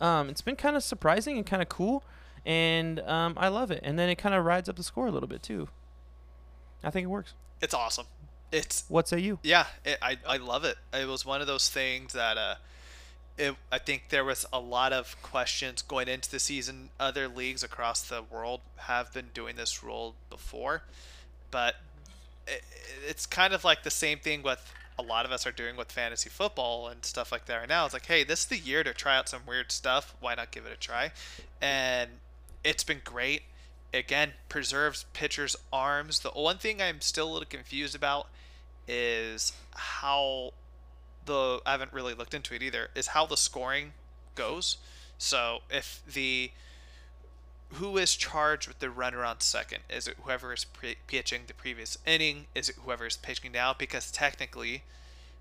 Um, 0.00 0.30
it's 0.30 0.40
been 0.40 0.56
kind 0.56 0.76
of 0.76 0.82
surprising 0.82 1.36
and 1.36 1.44
kind 1.44 1.60
of 1.60 1.68
cool, 1.68 2.02
and 2.46 3.00
um, 3.00 3.34
I 3.36 3.48
love 3.48 3.70
it. 3.70 3.80
And 3.82 3.98
then 3.98 4.08
it 4.08 4.16
kind 4.16 4.34
of 4.34 4.46
rides 4.46 4.68
up 4.68 4.76
the 4.76 4.82
score 4.82 5.06
a 5.06 5.10
little 5.10 5.28
bit 5.28 5.42
too. 5.42 5.68
I 6.82 6.90
think 6.90 7.04
it 7.04 7.08
works. 7.08 7.34
It's 7.60 7.74
awesome. 7.74 8.06
It's 8.50 8.84
what 8.88 9.06
say 9.06 9.20
you? 9.20 9.38
Yeah, 9.42 9.66
it, 9.84 9.98
I 10.00 10.18
I 10.26 10.38
love 10.38 10.64
it. 10.64 10.76
It 10.92 11.06
was 11.06 11.26
one 11.26 11.40
of 11.40 11.46
those 11.46 11.68
things 11.68 12.14
that 12.14 12.38
uh 12.38 12.54
it, 13.40 13.56
I 13.72 13.78
think 13.78 14.10
there 14.10 14.24
was 14.24 14.44
a 14.52 14.60
lot 14.60 14.92
of 14.92 15.20
questions 15.22 15.82
going 15.82 16.08
into 16.08 16.30
the 16.30 16.38
season. 16.38 16.90
Other 17.00 17.26
leagues 17.26 17.62
across 17.62 18.02
the 18.02 18.22
world 18.22 18.60
have 18.76 19.12
been 19.12 19.30
doing 19.32 19.56
this 19.56 19.82
rule 19.82 20.14
before, 20.28 20.82
but 21.50 21.76
it, 22.46 22.62
it's 23.08 23.24
kind 23.26 23.54
of 23.54 23.64
like 23.64 23.82
the 23.82 23.90
same 23.90 24.18
thing 24.18 24.42
with 24.42 24.72
a 24.98 25.02
lot 25.02 25.24
of 25.24 25.32
us 25.32 25.46
are 25.46 25.52
doing 25.52 25.76
with 25.76 25.90
fantasy 25.90 26.28
football 26.28 26.88
and 26.88 27.04
stuff 27.04 27.32
like 27.32 27.46
that 27.46 27.56
right 27.56 27.68
now. 27.68 27.86
It's 27.86 27.94
like, 27.94 28.06
hey, 28.06 28.22
this 28.22 28.40
is 28.40 28.46
the 28.46 28.58
year 28.58 28.84
to 28.84 28.92
try 28.92 29.16
out 29.16 29.28
some 29.30 29.42
weird 29.46 29.72
stuff. 29.72 30.14
Why 30.20 30.34
not 30.34 30.50
give 30.50 30.66
it 30.66 30.72
a 30.72 30.76
try? 30.76 31.12
And 31.62 32.10
it's 32.62 32.84
been 32.84 33.00
great. 33.02 33.42
Again, 33.94 34.32
preserves 34.50 35.06
pitchers' 35.14 35.56
arms. 35.72 36.20
The 36.20 36.28
one 36.30 36.58
thing 36.58 36.82
I'm 36.82 37.00
still 37.00 37.30
a 37.30 37.32
little 37.32 37.48
confused 37.48 37.94
about 37.94 38.28
is 38.86 39.54
how 39.74 40.52
the 41.26 41.60
I 41.66 41.72
haven't 41.72 41.92
really 41.92 42.14
looked 42.14 42.34
into 42.34 42.54
it 42.54 42.62
either 42.62 42.88
is 42.94 43.08
how 43.08 43.26
the 43.26 43.36
scoring 43.36 43.92
goes. 44.34 44.78
So 45.18 45.58
if 45.70 46.02
the 46.10 46.50
who 47.74 47.96
is 47.98 48.16
charged 48.16 48.66
with 48.66 48.80
the 48.80 48.90
runner 48.90 49.24
on 49.24 49.40
second? 49.40 49.80
Is 49.88 50.08
it 50.08 50.16
whoever 50.22 50.52
is 50.52 50.64
pre- 50.64 50.96
pitching 51.06 51.42
the 51.46 51.54
previous 51.54 51.98
inning? 52.04 52.46
Is 52.54 52.68
it 52.68 52.76
whoever 52.84 53.06
is 53.06 53.16
pitching 53.16 53.52
now? 53.52 53.74
Because 53.76 54.10
technically, 54.10 54.82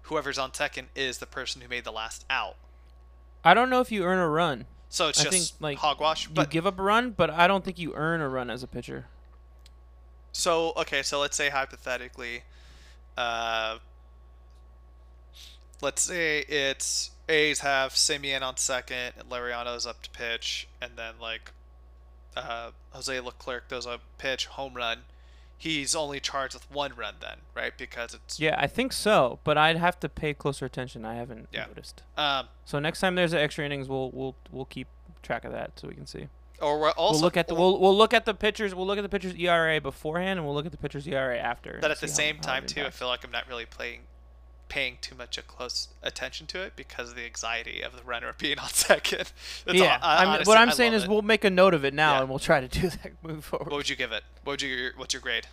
whoever's 0.04 0.38
on 0.38 0.54
second 0.54 0.90
is 0.96 1.18
the 1.18 1.26
person 1.26 1.62
who 1.62 1.68
made 1.68 1.86
the 1.86 1.92
last 1.92 2.26
out. 2.30 2.56
I 3.44 3.54
don't 3.54 3.70
know 3.70 3.82
if 3.82 3.92
you 3.92 4.04
earn 4.04 4.20
a 4.20 4.28
run. 4.28 4.66
So 4.90 5.08
it's 5.08 5.20
I 5.22 5.24
just 5.26 5.54
think, 5.54 5.62
like 5.62 5.78
hogwash. 5.78 6.28
But 6.28 6.48
you 6.48 6.52
give 6.52 6.68
up 6.68 6.80
a 6.80 6.84
run, 6.84 7.12
but 7.12 7.30
I 7.30 7.48
don't 7.48 7.64
think 7.64 7.80
you 7.80 7.94
earn 7.96 8.22
a 8.22 8.30
run 8.30 8.50
as 8.50 8.64
a 8.64 8.68
pitcher. 8.68 9.06
So 10.32 10.74
okay, 10.78 11.04
so 11.04 11.20
let's 11.20 11.38
say 11.38 11.50
hypothetically, 11.50 12.44
uh, 13.18 13.78
let's 15.82 16.02
say 16.02 16.40
it's 16.40 17.12
A's 17.28 17.60
have 17.60 17.94
Semien 17.94 18.42
on 18.42 18.58
second, 18.58 19.14
and 19.18 19.30
Laureano's 19.30 19.86
up 19.86 20.02
to 20.04 20.10
pitch, 20.10 20.68
and 20.82 20.94
then 20.96 21.16
like 21.22 21.52
uh, 22.36 22.72
Jose 22.92 23.20
Leclerc 23.20 23.70
does 23.70 23.86
a 23.86 24.00
pitch 24.18 24.48
home 24.48 24.74
run. 24.74 25.00
He's 25.58 25.94
only 25.94 26.22
charged 26.22 26.54
with 26.54 26.72
one 26.72 26.94
run 26.96 27.16
then, 27.20 27.40
right? 27.54 27.78
Because 27.78 28.14
it's 28.14 28.40
yeah, 28.40 28.56
I 28.58 28.68
think 28.68 28.94
so, 28.94 29.40
but 29.44 29.58
I'd 29.58 29.78
have 29.78 30.00
to 30.00 30.10
pay 30.10 30.34
closer 30.34 30.66
attention. 30.66 31.06
I 31.06 31.16
haven't 31.16 31.50
yeah. 31.52 31.66
noticed. 31.66 32.04
Um, 32.18 32.48
so 32.66 32.80
next 32.80 33.02
time 33.02 33.16
there's 33.16 33.34
an 33.34 33.40
extra 33.40 33.66
innings, 33.66 33.90
we'll 33.90 34.10
we'll 34.12 34.36
we'll 34.52 34.66
keep 34.66 34.88
track 35.22 35.46
of 35.46 35.52
that 35.52 35.78
so 35.78 35.88
we 35.88 35.96
can 35.96 36.08
see. 36.08 36.28
Or 36.62 36.80
we'll 36.80 36.92
also 36.92 37.16
we'll 37.16 37.22
look 37.22 37.38
at 37.38 37.48
the 37.48 37.56
we'll, 37.56 37.80
we'll 37.80 37.98
look 37.98 38.14
at 38.14 38.26
the 38.26 38.34
pitchers. 38.34 38.74
We'll 38.74 38.88
look 38.88 38.98
at 38.98 39.02
the 39.02 39.10
pitchers 39.10 39.36
ERA 39.36 39.80
beforehand, 39.82 40.40
and 40.40 40.46
we'll 40.46 40.56
look 40.56 40.66
at 40.66 40.72
the 40.72 40.78
pitchers 40.78 41.08
ERA 41.08 41.38
after. 41.38 41.78
But 41.82 41.92
at 41.92 42.00
the 42.00 42.08
same 42.08 42.38
how, 42.38 42.42
time, 42.42 42.64
how 42.64 42.68
too, 42.68 42.86
I 42.86 42.90
feel 42.90 43.08
like 43.08 43.24
I'm 43.24 43.32
not 43.32 43.48
really 43.48 43.66
playing 43.66 44.02
paying 44.70 44.98
too 45.02 45.16
much 45.16 45.38
a 45.38 45.42
close 45.42 45.90
attention 46.02 46.48
to 46.48 46.62
it 46.62 46.76
because 46.76 47.10
of 47.10 47.16
the 47.16 47.26
anxiety 47.26 47.82
of 47.82 47.96
the 47.96 48.04
runner 48.04 48.34
being 48.38 48.60
on 48.60 48.70
second. 48.74 49.32
That's 49.66 49.78
yeah, 49.78 50.00
all, 50.02 50.10
I, 50.10 50.26
honestly, 50.26 50.50
what 50.50 50.58
I'm 50.58 50.70
I 50.70 50.74
saying 50.74 50.94
is 50.94 51.04
it. 51.04 51.10
we'll 51.10 51.24
make 51.24 51.44
a 51.44 51.50
note 51.50 51.74
of 51.74 51.84
it 51.84 51.94
now 51.94 52.14
yeah. 52.14 52.22
and 52.22 52.30
we'll 52.30 52.40
try 52.40 52.62
to 52.62 52.68
do 52.68 52.90
that 53.04 53.12
move 53.24 53.44
forward. 53.44 53.70
What 53.70 53.78
would 53.78 53.90
you 53.90 53.96
give 53.96 54.12
it? 54.12 54.24
What 54.44 54.54
would 54.54 54.62
you? 54.62 54.92
What's 54.96 55.14
your 55.14 55.22
grade? 55.22 55.48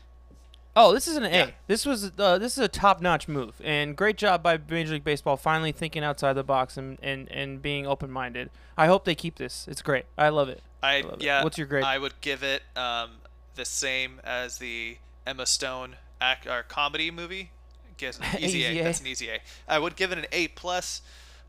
Oh, 0.78 0.92
this 0.92 1.08
is 1.08 1.16
an 1.16 1.24
A. 1.24 1.30
Yeah. 1.30 1.50
This 1.68 1.86
was 1.86 2.12
uh, 2.18 2.36
this 2.36 2.58
is 2.58 2.58
a 2.58 2.68
top-notch 2.68 3.28
move, 3.28 3.54
and 3.64 3.96
great 3.96 4.18
job 4.18 4.42
by 4.42 4.58
Major 4.68 4.92
League 4.92 5.04
Baseball 5.04 5.38
finally 5.38 5.72
thinking 5.72 6.04
outside 6.04 6.34
the 6.34 6.44
box 6.44 6.76
and, 6.76 6.98
and, 7.02 7.32
and 7.32 7.62
being 7.62 7.86
open-minded. 7.86 8.50
I 8.76 8.86
hope 8.86 9.06
they 9.06 9.14
keep 9.14 9.36
this. 9.36 9.66
It's 9.70 9.80
great. 9.80 10.04
I 10.18 10.28
love 10.28 10.50
it. 10.50 10.62
I, 10.82 10.98
I 10.98 11.00
love 11.00 11.22
yeah. 11.22 11.40
It. 11.40 11.44
What's 11.44 11.56
your 11.56 11.66
grade? 11.66 11.82
I 11.82 11.96
would 11.96 12.20
give 12.20 12.42
it 12.42 12.62
um, 12.76 13.12
the 13.54 13.64
same 13.64 14.20
as 14.22 14.58
the 14.58 14.98
Emma 15.26 15.46
Stone 15.46 15.96
act 16.20 16.46
or 16.46 16.62
comedy 16.62 17.10
movie 17.10 17.52
guess 17.96 18.18
easy, 18.38 18.64
a. 18.64 18.84
That's 18.84 19.00
an 19.00 19.06
easy 19.06 19.28
A. 19.28 19.38
I 19.68 19.78
would 19.78 19.96
give 19.96 20.12
it 20.12 20.18
an 20.18 20.26
A 20.32 20.48
plus, 20.48 21.02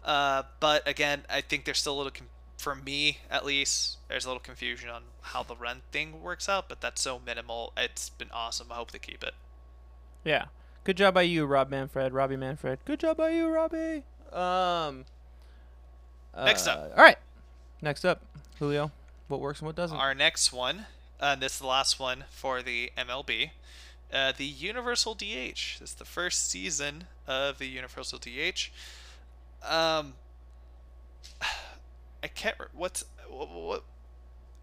uh, 0.06 0.44
but 0.60 0.88
again, 0.88 1.24
I 1.30 1.42
think 1.42 1.66
there's 1.66 1.80
still 1.80 1.96
a 1.96 1.98
little, 1.98 2.12
com- 2.12 2.28
for 2.58 2.76
me 2.76 3.20
at 3.30 3.46
least, 3.46 3.98
there's 4.08 4.26
a 4.26 4.30
little 4.30 4.42
confusion 4.42 4.90
on 4.90 5.04
how 5.22 5.44
the 5.44 5.56
run 5.56 5.82
thing 5.92 6.22
works 6.22 6.48
out. 6.50 6.70
But 6.70 6.82
that's 6.82 7.02
so 7.02 7.20
minimal. 7.26 7.74
It's 7.78 8.10
been 8.10 8.30
awesome. 8.32 8.68
I 8.72 8.76
hope 8.76 8.92
they 8.92 9.00
keep 9.00 9.24
it. 9.24 9.34
Yeah, 10.24 10.46
good 10.84 10.98
job 10.98 11.14
by 11.14 11.22
you, 11.24 11.46
Rob 11.46 11.70
Manfred, 11.70 12.14
Robbie 12.14 12.38
Manfred. 12.38 12.80
Good 12.86 13.00
job 13.00 13.18
by 13.18 13.30
you, 13.30 13.48
Robbie. 13.48 14.04
Um. 14.34 15.06
Next 16.36 16.68
up. 16.68 16.78
Uh, 16.78 16.98
all 16.98 17.04
right. 17.04 17.18
Next 17.82 18.06
up, 18.06 18.22
Julio. 18.60 18.92
What 19.28 19.40
works 19.40 19.60
and 19.60 19.68
what 19.68 19.76
doesn't? 19.76 19.98
Our 19.98 20.14
next 20.16 20.54
one, 20.54 20.86
uh, 21.20 21.32
and 21.34 21.42
this 21.42 21.54
is 21.54 21.60
the 21.60 21.68
last 21.68 22.00
one 22.00 22.26
for 22.30 22.62
the 22.62 22.92
MLB. 22.98 23.52
Uh, 24.12 24.32
the 24.36 24.46
Universal 24.46 25.16
DH. 25.16 25.82
It's 25.82 25.94
the 25.94 26.06
first 26.06 26.50
season 26.50 27.06
of 27.28 27.60
the 27.60 27.68
Universal 27.68 28.20
DH. 28.20 28.72
Um, 29.68 30.14
I 32.24 32.28
can't. 32.28 32.56
What's 32.74 33.06
what? 33.30 33.50
what 33.50 33.84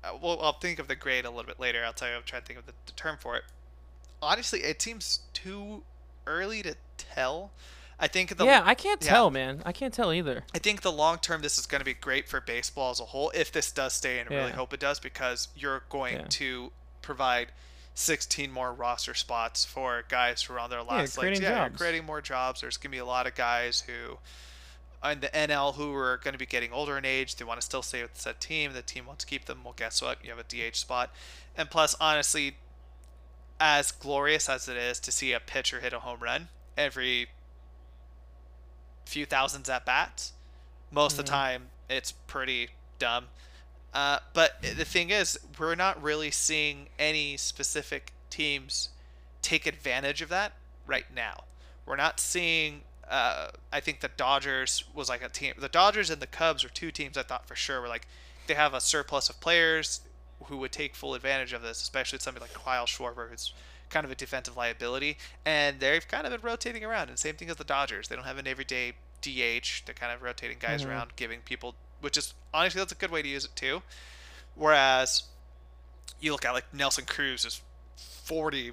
uh, 0.05 0.17
well, 0.21 0.39
I'll 0.43 0.53
think 0.53 0.79
of 0.79 0.89
the 0.89 0.97
grade 0.97 1.25
a 1.25 1.31
little 1.31 1.45
bit 1.45 1.59
later. 1.59 1.83
I'll 1.85 1.93
tell 1.93 2.09
you. 2.09 2.15
I'm 2.15 2.23
trying 2.25 2.43
to 2.43 2.47
think 2.47 2.59
of 2.59 2.67
the, 2.67 2.73
the 2.87 2.93
term 2.93 3.17
for 3.19 3.37
it. 3.37 3.45
Honestly, 4.21 4.61
it 4.61 4.81
seems 4.81 5.21
too 5.33 5.83
early 6.27 6.63
to 6.63 6.77
tell. 6.97 7.53
I 7.99 8.09
think 8.09 8.37
the 8.37 8.45
yeah, 8.45 8.63
I 8.65 8.75
can't 8.75 9.03
yeah, 9.03 9.11
tell, 9.11 9.31
man. 9.31 9.63
I 9.65 9.73
can't 9.73 9.95
tell 9.95 10.13
either. 10.13 10.45
I 10.55 10.59
think 10.59 10.83
the 10.83 10.93
long 10.93 11.19
term, 11.19 11.43
this 11.43 11.59
is 11.59 11.67
going 11.67 11.81
to 11.81 11.85
be 11.85 11.95
great 11.95 12.29
for 12.29 12.41
baseball 12.41 12.91
as 12.91 13.01
a 13.01 13.05
whole. 13.05 13.31
If 13.35 13.53
this 13.53 13.71
does 13.71 13.93
stay, 13.93 14.19
and 14.19 14.29
I 14.29 14.33
yeah. 14.33 14.39
really 14.41 14.53
hope 14.53 14.73
it 14.73 14.81
does, 14.81 14.99
because 14.99 15.49
you're 15.57 15.85
going 15.89 16.17
yeah. 16.17 16.27
to 16.29 16.73
provide 17.03 17.53
16 17.95 18.51
more 18.51 18.73
roster 18.73 19.15
spots 19.15 19.65
for 19.65 20.05
guys 20.09 20.43
who 20.43 20.55
are 20.55 20.59
on 20.59 20.71
their 20.71 20.83
last 20.83 21.17
yeah, 21.17 21.23
legs. 21.23 21.41
Yeah, 21.41 21.61
you're 21.61 21.71
creating 21.71 22.05
more 22.05 22.21
jobs. 22.21 22.61
There's 22.61 22.77
going 22.77 22.91
to 22.91 22.97
be 22.97 22.99
a 22.99 23.05
lot 23.05 23.27
of 23.27 23.35
guys 23.35 23.85
who 23.87 24.19
in 25.11 25.21
the 25.21 25.29
NL 25.29 25.75
who 25.75 25.95
are 25.95 26.19
going 26.19 26.33
to 26.33 26.39
be 26.39 26.47
getting 26.47 26.73
older 26.73 26.97
in 26.99 27.05
age. 27.05 27.37
They 27.37 27.45
want 27.45 27.61
to 27.61 27.65
still 27.65 27.83
stay 27.83 28.03
with 28.03 28.15
the 28.15 28.21
said 28.21 28.41
team. 28.41 28.73
The 28.73 28.83
team 28.83 29.07
wants 29.07 29.25
to 29.25 29.31
keep 29.31 29.45
them. 29.45 29.61
Well, 29.63 29.75
guess 29.77 30.01
what? 30.03 30.19
You 30.25 30.31
have 30.31 30.39
a 30.39 30.43
DH 30.71 30.77
spot. 30.77 31.11
And 31.57 31.71
plus, 31.71 31.95
honestly, 32.01 32.57
as 33.61 33.93
glorious 33.93 34.49
as 34.49 34.69
it 34.69 34.77
is 34.77 34.99
to 35.01 35.13
see 35.13 35.33
a 35.33 35.41
pitcher 35.41 35.81
hit 35.81 35.93
a 35.93 36.01
home 36.01 36.21
run 36.21 36.49
every 36.77 37.29
few 39.05 39.27
thousands 39.27 39.69
at 39.69 39.85
bats, 39.85 40.33
most 40.91 41.13
mm-hmm. 41.13 41.21
of 41.21 41.27
the 41.27 41.33
mm-hmm. 41.33 41.41
time 41.41 41.63
it's 41.89 42.13
pretty 42.13 42.71
dumb. 42.99 43.27
Uh, 43.95 44.19
but 44.33 44.61
the 44.61 44.85
thing 44.85 45.11
is, 45.11 45.39
we're 45.59 45.77
not 45.77 46.03
really 46.03 46.31
seeing 46.31 46.89
any 46.99 47.37
specific 47.37 48.13
teams 48.29 48.89
take 49.41 49.67
advantage 49.67 50.21
of 50.21 50.29
that 50.31 50.53
right 50.87 51.07
now. 51.15 51.45
We're 51.87 51.97
not 51.97 52.19
seeing. 52.19 52.83
Uh, 53.09 53.49
I 53.73 53.81
think 53.81 54.01
the 54.01 54.11
Dodgers 54.17 54.85
was 54.95 55.09
like 55.09 55.23
a 55.23 55.29
team. 55.29 55.55
The 55.59 55.69
Dodgers 55.69 56.11
and 56.11 56.21
the 56.21 56.27
Cubs 56.27 56.65
were 56.65 56.71
two 56.71 56.91
teams 56.91 57.17
I 57.19 57.23
thought 57.23 57.47
for 57.47 57.55
sure 57.55 57.81
were 57.81 57.89
like 57.89 58.09
they 58.47 58.55
have 58.55 58.75
a 58.75 58.81
surplus 58.81 59.29
of 59.29 59.41
players. 59.41 60.01
who 60.47 60.57
would 60.59 60.73
take 60.73 60.95
full 60.95 61.15
advantage 61.15 61.53
of 61.53 61.63
this, 61.63 61.81
especially 61.81 62.19
somebody 62.19 62.45
like 62.45 62.53
Kyle 62.53 62.87
Schwarber, 62.87 63.31
who's 63.31 63.55
kind 63.89 64.05
of 64.05 64.11
a 64.11 64.15
defensive 64.15 64.57
liability. 64.57 65.17
And 65.45 65.81
they've 65.81 66.07
kind 66.07 66.27
of 66.27 66.33
been 66.33 66.41
rotating 66.43 66.85
around. 66.85 67.09
And 67.09 67.19
same 67.19 67.37
thing 67.37 67.49
as 67.49 67.57
the 67.57 67.65
Dodgers. 67.65 68.09
They 68.09 68.17
don't 68.17 68.27
have 68.27 68.39
an 68.39 68.47
everyday 68.47 68.93
DH. 69.23 69.85
They're 69.87 69.95
kind 69.95 70.13
of 70.13 70.23
rotating 70.23 70.59
guys 70.61 70.83
mm-hmm. 70.83 70.91
around, 70.91 71.13
giving 71.17 71.41
people, 71.41 71.75
which 72.05 72.19
is 72.19 72.35
honestly, 72.53 72.79
that's 72.79 72.93
a 72.93 72.97
good 72.97 73.11
way 73.11 73.23
to 73.23 73.29
use 73.29 73.47
it 73.47 73.57
too. 73.57 73.83
Whereas 74.55 75.25
you 76.21 76.33
look 76.33 76.45
at 76.45 76.53
like 76.53 76.73
Nelson 76.73 77.07
Cruz 77.07 77.45
is 77.45 77.63
40 77.97 78.73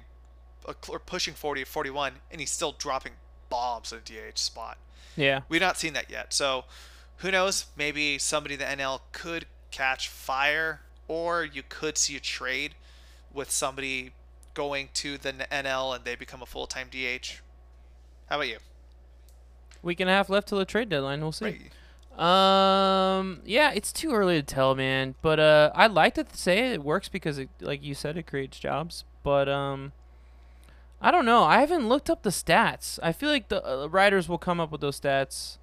uh, 0.66 0.74
or 0.88 0.98
pushing 0.98 1.34
40 1.34 1.64
41 1.64 2.12
and 2.30 2.40
he's 2.40 2.50
still 2.50 2.72
dropping 2.72 3.12
bombs 3.48 3.90
in 3.90 3.98
a 3.98 4.30
DH 4.30 4.38
spot. 4.38 4.78
Yeah. 5.16 5.40
We've 5.48 5.60
not 5.60 5.78
seen 5.78 5.94
that 5.94 6.10
yet. 6.10 6.32
So 6.32 6.64
who 7.16 7.30
knows? 7.30 7.66
Maybe 7.76 8.18
somebody 8.18 8.54
in 8.54 8.60
the 8.60 8.66
NL 8.66 9.00
could 9.12 9.46
catch 9.70 10.08
fire 10.08 10.82
or 11.08 11.44
you 11.44 11.62
could 11.66 11.96
see 11.96 12.16
a 12.16 12.20
trade 12.20 12.74
with 13.32 13.50
somebody 13.50 14.12
going 14.54 14.90
to 14.94 15.16
the 15.16 15.32
NL 15.32 15.96
and 15.96 16.04
they 16.04 16.14
become 16.14 16.42
a 16.42 16.46
full-time 16.46 16.88
DH. 16.90 17.40
How 18.26 18.36
about 18.36 18.48
you? 18.48 18.58
Week 19.82 20.00
and 20.00 20.08
a 20.08 20.12
half 20.12 20.28
left 20.28 20.48
till 20.48 20.58
the 20.58 20.64
trade 20.66 20.90
deadline. 20.90 21.22
We'll 21.22 21.32
see. 21.32 21.44
Right. 21.46 21.72
Um, 22.18 23.40
yeah, 23.44 23.72
it's 23.74 23.92
too 23.92 24.12
early 24.12 24.36
to 24.36 24.42
tell, 24.42 24.74
man. 24.74 25.14
But 25.22 25.40
uh, 25.40 25.70
I 25.74 25.86
like 25.86 26.14
to 26.14 26.26
say 26.32 26.72
it 26.72 26.82
works 26.82 27.08
because, 27.08 27.38
it, 27.38 27.48
like 27.60 27.82
you 27.82 27.94
said, 27.94 28.16
it 28.16 28.26
creates 28.26 28.58
jobs. 28.58 29.04
But 29.22 29.48
um, 29.48 29.92
I 31.00 31.10
don't 31.10 31.24
know. 31.24 31.44
I 31.44 31.60
haven't 31.60 31.88
looked 31.88 32.10
up 32.10 32.22
the 32.22 32.30
stats. 32.30 32.98
I 33.02 33.12
feel 33.12 33.30
like 33.30 33.48
the 33.48 33.66
uh, 33.66 33.86
writers 33.86 34.28
will 34.28 34.38
come 34.38 34.60
up 34.60 34.70
with 34.70 34.80
those 34.80 35.00
stats 35.00 35.58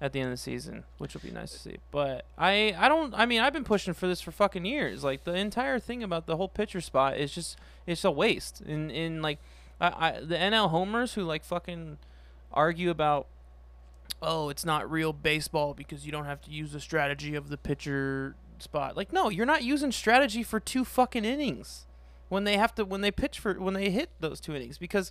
at 0.00 0.12
the 0.12 0.20
end 0.20 0.28
of 0.28 0.32
the 0.32 0.38
season, 0.38 0.84
which 0.98 1.12
will 1.12 1.20
be 1.20 1.30
nice 1.30 1.52
to 1.52 1.58
see. 1.58 1.76
But 1.90 2.24
I, 2.38 2.74
I 2.78 2.88
don't. 2.88 3.12
I 3.14 3.26
mean, 3.26 3.40
I've 3.40 3.52
been 3.52 3.64
pushing 3.64 3.92
for 3.94 4.06
this 4.06 4.20
for 4.20 4.32
fucking 4.32 4.64
years. 4.64 5.04
Like 5.04 5.24
the 5.24 5.34
entire 5.34 5.78
thing 5.78 6.02
about 6.02 6.26
the 6.26 6.36
whole 6.36 6.48
pitcher 6.48 6.80
spot 6.80 7.18
is 7.18 7.32
just 7.32 7.58
it's 7.86 8.04
a 8.04 8.10
waste. 8.10 8.62
In 8.62 8.90
in 8.90 9.20
like, 9.20 9.38
I, 9.80 10.08
I 10.08 10.20
the 10.20 10.36
NL 10.36 10.70
homers 10.70 11.14
who 11.14 11.24
like 11.24 11.44
fucking 11.44 11.98
argue 12.52 12.90
about 12.90 13.26
oh, 14.22 14.48
it's 14.48 14.64
not 14.64 14.90
real 14.90 15.12
baseball 15.12 15.74
because 15.74 16.04
you 16.04 16.12
don't 16.12 16.26
have 16.26 16.40
to 16.42 16.50
use 16.50 16.72
the 16.72 16.80
strategy 16.80 17.34
of 17.34 17.48
the 17.48 17.56
pitcher 17.56 18.36
spot. 18.58 18.96
Like, 18.96 19.12
no, 19.12 19.28
you're 19.28 19.46
not 19.46 19.62
using 19.62 19.92
strategy 19.92 20.42
for 20.42 20.60
two 20.60 20.84
fucking 20.84 21.24
innings 21.24 21.86
when 22.28 22.44
they 22.44 22.56
have 22.56 22.74
to 22.76 22.84
when 22.84 23.00
they 23.00 23.10
pitch 23.10 23.38
for 23.38 23.54
when 23.54 23.74
they 23.74 23.90
hit 23.90 24.10
those 24.20 24.40
two 24.40 24.54
innings 24.54 24.78
because 24.78 25.10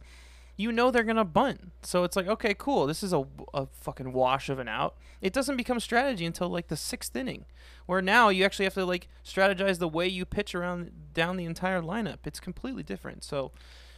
you 0.56 0.72
know 0.72 0.92
they're 0.92 1.04
gonna 1.04 1.26
bunt. 1.26 1.72
So 1.84 2.04
it's 2.04 2.16
like, 2.16 2.28
okay, 2.28 2.54
cool. 2.54 2.86
This 2.86 3.04
is 3.04 3.14
a, 3.14 3.26
a 3.54 3.68
fucking 3.68 4.14
wash 4.14 4.50
of 4.50 4.60
an 4.60 4.68
out. 4.68 4.96
It 5.22 5.34
doesn't 5.34 5.58
become 5.58 5.80
strategy 5.80 6.26
until 6.26 6.50
like 6.50 6.68
the 6.68 6.76
sixth 6.76 7.16
inning, 7.16 7.46
where 7.86 8.02
now 8.02 8.30
you 8.30 8.44
actually 8.46 8.66
have 8.66 8.74
to 8.76 8.86
like 8.86 9.08
strategize 9.26 9.80
the 9.80 9.88
way 9.88 10.08
you 10.08 10.26
pitch 10.26 10.54
around 10.54 10.92
down 11.14 11.38
the 11.38 11.46
entire 11.46 11.82
lineup. 11.82 12.20
It's 12.26 12.40
completely 12.40 12.84
different. 12.84 13.24
So 13.24 13.52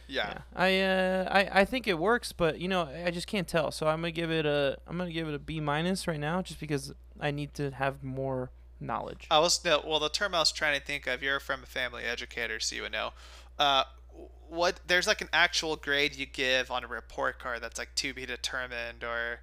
yeah. 0.08 0.34
yeah. 0.34 0.40
I 0.54 0.80
uh 0.80 1.28
I, 1.30 1.60
I 1.60 1.64
think 1.64 1.86
it 1.86 1.98
works, 1.98 2.32
but 2.32 2.60
you 2.60 2.68
know, 2.68 2.88
I 3.04 3.10
just 3.10 3.26
can't 3.26 3.48
tell. 3.48 3.70
So 3.70 3.86
I'm 3.86 4.00
gonna 4.00 4.12
give 4.12 4.30
it 4.30 4.46
a 4.46 4.78
I'm 4.86 4.98
gonna 4.98 5.12
give 5.12 5.28
it 5.28 5.34
a 5.34 5.38
B 5.38 5.60
minus 5.60 6.06
right 6.06 6.20
now 6.20 6.42
just 6.42 6.60
because 6.60 6.92
I 7.20 7.30
need 7.30 7.54
to 7.54 7.70
have 7.70 8.02
more 8.02 8.50
knowledge. 8.80 9.26
I 9.30 9.38
was 9.38 9.64
no, 9.64 9.82
well 9.86 10.00
the 10.00 10.08
term 10.08 10.34
I 10.34 10.38
was 10.38 10.52
trying 10.52 10.78
to 10.78 10.84
think 10.84 11.06
of, 11.06 11.22
you're 11.22 11.40
from 11.40 11.62
a 11.62 11.66
family 11.66 12.04
educator, 12.04 12.60
so 12.60 12.76
you 12.76 12.82
would 12.82 12.92
know. 12.92 13.10
Uh 13.58 13.84
what 14.48 14.80
there's 14.86 15.06
like 15.06 15.22
an 15.22 15.30
actual 15.32 15.76
grade 15.76 16.14
you 16.14 16.26
give 16.26 16.70
on 16.70 16.84
a 16.84 16.86
report 16.86 17.38
card 17.38 17.62
that's 17.62 17.78
like 17.78 17.94
to 17.94 18.12
be 18.12 18.26
determined 18.26 19.02
or 19.02 19.40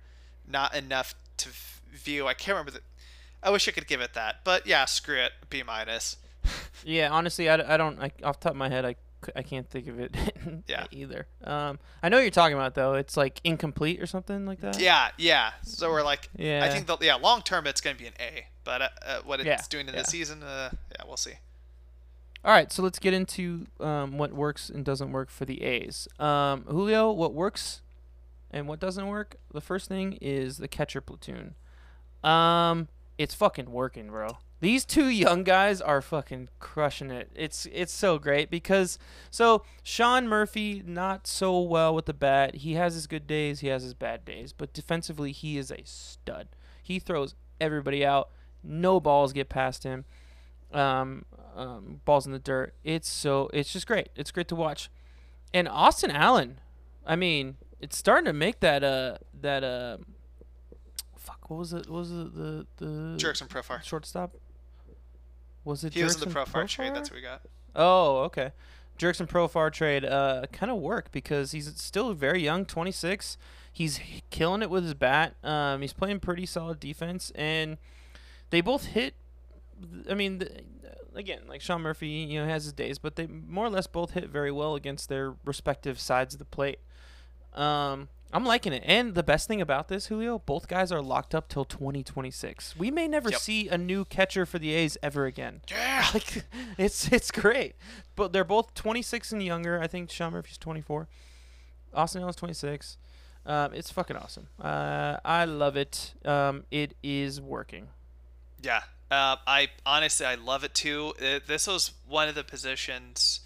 not 0.48 0.76
enough 0.76 1.16
to 1.38 1.50
view. 1.92 2.28
I 2.28 2.36
can't 2.36 2.56
remember 2.56 2.72
the 2.72 2.82
I 3.42 3.50
wish 3.52 3.68
I 3.68 3.72
could 3.72 3.88
give 3.88 4.02
it 4.02 4.14
that. 4.14 4.38
But 4.44 4.68
yeah, 4.68 4.86
screw 4.86 5.18
it. 5.18 5.32
B 5.50 5.64
minus. 5.64 6.18
yeah, 6.86 7.10
honestly, 7.10 7.50
I, 7.50 7.74
I 7.74 7.78
don't 7.78 8.00
I, 8.00 8.12
off 8.24 8.40
top 8.40 8.52
of 8.52 8.58
my 8.58 8.70
head 8.70 8.86
I 8.86 8.96
I 9.36 9.44
can't 9.44 9.70
think 9.70 9.88
of 9.88 10.00
it 10.00 10.16
yeah. 10.68 10.86
either. 10.92 11.28
Um, 11.44 11.80
I 12.02 12.10
know 12.10 12.18
what 12.18 12.22
you're 12.22 12.32
talking 12.32 12.56
about 12.56 12.76
though. 12.76 12.94
It's 12.94 13.18
like 13.18 13.42
incomplete 13.44 14.02
or 14.02 14.06
something 14.06 14.46
like 14.46 14.62
that. 14.62 14.80
Yeah, 14.80 15.10
yeah. 15.18 15.52
So 15.64 15.90
we're 15.90 16.04
like, 16.04 16.30
yeah. 16.38 16.64
I 16.64 16.70
think 16.70 16.88
the, 16.88 16.98
yeah, 17.02 17.16
long 17.16 17.42
term 17.42 17.68
it's 17.68 17.82
going 17.82 17.96
to 17.96 18.02
be 18.02 18.08
an 18.08 18.14
A, 18.20 18.46
but 18.64 18.82
uh, 18.82 18.90
uh, 19.06 19.20
what 19.26 19.40
it's 19.40 19.48
yeah, 19.48 19.62
doing 19.70 19.88
in 19.88 19.94
yeah. 19.94 20.02
the 20.02 20.08
season, 20.08 20.44
uh, 20.44 20.70
yeah, 20.92 21.06
we'll 21.08 21.18
see. 21.18 21.34
All 22.44 22.54
right, 22.54 22.72
so 22.72 22.82
let's 22.82 23.00
get 23.00 23.14
into 23.14 23.68
um, 23.82 24.18
what 24.18 24.32
works 24.32 24.70
and 24.70 24.86
doesn't 24.86 25.12
work 25.12 25.30
for 25.30 25.44
the 25.44 25.62
A's. 25.62 26.08
Um, 26.20 26.64
Julio, 26.70 27.12
what 27.12 27.34
works 27.34 27.82
and 28.50 28.68
what 28.68 28.80
doesn't 28.80 29.08
work? 29.08 29.36
The 29.52 29.60
first 29.62 29.90
thing 29.90 30.18
is 30.22 30.58
the 30.58 30.70
catcher 30.70 31.02
platoon. 31.02 31.56
Um, 32.24 32.88
it's 33.18 33.36
fucking 33.36 33.70
working, 33.70 34.08
bro. 34.08 34.38
These 34.62 34.84
two 34.84 35.08
young 35.08 35.44
guys 35.44 35.80
are 35.80 36.02
fucking 36.02 36.50
crushing 36.60 37.12
it. 37.12 37.32
It's 37.34 37.66
it's 37.72 37.94
so 37.94 38.20
great 38.20 38.50
because 38.50 39.00
so 39.32 39.64
Sean 39.84 40.28
Murphy 40.28 40.84
not 40.86 41.28
so 41.28 41.60
well 41.62 41.96
with 41.96 42.06
the 42.06 42.14
bat. 42.14 42.56
He 42.56 42.74
has 42.74 42.94
his 42.94 43.08
good 43.08 43.26
days, 43.26 43.62
he 43.62 43.68
has 43.68 43.84
his 43.84 43.94
bad 43.94 44.26
days, 44.26 44.52
but 44.52 44.74
defensively 44.74 45.32
he 45.32 45.58
is 45.58 45.72
a 45.72 45.82
stud. 45.86 46.50
He 46.84 47.00
throws 47.00 47.36
everybody 47.62 48.06
out. 48.06 48.30
No 48.62 49.00
balls 49.00 49.32
get 49.32 49.48
past 49.48 49.84
him. 49.84 50.04
Um, 50.74 51.26
um, 51.56 52.02
balls 52.04 52.26
in 52.26 52.34
the 52.34 52.40
dirt. 52.40 52.74
It's 52.84 53.08
so 53.10 53.50
it's 53.54 53.72
just 53.72 53.88
great. 53.88 54.10
It's 54.16 54.32
great 54.32 54.50
to 54.50 54.56
watch. 54.56 54.90
And 55.54 55.68
Austin 55.70 56.12
Allen, 56.12 56.60
I 57.06 57.16
mean, 57.16 57.56
it's 57.80 57.98
starting 57.98 58.26
to 58.26 58.34
make 58.34 58.60
that 58.60 58.84
uh 58.84 59.18
that 59.40 59.64
uh 59.64 59.98
fuck 61.18 61.50
what 61.50 61.58
was 61.60 61.74
it 61.74 61.90
what 61.90 62.00
was 62.00 62.12
it 62.12 62.36
the 62.36 62.68
the 62.78 62.86
Jurickson 63.18 63.48
Profar 63.48 63.82
shortstop 63.84 64.36
was 65.64 65.84
it? 65.84 65.94
He 65.94 66.04
was 66.04 66.22
in 66.22 66.30
the 66.30 66.36
Profar, 66.36 66.46
Profar 66.46 66.68
trade. 66.68 66.96
That's 66.96 67.10
what 67.10 67.16
we 67.16 67.22
got. 67.22 67.42
Oh, 67.76 68.18
okay. 68.24 68.52
Jurickson 68.98 69.28
Profar 69.28 69.72
trade 69.72 70.04
uh, 70.04 70.46
kind 70.52 70.72
of 70.72 70.78
work 70.80 71.12
because 71.12 71.52
he's 71.52 71.72
still 71.82 72.14
very 72.14 72.44
young, 72.44 72.66
26. 72.66 73.38
He's 73.72 74.00
killing 74.30 74.62
it 74.62 74.70
with 74.70 74.84
his 74.84 74.94
bat. 74.94 75.36
Um, 75.44 75.82
he's 75.82 75.94
playing 75.94 76.20
pretty 76.20 76.46
solid 76.46 76.80
defense, 76.80 77.32
and 77.36 77.78
they 78.50 78.62
both 78.62 78.88
hit. 78.88 79.14
I 80.10 80.16
mean, 80.16 80.40
the, 80.40 80.50
again, 81.16 81.42
like 81.48 81.62
Sean 81.62 81.82
Murphy, 81.82 82.08
you 82.08 82.42
know, 82.42 82.48
has 82.48 82.66
his 82.66 82.74
days, 82.74 82.98
but 82.98 83.16
they 83.16 83.28
more 83.28 83.66
or 83.66 83.70
less 83.70 83.88
both 83.88 84.12
hit 84.12 84.30
very 84.30 84.52
well 84.52 84.76
against 84.76 85.08
their 85.08 85.36
respective 85.46 86.00
sides 86.00 86.34
of 86.34 86.40
the 86.40 86.46
plate. 86.46 86.80
Um, 87.54 88.10
I'm 88.32 88.46
liking 88.46 88.74
it. 88.74 88.84
And 88.86 89.16
the 89.16 89.24
best 89.24 89.48
thing 89.48 89.60
about 89.62 89.88
this, 89.88 90.08
Julio, 90.08 90.40
both 90.40 90.68
guys 90.68 90.92
are 90.92 91.02
locked 91.02 91.34
up 91.34 91.50
till 91.50 91.66
2026. 91.66 92.76
We 92.78 92.92
may 92.92 93.08
never 93.08 93.30
yep. 93.32 93.40
see 93.40 93.68
a 93.70 93.78
new 93.78 94.06
catcher 94.06 94.46
for 94.46 94.60
the 94.60 94.74
A's 94.74 94.98
ever 95.02 95.26
again. 95.26 95.62
Yeah. 95.70 96.06
Like, 96.14 96.44
it's 96.78 97.12
it's 97.12 97.30
great. 97.30 97.76
But 98.16 98.34
they're 98.34 98.44
both 98.44 98.74
26 98.74 99.32
and 99.32 99.44
younger. 99.44 99.80
I 99.80 99.86
think 99.86 100.10
Sean 100.10 100.34
Murphy's 100.34 100.58
24. 100.58 101.08
Austin 101.94 102.22
Allen's 102.22 102.36
26. 102.36 102.98
Um, 103.46 103.74
it's 103.74 103.92
fucking 103.92 104.16
awesome. 104.16 104.48
Uh, 104.60 105.18
I 105.24 105.46
love 105.46 105.78
it. 105.78 106.14
Um, 106.26 106.64
it 106.72 106.96
is 107.04 107.40
working. 107.40 107.90
Yeah. 108.62 108.82
Uh, 109.12 109.38
I 109.46 109.70
honestly 109.86 110.26
I 110.26 110.36
love 110.36 110.64
it 110.64 110.74
too. 110.74 111.14
It, 111.20 111.48
this 111.48 111.68
was 111.68 111.94
one 112.08 112.28
of 112.28 112.36
the 112.36 112.44
positions 112.44 113.42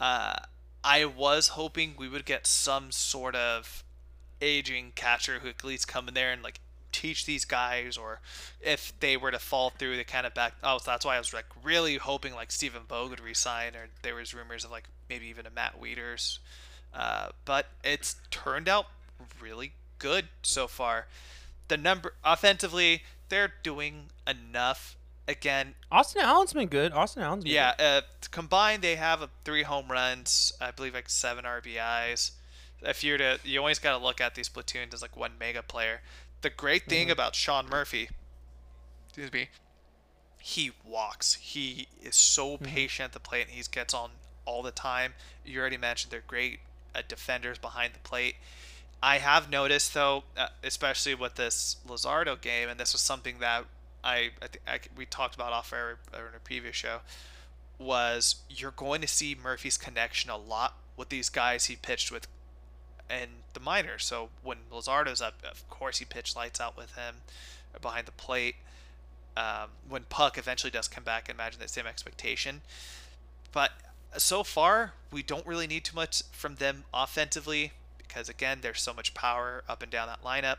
uh, 0.00 0.36
I 0.82 1.04
was 1.04 1.48
hoping 1.48 1.94
we 1.98 2.08
would 2.08 2.24
get 2.24 2.46
some 2.46 2.90
sort 2.90 3.36
of 3.36 3.84
aging 4.40 4.92
catcher 4.94 5.40
who 5.40 5.48
at 5.48 5.64
least 5.64 5.88
come 5.88 6.08
in 6.08 6.14
there 6.14 6.32
and 6.32 6.42
like 6.42 6.60
teach 6.92 7.26
these 7.26 7.44
guys 7.44 7.96
or 7.96 8.20
if 8.60 8.92
they 9.00 9.16
were 9.16 9.30
to 9.30 9.38
fall 9.38 9.70
through 9.70 9.96
they 9.96 10.04
kind 10.04 10.26
of 10.26 10.34
back 10.34 10.54
oh 10.62 10.78
so 10.78 10.90
that's 10.90 11.04
why 11.04 11.16
I 11.16 11.18
was 11.18 11.32
like 11.32 11.46
really 11.62 11.96
hoping 11.96 12.34
like 12.34 12.50
Stephen 12.50 12.82
Vogt 12.88 13.10
would 13.10 13.20
resign 13.20 13.74
or 13.74 13.88
there 14.02 14.14
was 14.14 14.34
rumors 14.34 14.64
of 14.64 14.70
like 14.70 14.88
maybe 15.08 15.26
even 15.26 15.46
a 15.46 15.50
Matt 15.50 15.80
Wieters. 15.80 16.38
Uh, 16.92 17.28
but 17.44 17.66
it's 17.84 18.16
turned 18.30 18.68
out 18.68 18.86
really 19.40 19.72
good 19.98 20.28
so 20.42 20.66
far. 20.66 21.06
The 21.68 21.76
number 21.76 22.14
offensively 22.24 23.02
they're 23.28 23.52
doing 23.62 24.06
enough. 24.26 24.96
Again 25.28 25.74
Austin 25.92 26.22
Allen's 26.22 26.52
been 26.52 26.68
good. 26.68 26.92
Austin 26.92 27.22
Allen's 27.22 27.44
been 27.44 27.52
yeah 27.52 27.74
uh, 27.78 28.00
combined 28.32 28.82
they 28.82 28.96
have 28.96 29.22
a, 29.22 29.30
three 29.44 29.62
home 29.62 29.88
runs 29.88 30.52
I 30.60 30.72
believe 30.72 30.94
like 30.94 31.08
seven 31.08 31.44
RBIs 31.44 32.32
if 32.82 33.04
you're 33.04 33.18
to 33.18 33.38
you 33.44 33.58
always 33.58 33.78
got 33.78 33.98
to 33.98 34.04
look 34.04 34.20
at 34.20 34.34
these 34.34 34.48
platoons 34.48 34.94
as 34.94 35.02
like 35.02 35.16
one 35.16 35.32
mega 35.38 35.62
player. 35.62 36.00
The 36.42 36.50
great 36.50 36.86
thing 36.86 37.04
mm-hmm. 37.04 37.12
about 37.12 37.34
Sean 37.34 37.68
Murphy, 37.68 38.08
excuse 39.08 39.32
me, 39.32 39.48
he 40.38 40.72
walks. 40.86 41.34
He 41.34 41.88
is 42.02 42.16
so 42.16 42.54
mm-hmm. 42.54 42.64
patient 42.64 43.06
at 43.06 43.12
the 43.12 43.20
plate, 43.20 43.46
and 43.46 43.50
he 43.50 43.62
gets 43.70 43.92
on 43.92 44.10
all 44.46 44.62
the 44.62 44.70
time. 44.70 45.14
You 45.44 45.60
already 45.60 45.76
mentioned 45.76 46.10
they're 46.10 46.22
great 46.26 46.60
uh, 46.94 47.02
defenders 47.06 47.58
behind 47.58 47.94
the 47.94 48.00
plate. 48.00 48.36
I 49.02 49.18
have 49.18 49.50
noticed 49.50 49.94
though, 49.94 50.24
uh, 50.36 50.48
especially 50.62 51.14
with 51.14 51.36
this 51.36 51.76
Luzardo 51.86 52.40
game, 52.40 52.68
and 52.68 52.78
this 52.78 52.92
was 52.92 53.02
something 53.02 53.38
that 53.40 53.64
I, 54.02 54.30
I, 54.42 54.46
th- 54.46 54.62
I 54.66 54.78
we 54.96 55.06
talked 55.06 55.34
about 55.34 55.52
off 55.52 55.72
air 55.72 55.98
in 56.12 56.34
a 56.36 56.40
previous 56.42 56.76
show, 56.76 57.00
was 57.78 58.36
you're 58.48 58.72
going 58.72 59.00
to 59.00 59.08
see 59.08 59.36
Murphy's 59.40 59.78
connection 59.78 60.30
a 60.30 60.36
lot 60.36 60.74
with 60.96 61.08
these 61.08 61.28
guys 61.28 61.66
he 61.66 61.76
pitched 61.76 62.12
with 62.12 62.26
and 63.10 63.30
the 63.54 63.60
minors. 63.60 64.04
So 64.04 64.30
when 64.42 64.58
Luzardo's 64.72 65.20
up, 65.20 65.34
of 65.44 65.68
course 65.68 65.98
he 65.98 66.04
pitched 66.04 66.36
lights 66.36 66.60
out 66.60 66.76
with 66.76 66.94
him 66.94 67.16
behind 67.82 68.06
the 68.06 68.12
plate. 68.12 68.56
um, 69.36 69.70
when 69.88 70.04
Puk 70.04 70.38
eventually 70.38 70.70
does 70.70 70.88
come 70.88 71.04
back, 71.04 71.28
imagine 71.28 71.60
that 71.60 71.70
same 71.70 71.86
expectation. 71.86 72.62
But 73.52 73.72
so 74.16 74.42
far, 74.42 74.94
we 75.10 75.22
don't 75.22 75.46
really 75.46 75.66
need 75.66 75.84
too 75.84 75.94
much 75.96 76.22
from 76.32 76.56
them 76.56 76.84
offensively 76.92 77.72
because 77.98 78.28
again, 78.28 78.58
there's 78.62 78.82
so 78.82 78.92
much 78.92 79.14
power 79.14 79.62
up 79.68 79.82
and 79.82 79.90
down 79.90 80.08
that 80.08 80.22
lineup. 80.22 80.56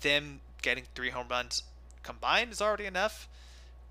Them 0.00 0.40
getting 0.62 0.84
three 0.94 1.10
home 1.10 1.28
runs 1.30 1.62
combined 2.02 2.52
is 2.52 2.60
already 2.60 2.86
enough, 2.86 3.28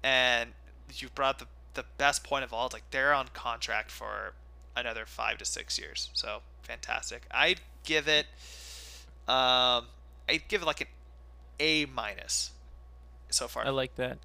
and 0.04 0.52
you've 0.94 1.16
brought 1.16 1.40
the 1.40 1.48
the 1.76 1.86
best 1.98 2.24
point 2.24 2.44
of 2.44 2.52
all. 2.54 2.66
It's 2.66 2.74
like 2.74 2.90
they're 2.92 3.14
on 3.14 3.30
contract 3.34 3.92
for 3.92 4.34
another 4.76 5.06
five 5.06 5.38
to 5.38 5.46
six 5.46 5.80
years, 5.80 6.10
so 6.14 6.42
fantastic. 6.64 7.24
I'd 7.32 7.62
give 7.84 8.08
it, 8.08 8.26
um, 9.28 9.86
I'd 10.28 10.44
give 10.48 10.62
it 10.62 10.66
like 10.66 10.82
an 10.82 10.88
A 11.60 11.86
minus 11.86 12.52
so 13.30 13.48
far. 13.48 13.66
I 13.66 13.70
like 13.70 13.96
that. 13.96 14.18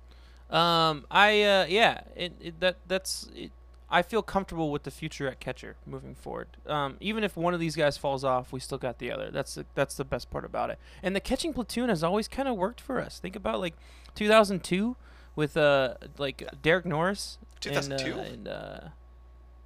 Um, 0.50 1.06
I 1.10 1.42
uh, 1.42 1.66
yeah, 1.68 2.02
it, 2.14 2.32
it 2.40 2.60
that 2.60 2.76
that's 2.86 3.28
it, 3.34 3.50
I 3.90 4.02
feel 4.02 4.22
comfortable 4.22 4.70
with 4.70 4.82
the 4.82 4.90
future 4.90 5.28
at 5.28 5.40
catcher 5.40 5.76
moving 5.86 6.14
forward. 6.14 6.48
Um, 6.66 6.96
even 7.00 7.22
if 7.22 7.36
one 7.36 7.54
of 7.54 7.60
these 7.60 7.76
guys 7.76 7.96
falls 7.96 8.24
off, 8.24 8.52
we 8.52 8.60
still 8.60 8.78
got 8.78 8.98
the 8.98 9.10
other. 9.10 9.30
That's 9.30 9.54
the, 9.54 9.66
that's 9.74 9.94
the 9.94 10.04
best 10.04 10.30
part 10.30 10.44
about 10.44 10.70
it. 10.70 10.78
And 11.02 11.14
the 11.14 11.20
catching 11.20 11.52
platoon 11.52 11.88
has 11.88 12.02
always 12.02 12.28
kind 12.28 12.48
of 12.48 12.56
worked 12.56 12.80
for 12.80 13.00
us. 13.00 13.18
Think 13.18 13.36
about 13.36 13.60
like 13.60 13.74
2002 14.14 14.96
with 15.36 15.56
uh 15.56 15.94
like 16.18 16.44
Derek 16.62 16.86
Norris. 16.86 17.38
2002 17.60 18.12
and, 18.12 18.18
uh, 18.18 18.20
and 18.20 18.48
uh, 18.48 18.88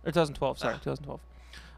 or 0.04 0.12
2012. 0.12 0.58
Sorry, 0.58 0.74
2012. 0.74 1.20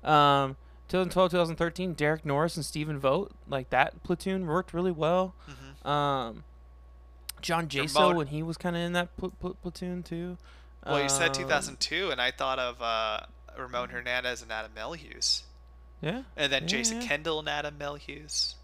Um, 0.04 0.56
2012, 0.90 1.30
2013, 1.30 1.94
Derek 1.94 2.26
Norris 2.26 2.56
and 2.56 2.64
Stephen 2.64 2.98
Vogt, 2.98 3.32
like 3.48 3.70
that 3.70 4.02
platoon 4.02 4.46
worked 4.46 4.74
really 4.74 4.90
well. 4.92 5.34
Mm-hmm. 5.48 5.88
Um, 5.88 6.44
John 7.40 7.68
Jaso 7.68 8.14
when 8.14 8.26
he 8.26 8.42
was 8.42 8.56
kind 8.56 8.76
of 8.76 8.82
in 8.82 8.92
that 8.92 9.16
pl- 9.16 9.32
pl- 9.40 9.56
platoon 9.62 10.02
too. 10.02 10.36
Well, 10.84 11.02
you 11.02 11.08
said 11.08 11.32
2002, 11.34 12.06
um, 12.06 12.12
and 12.12 12.20
I 12.20 12.30
thought 12.30 12.58
of 12.58 12.80
uh, 12.82 13.20
Ramon 13.58 13.90
Hernandez 13.90 14.42
and 14.42 14.50
Adam 14.50 14.72
Melhuse. 14.76 15.42
Yeah. 16.00 16.22
And 16.36 16.52
then 16.52 16.62
yeah, 16.62 16.68
Jason 16.68 17.00
yeah. 17.00 17.06
Kendall 17.08 17.38
and 17.38 17.48
Adam 17.48 17.76
Melhuse. 17.78 18.54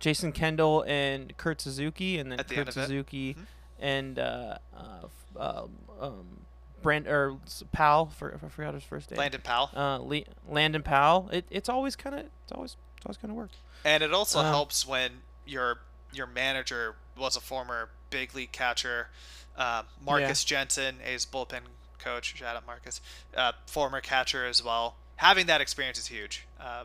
Jason 0.00 0.32
Kendall 0.32 0.84
and 0.86 1.36
Kurt 1.36 1.60
Suzuki, 1.60 2.18
and 2.18 2.30
then 2.30 2.40
At 2.40 2.48
the 2.48 2.56
Kurt 2.56 2.68
end 2.68 2.68
of 2.68 2.76
it. 2.76 2.86
Suzuki 2.86 3.34
Mhm. 3.34 3.46
and 3.78 4.18
uh, 4.18 4.58
uh, 4.76 5.06
um, 5.40 5.70
um, 6.00 6.43
Brand 6.84 7.08
or 7.08 7.38
Powell. 7.72 8.06
For, 8.16 8.38
I 8.44 8.48
forgot 8.48 8.74
his 8.74 8.84
first 8.84 9.10
name. 9.10 9.18
Landon 9.18 9.40
Powell. 9.42 9.70
Uh, 9.74 9.98
Le- 9.98 10.22
Landon 10.48 10.82
Powell. 10.84 11.28
It, 11.32 11.46
it's 11.50 11.68
always 11.68 11.96
kind 11.96 12.14
of 12.14 12.20
it's 12.44 12.52
always 12.52 12.76
it's 12.96 13.06
always 13.06 13.16
kind 13.16 13.32
of 13.32 13.36
worked. 13.36 13.56
And 13.84 14.02
it 14.04 14.12
also 14.12 14.38
Um, 14.38 14.46
helps 14.46 14.86
when 14.86 15.10
your 15.44 15.78
your 16.12 16.26
manager 16.28 16.94
was 17.18 17.36
a 17.36 17.40
former 17.40 17.88
big 18.10 18.34
league 18.36 18.52
catcher, 18.52 19.08
uh, 19.56 19.82
Marcus 20.00 20.44
Jensen, 20.44 20.96
A's 21.04 21.26
bullpen 21.26 21.62
coach. 21.98 22.36
Shout 22.36 22.54
out 22.54 22.66
Marcus, 22.66 23.00
uh, 23.36 23.52
former 23.66 24.00
catcher 24.00 24.46
as 24.46 24.62
well. 24.62 24.94
Having 25.16 25.46
that 25.46 25.60
experience 25.60 25.98
is 25.98 26.06
huge. 26.06 26.46
Uh, 26.60 26.84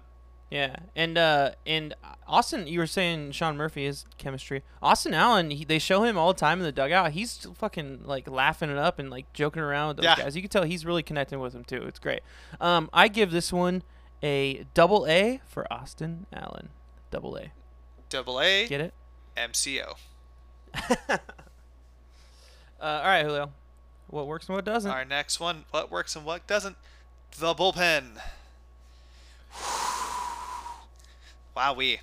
Yeah, 0.49 0.77
and 0.95 1.15
uh, 1.17 1.51
and 1.67 1.93
Austin, 2.27 2.65
you 2.65 2.79
were 2.79 2.87
saying 2.87 3.33
Sean 3.33 3.55
Murphy 3.55 3.85
is 3.85 4.05
chemistry. 4.17 4.63
Austin 4.81 5.13
Allen, 5.13 5.51
he, 5.51 5.63
they 5.63 5.77
show 5.77 6.01
him 6.03 6.17
all 6.17 6.33
the 6.33 6.39
time 6.39 6.57
in 6.57 6.63
the 6.63 6.71
dugout. 6.71 7.11
He's 7.11 7.45
fucking 7.55 8.01
like 8.05 8.27
laughing 8.27 8.71
it 8.71 8.77
up 8.77 8.97
and 8.97 9.11
like 9.11 9.31
joking 9.33 9.61
around 9.61 9.89
with 9.89 9.97
those 9.97 10.05
Yeah. 10.05 10.15
guys. 10.15 10.35
You 10.35 10.41
can 10.41 10.49
tell 10.49 10.63
he's 10.63 10.85
really 10.87 11.03
connecting 11.03 11.39
with 11.39 11.53
them 11.53 11.63
too. 11.63 11.83
It's 11.83 11.99
great. 11.99 12.21
Um, 12.59 12.89
I 12.91 13.09
give 13.09 13.29
this 13.29 13.53
one 13.53 13.83
a 14.23 14.65
double 14.73 15.05
A 15.07 15.39
for 15.47 15.71
Austin 15.71 16.25
Allen. 16.33 16.69
Double 17.11 17.35
A. 17.37 17.51
double 18.09 18.41
A, 18.41 18.67
Get 18.67 18.81
it? 18.81 18.93
MCO. 19.37 19.93
Uh, 22.81 23.01
all 23.03 23.09
right, 23.09 23.25
Julio. 23.25 23.51
What 24.07 24.25
works 24.27 24.47
and 24.47 24.55
what 24.55 24.63
doesn't? 24.63 24.89
Our 24.89 25.03
next 25.03 25.41
one, 25.41 25.65
what 25.71 25.91
works 25.91 26.15
and 26.15 26.23
what 26.23 26.47
doesn't? 26.47 26.77
The 27.37 27.53
bullpen. 27.53 28.11
Wow, 31.55 31.73
we. 31.73 31.99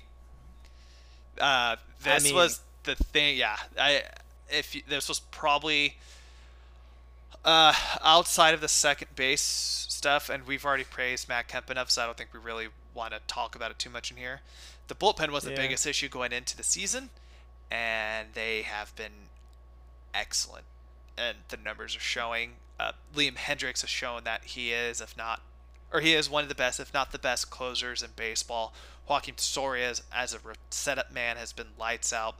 Uh, 1.39 1.75
this 2.03 2.23
mean- 2.25 2.35
was 2.35 2.61
the 2.83 2.95
thing. 2.95 3.37
Yeah, 3.37 3.57
I 3.79 4.03
if 4.49 4.73
you, 4.75 4.81
this 4.87 5.07
was 5.09 5.19
probably 5.19 5.97
uh, 7.45 7.73
outside 8.03 8.53
of 8.53 8.61
the 8.61 8.67
second 8.67 9.15
base 9.15 9.41
stuff, 9.41 10.29
and 10.29 10.45
we've 10.47 10.65
already 10.65 10.83
praised 10.83 11.27
Matt 11.29 11.47
Kemp 11.47 11.69
enough, 11.69 11.89
so 11.91 12.03
I 12.03 12.05
don't 12.05 12.17
think 12.17 12.33
we 12.33 12.39
really 12.39 12.67
want 12.93 13.13
to 13.13 13.19
talk 13.27 13.55
about 13.55 13.71
it 13.71 13.79
too 13.79 13.89
much 13.89 14.11
in 14.11 14.17
here. 14.17 14.41
The 14.87 14.95
bullpen 14.95 15.31
was 15.31 15.43
the 15.43 15.51
Yeah. 15.51 15.57
biggest 15.57 15.85
issue 15.85 16.07
going 16.09 16.31
into 16.31 16.55
the 16.57 16.63
season, 16.63 17.09
and 17.69 18.33
they 18.33 18.61
have 18.63 18.95
been 18.95 19.29
excellent, 20.13 20.65
and 21.17 21.37
the 21.49 21.57
numbers 21.57 21.95
are 21.95 21.99
showing. 22.01 22.55
Uh, 22.79 22.93
Liam 23.15 23.35
Hendriks 23.35 23.81
has 23.81 23.89
shown 23.89 24.23
that 24.23 24.43
he 24.45 24.71
is, 24.71 25.01
if 25.01 25.15
not, 25.17 25.41
or 25.91 25.99
he 26.01 26.13
is 26.13 26.29
one 26.29 26.43
of 26.43 26.49
the 26.49 26.55
best, 26.55 26.79
if 26.79 26.93
not 26.93 27.11
the 27.11 27.19
best 27.19 27.49
closers 27.49 28.01
in 28.03 28.11
baseball. 28.15 28.73
Joakim 29.09 29.39
Soria, 29.39 29.93
as, 30.11 30.33
a 30.33 30.39
setup 30.69 31.11
man, 31.13 31.37
has 31.37 31.53
been 31.53 31.67
lights 31.79 32.11
out. 32.11 32.35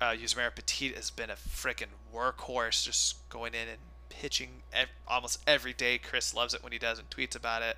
Uh, 0.00 0.10
Yusmeiro 0.10 0.54
Petit 0.54 0.92
has 0.92 1.10
been 1.10 1.30
a 1.30 1.34
freaking 1.34 1.86
workhorse, 2.14 2.84
just 2.84 3.28
going 3.28 3.54
in 3.54 3.68
and 3.68 3.78
pitching 4.08 4.62
ev- 4.72 4.88
almost 5.08 5.40
every 5.46 5.72
day. 5.72 5.98
Chris 5.98 6.34
loves 6.34 6.54
it 6.54 6.62
when 6.62 6.72
he 6.72 6.78
does 6.78 6.98
and 6.98 7.08
tweets 7.10 7.34
about 7.34 7.62
it. 7.62 7.76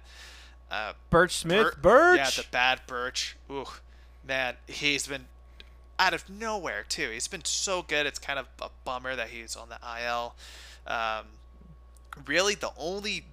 Uh, 0.70 0.92
Burch 1.10 1.36
Smith. 1.36 1.74
Bir- 1.76 1.80
Burch. 1.80 2.18
Yeah, 2.18 2.30
the 2.30 2.44
bad 2.50 2.80
Burch. 2.86 3.36
Ooh, 3.50 3.66
man, 4.26 4.56
he's 4.66 5.06
been 5.06 5.26
out 5.98 6.14
of 6.14 6.28
nowhere 6.28 6.84
too. 6.88 7.10
He's 7.10 7.28
been 7.28 7.44
so 7.44 7.82
good. 7.82 8.06
It's 8.06 8.18
kind 8.18 8.38
of 8.38 8.46
a 8.60 8.68
bummer 8.84 9.16
that 9.16 9.28
he's 9.28 9.56
on 9.56 9.68
the 9.68 9.78
IL. 10.04 10.34
Um, 10.86 11.26
really, 12.26 12.54
the 12.54 12.70
only 12.76 13.24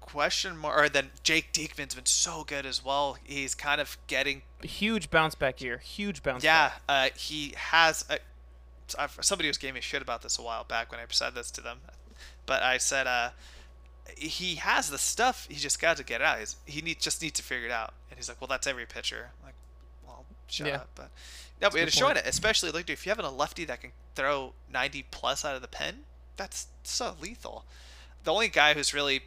question 0.00 0.56
mark, 0.56 0.78
or 0.78 0.88
then 0.88 1.10
Jake 1.22 1.52
Diekman's 1.52 1.94
been 1.94 2.06
so 2.06 2.44
good 2.44 2.64
as 2.66 2.84
well. 2.84 3.16
He's 3.24 3.54
kind 3.54 3.80
of 3.80 3.96
getting 4.06 4.42
Huge 4.62 5.10
bounce 5.10 5.34
back 5.34 5.60
here. 5.60 5.78
Huge 5.78 6.22
bounce. 6.22 6.42
yeah, 6.44 6.72
back. 6.86 7.12
uh, 7.12 7.16
he 7.16 7.54
has. 7.56 8.04
A, 8.10 8.18
somebody 9.20 9.48
was 9.48 9.58
giving 9.58 9.74
me 9.74 9.80
shit 9.80 10.00
about 10.02 10.22
this 10.22 10.38
a 10.38 10.42
while 10.42 10.64
back 10.64 10.90
when 10.90 10.98
I 11.00 11.04
said 11.10 11.34
this 11.34 11.50
to 11.52 11.60
them, 11.60 11.78
but 12.46 12.62
I 12.62 12.78
said 12.78 13.06
uh, 13.06 13.30
he 14.16 14.56
has 14.56 14.88
the 14.90 14.98
stuff. 14.98 15.46
He 15.50 15.56
just 15.56 15.80
got 15.80 15.96
to 15.98 16.04
get 16.04 16.20
it 16.20 16.24
out. 16.24 16.38
He's, 16.38 16.56
he 16.64 16.80
need, 16.80 16.98
just 17.00 17.20
needs 17.22 17.34
to 17.38 17.42
figure 17.42 17.66
it 17.66 17.72
out. 17.72 17.92
And 18.10 18.18
he's 18.18 18.28
like, 18.28 18.40
well, 18.40 18.48
that's 18.48 18.66
every 18.66 18.86
pitcher. 18.86 19.28
I'm 19.40 19.46
like, 19.46 19.54
well, 20.06 20.24
shut 20.46 20.66
Yeah. 20.68 20.76
up. 20.76 20.88
But 20.94 21.10
no, 21.60 21.68
but 21.70 21.80
a 21.80 21.82
it's 21.82 21.94
showing 21.96 22.16
it, 22.16 22.22
especially 22.26 22.70
like 22.70 22.86
dude, 22.86 22.94
if 22.94 23.04
you 23.06 23.10
have 23.10 23.18
a 23.18 23.28
lefty 23.28 23.64
that 23.66 23.80
can 23.82 23.92
throw 24.14 24.54
90 24.72 25.04
plus 25.10 25.44
out 25.44 25.54
of 25.54 25.60
the 25.62 25.68
pen, 25.68 26.00
that's 26.36 26.68
so 26.82 27.14
lethal. 27.20 27.64
The 28.24 28.32
only 28.32 28.48
guy 28.48 28.72
who's 28.74 28.94
really, 28.94 29.20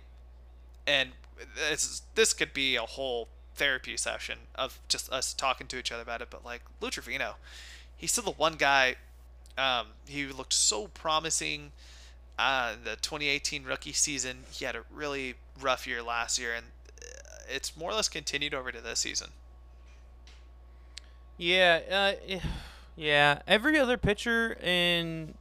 and 0.88 1.12
this 1.56 2.04
this 2.16 2.34
could 2.34 2.54
be 2.54 2.76
a 2.76 2.84
whole 2.84 3.28
therapy 3.56 3.98
session 3.98 4.40
of 4.56 4.80
just 4.88 5.12
us 5.12 5.34
talking 5.34 5.68
to 5.68 5.78
each 5.78 5.92
other 5.92 6.02
about 6.02 6.22
it, 6.22 6.30
but 6.30 6.46
like 6.46 6.62
Lou 6.80 6.90
Trevino, 6.90 7.36
he's 7.96 8.12
still 8.12 8.24
the 8.24 8.32
one 8.32 8.56
guy. 8.56 8.96
Um, 9.58 9.88
he 10.08 10.26
looked 10.28 10.54
so 10.54 10.88
promising. 10.88 11.72
Uh, 12.40 12.74
the 12.84 12.96
2018 12.96 13.66
rookie 13.66 13.94
season, 13.94 14.46
he 14.52 14.66
had 14.66 14.76
a 14.76 14.84
really 14.92 15.36
rough 15.60 15.86
year 15.86 16.02
last 16.02 16.40
year, 16.40 16.54
and 16.56 16.68
uh, 17.00 17.44
it's 17.48 17.78
more 17.78 17.92
or 17.92 17.94
less 17.94 18.10
continued 18.10 18.54
over 18.54 18.72
to 18.72 18.82
this 18.82 19.00
season. 19.00 19.28
Yeah, 21.38 22.16
uh, 22.30 22.38
yeah. 22.96 23.42
Every 23.48 23.78
other 23.78 23.98
pitcher 23.98 24.58
in, 24.62 25.36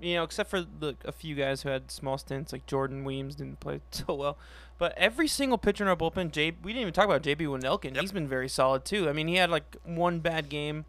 you 0.00 0.14
know, 0.14 0.24
except 0.24 0.50
for 0.50 0.60
the 0.60 0.96
a 1.04 1.12
few 1.12 1.34
guys 1.34 1.62
who 1.62 1.68
had 1.68 1.90
small 1.90 2.18
stints, 2.18 2.52
like 2.52 2.66
Jordan 2.66 3.04
Weems 3.04 3.36
didn't 3.36 3.60
play 3.60 3.80
so 3.90 4.14
well. 4.14 4.38
But 4.78 4.96
every 4.98 5.26
single 5.28 5.58
pitcher 5.58 5.84
in 5.84 5.88
our 5.88 5.96
bullpen, 5.96 6.32
J, 6.32 6.52
we 6.62 6.72
didn't 6.72 6.82
even 6.82 6.92
talk 6.92 7.06
about 7.06 7.22
JB 7.22 7.40
Wendelken. 7.40 7.94
Yep. 7.94 8.00
He's 8.02 8.12
been 8.12 8.28
very 8.28 8.48
solid 8.48 8.84
too. 8.84 9.08
I 9.08 9.12
mean, 9.12 9.26
he 9.26 9.36
had 9.36 9.50
like 9.50 9.76
one 9.84 10.20
bad 10.20 10.48
game, 10.48 10.84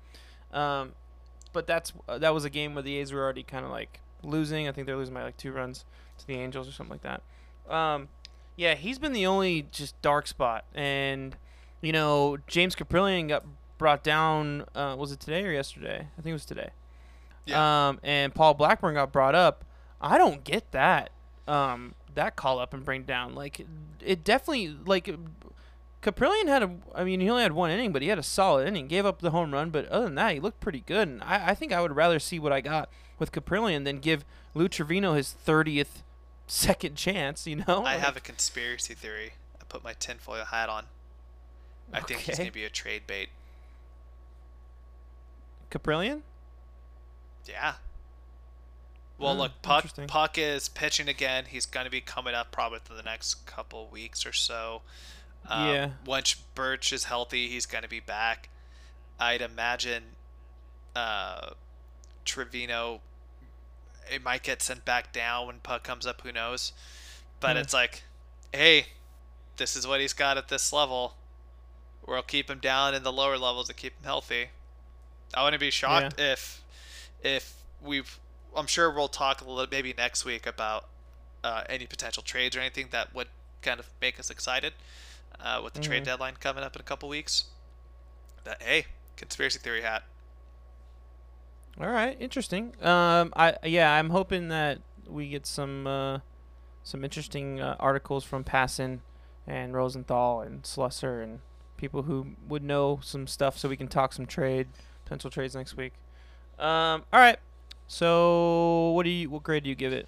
um, 0.52 0.92
but 1.54 1.68
that's 1.68 1.94
uh, 2.08 2.18
that 2.18 2.34
was 2.34 2.44
a 2.44 2.50
game 2.50 2.74
where 2.74 2.84
the 2.84 2.98
A's 2.98 3.14
were 3.14 3.24
already 3.24 3.44
kind 3.44 3.64
of 3.64 3.72
like 3.72 4.02
losing. 4.24 4.68
I 4.68 4.72
think 4.72 4.88
they're 4.88 4.98
losing 4.98 5.14
by 5.14 5.24
like 5.24 5.38
two 5.38 5.52
runs 5.52 5.86
to 6.18 6.28
the 6.28 6.36
Angels 6.36 6.68
or 6.68 6.72
something 6.72 7.00
like 7.02 7.04
that. 7.04 7.74
Um, 7.74 8.10
yeah, 8.56 8.76
he's 8.76 9.00
been 9.00 9.14
the 9.14 9.26
only 9.26 9.68
just 9.72 10.00
dark 10.02 10.28
spot, 10.28 10.66
and 10.74 11.38
you 11.82 11.94
know, 11.94 12.38
James 12.48 12.76
Kaprielian 12.76 13.30
got 13.30 13.46
brought 13.78 14.04
down. 14.04 14.66
Uh, 14.76 14.96
was 14.98 15.12
it 15.12 15.20
today 15.20 15.46
or 15.46 15.52
yesterday? 15.52 16.08
I 16.18 16.22
think 16.22 16.32
it 16.32 16.34
was 16.34 16.46
today. 16.46 16.72
Yeah. 17.48 17.88
Um, 17.90 18.00
and 18.04 18.34
Paul 18.36 18.54
Blackburn 18.54 18.94
got 18.96 19.12
brought 19.12 19.36
up. 19.36 19.66
I 20.02 20.18
don't 20.18 20.44
get 20.44 20.72
that. 20.72 21.10
Um, 21.48 21.96
that 22.14 22.36
call 22.36 22.60
up 22.60 22.74
and 22.74 22.84
bring 22.84 23.04
down. 23.04 23.34
Like, 23.36 23.66
it 24.04 24.24
definitely 24.24 24.76
like. 24.86 25.10
Kaprielian 26.02 26.48
had 26.48 26.64
a. 26.64 26.72
I 26.94 27.04
mean, 27.04 27.20
he 27.20 27.30
only 27.30 27.44
had 27.44 27.54
one 27.54 27.72
inning, 27.72 27.92
but 27.92 28.02
he 28.02 28.08
had 28.10 28.20
a 28.20 28.24
solid 28.24 28.68
inning. 28.68 28.88
Gave 28.88 29.06
up 29.06 29.22
the 29.22 29.32
home 29.32 29.52
run, 29.54 29.70
but 29.72 29.86
other 29.88 30.06
than 30.06 30.16
that, 30.16 30.34
he 30.34 30.40
looked 30.40 30.60
pretty 30.60 30.82
good. 30.82 31.08
And 31.08 31.24
I, 31.24 31.50
I 31.50 31.54
think 31.56 31.74
I 31.74 31.82
would 31.82 31.96
rather 31.96 32.20
see 32.20 32.38
what 32.40 32.54
I 32.54 32.62
got 32.62 32.90
with 33.18 33.32
Kaprielian 33.32 33.84
than 33.84 34.00
give 34.00 34.24
Lou 34.54 34.68
Trevino 34.68 35.14
his 35.14 35.32
thirtieth 35.32 36.04
second 36.48 36.96
chance. 36.96 37.48
You 37.48 37.58
know. 37.58 37.64
I 37.68 37.96
Like, 37.96 38.00
have 38.00 38.16
a 38.18 38.22
conspiracy 38.22 38.94
theory. 38.94 39.34
I 39.60 39.64
put 39.68 39.84
my 39.84 39.94
tinfoil 39.94 40.46
hat 40.46 40.70
on. 40.70 40.86
I 41.94 42.02
think 42.02 42.22
he's 42.22 42.38
gonna 42.38 42.52
be 42.52 42.66
a 42.66 42.70
trade 42.70 43.04
bait. 43.08 43.30
Kaprielian. 45.72 46.22
Yeah. 47.48 47.76
Well, 49.18 49.36
mm, 49.36 49.40
look, 49.40 49.62
Puk 49.62 49.86
Puk 50.08 50.38
is 50.38 50.70
pitching 50.70 51.08
again. 51.08 51.46
He's 51.48 51.66
going 51.66 51.86
to 51.86 51.92
be 51.92 52.02
coming 52.02 52.36
up 52.36 52.52
probably 52.52 52.80
for 52.84 52.94
the 52.94 53.04
next 53.04 53.46
couple 53.46 53.88
weeks 53.88 54.26
or 54.26 54.34
so. 54.34 54.82
Um, 55.48 55.68
yeah. 55.68 55.90
Once 56.06 56.36
Burch 56.36 56.94
is 56.94 57.06
healthy, 57.06 57.48
he's 57.48 57.66
going 57.66 57.84
to 57.84 57.90
be 57.90 58.00
back. 58.00 58.50
I'd 59.20 59.42
imagine 59.42 60.04
uh, 60.96 61.52
Trevino. 62.26 63.02
It 64.14 64.24
might 64.24 64.44
get 64.44 64.62
sent 64.62 64.86
back 64.86 65.12
down 65.12 65.48
when 65.48 65.60
Puk 65.60 65.84
comes 65.84 66.06
up. 66.06 66.22
Who 66.22 66.32
knows? 66.32 66.74
But 67.40 67.56
mm. 67.56 67.62
it's 67.62 67.74
like, 67.74 68.04
hey, 68.54 68.88
this 69.58 69.76
is 69.76 69.88
what 69.88 70.00
he's 70.00 70.14
got 70.14 70.38
at 70.38 70.48
this 70.48 70.72
level. 70.72 71.16
We'll 72.06 72.22
keep 72.22 72.50
him 72.50 72.60
down 72.60 72.94
in 72.94 73.04
the 73.04 73.12
lower 73.12 73.38
levels 73.38 73.68
to 73.68 73.74
keep 73.74 73.94
him 73.98 74.06
healthy. 74.06 74.50
I 75.34 75.44
wouldn't 75.44 75.60
be 75.60 75.72
shocked 75.72 76.16
yeah. 76.18 76.34
if 76.34 76.64
if 77.24 77.56
we've. 77.82 78.20
I'm 78.56 78.68
sure 78.68 78.92
we'll 78.92 79.08
talk 79.08 79.42
a 79.42 79.50
little 79.50 79.68
maybe 79.70 79.94
next 79.96 80.26
week 80.26 80.48
about 80.48 80.86
uh, 81.44 81.64
any 81.70 81.86
potential 81.86 82.24
trades 82.24 82.56
or 82.56 82.60
anything 82.60 82.88
that 82.92 83.14
would 83.14 83.28
kind 83.62 83.80
of 83.80 83.88
make 84.02 84.20
us 84.20 84.30
excited 84.30 84.74
uh, 85.40 85.62
with 85.64 85.74
the 85.74 85.80
mm-hmm. 85.80 85.90
trade 85.90 86.04
deadline 86.04 86.36
coming 86.40 86.64
up 86.64 86.76
in 86.76 86.80
a 86.80 86.84
couple 86.84 87.10
weeks. 87.10 87.46
That 88.44 88.62
hey, 88.62 88.86
conspiracy 89.16 89.60
theory 89.60 89.82
hat. 89.82 90.04
All 91.80 91.90
right, 91.90 92.18
interesting. 92.20 92.74
Um, 92.82 93.34
I 93.36 93.56
yeah, 93.64 93.94
I'm 93.94 94.10
hoping 94.10 94.48
that 94.50 94.80
we 95.08 95.30
get 95.30 95.46
some 95.46 95.86
uh, 95.86 96.20
some 96.84 97.04
interesting 97.04 97.62
uh, 97.62 97.76
articles 97.80 98.24
from 98.24 98.44
Passan 98.44 99.00
and 99.46 99.74
Rosenthal 99.74 100.42
and 100.42 100.64
Slusser 100.64 101.24
and 101.24 101.40
people 101.78 102.04
who 102.04 102.36
would 102.48 102.64
know 102.64 103.00
some 103.04 103.28
stuff, 103.28 103.58
so 103.58 103.70
we 103.70 103.78
can 103.78 103.88
talk 103.88 104.14
some 104.14 104.26
trade 104.26 104.68
potential 105.04 105.30
trades 105.30 105.56
next 105.56 105.78
week. 105.78 105.94
Um, 106.60 107.04
all 107.14 107.20
right. 107.20 107.40
So 107.88 108.92
what 108.92 109.04
do 109.04 109.10
you? 109.10 109.30
What 109.30 109.44
grade 109.44 109.64
do 109.64 109.70
you 109.70 109.76
give 109.76 109.94
it? 109.94 110.08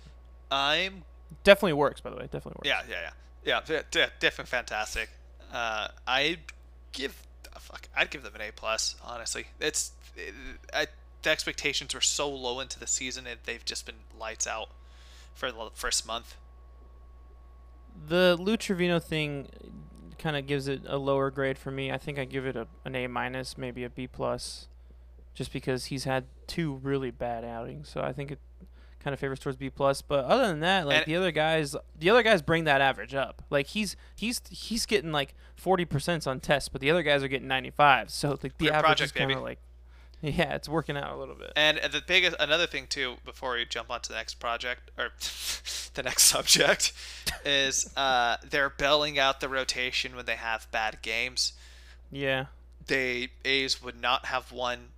I'm 0.51 1.03
definitely 1.43 1.73
works. 1.73 2.01
By 2.01 2.09
the 2.09 2.15
way, 2.17 2.23
definitely 2.23 2.55
works. 2.57 2.67
Yeah, 2.67 2.81
yeah, 2.89 3.09
yeah, 3.45 3.61
yeah. 3.69 3.81
D- 3.91 4.11
definitely 4.19 4.49
fantastic. 4.49 5.09
Uh, 5.53 5.89
I 6.07 6.37
give 6.91 7.15
fuck. 7.59 7.87
I'd 7.95 8.09
give 8.09 8.23
them 8.23 8.35
an 8.35 8.41
A 8.41 8.51
plus. 8.51 8.95
Honestly, 9.03 9.45
it's 9.59 9.91
it, 10.15 10.33
I, 10.73 10.87
the 11.21 11.29
expectations 11.29 11.93
were 11.93 12.01
so 12.01 12.29
low 12.29 12.59
into 12.59 12.79
the 12.79 12.87
season, 12.87 13.27
and 13.27 13.39
they've 13.45 13.63
just 13.63 13.85
been 13.85 13.95
lights 14.19 14.47
out 14.47 14.69
for 15.33 15.51
the 15.51 15.69
first 15.73 16.07
month. 16.07 16.35
The 18.07 18.37
Lou 18.39 18.57
Trevino 18.57 18.99
thing 18.99 19.47
kind 20.17 20.35
of 20.35 20.47
gives 20.47 20.67
it 20.67 20.81
a 20.87 20.97
lower 20.97 21.31
grade 21.31 21.57
for 21.57 21.71
me. 21.71 21.91
I 21.91 21.97
think 21.97 22.19
I 22.19 22.25
give 22.25 22.45
it 22.45 22.55
a, 22.55 22.67
an 22.85 22.95
A 22.95 23.07
minus, 23.07 23.57
maybe 23.57 23.83
a 23.83 23.89
B 23.89 24.07
plus, 24.07 24.67
just 25.33 25.51
because 25.53 25.85
he's 25.85 26.03
had 26.05 26.25
two 26.49 26.75
really 26.83 27.11
bad 27.11 27.45
outings. 27.45 27.87
So 27.87 28.01
I 28.01 28.11
think 28.11 28.31
it 28.31 28.39
kind 28.99 29.13
of 29.13 29.19
favors 29.19 29.39
towards 29.39 29.57
B 29.57 29.69
plus. 29.69 30.01
But 30.01 30.25
other 30.25 30.47
than 30.47 30.59
that, 30.59 30.85
like 30.85 30.97
and 30.97 31.05
the 31.05 31.15
other 31.15 31.31
guys, 31.31 31.75
the 31.97 32.09
other 32.09 32.23
guys 32.23 32.41
bring 32.41 32.65
that 32.65 32.81
average 32.81 33.15
up. 33.15 33.41
Like 33.49 33.67
he's 33.67 33.95
he's 34.15 34.41
he's 34.49 34.85
getting 34.85 35.11
like 35.11 35.33
forty 35.55 35.85
percent 35.85 36.27
on 36.27 36.39
tests, 36.39 36.67
but 36.69 36.81
the 36.81 36.91
other 36.91 37.03
guys 37.03 37.23
are 37.23 37.27
getting 37.27 37.47
ninety 37.47 37.71
five. 37.71 38.09
So 38.09 38.37
like 38.43 38.57
the 38.57 38.69
average 38.69 38.83
project, 38.83 39.01
is 39.01 39.11
kind 39.11 39.31
of 39.31 39.41
like 39.41 39.59
yeah, 40.21 40.55
it's 40.55 40.67
working 40.67 40.97
out 40.97 41.13
a 41.13 41.15
little 41.15 41.35
bit. 41.35 41.53
And 41.55 41.77
the 41.77 42.01
biggest 42.05 42.35
another 42.39 42.67
thing 42.67 42.87
too, 42.87 43.15
before 43.23 43.53
we 43.53 43.65
jump 43.65 43.89
on 43.89 44.01
to 44.01 44.09
the 44.09 44.15
next 44.15 44.35
project 44.35 44.91
or 44.97 45.11
the 45.93 46.03
next 46.03 46.23
subject, 46.23 46.91
is 47.45 47.91
uh, 47.95 48.37
they're 48.49 48.69
belling 48.69 49.17
out 49.17 49.39
the 49.39 49.49
rotation 49.49 50.15
when 50.15 50.25
they 50.25 50.35
have 50.35 50.67
bad 50.71 51.01
games. 51.01 51.53
Yeah. 52.11 52.47
They 52.85 53.29
A's 53.45 53.81
would 53.83 54.01
not 54.01 54.25
have 54.25 54.51
won 54.51 54.89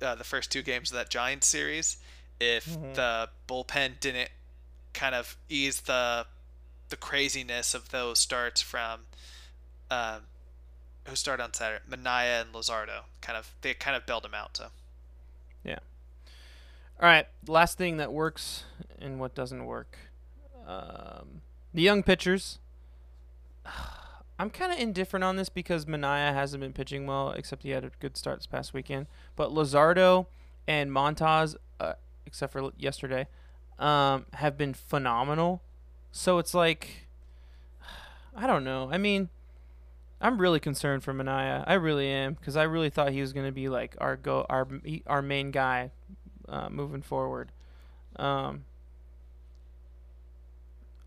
uh, 0.00 0.14
the 0.14 0.24
first 0.24 0.50
two 0.50 0.62
games 0.62 0.90
of 0.90 0.96
that 0.96 1.10
Giants 1.10 1.46
series 1.46 1.98
if 2.40 2.68
mm-hmm. 2.68 2.94
the 2.94 3.28
bullpen 3.48 4.00
didn't 4.00 4.30
kind 4.92 5.14
of 5.14 5.36
ease 5.48 5.82
the 5.82 6.26
the 6.88 6.96
craziness 6.96 7.72
of 7.72 7.90
those 7.90 8.18
starts 8.18 8.60
from 8.60 9.00
um, 9.90 10.22
who 11.06 11.16
started 11.16 11.42
on 11.42 11.54
Saturday, 11.54 11.82
Manaea 11.90 12.42
and 12.42 12.52
Luzardo. 12.52 13.04
Kind 13.20 13.38
of 13.38 13.54
they 13.62 13.74
kind 13.74 13.96
of 13.96 14.04
bailed 14.06 14.24
him 14.24 14.34
out. 14.34 14.56
So 14.56 14.66
yeah. 15.64 15.78
All 17.00 17.08
right, 17.08 17.26
last 17.46 17.78
thing 17.78 17.96
that 17.96 18.12
works 18.12 18.64
and 19.00 19.18
what 19.18 19.34
doesn't 19.34 19.64
work. 19.64 19.96
Um, 20.66 21.42
the 21.72 21.82
young 21.82 22.02
pitchers. 22.02 22.58
I'm 24.42 24.50
kind 24.50 24.72
of 24.72 24.78
indifferent 24.80 25.22
on 25.22 25.36
this 25.36 25.48
because 25.48 25.84
Manaea 25.84 26.34
hasn't 26.34 26.60
been 26.60 26.72
pitching 26.72 27.06
well, 27.06 27.30
except 27.30 27.62
he 27.62 27.70
had 27.70 27.84
a 27.84 27.92
good 28.00 28.16
start 28.16 28.40
this 28.40 28.46
past 28.48 28.74
weekend. 28.74 29.06
But 29.36 29.50
Luzardo 29.50 30.26
and 30.66 30.90
Montas, 30.90 31.54
uh, 31.78 31.92
except 32.26 32.52
for 32.52 32.72
yesterday, 32.76 33.28
um, 33.78 34.26
have 34.32 34.58
been 34.58 34.74
phenomenal. 34.74 35.62
So 36.10 36.38
it's 36.38 36.54
like, 36.54 37.06
I 38.36 38.48
don't 38.48 38.64
know. 38.64 38.88
I 38.90 38.98
mean, 38.98 39.28
I'm 40.20 40.38
really 40.38 40.58
concerned 40.58 41.04
for 41.04 41.14
Manaea. 41.14 41.62
I 41.64 41.74
really 41.74 42.08
am 42.08 42.34
because 42.34 42.56
I 42.56 42.64
really 42.64 42.90
thought 42.90 43.12
he 43.12 43.20
was 43.20 43.32
going 43.32 43.46
to 43.46 43.52
be 43.52 43.68
like 43.68 43.94
our 43.98 44.16
go 44.16 44.44
our 44.50 44.66
our 45.06 45.22
main 45.22 45.52
guy 45.52 45.92
uh, 46.48 46.68
moving 46.68 47.02
forward. 47.02 47.52
Um, 48.16 48.64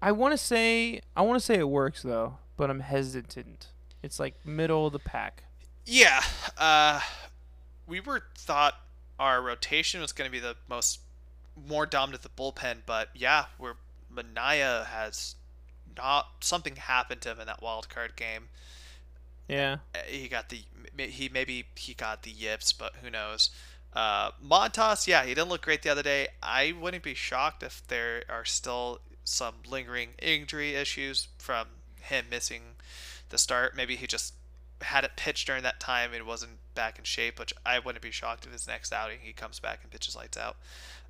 I 0.02 0.14
want 0.14 0.32
to 0.32 0.38
say 0.38 1.02
I 1.18 1.22
want 1.24 1.38
to 1.38 1.46
say 1.46 1.56
it 1.56 1.68
works 1.68 2.02
though, 2.02 2.38
but 2.58 2.70
I'm 2.70 2.82
hesitant. 2.82 3.68
It's 4.02 4.20
like 4.20 4.36
middle 4.46 4.88
of 4.88 4.94
the 4.94 5.00
pack. 5.00 5.44
Yeah, 5.86 6.22
uh, 6.58 7.02
we 7.88 8.00
were 8.00 8.24
thought 8.38 8.76
our 9.20 9.42
rotation 9.42 10.02
was 10.02 10.12
going 10.12 10.28
to 10.28 10.32
be 10.32 10.40
the 10.40 10.56
most 10.70 11.00
more 11.68 11.86
dominant 11.86 12.24
the 12.24 12.30
bullpen, 12.30 12.80
but 12.86 13.10
yeah, 13.16 13.46
we're 13.58 13.76
Manaea 14.14 14.86
has 14.86 15.36
not 15.98 16.28
something 16.42 16.76
happened 16.76 17.22
to 17.22 17.32
him 17.32 17.40
in 17.40 17.48
that 17.48 17.62
wild 17.62 17.90
card 17.90 18.16
game. 18.16 18.50
Yeah. 19.48 19.78
Uh, 19.94 20.00
he 20.08 20.28
got 20.28 20.50
the 20.50 20.62
he 20.98 21.30
maybe 21.30 21.66
he 21.76 21.94
got 21.94 22.24
the 22.24 22.32
yips, 22.32 22.74
but 22.74 22.94
who 23.02 23.10
knows. 23.10 23.50
Uh, 23.94 24.32
Montas, 24.46 25.08
yeah, 25.08 25.24
he 25.24 25.34
didn't 25.34 25.50
look 25.50 25.62
great 25.62 25.82
the 25.82 25.90
other 25.90 26.04
day. 26.04 26.28
I 26.44 26.74
wouldn't 26.80 27.04
be 27.04 27.14
shocked 27.14 27.64
if 27.64 27.86
there 27.88 28.24
are 28.30 28.44
still 28.44 29.00
some 29.24 29.56
lingering 29.70 30.10
injury 30.22 30.76
issues 30.76 31.30
from 31.38 31.68
him 32.06 32.26
missing 32.30 32.62
the 33.30 33.38
start. 33.38 33.76
Maybe 33.76 33.96
he 33.96 34.08
just 34.08 34.34
had 34.82 35.04
it 35.04 35.12
pitched 35.16 35.48
during 35.48 35.64
that 35.64 35.80
time 35.80 36.14
and 36.14 36.26
wasn't 36.26 36.52
back 36.74 36.98
in 36.98 37.06
shape, 37.06 37.40
which 37.40 37.54
I 37.66 37.80
wouldn't 37.80 38.02
be 38.02 38.12
shocked 38.12 38.46
if 38.46 38.52
his 38.52 38.68
next 38.68 38.92
outing 38.92 39.20
he 39.22 39.34
comes 39.34 39.60
back 39.60 39.80
and 39.82 39.92
pitches 39.92 40.16
lights 40.16 40.38
out. 40.38 40.58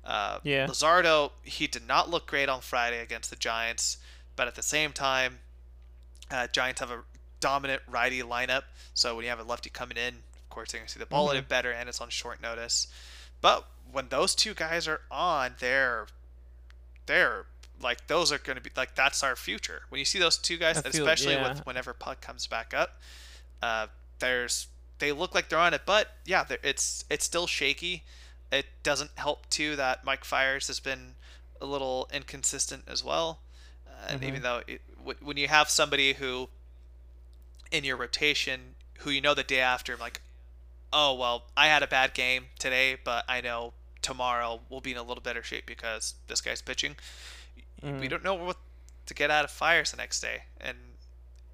Uh, 0.04 0.38
yeah. 0.44 0.66
Luzardo, 0.66 1.32
he 1.42 1.66
did 1.66 1.86
not 1.86 2.08
look 2.08 2.26
great 2.26 2.48
on 2.48 2.60
Friday 2.60 3.00
against 3.00 3.30
the 3.30 3.36
Giants, 3.36 3.98
but 4.36 4.46
at 4.46 4.54
the 4.54 4.62
same 4.62 4.92
time, 4.92 5.40
uh, 6.30 6.46
Giants 6.46 6.80
have 6.80 6.90
a 6.90 7.02
dominant 7.40 7.82
righty 7.88 8.22
lineup. 8.22 8.62
So 8.94 9.16
when 9.16 9.24
you 9.24 9.30
have 9.30 9.40
a 9.40 9.44
lefty 9.44 9.70
coming 9.70 9.96
in, 9.96 10.14
of 10.14 10.48
course 10.48 10.72
they're 10.72 10.80
gonna 10.80 10.88
see 10.88 11.00
the 11.00 11.06
ball 11.06 11.28
mm-hmm. 11.28 11.38
a 11.38 11.40
bit 11.40 11.48
better, 11.48 11.72
and 11.72 11.88
it's 11.88 12.00
on 12.00 12.08
short 12.08 12.40
notice. 12.40 12.86
But 13.40 13.66
when 13.90 14.08
those 14.08 14.34
two 14.34 14.54
guys 14.54 14.86
are 14.88 15.02
on, 15.10 15.56
they're 15.58 16.06
they're 17.06 17.46
like 17.82 18.06
those 18.06 18.32
are 18.32 18.38
going 18.38 18.56
to 18.56 18.62
be 18.62 18.70
like 18.76 18.94
that's 18.94 19.22
our 19.22 19.36
future. 19.36 19.82
When 19.88 19.98
you 19.98 20.04
see 20.04 20.18
those 20.18 20.38
two 20.38 20.56
guys, 20.56 20.80
feel, 20.80 20.90
especially 20.90 21.34
yeah. 21.34 21.48
with 21.48 21.66
whenever 21.66 21.92
Puk 21.92 22.20
comes 22.20 22.46
back 22.46 22.74
up, 22.74 23.00
uh, 23.62 23.86
there's 24.18 24.68
they 24.98 25.12
look 25.12 25.34
like 25.34 25.48
they're 25.48 25.58
on 25.58 25.74
it, 25.74 25.82
but 25.84 26.08
yeah, 26.24 26.44
it's 26.62 27.04
it's 27.10 27.24
still 27.24 27.46
shaky. 27.46 28.02
It 28.50 28.66
doesn't 28.82 29.10
help 29.16 29.48
too 29.50 29.76
that 29.76 30.04
Mike 30.04 30.24
Fiers 30.24 30.68
has 30.68 30.80
been 30.80 31.14
a 31.60 31.66
little 31.66 32.08
inconsistent 32.12 32.84
as 32.86 33.04
well. 33.04 33.40
Uh, 33.86 33.90
and 34.10 34.20
mm-hmm. 34.20 34.28
even 34.28 34.42
though 34.42 34.62
it, 34.66 34.80
when 35.22 35.36
you 35.36 35.48
have 35.48 35.68
somebody 35.68 36.14
who 36.14 36.48
in 37.70 37.84
your 37.84 37.96
rotation 37.96 38.74
who 39.00 39.10
you 39.10 39.20
know 39.20 39.34
the 39.34 39.42
day 39.42 39.60
after, 39.60 39.96
like, 39.96 40.20
oh 40.92 41.14
well, 41.14 41.44
I 41.56 41.66
had 41.66 41.82
a 41.82 41.86
bad 41.86 42.14
game 42.14 42.46
today, 42.58 42.96
but 43.02 43.24
I 43.28 43.40
know 43.40 43.74
tomorrow 44.02 44.60
we'll 44.70 44.80
be 44.80 44.92
in 44.92 44.96
a 44.96 45.02
little 45.02 45.22
better 45.22 45.42
shape 45.42 45.66
because 45.66 46.14
this 46.28 46.40
guy's 46.40 46.62
pitching. 46.62 46.96
Mm. 47.82 48.00
We 48.00 48.08
don't 48.08 48.24
know 48.24 48.34
what 48.34 48.56
to 49.06 49.14
get 49.14 49.30
out 49.30 49.44
of 49.44 49.50
Fiers 49.50 49.90
the 49.90 49.96
next 49.96 50.20
day, 50.20 50.42
and 50.60 50.76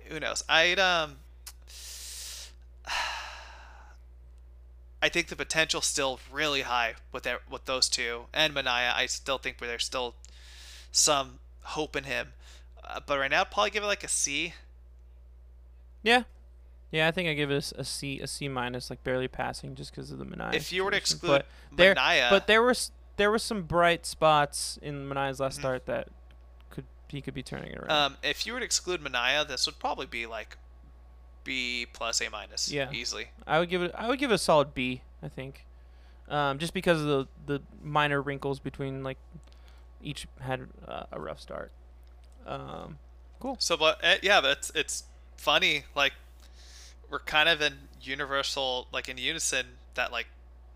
who 0.07 0.21
knows? 0.21 0.43
I'd 0.49 0.79
um. 0.79 1.17
I 5.05 5.09
think 5.09 5.27
the 5.27 5.37
potential 5.37 5.81
still 5.81 6.21
really 6.31 6.63
high 6.63 6.95
with 7.11 7.25
that, 7.25 7.41
with 7.51 7.65
those 7.65 7.89
two 7.89 8.27
and 8.33 8.55
Manaea. 8.55 8.95
I 8.95 9.07
still 9.07 9.39
think 9.39 9.61
where 9.61 9.67
there's 9.67 9.85
still 9.85 10.15
some 10.93 11.41
hope 11.63 11.97
in 11.97 12.05
him, 12.05 12.35
uh, 12.85 13.01
but 13.05 13.19
right 13.19 13.31
now 13.31 13.41
I'd 13.41 13.51
probably 13.51 13.71
give 13.71 13.83
it 13.83 13.87
like 13.87 14.05
a 14.05 14.09
C. 14.09 14.55
Yeah, 16.05 16.23
yeah, 16.93 17.09
I 17.09 17.11
think 17.11 17.29
I 17.29 17.33
give 17.33 17.51
it 17.51 17.73
a, 17.73 17.81
a 17.81 17.85
C, 17.85 18.21
a 18.21 18.27
C 18.27 18.49
minus, 18.49 18.91
like 18.91 19.03
barely 19.03 19.27
passing, 19.27 19.75
just 19.75 19.91
because 19.91 20.13
of 20.13 20.19
the 20.19 20.27
Manaea. 20.27 20.55
If 20.55 20.73
you 20.73 20.85
were 20.85 20.91
to 20.91 20.97
exclude 20.97 21.29
but 21.29 21.47
there, 21.75 21.95
but 21.95 22.47
there 22.47 22.63
were 22.63 22.75
there 23.23 23.31
were 23.31 23.39
some 23.39 23.63
bright 23.63 24.05
spots 24.05 24.81
in 24.83 25.07
Manaea's 25.07 25.39
last 25.39 25.53
mm-hmm. 25.53 25.61
start 25.61 25.87
that 25.87 26.09
could 26.71 26.85
he 27.07 27.21
could 27.21 27.35
be 27.35 27.43
turning 27.45 27.71
it 27.71 27.79
around. 27.79 27.91
Um, 27.93 28.17
if 28.21 28.45
you 28.45 28.53
were 28.53 28.59
to 28.59 28.65
exclude 28.65 29.01
Mania, 29.01 29.45
this 29.45 29.65
would 29.65 29.79
probably 29.79 30.07
be 30.07 30.27
like 30.27 30.57
B 31.45 31.87
plus 31.93 32.21
A 32.21 32.29
minus. 32.29 32.73
Yeah, 32.73 32.91
easily. 32.91 33.29
I 33.47 33.61
would 33.61 33.69
give 33.69 33.81
it. 33.81 33.93
I 33.97 34.09
would 34.09 34.19
give 34.19 34.33
it 34.33 34.35
a 34.35 34.39
solid 34.39 34.75
B. 34.75 35.03
I 35.23 35.29
think, 35.29 35.67
um, 36.29 36.59
just 36.59 36.75
because 36.75 37.01
of 37.01 37.07
the 37.07 37.29
the 37.47 37.63
minor 37.81 38.21
wrinkles 38.21 38.59
between 38.59 39.05
like 39.05 39.19
each 40.03 40.27
had 40.41 40.67
uh, 40.89 41.05
a 41.13 41.21
rough 41.21 41.39
start. 41.39 41.71
Um, 42.45 42.99
cool. 43.39 43.55
So, 43.61 43.77
but 43.77 44.01
uh, 44.03 44.17
yeah, 44.21 44.41
but 44.41 44.59
it's 44.59 44.73
it's 44.75 45.05
funny. 45.37 45.85
Like 45.95 46.15
we're 47.09 47.21
kind 47.21 47.49
of 47.49 47.63
in 47.63 47.75
universal, 48.01 48.89
like 48.93 49.09
in 49.09 49.17
unison 49.17 49.67
that 49.95 50.11
like 50.11 50.27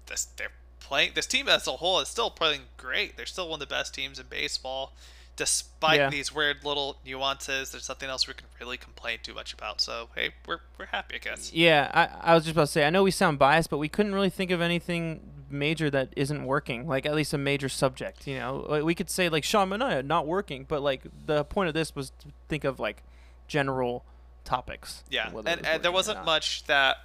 this 0.07 0.27
they're 0.37 0.53
playing. 0.87 1.13
This 1.15 1.27
team 1.27 1.49
as 1.49 1.67
a 1.67 1.73
whole 1.73 2.01
is 2.01 2.09
still 2.09 2.31
playing 2.31 2.63
great. 2.77 3.17
They're 3.17 3.27
still 3.27 3.49
one 3.49 3.61
of 3.61 3.69
the 3.69 3.75
best 3.75 3.95
teams 3.95 4.19
in 4.19 4.27
baseball 4.29 4.93
despite 5.37 5.99
yeah. 5.99 6.11
these 6.11 6.35
weird 6.35 6.65
little 6.65 6.97
nuances, 7.05 7.71
there's 7.71 7.89
nothing 7.89 8.09
else 8.09 8.27
we 8.27 8.35
can 8.35 8.47
really 8.59 8.77
complain 8.77 9.19
too 9.23 9.35
much 9.35 9.53
about. 9.53 9.81
So 9.81 10.09
hey, 10.15 10.31
we're 10.47 10.61
we're 10.79 10.87
happy, 10.87 11.17
I 11.17 11.19
guess. 11.19 11.53
Yeah, 11.53 11.91
I, 11.95 12.31
I 12.33 12.35
was 12.35 12.45
just 12.45 12.53
about 12.53 12.67
to 12.67 12.73
say, 12.73 12.85
I 12.85 12.91
know 12.91 13.03
we 13.03 13.11
sound 13.11 13.39
biased, 13.39 13.71
but 13.71 13.79
we 13.79 13.89
couldn't 13.89 14.15
really 14.15 14.31
think 14.31 14.51
of 14.51 14.61
anything 14.61 15.21
major 15.49 15.91
that 15.91 16.09
isn't 16.17 16.45
working. 16.45 16.89
Like 16.89 17.07
at 17.07 17.15
least 17.15 17.33
a 17.35 17.39
major 17.39 17.69
subject. 17.69 18.27
You 18.27 18.39
know, 18.39 18.83
we 18.85 18.95
could 18.95 19.11
say 19.11 19.29
like 19.29 19.45
Sean 19.45 19.71
Manaea 19.71 20.05
not 20.05 20.27
working, 20.27 20.65
but 20.67 20.83
like 20.83 21.03
the 21.27 21.45
point 21.45 21.69
of 21.69 21.75
this 21.75 21.95
was 21.95 22.11
to 22.21 22.29
think 22.49 22.65
of 22.65 22.81
like 22.81 23.03
general 23.47 24.05
topics. 24.45 25.05
Yeah, 25.11 25.31
and, 25.47 25.67
and 25.67 25.83
there 25.83 25.93
wasn't 25.93 26.25
much 26.25 26.65
that 26.65 26.97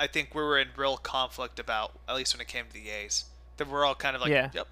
I 0.00 0.06
think 0.06 0.34
we 0.34 0.42
were 0.42 0.58
in 0.58 0.68
real 0.76 0.96
conflict 0.96 1.58
about, 1.58 1.92
at 2.08 2.16
least 2.16 2.34
when 2.34 2.40
it 2.40 2.48
came 2.48 2.64
to 2.66 2.72
the 2.72 2.88
A's. 2.88 3.26
That 3.58 3.68
we're 3.68 3.84
all 3.84 3.94
kind 3.94 4.16
of 4.16 4.22
like, 4.22 4.30
yeah. 4.30 4.48
yep, 4.54 4.66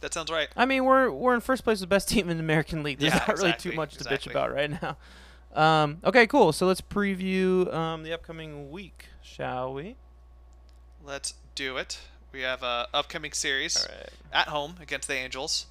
that 0.00 0.14
sounds 0.14 0.30
right. 0.30 0.48
I 0.56 0.64
mean, 0.64 0.84
we're 0.84 1.10
we're 1.10 1.34
in 1.34 1.40
first 1.40 1.64
place, 1.64 1.80
the 1.80 1.88
best 1.88 2.08
team 2.08 2.30
in 2.30 2.36
the 2.36 2.42
American 2.42 2.84
League. 2.84 3.00
There's 3.00 3.12
yeah, 3.12 3.18
not 3.18 3.30
exactly, 3.30 3.48
really 3.48 3.58
too 3.58 3.76
much 3.76 3.94
exactly. 3.96 4.18
to 4.18 4.28
bitch 4.28 4.30
about 4.30 4.54
right 4.54 4.70
now. 4.70 4.96
Um, 5.52 5.98
okay, 6.04 6.28
cool. 6.28 6.52
So 6.52 6.68
let's 6.68 6.80
preview 6.80 7.72
um, 7.74 8.04
the 8.04 8.12
upcoming 8.12 8.70
week, 8.70 9.06
shall 9.20 9.74
we? 9.74 9.96
Let's 11.04 11.34
do 11.56 11.76
it. 11.76 11.98
We 12.30 12.42
have 12.42 12.62
a 12.62 12.86
upcoming 12.94 13.32
series 13.32 13.88
right. 13.90 14.08
at 14.32 14.46
home 14.46 14.76
against 14.80 15.08
the 15.08 15.14
Angels. 15.14 15.66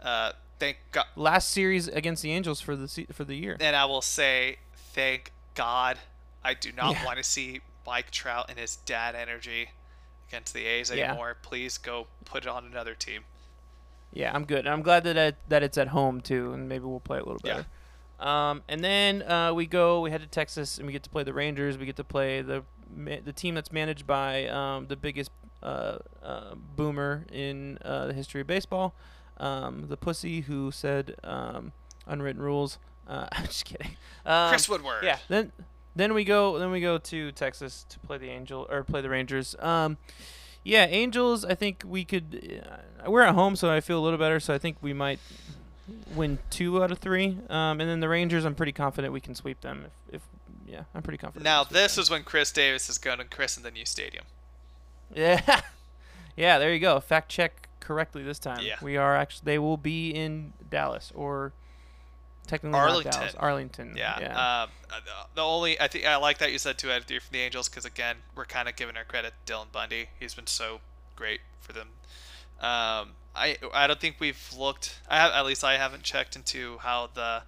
Uh, 0.00 0.32
thank 0.60 0.76
God. 0.92 1.06
Last 1.16 1.48
series 1.48 1.88
against 1.88 2.22
the 2.22 2.30
Angels 2.30 2.60
for 2.60 2.76
the 2.76 2.86
se- 2.86 3.08
for 3.12 3.24
the 3.24 3.34
year. 3.34 3.56
And 3.58 3.74
I 3.74 3.86
will 3.86 4.02
say, 4.02 4.58
thank 4.92 5.32
God. 5.56 5.98
I 6.44 6.54
do 6.54 6.70
not 6.70 6.92
yeah. 6.92 7.04
want 7.04 7.18
to 7.18 7.24
see 7.24 7.60
Mike 7.86 8.10
Trout 8.10 8.46
and 8.48 8.58
his 8.58 8.76
dad 8.76 9.14
energy 9.14 9.70
against 10.28 10.54
the 10.54 10.66
A's 10.66 10.90
anymore. 10.90 11.36
Yeah. 11.40 11.48
Please 11.48 11.78
go 11.78 12.06
put 12.24 12.44
it 12.44 12.48
on 12.48 12.64
another 12.66 12.94
team. 12.94 13.24
Yeah, 14.12 14.32
I'm 14.34 14.44
good. 14.44 14.60
And 14.60 14.68
I'm 14.68 14.82
glad 14.82 15.04
that 15.04 15.16
it, 15.16 15.36
that 15.48 15.62
it's 15.62 15.78
at 15.78 15.88
home 15.88 16.20
too, 16.20 16.52
and 16.52 16.68
maybe 16.68 16.84
we'll 16.84 17.00
play 17.00 17.18
a 17.18 17.24
little 17.24 17.40
better. 17.42 17.66
Yeah. 18.20 18.50
Um, 18.50 18.62
and 18.68 18.82
then 18.82 19.22
uh, 19.22 19.52
we 19.54 19.66
go. 19.66 20.00
We 20.00 20.10
head 20.10 20.22
to 20.22 20.26
Texas, 20.26 20.78
and 20.78 20.86
we 20.86 20.92
get 20.92 21.02
to 21.04 21.10
play 21.10 21.22
the 21.22 21.32
Rangers. 21.32 21.78
We 21.78 21.86
get 21.86 21.96
to 21.96 22.04
play 22.04 22.42
the 22.42 22.64
the 22.96 23.32
team 23.32 23.54
that's 23.54 23.70
managed 23.70 24.06
by 24.06 24.48
um, 24.48 24.86
the 24.86 24.96
biggest 24.96 25.30
uh, 25.62 25.98
uh, 26.22 26.54
boomer 26.76 27.26
in 27.32 27.78
uh, 27.84 28.06
the 28.06 28.14
history 28.14 28.40
of 28.40 28.46
baseball, 28.46 28.94
um, 29.36 29.86
the 29.88 29.96
pussy 29.96 30.42
who 30.42 30.70
said 30.70 31.14
um, 31.22 31.72
unwritten 32.06 32.42
rules. 32.42 32.78
Uh, 33.06 33.26
I'm 33.32 33.46
just 33.46 33.64
kidding. 33.64 33.96
Um, 34.26 34.48
Chris 34.48 34.68
Woodward. 34.68 35.04
Yeah. 35.04 35.18
Then 35.28 35.52
then 35.96 36.14
we 36.14 36.24
go 36.24 36.58
then 36.58 36.70
we 36.70 36.80
go 36.80 36.98
to 36.98 37.32
Texas 37.32 37.84
to 37.88 37.98
play 38.00 38.18
the 38.18 38.28
Angel 38.30 38.66
or 38.70 38.84
play 38.84 39.00
the 39.00 39.10
Rangers. 39.10 39.54
Um, 39.58 39.98
yeah, 40.64 40.86
Angels. 40.86 41.44
I 41.44 41.54
think 41.54 41.82
we 41.86 42.04
could. 42.04 42.62
Uh, 43.04 43.10
we're 43.10 43.22
at 43.22 43.34
home, 43.34 43.56
so 43.56 43.70
I 43.70 43.80
feel 43.80 43.98
a 43.98 44.04
little 44.04 44.18
better. 44.18 44.40
So 44.40 44.54
I 44.54 44.58
think 44.58 44.76
we 44.80 44.92
might 44.92 45.18
win 46.14 46.38
two 46.50 46.82
out 46.82 46.90
of 46.90 46.98
three. 46.98 47.38
Um, 47.48 47.80
and 47.80 47.88
then 47.88 48.00
the 48.00 48.08
Rangers, 48.08 48.44
I'm 48.44 48.54
pretty 48.54 48.72
confident 48.72 49.12
we 49.12 49.20
can 49.20 49.34
sweep 49.34 49.60
them. 49.60 49.86
If, 49.86 50.16
if 50.16 50.22
yeah, 50.66 50.82
I'm 50.94 51.02
pretty 51.02 51.18
confident. 51.18 51.44
Now 51.44 51.64
this 51.64 51.94
them. 51.94 52.02
is 52.02 52.10
when 52.10 52.24
Khris 52.24 52.52
Davis 52.52 52.88
is 52.88 52.98
going 52.98 53.18
to 53.18 53.24
christen 53.24 53.62
the 53.62 53.70
new 53.70 53.84
stadium. 53.84 54.24
Yeah, 55.14 55.62
yeah. 56.36 56.58
There 56.58 56.72
you 56.72 56.80
go. 56.80 57.00
Fact 57.00 57.30
check 57.30 57.68
correctly 57.80 58.22
this 58.22 58.38
time. 58.38 58.60
Yeah. 58.62 58.76
We 58.82 58.96
are 58.96 59.16
actually. 59.16 59.46
They 59.46 59.58
will 59.58 59.78
be 59.78 60.10
in 60.10 60.52
Dallas 60.68 61.12
or 61.14 61.52
technically 62.48 62.78
Arlington. 62.78 63.12
Dallas, 63.12 63.34
Arlington. 63.36 63.94
Yeah. 63.96 64.18
yeah. 64.20 64.62
Um, 64.62 64.70
uh, 64.90 65.00
the 65.34 65.42
only 65.42 65.80
I 65.80 65.88
think 65.88 66.06
I 66.06 66.16
like 66.16 66.38
that 66.38 66.50
you 66.50 66.58
said 66.58 66.78
two 66.78 66.90
out 66.90 66.98
of 66.98 67.04
three 67.04 67.18
from 67.18 67.32
the 67.32 67.40
Angels 67.40 67.68
because 67.68 67.84
again 67.84 68.16
we're 68.34 68.44
kind 68.44 68.68
of 68.68 68.76
giving 68.76 68.96
our 68.96 69.04
credit 69.04 69.34
to 69.46 69.52
Dylan 69.52 69.70
Bundy. 69.70 70.08
He's 70.18 70.34
been 70.34 70.46
so 70.46 70.80
great 71.14 71.40
for 71.60 71.72
them. 71.72 71.88
Um, 72.60 73.14
I 73.36 73.56
I 73.72 73.86
don't 73.86 74.00
think 74.00 74.16
we've 74.18 74.52
looked. 74.56 75.00
I 75.08 75.18
have, 75.18 75.32
at 75.32 75.46
least 75.46 75.62
I 75.62 75.76
haven't 75.76 76.02
checked 76.02 76.34
into 76.34 76.78
how 76.78 77.10
the 77.14 77.42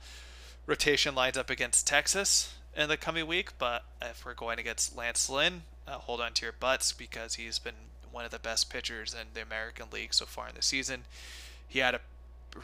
rotation 0.66 1.14
lines 1.14 1.36
up 1.36 1.50
against 1.50 1.86
Texas 1.86 2.54
in 2.76 2.88
the 2.88 2.96
coming 2.96 3.26
week. 3.26 3.58
But 3.58 3.84
if 4.00 4.24
we're 4.24 4.34
going 4.34 4.58
against 4.58 4.96
Lance 4.96 5.28
Lynn, 5.28 5.62
uh, 5.88 5.92
hold 5.92 6.20
on 6.20 6.32
to 6.34 6.46
your 6.46 6.52
butts 6.52 6.92
because 6.92 7.34
he's 7.34 7.58
been 7.58 7.74
one 8.12 8.24
of 8.24 8.30
the 8.30 8.38
best 8.38 8.70
pitchers 8.70 9.14
in 9.14 9.28
the 9.34 9.42
American 9.42 9.86
League 9.92 10.14
so 10.14 10.26
far 10.26 10.48
in 10.48 10.54
the 10.54 10.62
season. 10.62 11.04
He 11.66 11.78
had 11.78 11.94
a 11.94 12.00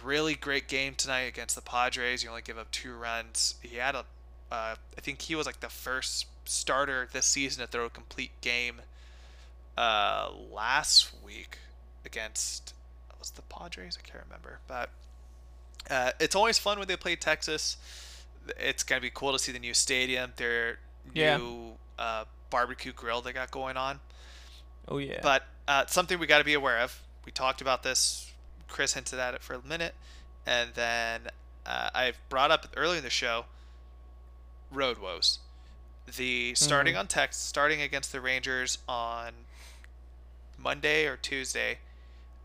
really 0.03 0.35
great 0.35 0.69
game 0.69 0.95
tonight 0.95 1.23
against 1.23 1.55
the 1.55 1.63
Padres. 1.63 2.23
You 2.23 2.31
only 2.31 2.43
give 2.43 2.59
up 2.59 2.71
two 2.71 2.95
runs. 2.95 3.55
He 3.63 3.77
had 3.77 3.95
a, 3.95 4.05
uh, 4.51 4.75
I 4.97 5.01
think 5.01 5.23
he 5.23 5.35
was 5.35 5.47
like 5.47 5.61
the 5.61 5.69
first 5.69 6.27
starter 6.45 7.09
this 7.13 7.27
season 7.27 7.65
to 7.65 7.71
throw 7.71 7.87
a 7.87 7.91
complete 7.91 8.33
game. 8.41 8.83
Uh, 9.77 10.31
last 10.51 11.13
week 11.25 11.59
against 12.05 12.75
was 13.19 13.31
the 13.31 13.43
Padres. 13.43 13.99
I 14.03 14.07
can't 14.07 14.25
remember, 14.25 14.61
but 14.69 14.91
uh, 15.91 16.13
it's 16.21 16.35
always 16.35 16.59
fun 16.59 16.79
when 16.79 16.89
they 16.89 16.97
play 16.97 17.17
Texas. 17.17 17.77
It's 18.59 18.83
gonna 18.83 19.01
be 19.01 19.11
cool 19.13 19.33
to 19.33 19.39
see 19.39 19.53
the 19.53 19.59
new 19.59 19.75
stadium, 19.75 20.33
their 20.37 20.79
yeah. 21.15 21.37
new 21.37 21.73
uh, 21.99 22.25
barbecue 22.51 22.93
grill 22.93 23.21
they 23.21 23.33
got 23.33 23.51
going 23.51 23.77
on. 23.77 24.01
Oh 24.89 24.99
yeah. 24.99 25.21
But 25.23 25.45
uh, 25.67 25.87
something 25.87 26.19
we 26.19 26.27
got 26.27 26.39
to 26.39 26.45
be 26.45 26.55
aware 26.55 26.79
of. 26.79 27.03
We 27.25 27.33
talked 27.33 27.61
about 27.61 27.83
this 27.83 28.26
Chris 28.69 28.95
hinted 28.95 29.19
at 29.19 29.35
it 29.35 29.43
for 29.43 29.55
a 29.55 29.63
minute, 29.63 29.95
and 30.47 30.71
then 30.75 31.23
uh, 31.65 31.91
I've 31.95 32.19
brought 32.29 32.51
up 32.51 32.67
earlier 32.77 32.99
in 32.99 33.05
the 33.05 33.11
show 33.11 33.47
road 34.71 34.99
woes. 34.99 35.39
The 36.17 36.55
starting 36.55 36.93
mm-hmm. 36.93 37.01
on 37.01 37.07
text, 37.09 37.49
starting 37.49 37.83
against 37.83 38.13
the 38.13 38.21
Rangers 38.21 38.79
on 38.89 39.33
Monday 40.57 41.07
or 41.07 41.17
Tuesday, 41.17 41.79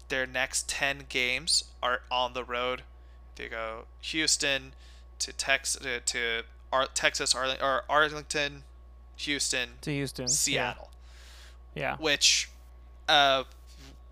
their 0.10 0.26
next 0.26 0.68
ten 0.68 1.06
games 1.10 1.65
are 1.81 2.02
on 2.10 2.34
the 2.34 2.43
road. 2.43 2.84
They 3.35 3.48
go 3.48 3.85
Houston 4.02 4.73
to 5.19 5.31
Texas 5.31 5.81
to, 5.81 5.99
to 5.99 6.43
Ar- 6.73 6.88
Texas 6.93 7.34
Arling- 7.34 7.61
or 7.61 7.84
Arlington, 7.88 8.64
Houston 9.18 9.69
to 9.81 9.91
Houston, 9.91 10.27
Seattle. 10.27 10.89
Yeah. 11.76 11.81
yeah. 11.81 11.98
Which, 11.98 12.49
uh, 13.07 13.43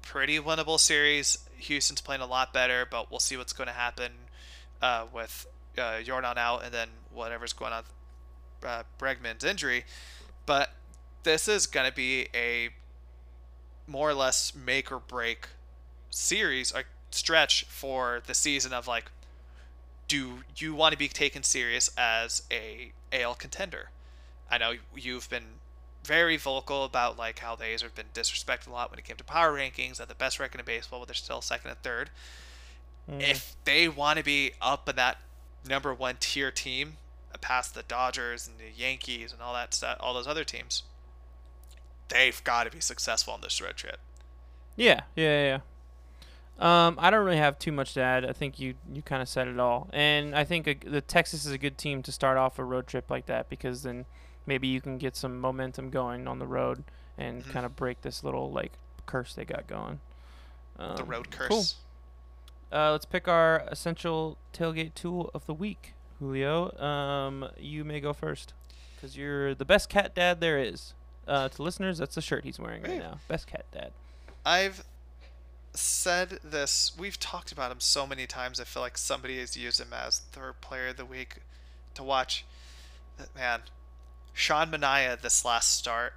pretty 0.02 0.40
winnable 0.40 0.80
series. 0.80 1.40
Houston's 1.60 2.02
playing 2.02 2.22
a 2.22 2.26
lot 2.26 2.54
better, 2.54 2.88
but 2.90 3.10
we'll 3.10 3.20
see 3.20 3.38
what's 3.38 3.54
going 3.54 3.68
to 3.68 3.74
happen 3.74 4.12
uh, 4.82 5.06
with 5.14 5.46
uh, 5.78 6.00
Yordan 6.04 6.38
out 6.38 6.64
and 6.64 6.74
then 6.74 6.90
whatever's 7.14 7.54
going 7.54 7.74
on 7.74 7.84
with 8.62 8.70
uh, 8.70 8.84
Bregman's 9.00 9.44
injury. 9.44 9.86
But 10.46 10.72
this 11.24 11.48
is 11.48 11.68
going 11.68 11.90
to 11.90 11.96
be 11.96 12.28
a 12.34 12.70
more 13.88 14.10
or 14.10 14.14
less 14.14 14.54
make 14.56 14.92
or 14.92 15.00
break 15.00 15.48
series, 16.10 16.74
a 16.74 16.84
stretch 17.12 17.66
for 17.66 18.22
the 18.26 18.34
season 18.34 18.74
of 18.74 18.88
like, 18.88 19.12
do 20.08 20.40
you 20.58 20.74
want 20.74 20.92
to 20.92 20.98
be 20.98 21.08
taken 21.08 21.44
serious 21.44 21.90
as 21.98 22.44
a 22.52 22.92
AL 23.14 23.36
contender? 23.36 23.92
I 24.50 24.58
know 24.58 24.74
you've 24.96 25.30
been 25.30 25.59
very 26.04 26.38
vocal 26.38 26.86
about 26.86 27.18
like 27.18 27.40
how 27.40 27.56
the 27.56 27.66
A's 27.66 27.82
have 27.82 27.96
been 27.96 28.08
disrespected 28.14 28.68
a 28.68 28.72
lot 28.72 28.90
when 28.90 29.00
it 29.00 29.06
came 29.06 29.18
to 29.18 29.24
power 29.24 29.54
rankings, 29.54 29.98
that 29.98 30.08
the 30.08 30.16
best 30.16 30.40
record 30.40 30.60
in 30.60 30.66
baseball, 30.66 31.00
but 31.00 31.08
they're 31.08 31.16
still 31.16 31.42
second 31.42 31.72
and 31.72 31.80
third. 31.82 32.10
Mm. 33.10 33.22
If 33.22 33.56
they 33.66 33.88
want 33.88 34.18
to 34.18 34.24
be 34.24 34.52
up 34.62 34.88
in 34.88 34.96
that 34.96 35.18
number 35.68 35.94
one 35.94 36.16
tier 36.20 36.52
team, 36.52 36.98
uh, 37.34 37.38
past 37.40 37.76
the 37.76 37.84
Dodgers 37.84 38.48
and 38.48 38.58
the 38.58 38.72
Yankees 38.76 39.32
and 39.32 39.42
all 39.42 39.54
that 39.54 39.74
stuff, 39.74 39.98
all 40.00 40.14
those 40.14 40.28
other 40.28 40.44
teams, 40.44 40.84
they've 42.10 42.44
got 42.44 42.66
to 42.66 42.72
be 42.72 42.80
successful 42.80 43.34
on 43.34 43.42
this 43.42 43.62
road 43.62 43.76
trip. 43.76 44.00
Yeah, 44.76 45.02
yeah, 45.16 45.44
yeah. 45.46 45.60
Um, 46.60 46.98
I 47.00 47.10
don't 47.10 47.24
really 47.24 47.38
have 47.38 47.58
too 47.58 47.72
much 47.72 47.94
to 47.94 48.02
add. 48.02 48.26
I 48.26 48.34
think 48.34 48.60
you 48.60 48.76
you 48.94 49.02
kind 49.02 49.22
of 49.22 49.30
said 49.30 49.48
it 49.48 49.60
all, 49.60 49.90
and 49.94 50.36
I 50.36 50.44
think 50.44 50.68
a, 50.68 50.74
the 50.74 51.00
Texas 51.00 51.46
is 51.46 51.52
a 51.54 51.58
good 51.58 51.78
team 51.78 52.04
to 52.04 52.12
start 52.12 52.38
off 52.38 52.60
a 52.60 52.66
road 52.66 52.86
trip 52.86 53.10
like 53.10 53.28
that 53.28 53.50
because 53.50 53.84
then 53.84 54.06
maybe 54.50 54.68
you 54.68 54.82
can 54.82 54.98
get 54.98 55.16
some 55.16 55.40
momentum 55.40 55.90
going 55.90 56.28
on 56.28 56.40
the 56.40 56.48
road 56.48 56.84
and 57.18 57.42
mm-hmm. 57.42 57.52
kind 57.52 57.66
of 57.66 57.78
break 57.78 58.02
this 58.02 58.24
little 58.24 58.52
like 58.52 58.74
curse 59.06 59.34
they 59.34 59.46
got 59.46 59.68
going. 59.68 60.02
Um, 60.78 60.98
the 60.98 61.04
road 61.04 61.32
curse. 61.32 61.48
Cool. 61.48 61.66
Uh, 62.78 62.92
let's 62.92 63.06
pick 63.06 63.28
our 63.28 63.64
essential 63.68 64.38
tailgate 64.54 64.94
tool 64.96 65.32
of 65.34 65.46
the 65.46 65.54
week, 65.54 65.94
Julio. 66.20 66.78
Um, 66.78 67.50
you 67.58 67.86
may 67.86 68.00
go 68.00 68.12
first 68.12 68.54
because 68.96 69.16
you're 69.16 69.56
the 69.56 69.66
best 69.66 69.88
cat 69.88 70.14
dad 70.14 70.42
there 70.42 70.60
is. 70.60 70.94
Uh, 71.28 71.48
to 71.48 71.62
listeners, 71.62 72.00
that's 72.00 72.16
the 72.16 72.22
shirt 72.22 72.44
he's 72.44 72.60
wearing 72.60 72.82
right 72.84 72.98
now. 72.98 73.20
Best 73.28 73.48
cat 73.48 73.66
dad. 73.72 73.92
I've 74.46 74.84
said 75.74 76.40
this. 76.44 76.92
We've 76.98 77.20
talked 77.20 77.52
about 77.52 77.72
him 77.72 77.80
so 77.80 78.08
many 78.08 78.26
times. 78.26 78.60
I 78.60 78.64
feel 78.64 78.82
like 78.82 78.98
somebody 78.98 79.40
has 79.40 79.56
used 79.56 79.80
him 79.80 79.94
as 79.94 80.20
third 80.20 80.60
player 80.62 80.88
of 80.88 80.98
the 80.98 81.06
week 81.06 81.38
to 81.94 82.04
watch. 82.04 82.46
Man, 83.36 83.62
Sean 84.40 84.72
Manaea 84.72 85.20
this 85.20 85.44
last 85.44 85.74
start. 85.74 86.14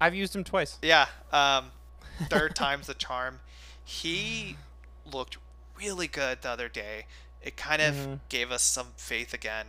I've 0.00 0.14
used 0.14 0.34
him 0.36 0.44
twice. 0.44 0.78
Yeah, 0.82 1.06
um, 1.32 1.72
third 2.30 2.54
time's 2.54 2.86
the 2.86 2.94
charm. 2.94 3.40
He 3.84 4.56
looked 5.10 5.36
really 5.76 6.06
good 6.06 6.42
the 6.42 6.50
other 6.50 6.68
day. 6.68 7.06
It 7.42 7.56
kind 7.56 7.82
of 7.82 7.94
mm-hmm. 7.94 8.14
gave 8.28 8.52
us 8.52 8.62
some 8.62 8.88
faith 8.96 9.34
again. 9.34 9.66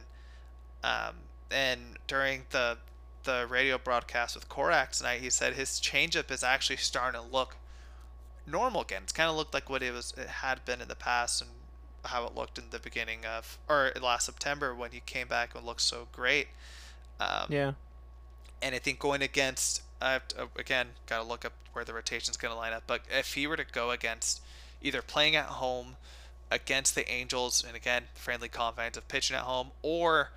Um, 0.84 1.16
and 1.50 1.98
during 2.08 2.44
the 2.52 2.78
the 3.24 3.46
radio 3.48 3.78
broadcast 3.78 4.36
with 4.36 4.50
Korach 4.50 4.98
tonight, 4.98 5.22
he 5.22 5.30
said 5.30 5.54
his 5.54 5.80
changeup 5.80 6.32
is 6.32 6.44
actually 6.44 6.78
starting 6.78 7.22
to 7.22 7.28
look 7.28 7.58
normal 8.48 8.82
again. 8.82 9.02
It's 9.04 9.12
kind 9.12 9.30
of 9.30 9.36
looked 9.36 9.54
like 9.54 9.70
what 9.70 9.82
it 9.82 9.92
was 9.92 10.14
it 10.18 10.28
had 10.28 10.66
been 10.66 10.82
in 10.82 10.88
the 10.88 10.96
past 10.96 11.42
and 11.42 11.50
how 12.06 12.26
it 12.26 12.36
looked 12.36 12.58
in 12.58 12.66
the 12.70 12.80
beginning 12.80 13.26
of 13.26 13.58
or 13.68 13.92
last 14.02 14.26
September 14.26 14.74
when 14.76 14.92
he 14.92 15.02
came 15.02 15.28
back 15.28 15.56
and 15.56 15.66
looked 15.66 15.82
so 15.82 16.08
great. 16.12 16.48
Um, 17.22 17.46
yeah. 17.50 17.72
And 18.62 18.74
I 18.74 18.80
think 18.80 19.00
going 19.00 19.22
against 19.22 19.84
to, 20.02 20.22
again 20.58 20.88
got 21.06 21.18
to 21.18 21.24
look 21.24 21.46
up 21.46 21.54
where 21.74 21.86
the 21.86 21.94
rotation's 21.94 22.38
going 22.38 22.54
to 22.54 22.58
line 22.58 22.74
up. 22.74 22.84
But 22.88 23.02
if 23.10 23.34
he 23.34 23.48
were 23.48 23.58
to 23.58 23.66
go 23.66 23.92
against 23.92 24.42
either 24.82 25.02
playing 25.02 25.36
at 25.36 25.46
home 25.46 25.96
against 26.50 26.96
the 26.96 27.10
Angels, 27.10 27.64
and 27.66 27.76
again 27.76 28.04
friendly 28.14 28.50
confines 28.50 28.98
of 28.98 29.08
pitching 29.08 29.36
at 29.36 29.44
home, 29.44 29.72
or 29.82 30.32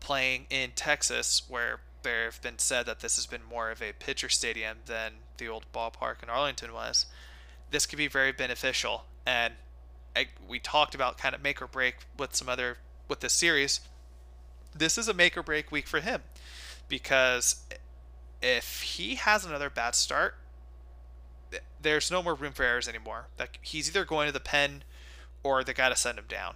playing 0.00 0.46
in 0.50 0.70
Texas, 0.74 1.42
where 1.48 1.80
there 2.02 2.24
have 2.24 2.40
been 2.42 2.58
said 2.58 2.86
that 2.86 3.00
this 3.00 3.16
has 3.16 3.26
been 3.26 3.42
more 3.48 3.70
of 3.70 3.82
a 3.82 3.92
pitcher 3.92 4.28
stadium 4.28 4.78
than 4.86 5.12
the 5.38 5.48
old 5.48 5.64
ballpark 5.74 6.22
in 6.22 6.28
Arlington 6.28 6.72
was. 6.72 7.06
This 7.70 7.86
could 7.86 7.98
be 7.98 8.08
very 8.08 8.32
beneficial, 8.32 9.04
and 9.26 9.54
I, 10.14 10.28
we 10.48 10.58
talked 10.58 10.94
about 10.94 11.18
kind 11.18 11.34
of 11.34 11.42
make 11.42 11.62
or 11.62 11.66
break 11.66 11.96
with 12.18 12.34
some 12.34 12.48
other 12.48 12.78
with 13.08 13.20
this 13.20 13.32
series. 13.32 13.80
This 14.74 14.96
is 14.98 15.08
a 15.08 15.14
make 15.14 15.36
or 15.36 15.42
break 15.42 15.70
week 15.70 15.86
for 15.86 16.00
him 16.00 16.22
because 16.88 17.64
if 18.40 18.82
he 18.82 19.16
has 19.16 19.44
another 19.44 19.70
bad 19.70 19.94
start, 19.94 20.36
there's 21.80 22.10
no 22.10 22.22
more 22.22 22.34
room 22.34 22.52
for 22.52 22.64
errors 22.64 22.88
anymore. 22.88 23.28
Like 23.38 23.58
he's 23.62 23.88
either 23.88 24.04
going 24.04 24.26
to 24.26 24.32
the 24.32 24.40
pen 24.40 24.84
or 25.42 25.62
they 25.64 25.72
got 25.72 25.90
to 25.90 25.96
send 25.96 26.18
him 26.18 26.24
down. 26.28 26.54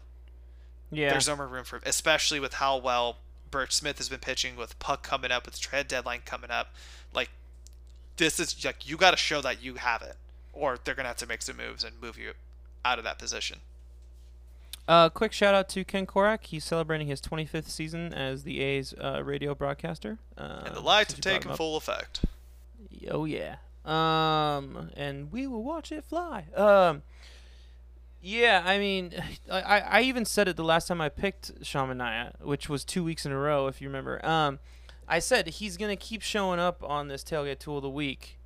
Yeah. 0.91 1.11
There's 1.11 1.29
no 1.29 1.37
more 1.37 1.47
room 1.47 1.65
for, 1.65 1.81
especially 1.85 2.41
with 2.41 2.55
how 2.55 2.77
well 2.79 3.19
Burch 3.51 3.73
Smith 3.73 3.99
has 3.99 4.09
been 4.09 4.21
pitching 4.21 4.57
with 4.57 4.79
Puk 4.79 5.03
coming 5.03 5.31
up, 5.31 5.47
with 5.47 5.61
trade 5.61 5.89
deadline 5.89 6.21
coming 6.25 6.51
up. 6.51 6.75
Like 7.15 7.31
this 8.17 8.41
is 8.41 8.65
like 8.65 8.89
you 8.89 8.97
got 8.97 9.11
to 9.13 9.17
show 9.17 9.41
that 9.43 9.63
you 9.63 9.75
have 9.75 10.03
it, 10.03 10.17
or 10.53 10.79
they're 10.83 10.95
gonna 10.95 11.09
have 11.09 11.17
to 11.19 11.27
make 11.27 11.43
some 11.43 11.57
moves 11.57 11.85
and 11.85 12.01
move 12.01 12.19
you 12.19 12.33
out 12.85 12.99
of 12.99 13.05
that 13.05 13.19
position. 13.19 13.59
Uh, 14.89 15.09
quick 15.09 15.33
shout 15.33 15.55
out 15.55 15.69
to 15.71 15.85
Ken 15.85 16.07
Korach. 16.07 16.47
He's 16.47 16.65
celebrating 16.65 17.09
his 17.09 17.21
25th 17.21 17.69
season 17.69 18.15
as 18.15 18.45
the 18.45 18.61
A's 18.61 18.95
uh, 18.95 19.23
radio 19.25 19.55
broadcaster. 19.55 20.19
Uh, 20.39 20.63
and 20.67 20.77
the 20.77 20.81
lights 20.81 21.13
have 21.13 21.21
taken 21.21 21.55
full 21.55 21.77
effect. 21.77 22.25
Oh 23.11 23.25
yeah. 23.25 23.57
Um, 23.85 24.91
and 24.97 25.33
we 25.33 25.47
will 25.47 25.63
watch 25.63 25.93
it 25.93 26.05
fly. 26.05 26.47
Um, 26.55 27.03
yeah, 28.21 28.63
I 28.65 28.79
mean, 28.79 29.13
I, 29.51 29.81
I 29.81 30.01
even 30.03 30.25
said 30.25 30.49
it 30.49 30.57
the 30.57 30.65
last 30.65 30.89
time 30.89 31.01
I 31.01 31.09
picked 31.09 31.53
Sean 31.63 31.89
Manaea, 31.89 32.33
which 32.41 32.69
was 32.69 32.85
two 32.85 33.05
weeks 33.05 33.27
in 33.27 33.33
a 33.33 33.39
row, 33.39 33.67
if 33.67 33.81
you 33.81 33.89
remember. 33.89 34.25
Um, 34.27 34.59
I 35.09 35.21
said 35.21 35.47
he's 35.47 35.77
gonna 35.77 35.97
keep 35.97 36.23
showing 36.23 36.59
up 36.59 36.83
on 36.83 37.09
this 37.09 37.23
tailgate 37.23 37.61
tool 37.61 37.77
of 37.77 37.83
the 37.83 37.91
week 37.91 38.39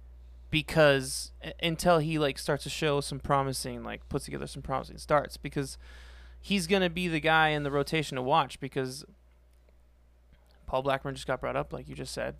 because 0.50 1.32
until 1.62 1.98
he 1.98 2.18
like 2.18 2.38
starts 2.38 2.64
to 2.64 2.70
show 2.70 3.00
some 3.00 3.18
promising, 3.20 3.82
like 3.82 4.06
puts 4.08 4.26
together 4.26 4.46
some 4.46 4.60
promising 4.62 4.98
starts, 4.98 5.36
because 5.38 5.78
he's 6.40 6.66
gonna 6.66 6.90
be 6.90 7.08
the 7.08 7.20
guy 7.20 7.48
in 7.48 7.62
the 7.62 7.70
rotation 7.70 8.16
to 8.16 8.22
watch 8.22 8.60
because 8.60 9.04
Paul 10.66 10.82
Blackburn 10.82 11.14
just 11.14 11.26
got 11.26 11.40
brought 11.40 11.56
up, 11.56 11.72
like 11.72 11.88
you 11.88 11.94
just 11.94 12.12
said 12.12 12.36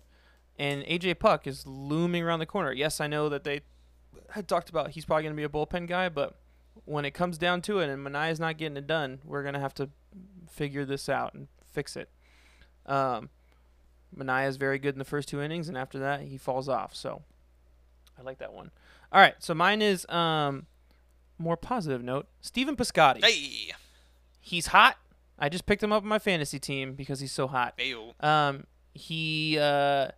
and 0.61 0.83
AJ 0.83 1.17
Puk 1.17 1.47
is 1.47 1.65
looming 1.65 2.23
around 2.23 2.37
the 2.37 2.45
corner. 2.45 2.71
Yes, 2.71 3.01
I 3.01 3.07
know 3.07 3.29
that 3.29 3.43
they 3.43 3.61
had 4.29 4.47
talked 4.47 4.69
about 4.69 4.91
he's 4.91 5.05
probably 5.05 5.23
going 5.23 5.35
to 5.35 5.37
be 5.37 5.43
a 5.43 5.49
bullpen 5.49 5.87
guy, 5.87 6.07
but 6.07 6.35
when 6.85 7.03
it 7.03 7.11
comes 7.11 7.39
down 7.39 7.61
to 7.63 7.79
it 7.79 7.89
and 7.89 8.03
Manaea's 8.03 8.39
not 8.39 8.57
getting 8.57 8.77
it 8.77 8.85
done, 8.85 9.19
we're 9.25 9.41
going 9.41 9.55
to 9.55 9.59
have 9.59 9.73
to 9.75 9.89
figure 10.49 10.85
this 10.85 11.09
out 11.09 11.33
and 11.33 11.47
fix 11.71 11.95
it. 11.95 12.09
Um, 12.85 13.29
is 14.15 14.57
very 14.57 14.77
good 14.77 14.93
in 14.93 14.99
the 14.99 15.05
first 15.05 15.29
two 15.29 15.41
innings, 15.41 15.67
and 15.67 15.75
after 15.75 15.97
that, 15.97 16.21
he 16.21 16.37
falls 16.37 16.69
off. 16.69 16.95
So 16.95 17.23
I 18.19 18.21
like 18.21 18.37
that 18.37 18.53
one. 18.53 18.69
All 19.11 19.19
right, 19.19 19.35
so 19.39 19.55
mine 19.55 19.81
is 19.81 20.07
um, 20.09 20.67
more 21.39 21.57
positive 21.57 22.03
note. 22.03 22.27
Stephen 22.39 22.75
Piscotty. 22.75 23.25
Hey. 23.25 23.73
He's 24.41 24.67
hot. 24.67 24.97
I 25.39 25.49
just 25.49 25.65
picked 25.65 25.81
him 25.81 25.91
up 25.91 26.03
on 26.03 26.09
my 26.09 26.19
fantasy 26.19 26.59
team 26.59 26.93
because 26.93 27.19
he's 27.19 27.31
so 27.31 27.47
hot. 27.47 27.75
Um, 28.19 28.65
he 28.93 29.57
uh, 29.59 30.09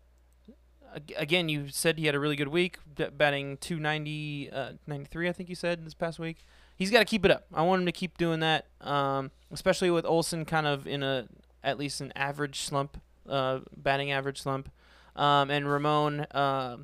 again, 1.18 1.50
you 1.50 1.68
said 1.70 1.98
he 1.98 2.06
had 2.06 2.16
a 2.16 2.20
really 2.20 2.36
good 2.36 2.48
week, 2.48 2.78
batting 3.18 3.58
290, 3.58 4.50
uh, 4.52 4.72
93, 4.88 5.30
I 5.30 5.32
think 5.32 5.50
you 5.50 5.56
said 5.56 5.86
this 5.86 5.94
past 5.94 6.20
week. 6.20 6.38
He's 6.76 6.92
got 6.92 7.00
to 7.00 7.06
keep 7.06 7.24
it 7.26 7.32
up. 7.32 7.46
I 7.54 7.62
want 7.62 7.82
him 7.82 7.86
to 7.86 7.92
keep 7.92 8.18
doing 8.18 8.40
that, 8.40 8.68
um, 8.82 9.32
especially 9.52 9.92
with 9.92 10.06
Olson 10.06 10.46
kind 10.46 10.68
of 10.68 10.88
in 10.88 11.04
a 11.04 11.28
at 11.64 11.78
least 11.78 12.02
an 12.02 12.12
average 12.16 12.62
slump, 12.62 13.00
uh, 13.30 13.60
batting 13.78 14.12
average 14.12 14.42
slump, 14.42 14.70
um, 15.16 15.50
and 15.50 15.70
Ramon 15.70 16.22
uh, 16.32 16.78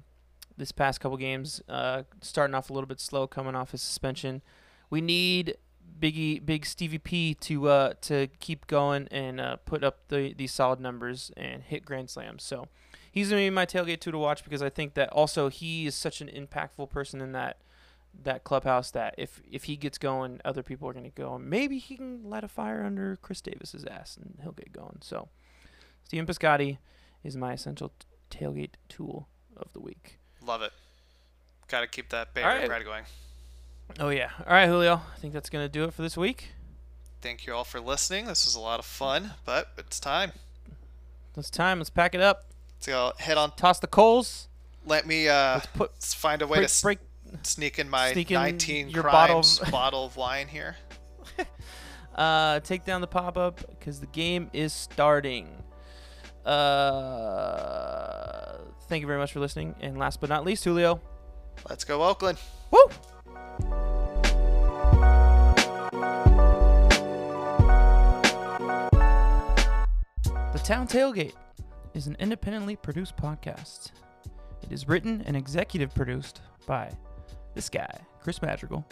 this 0.58 0.72
past 0.72 1.02
couple 1.02 1.18
games 1.18 1.62
uh, 1.68 2.04
starting 2.22 2.54
off 2.54 2.70
a 2.70 2.74
little 2.74 2.88
bit 2.88 3.00
slow, 3.00 3.28
coming 3.28 3.56
off 3.56 3.72
his 3.72 3.82
suspension. 3.82 4.42
We 4.90 5.02
need 5.02 5.58
Biggie, 6.00 6.44
Big 6.46 6.66
Stevie 6.66 6.98
P 6.98 7.34
to 7.36 7.68
uh, 7.68 7.94
to 8.02 8.28
keep 8.40 8.68
going 8.68 9.08
and 9.12 9.40
uh, 9.40 9.58
put 9.58 9.84
up 9.84 10.08
the 10.08 10.34
these 10.34 10.54
solid 10.54 10.80
numbers 10.80 11.32
and 11.38 11.64
hit 11.64 11.86
grand 11.86 12.10
slams. 12.10 12.44
So 12.44 12.68
he's 13.12 13.30
gonna 13.30 13.42
be 13.42 13.50
my 13.50 13.66
tailgate 13.66 14.00
too 14.00 14.12
to 14.12 14.18
watch 14.18 14.44
because 14.44 14.62
I 14.62 14.70
think 14.70 14.94
that 14.96 15.10
also 15.10 15.50
he 15.50 15.86
is 15.86 15.96
such 15.96 16.22
an 16.22 16.28
impactful 16.28 16.90
person 16.90 17.22
in 17.22 17.32
that 17.34 17.58
that 18.24 18.44
clubhouse 18.44 18.92
that 18.92 19.16
if 19.18 19.42
if 19.50 19.66
he 19.66 19.76
gets 19.76 19.98
going, 19.98 20.42
other 20.46 20.64
people 20.64 20.88
are 20.90 20.94
gonna 20.94 21.10
go. 21.10 21.36
And 21.36 21.50
maybe 21.50 21.78
he 21.78 21.98
can 21.98 22.30
light 22.30 22.44
a 22.44 22.48
fire 22.48 22.84
under 22.84 23.18
Khris 23.18 23.42
Davis's 23.42 23.86
ass 23.86 24.18
and 24.18 24.40
he'll 24.42 24.52
get 24.52 24.72
going. 24.72 25.00
So 25.02 25.30
Stephen 26.04 26.26
Piscotty 26.26 26.78
is 27.24 27.36
my 27.36 27.54
essential 27.54 27.92
tailgate 28.32 28.76
tool 28.88 29.28
of 29.58 29.72
the 29.74 29.80
week. 29.80 30.20
Love 30.42 30.62
it. 30.62 30.72
Got 31.68 31.82
to 31.82 31.88
keep 31.88 32.10
that 32.10 32.34
Bay 32.34 32.44
Area 32.44 32.68
right. 32.68 32.84
going. 32.84 33.04
Oh 34.00 34.10
yeah. 34.10 34.30
All 34.40 34.54
right, 34.54 34.68
Julio. 34.68 34.96
I 34.96 35.20
think 35.20 35.34
that's 35.34 35.50
gonna 35.50 35.70
do 35.70 35.84
it 35.86 35.94
for 35.94 36.02
this 36.02 36.16
week. 36.18 36.50
Thank 37.22 37.46
you 37.46 37.54
all 37.54 37.64
for 37.64 37.80
listening. 37.80 38.26
This 38.26 38.46
was 38.46 38.56
a 38.56 38.60
lot 38.60 38.80
of 38.80 38.86
fun, 38.86 39.32
but 39.46 39.70
it's 39.78 40.00
time. 40.00 40.32
It's 41.36 41.50
time. 41.50 41.80
Let's 41.80 41.90
pack 41.90 42.16
it 42.16 42.22
up. 42.22 42.46
Let's 42.78 42.88
go. 42.88 43.14
head 43.18 43.38
on. 43.38 43.52
Toss 43.56 43.80
the 43.80 43.88
coals. 43.88 44.48
Let 44.86 45.06
me 45.06 45.28
uh, 45.28 45.56
Let's 45.56 45.66
put, 45.68 46.04
find 46.04 46.42
a 46.42 46.48
way 46.48 46.60
break, 46.60 46.70
to 46.70 46.82
break, 46.82 47.00
sneak 47.44 47.80
in 47.80 47.90
my 47.90 48.14
sneak 48.14 48.32
in 48.32 48.36
19 48.36 48.90
your 48.90 49.04
crimes 49.04 49.60
bottle 49.60 49.68
of, 49.68 49.72
bottle 49.72 50.06
of 50.06 50.18
wine 50.18 50.48
here. 50.48 50.78
uh, 52.16 52.60
take 52.62 52.86
down 52.86 53.02
the 53.02 53.08
pop 53.08 53.38
up 53.38 53.62
because 53.70 54.00
the 54.00 54.08
game 54.08 54.50
is 54.54 54.72
starting. 54.74 55.48
Uh, 56.46 57.00
thank 58.88 59.02
you 59.02 59.08
very 59.08 59.20
much 59.20 59.34
for 59.34 59.40
listening. 59.40 59.76
And 59.82 59.98
last 59.98 60.22
but 60.22 60.30
not 60.30 60.46
least, 60.46 60.64
Julio. 60.64 61.02
Let's 61.70 61.84
go, 61.84 62.04
Oakland. 62.04 62.38
Woo! 62.72 62.90
Town 70.70 70.86
Tailgate 70.86 71.34
is 71.96 72.06
an 72.06 72.16
independently 72.20 72.76
produced 72.76 73.18
podcast. 73.18 73.90
It 74.62 74.72
is 74.72 74.88
written 74.88 75.24
and 75.26 75.36
executive 75.36 75.96
produced 75.96 76.42
by 76.68 76.92
this 77.56 77.70
guy, 77.70 77.90
Chris 78.22 78.40
Madrigal, 78.40 78.88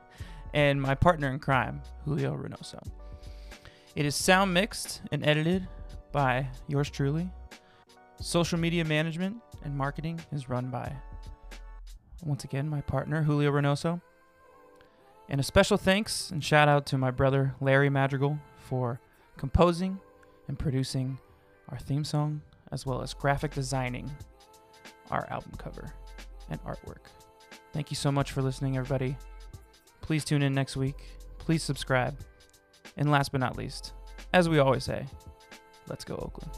and 0.54 0.82
my 0.82 0.96
partner 0.96 1.28
in 1.28 1.38
crime, 1.38 1.82
Julio 2.04 2.36
Reynoso. 2.36 2.84
It 3.94 4.06
is 4.06 4.16
sound 4.16 4.52
mixed 4.52 5.02
and 5.12 5.24
edited 5.24 5.68
by 6.10 6.48
yours 6.66 6.90
truly. 6.90 7.30
Social 8.20 8.58
media 8.58 8.84
management 8.84 9.36
and 9.62 9.76
marketing 9.76 10.18
is 10.32 10.48
run 10.48 10.68
by, 10.68 10.92
once 12.24 12.42
again, 12.42 12.68
my 12.68 12.80
partner, 12.80 13.22
Julio 13.22 13.52
Reynoso. 13.52 14.02
And 15.28 15.40
a 15.40 15.44
special 15.44 15.76
thanks 15.76 16.32
and 16.32 16.42
shout 16.42 16.66
out 16.66 16.86
to 16.86 16.98
my 16.98 17.12
brother, 17.12 17.54
Larry 17.60 17.88
Madrigal, 17.88 18.36
for 18.56 18.98
composing 19.36 20.00
and 20.50 20.58
producing 20.58 21.16
our 21.68 21.78
theme 21.78 22.02
song, 22.02 22.42
as 22.72 22.84
well 22.84 23.02
as 23.02 23.14
graphic 23.14 23.54
designing 23.54 24.10
our 25.12 25.24
album 25.30 25.52
cover 25.56 25.94
and 26.50 26.60
artwork. 26.64 27.06
Thank 27.72 27.92
you 27.92 27.94
so 27.94 28.10
much 28.10 28.32
for 28.32 28.42
listening, 28.42 28.76
everybody. 28.76 29.16
Please 30.00 30.24
tune 30.24 30.42
in 30.42 30.52
next 30.52 30.76
week. 30.76 30.96
Please 31.38 31.62
subscribe. 31.62 32.18
And 32.96 33.12
last 33.12 33.30
but 33.30 33.40
not 33.40 33.56
least, 33.56 33.92
as 34.32 34.48
we 34.48 34.58
always 34.58 34.82
say, 34.82 35.06
let's 35.88 36.04
go, 36.04 36.16
Oakland. 36.16 36.50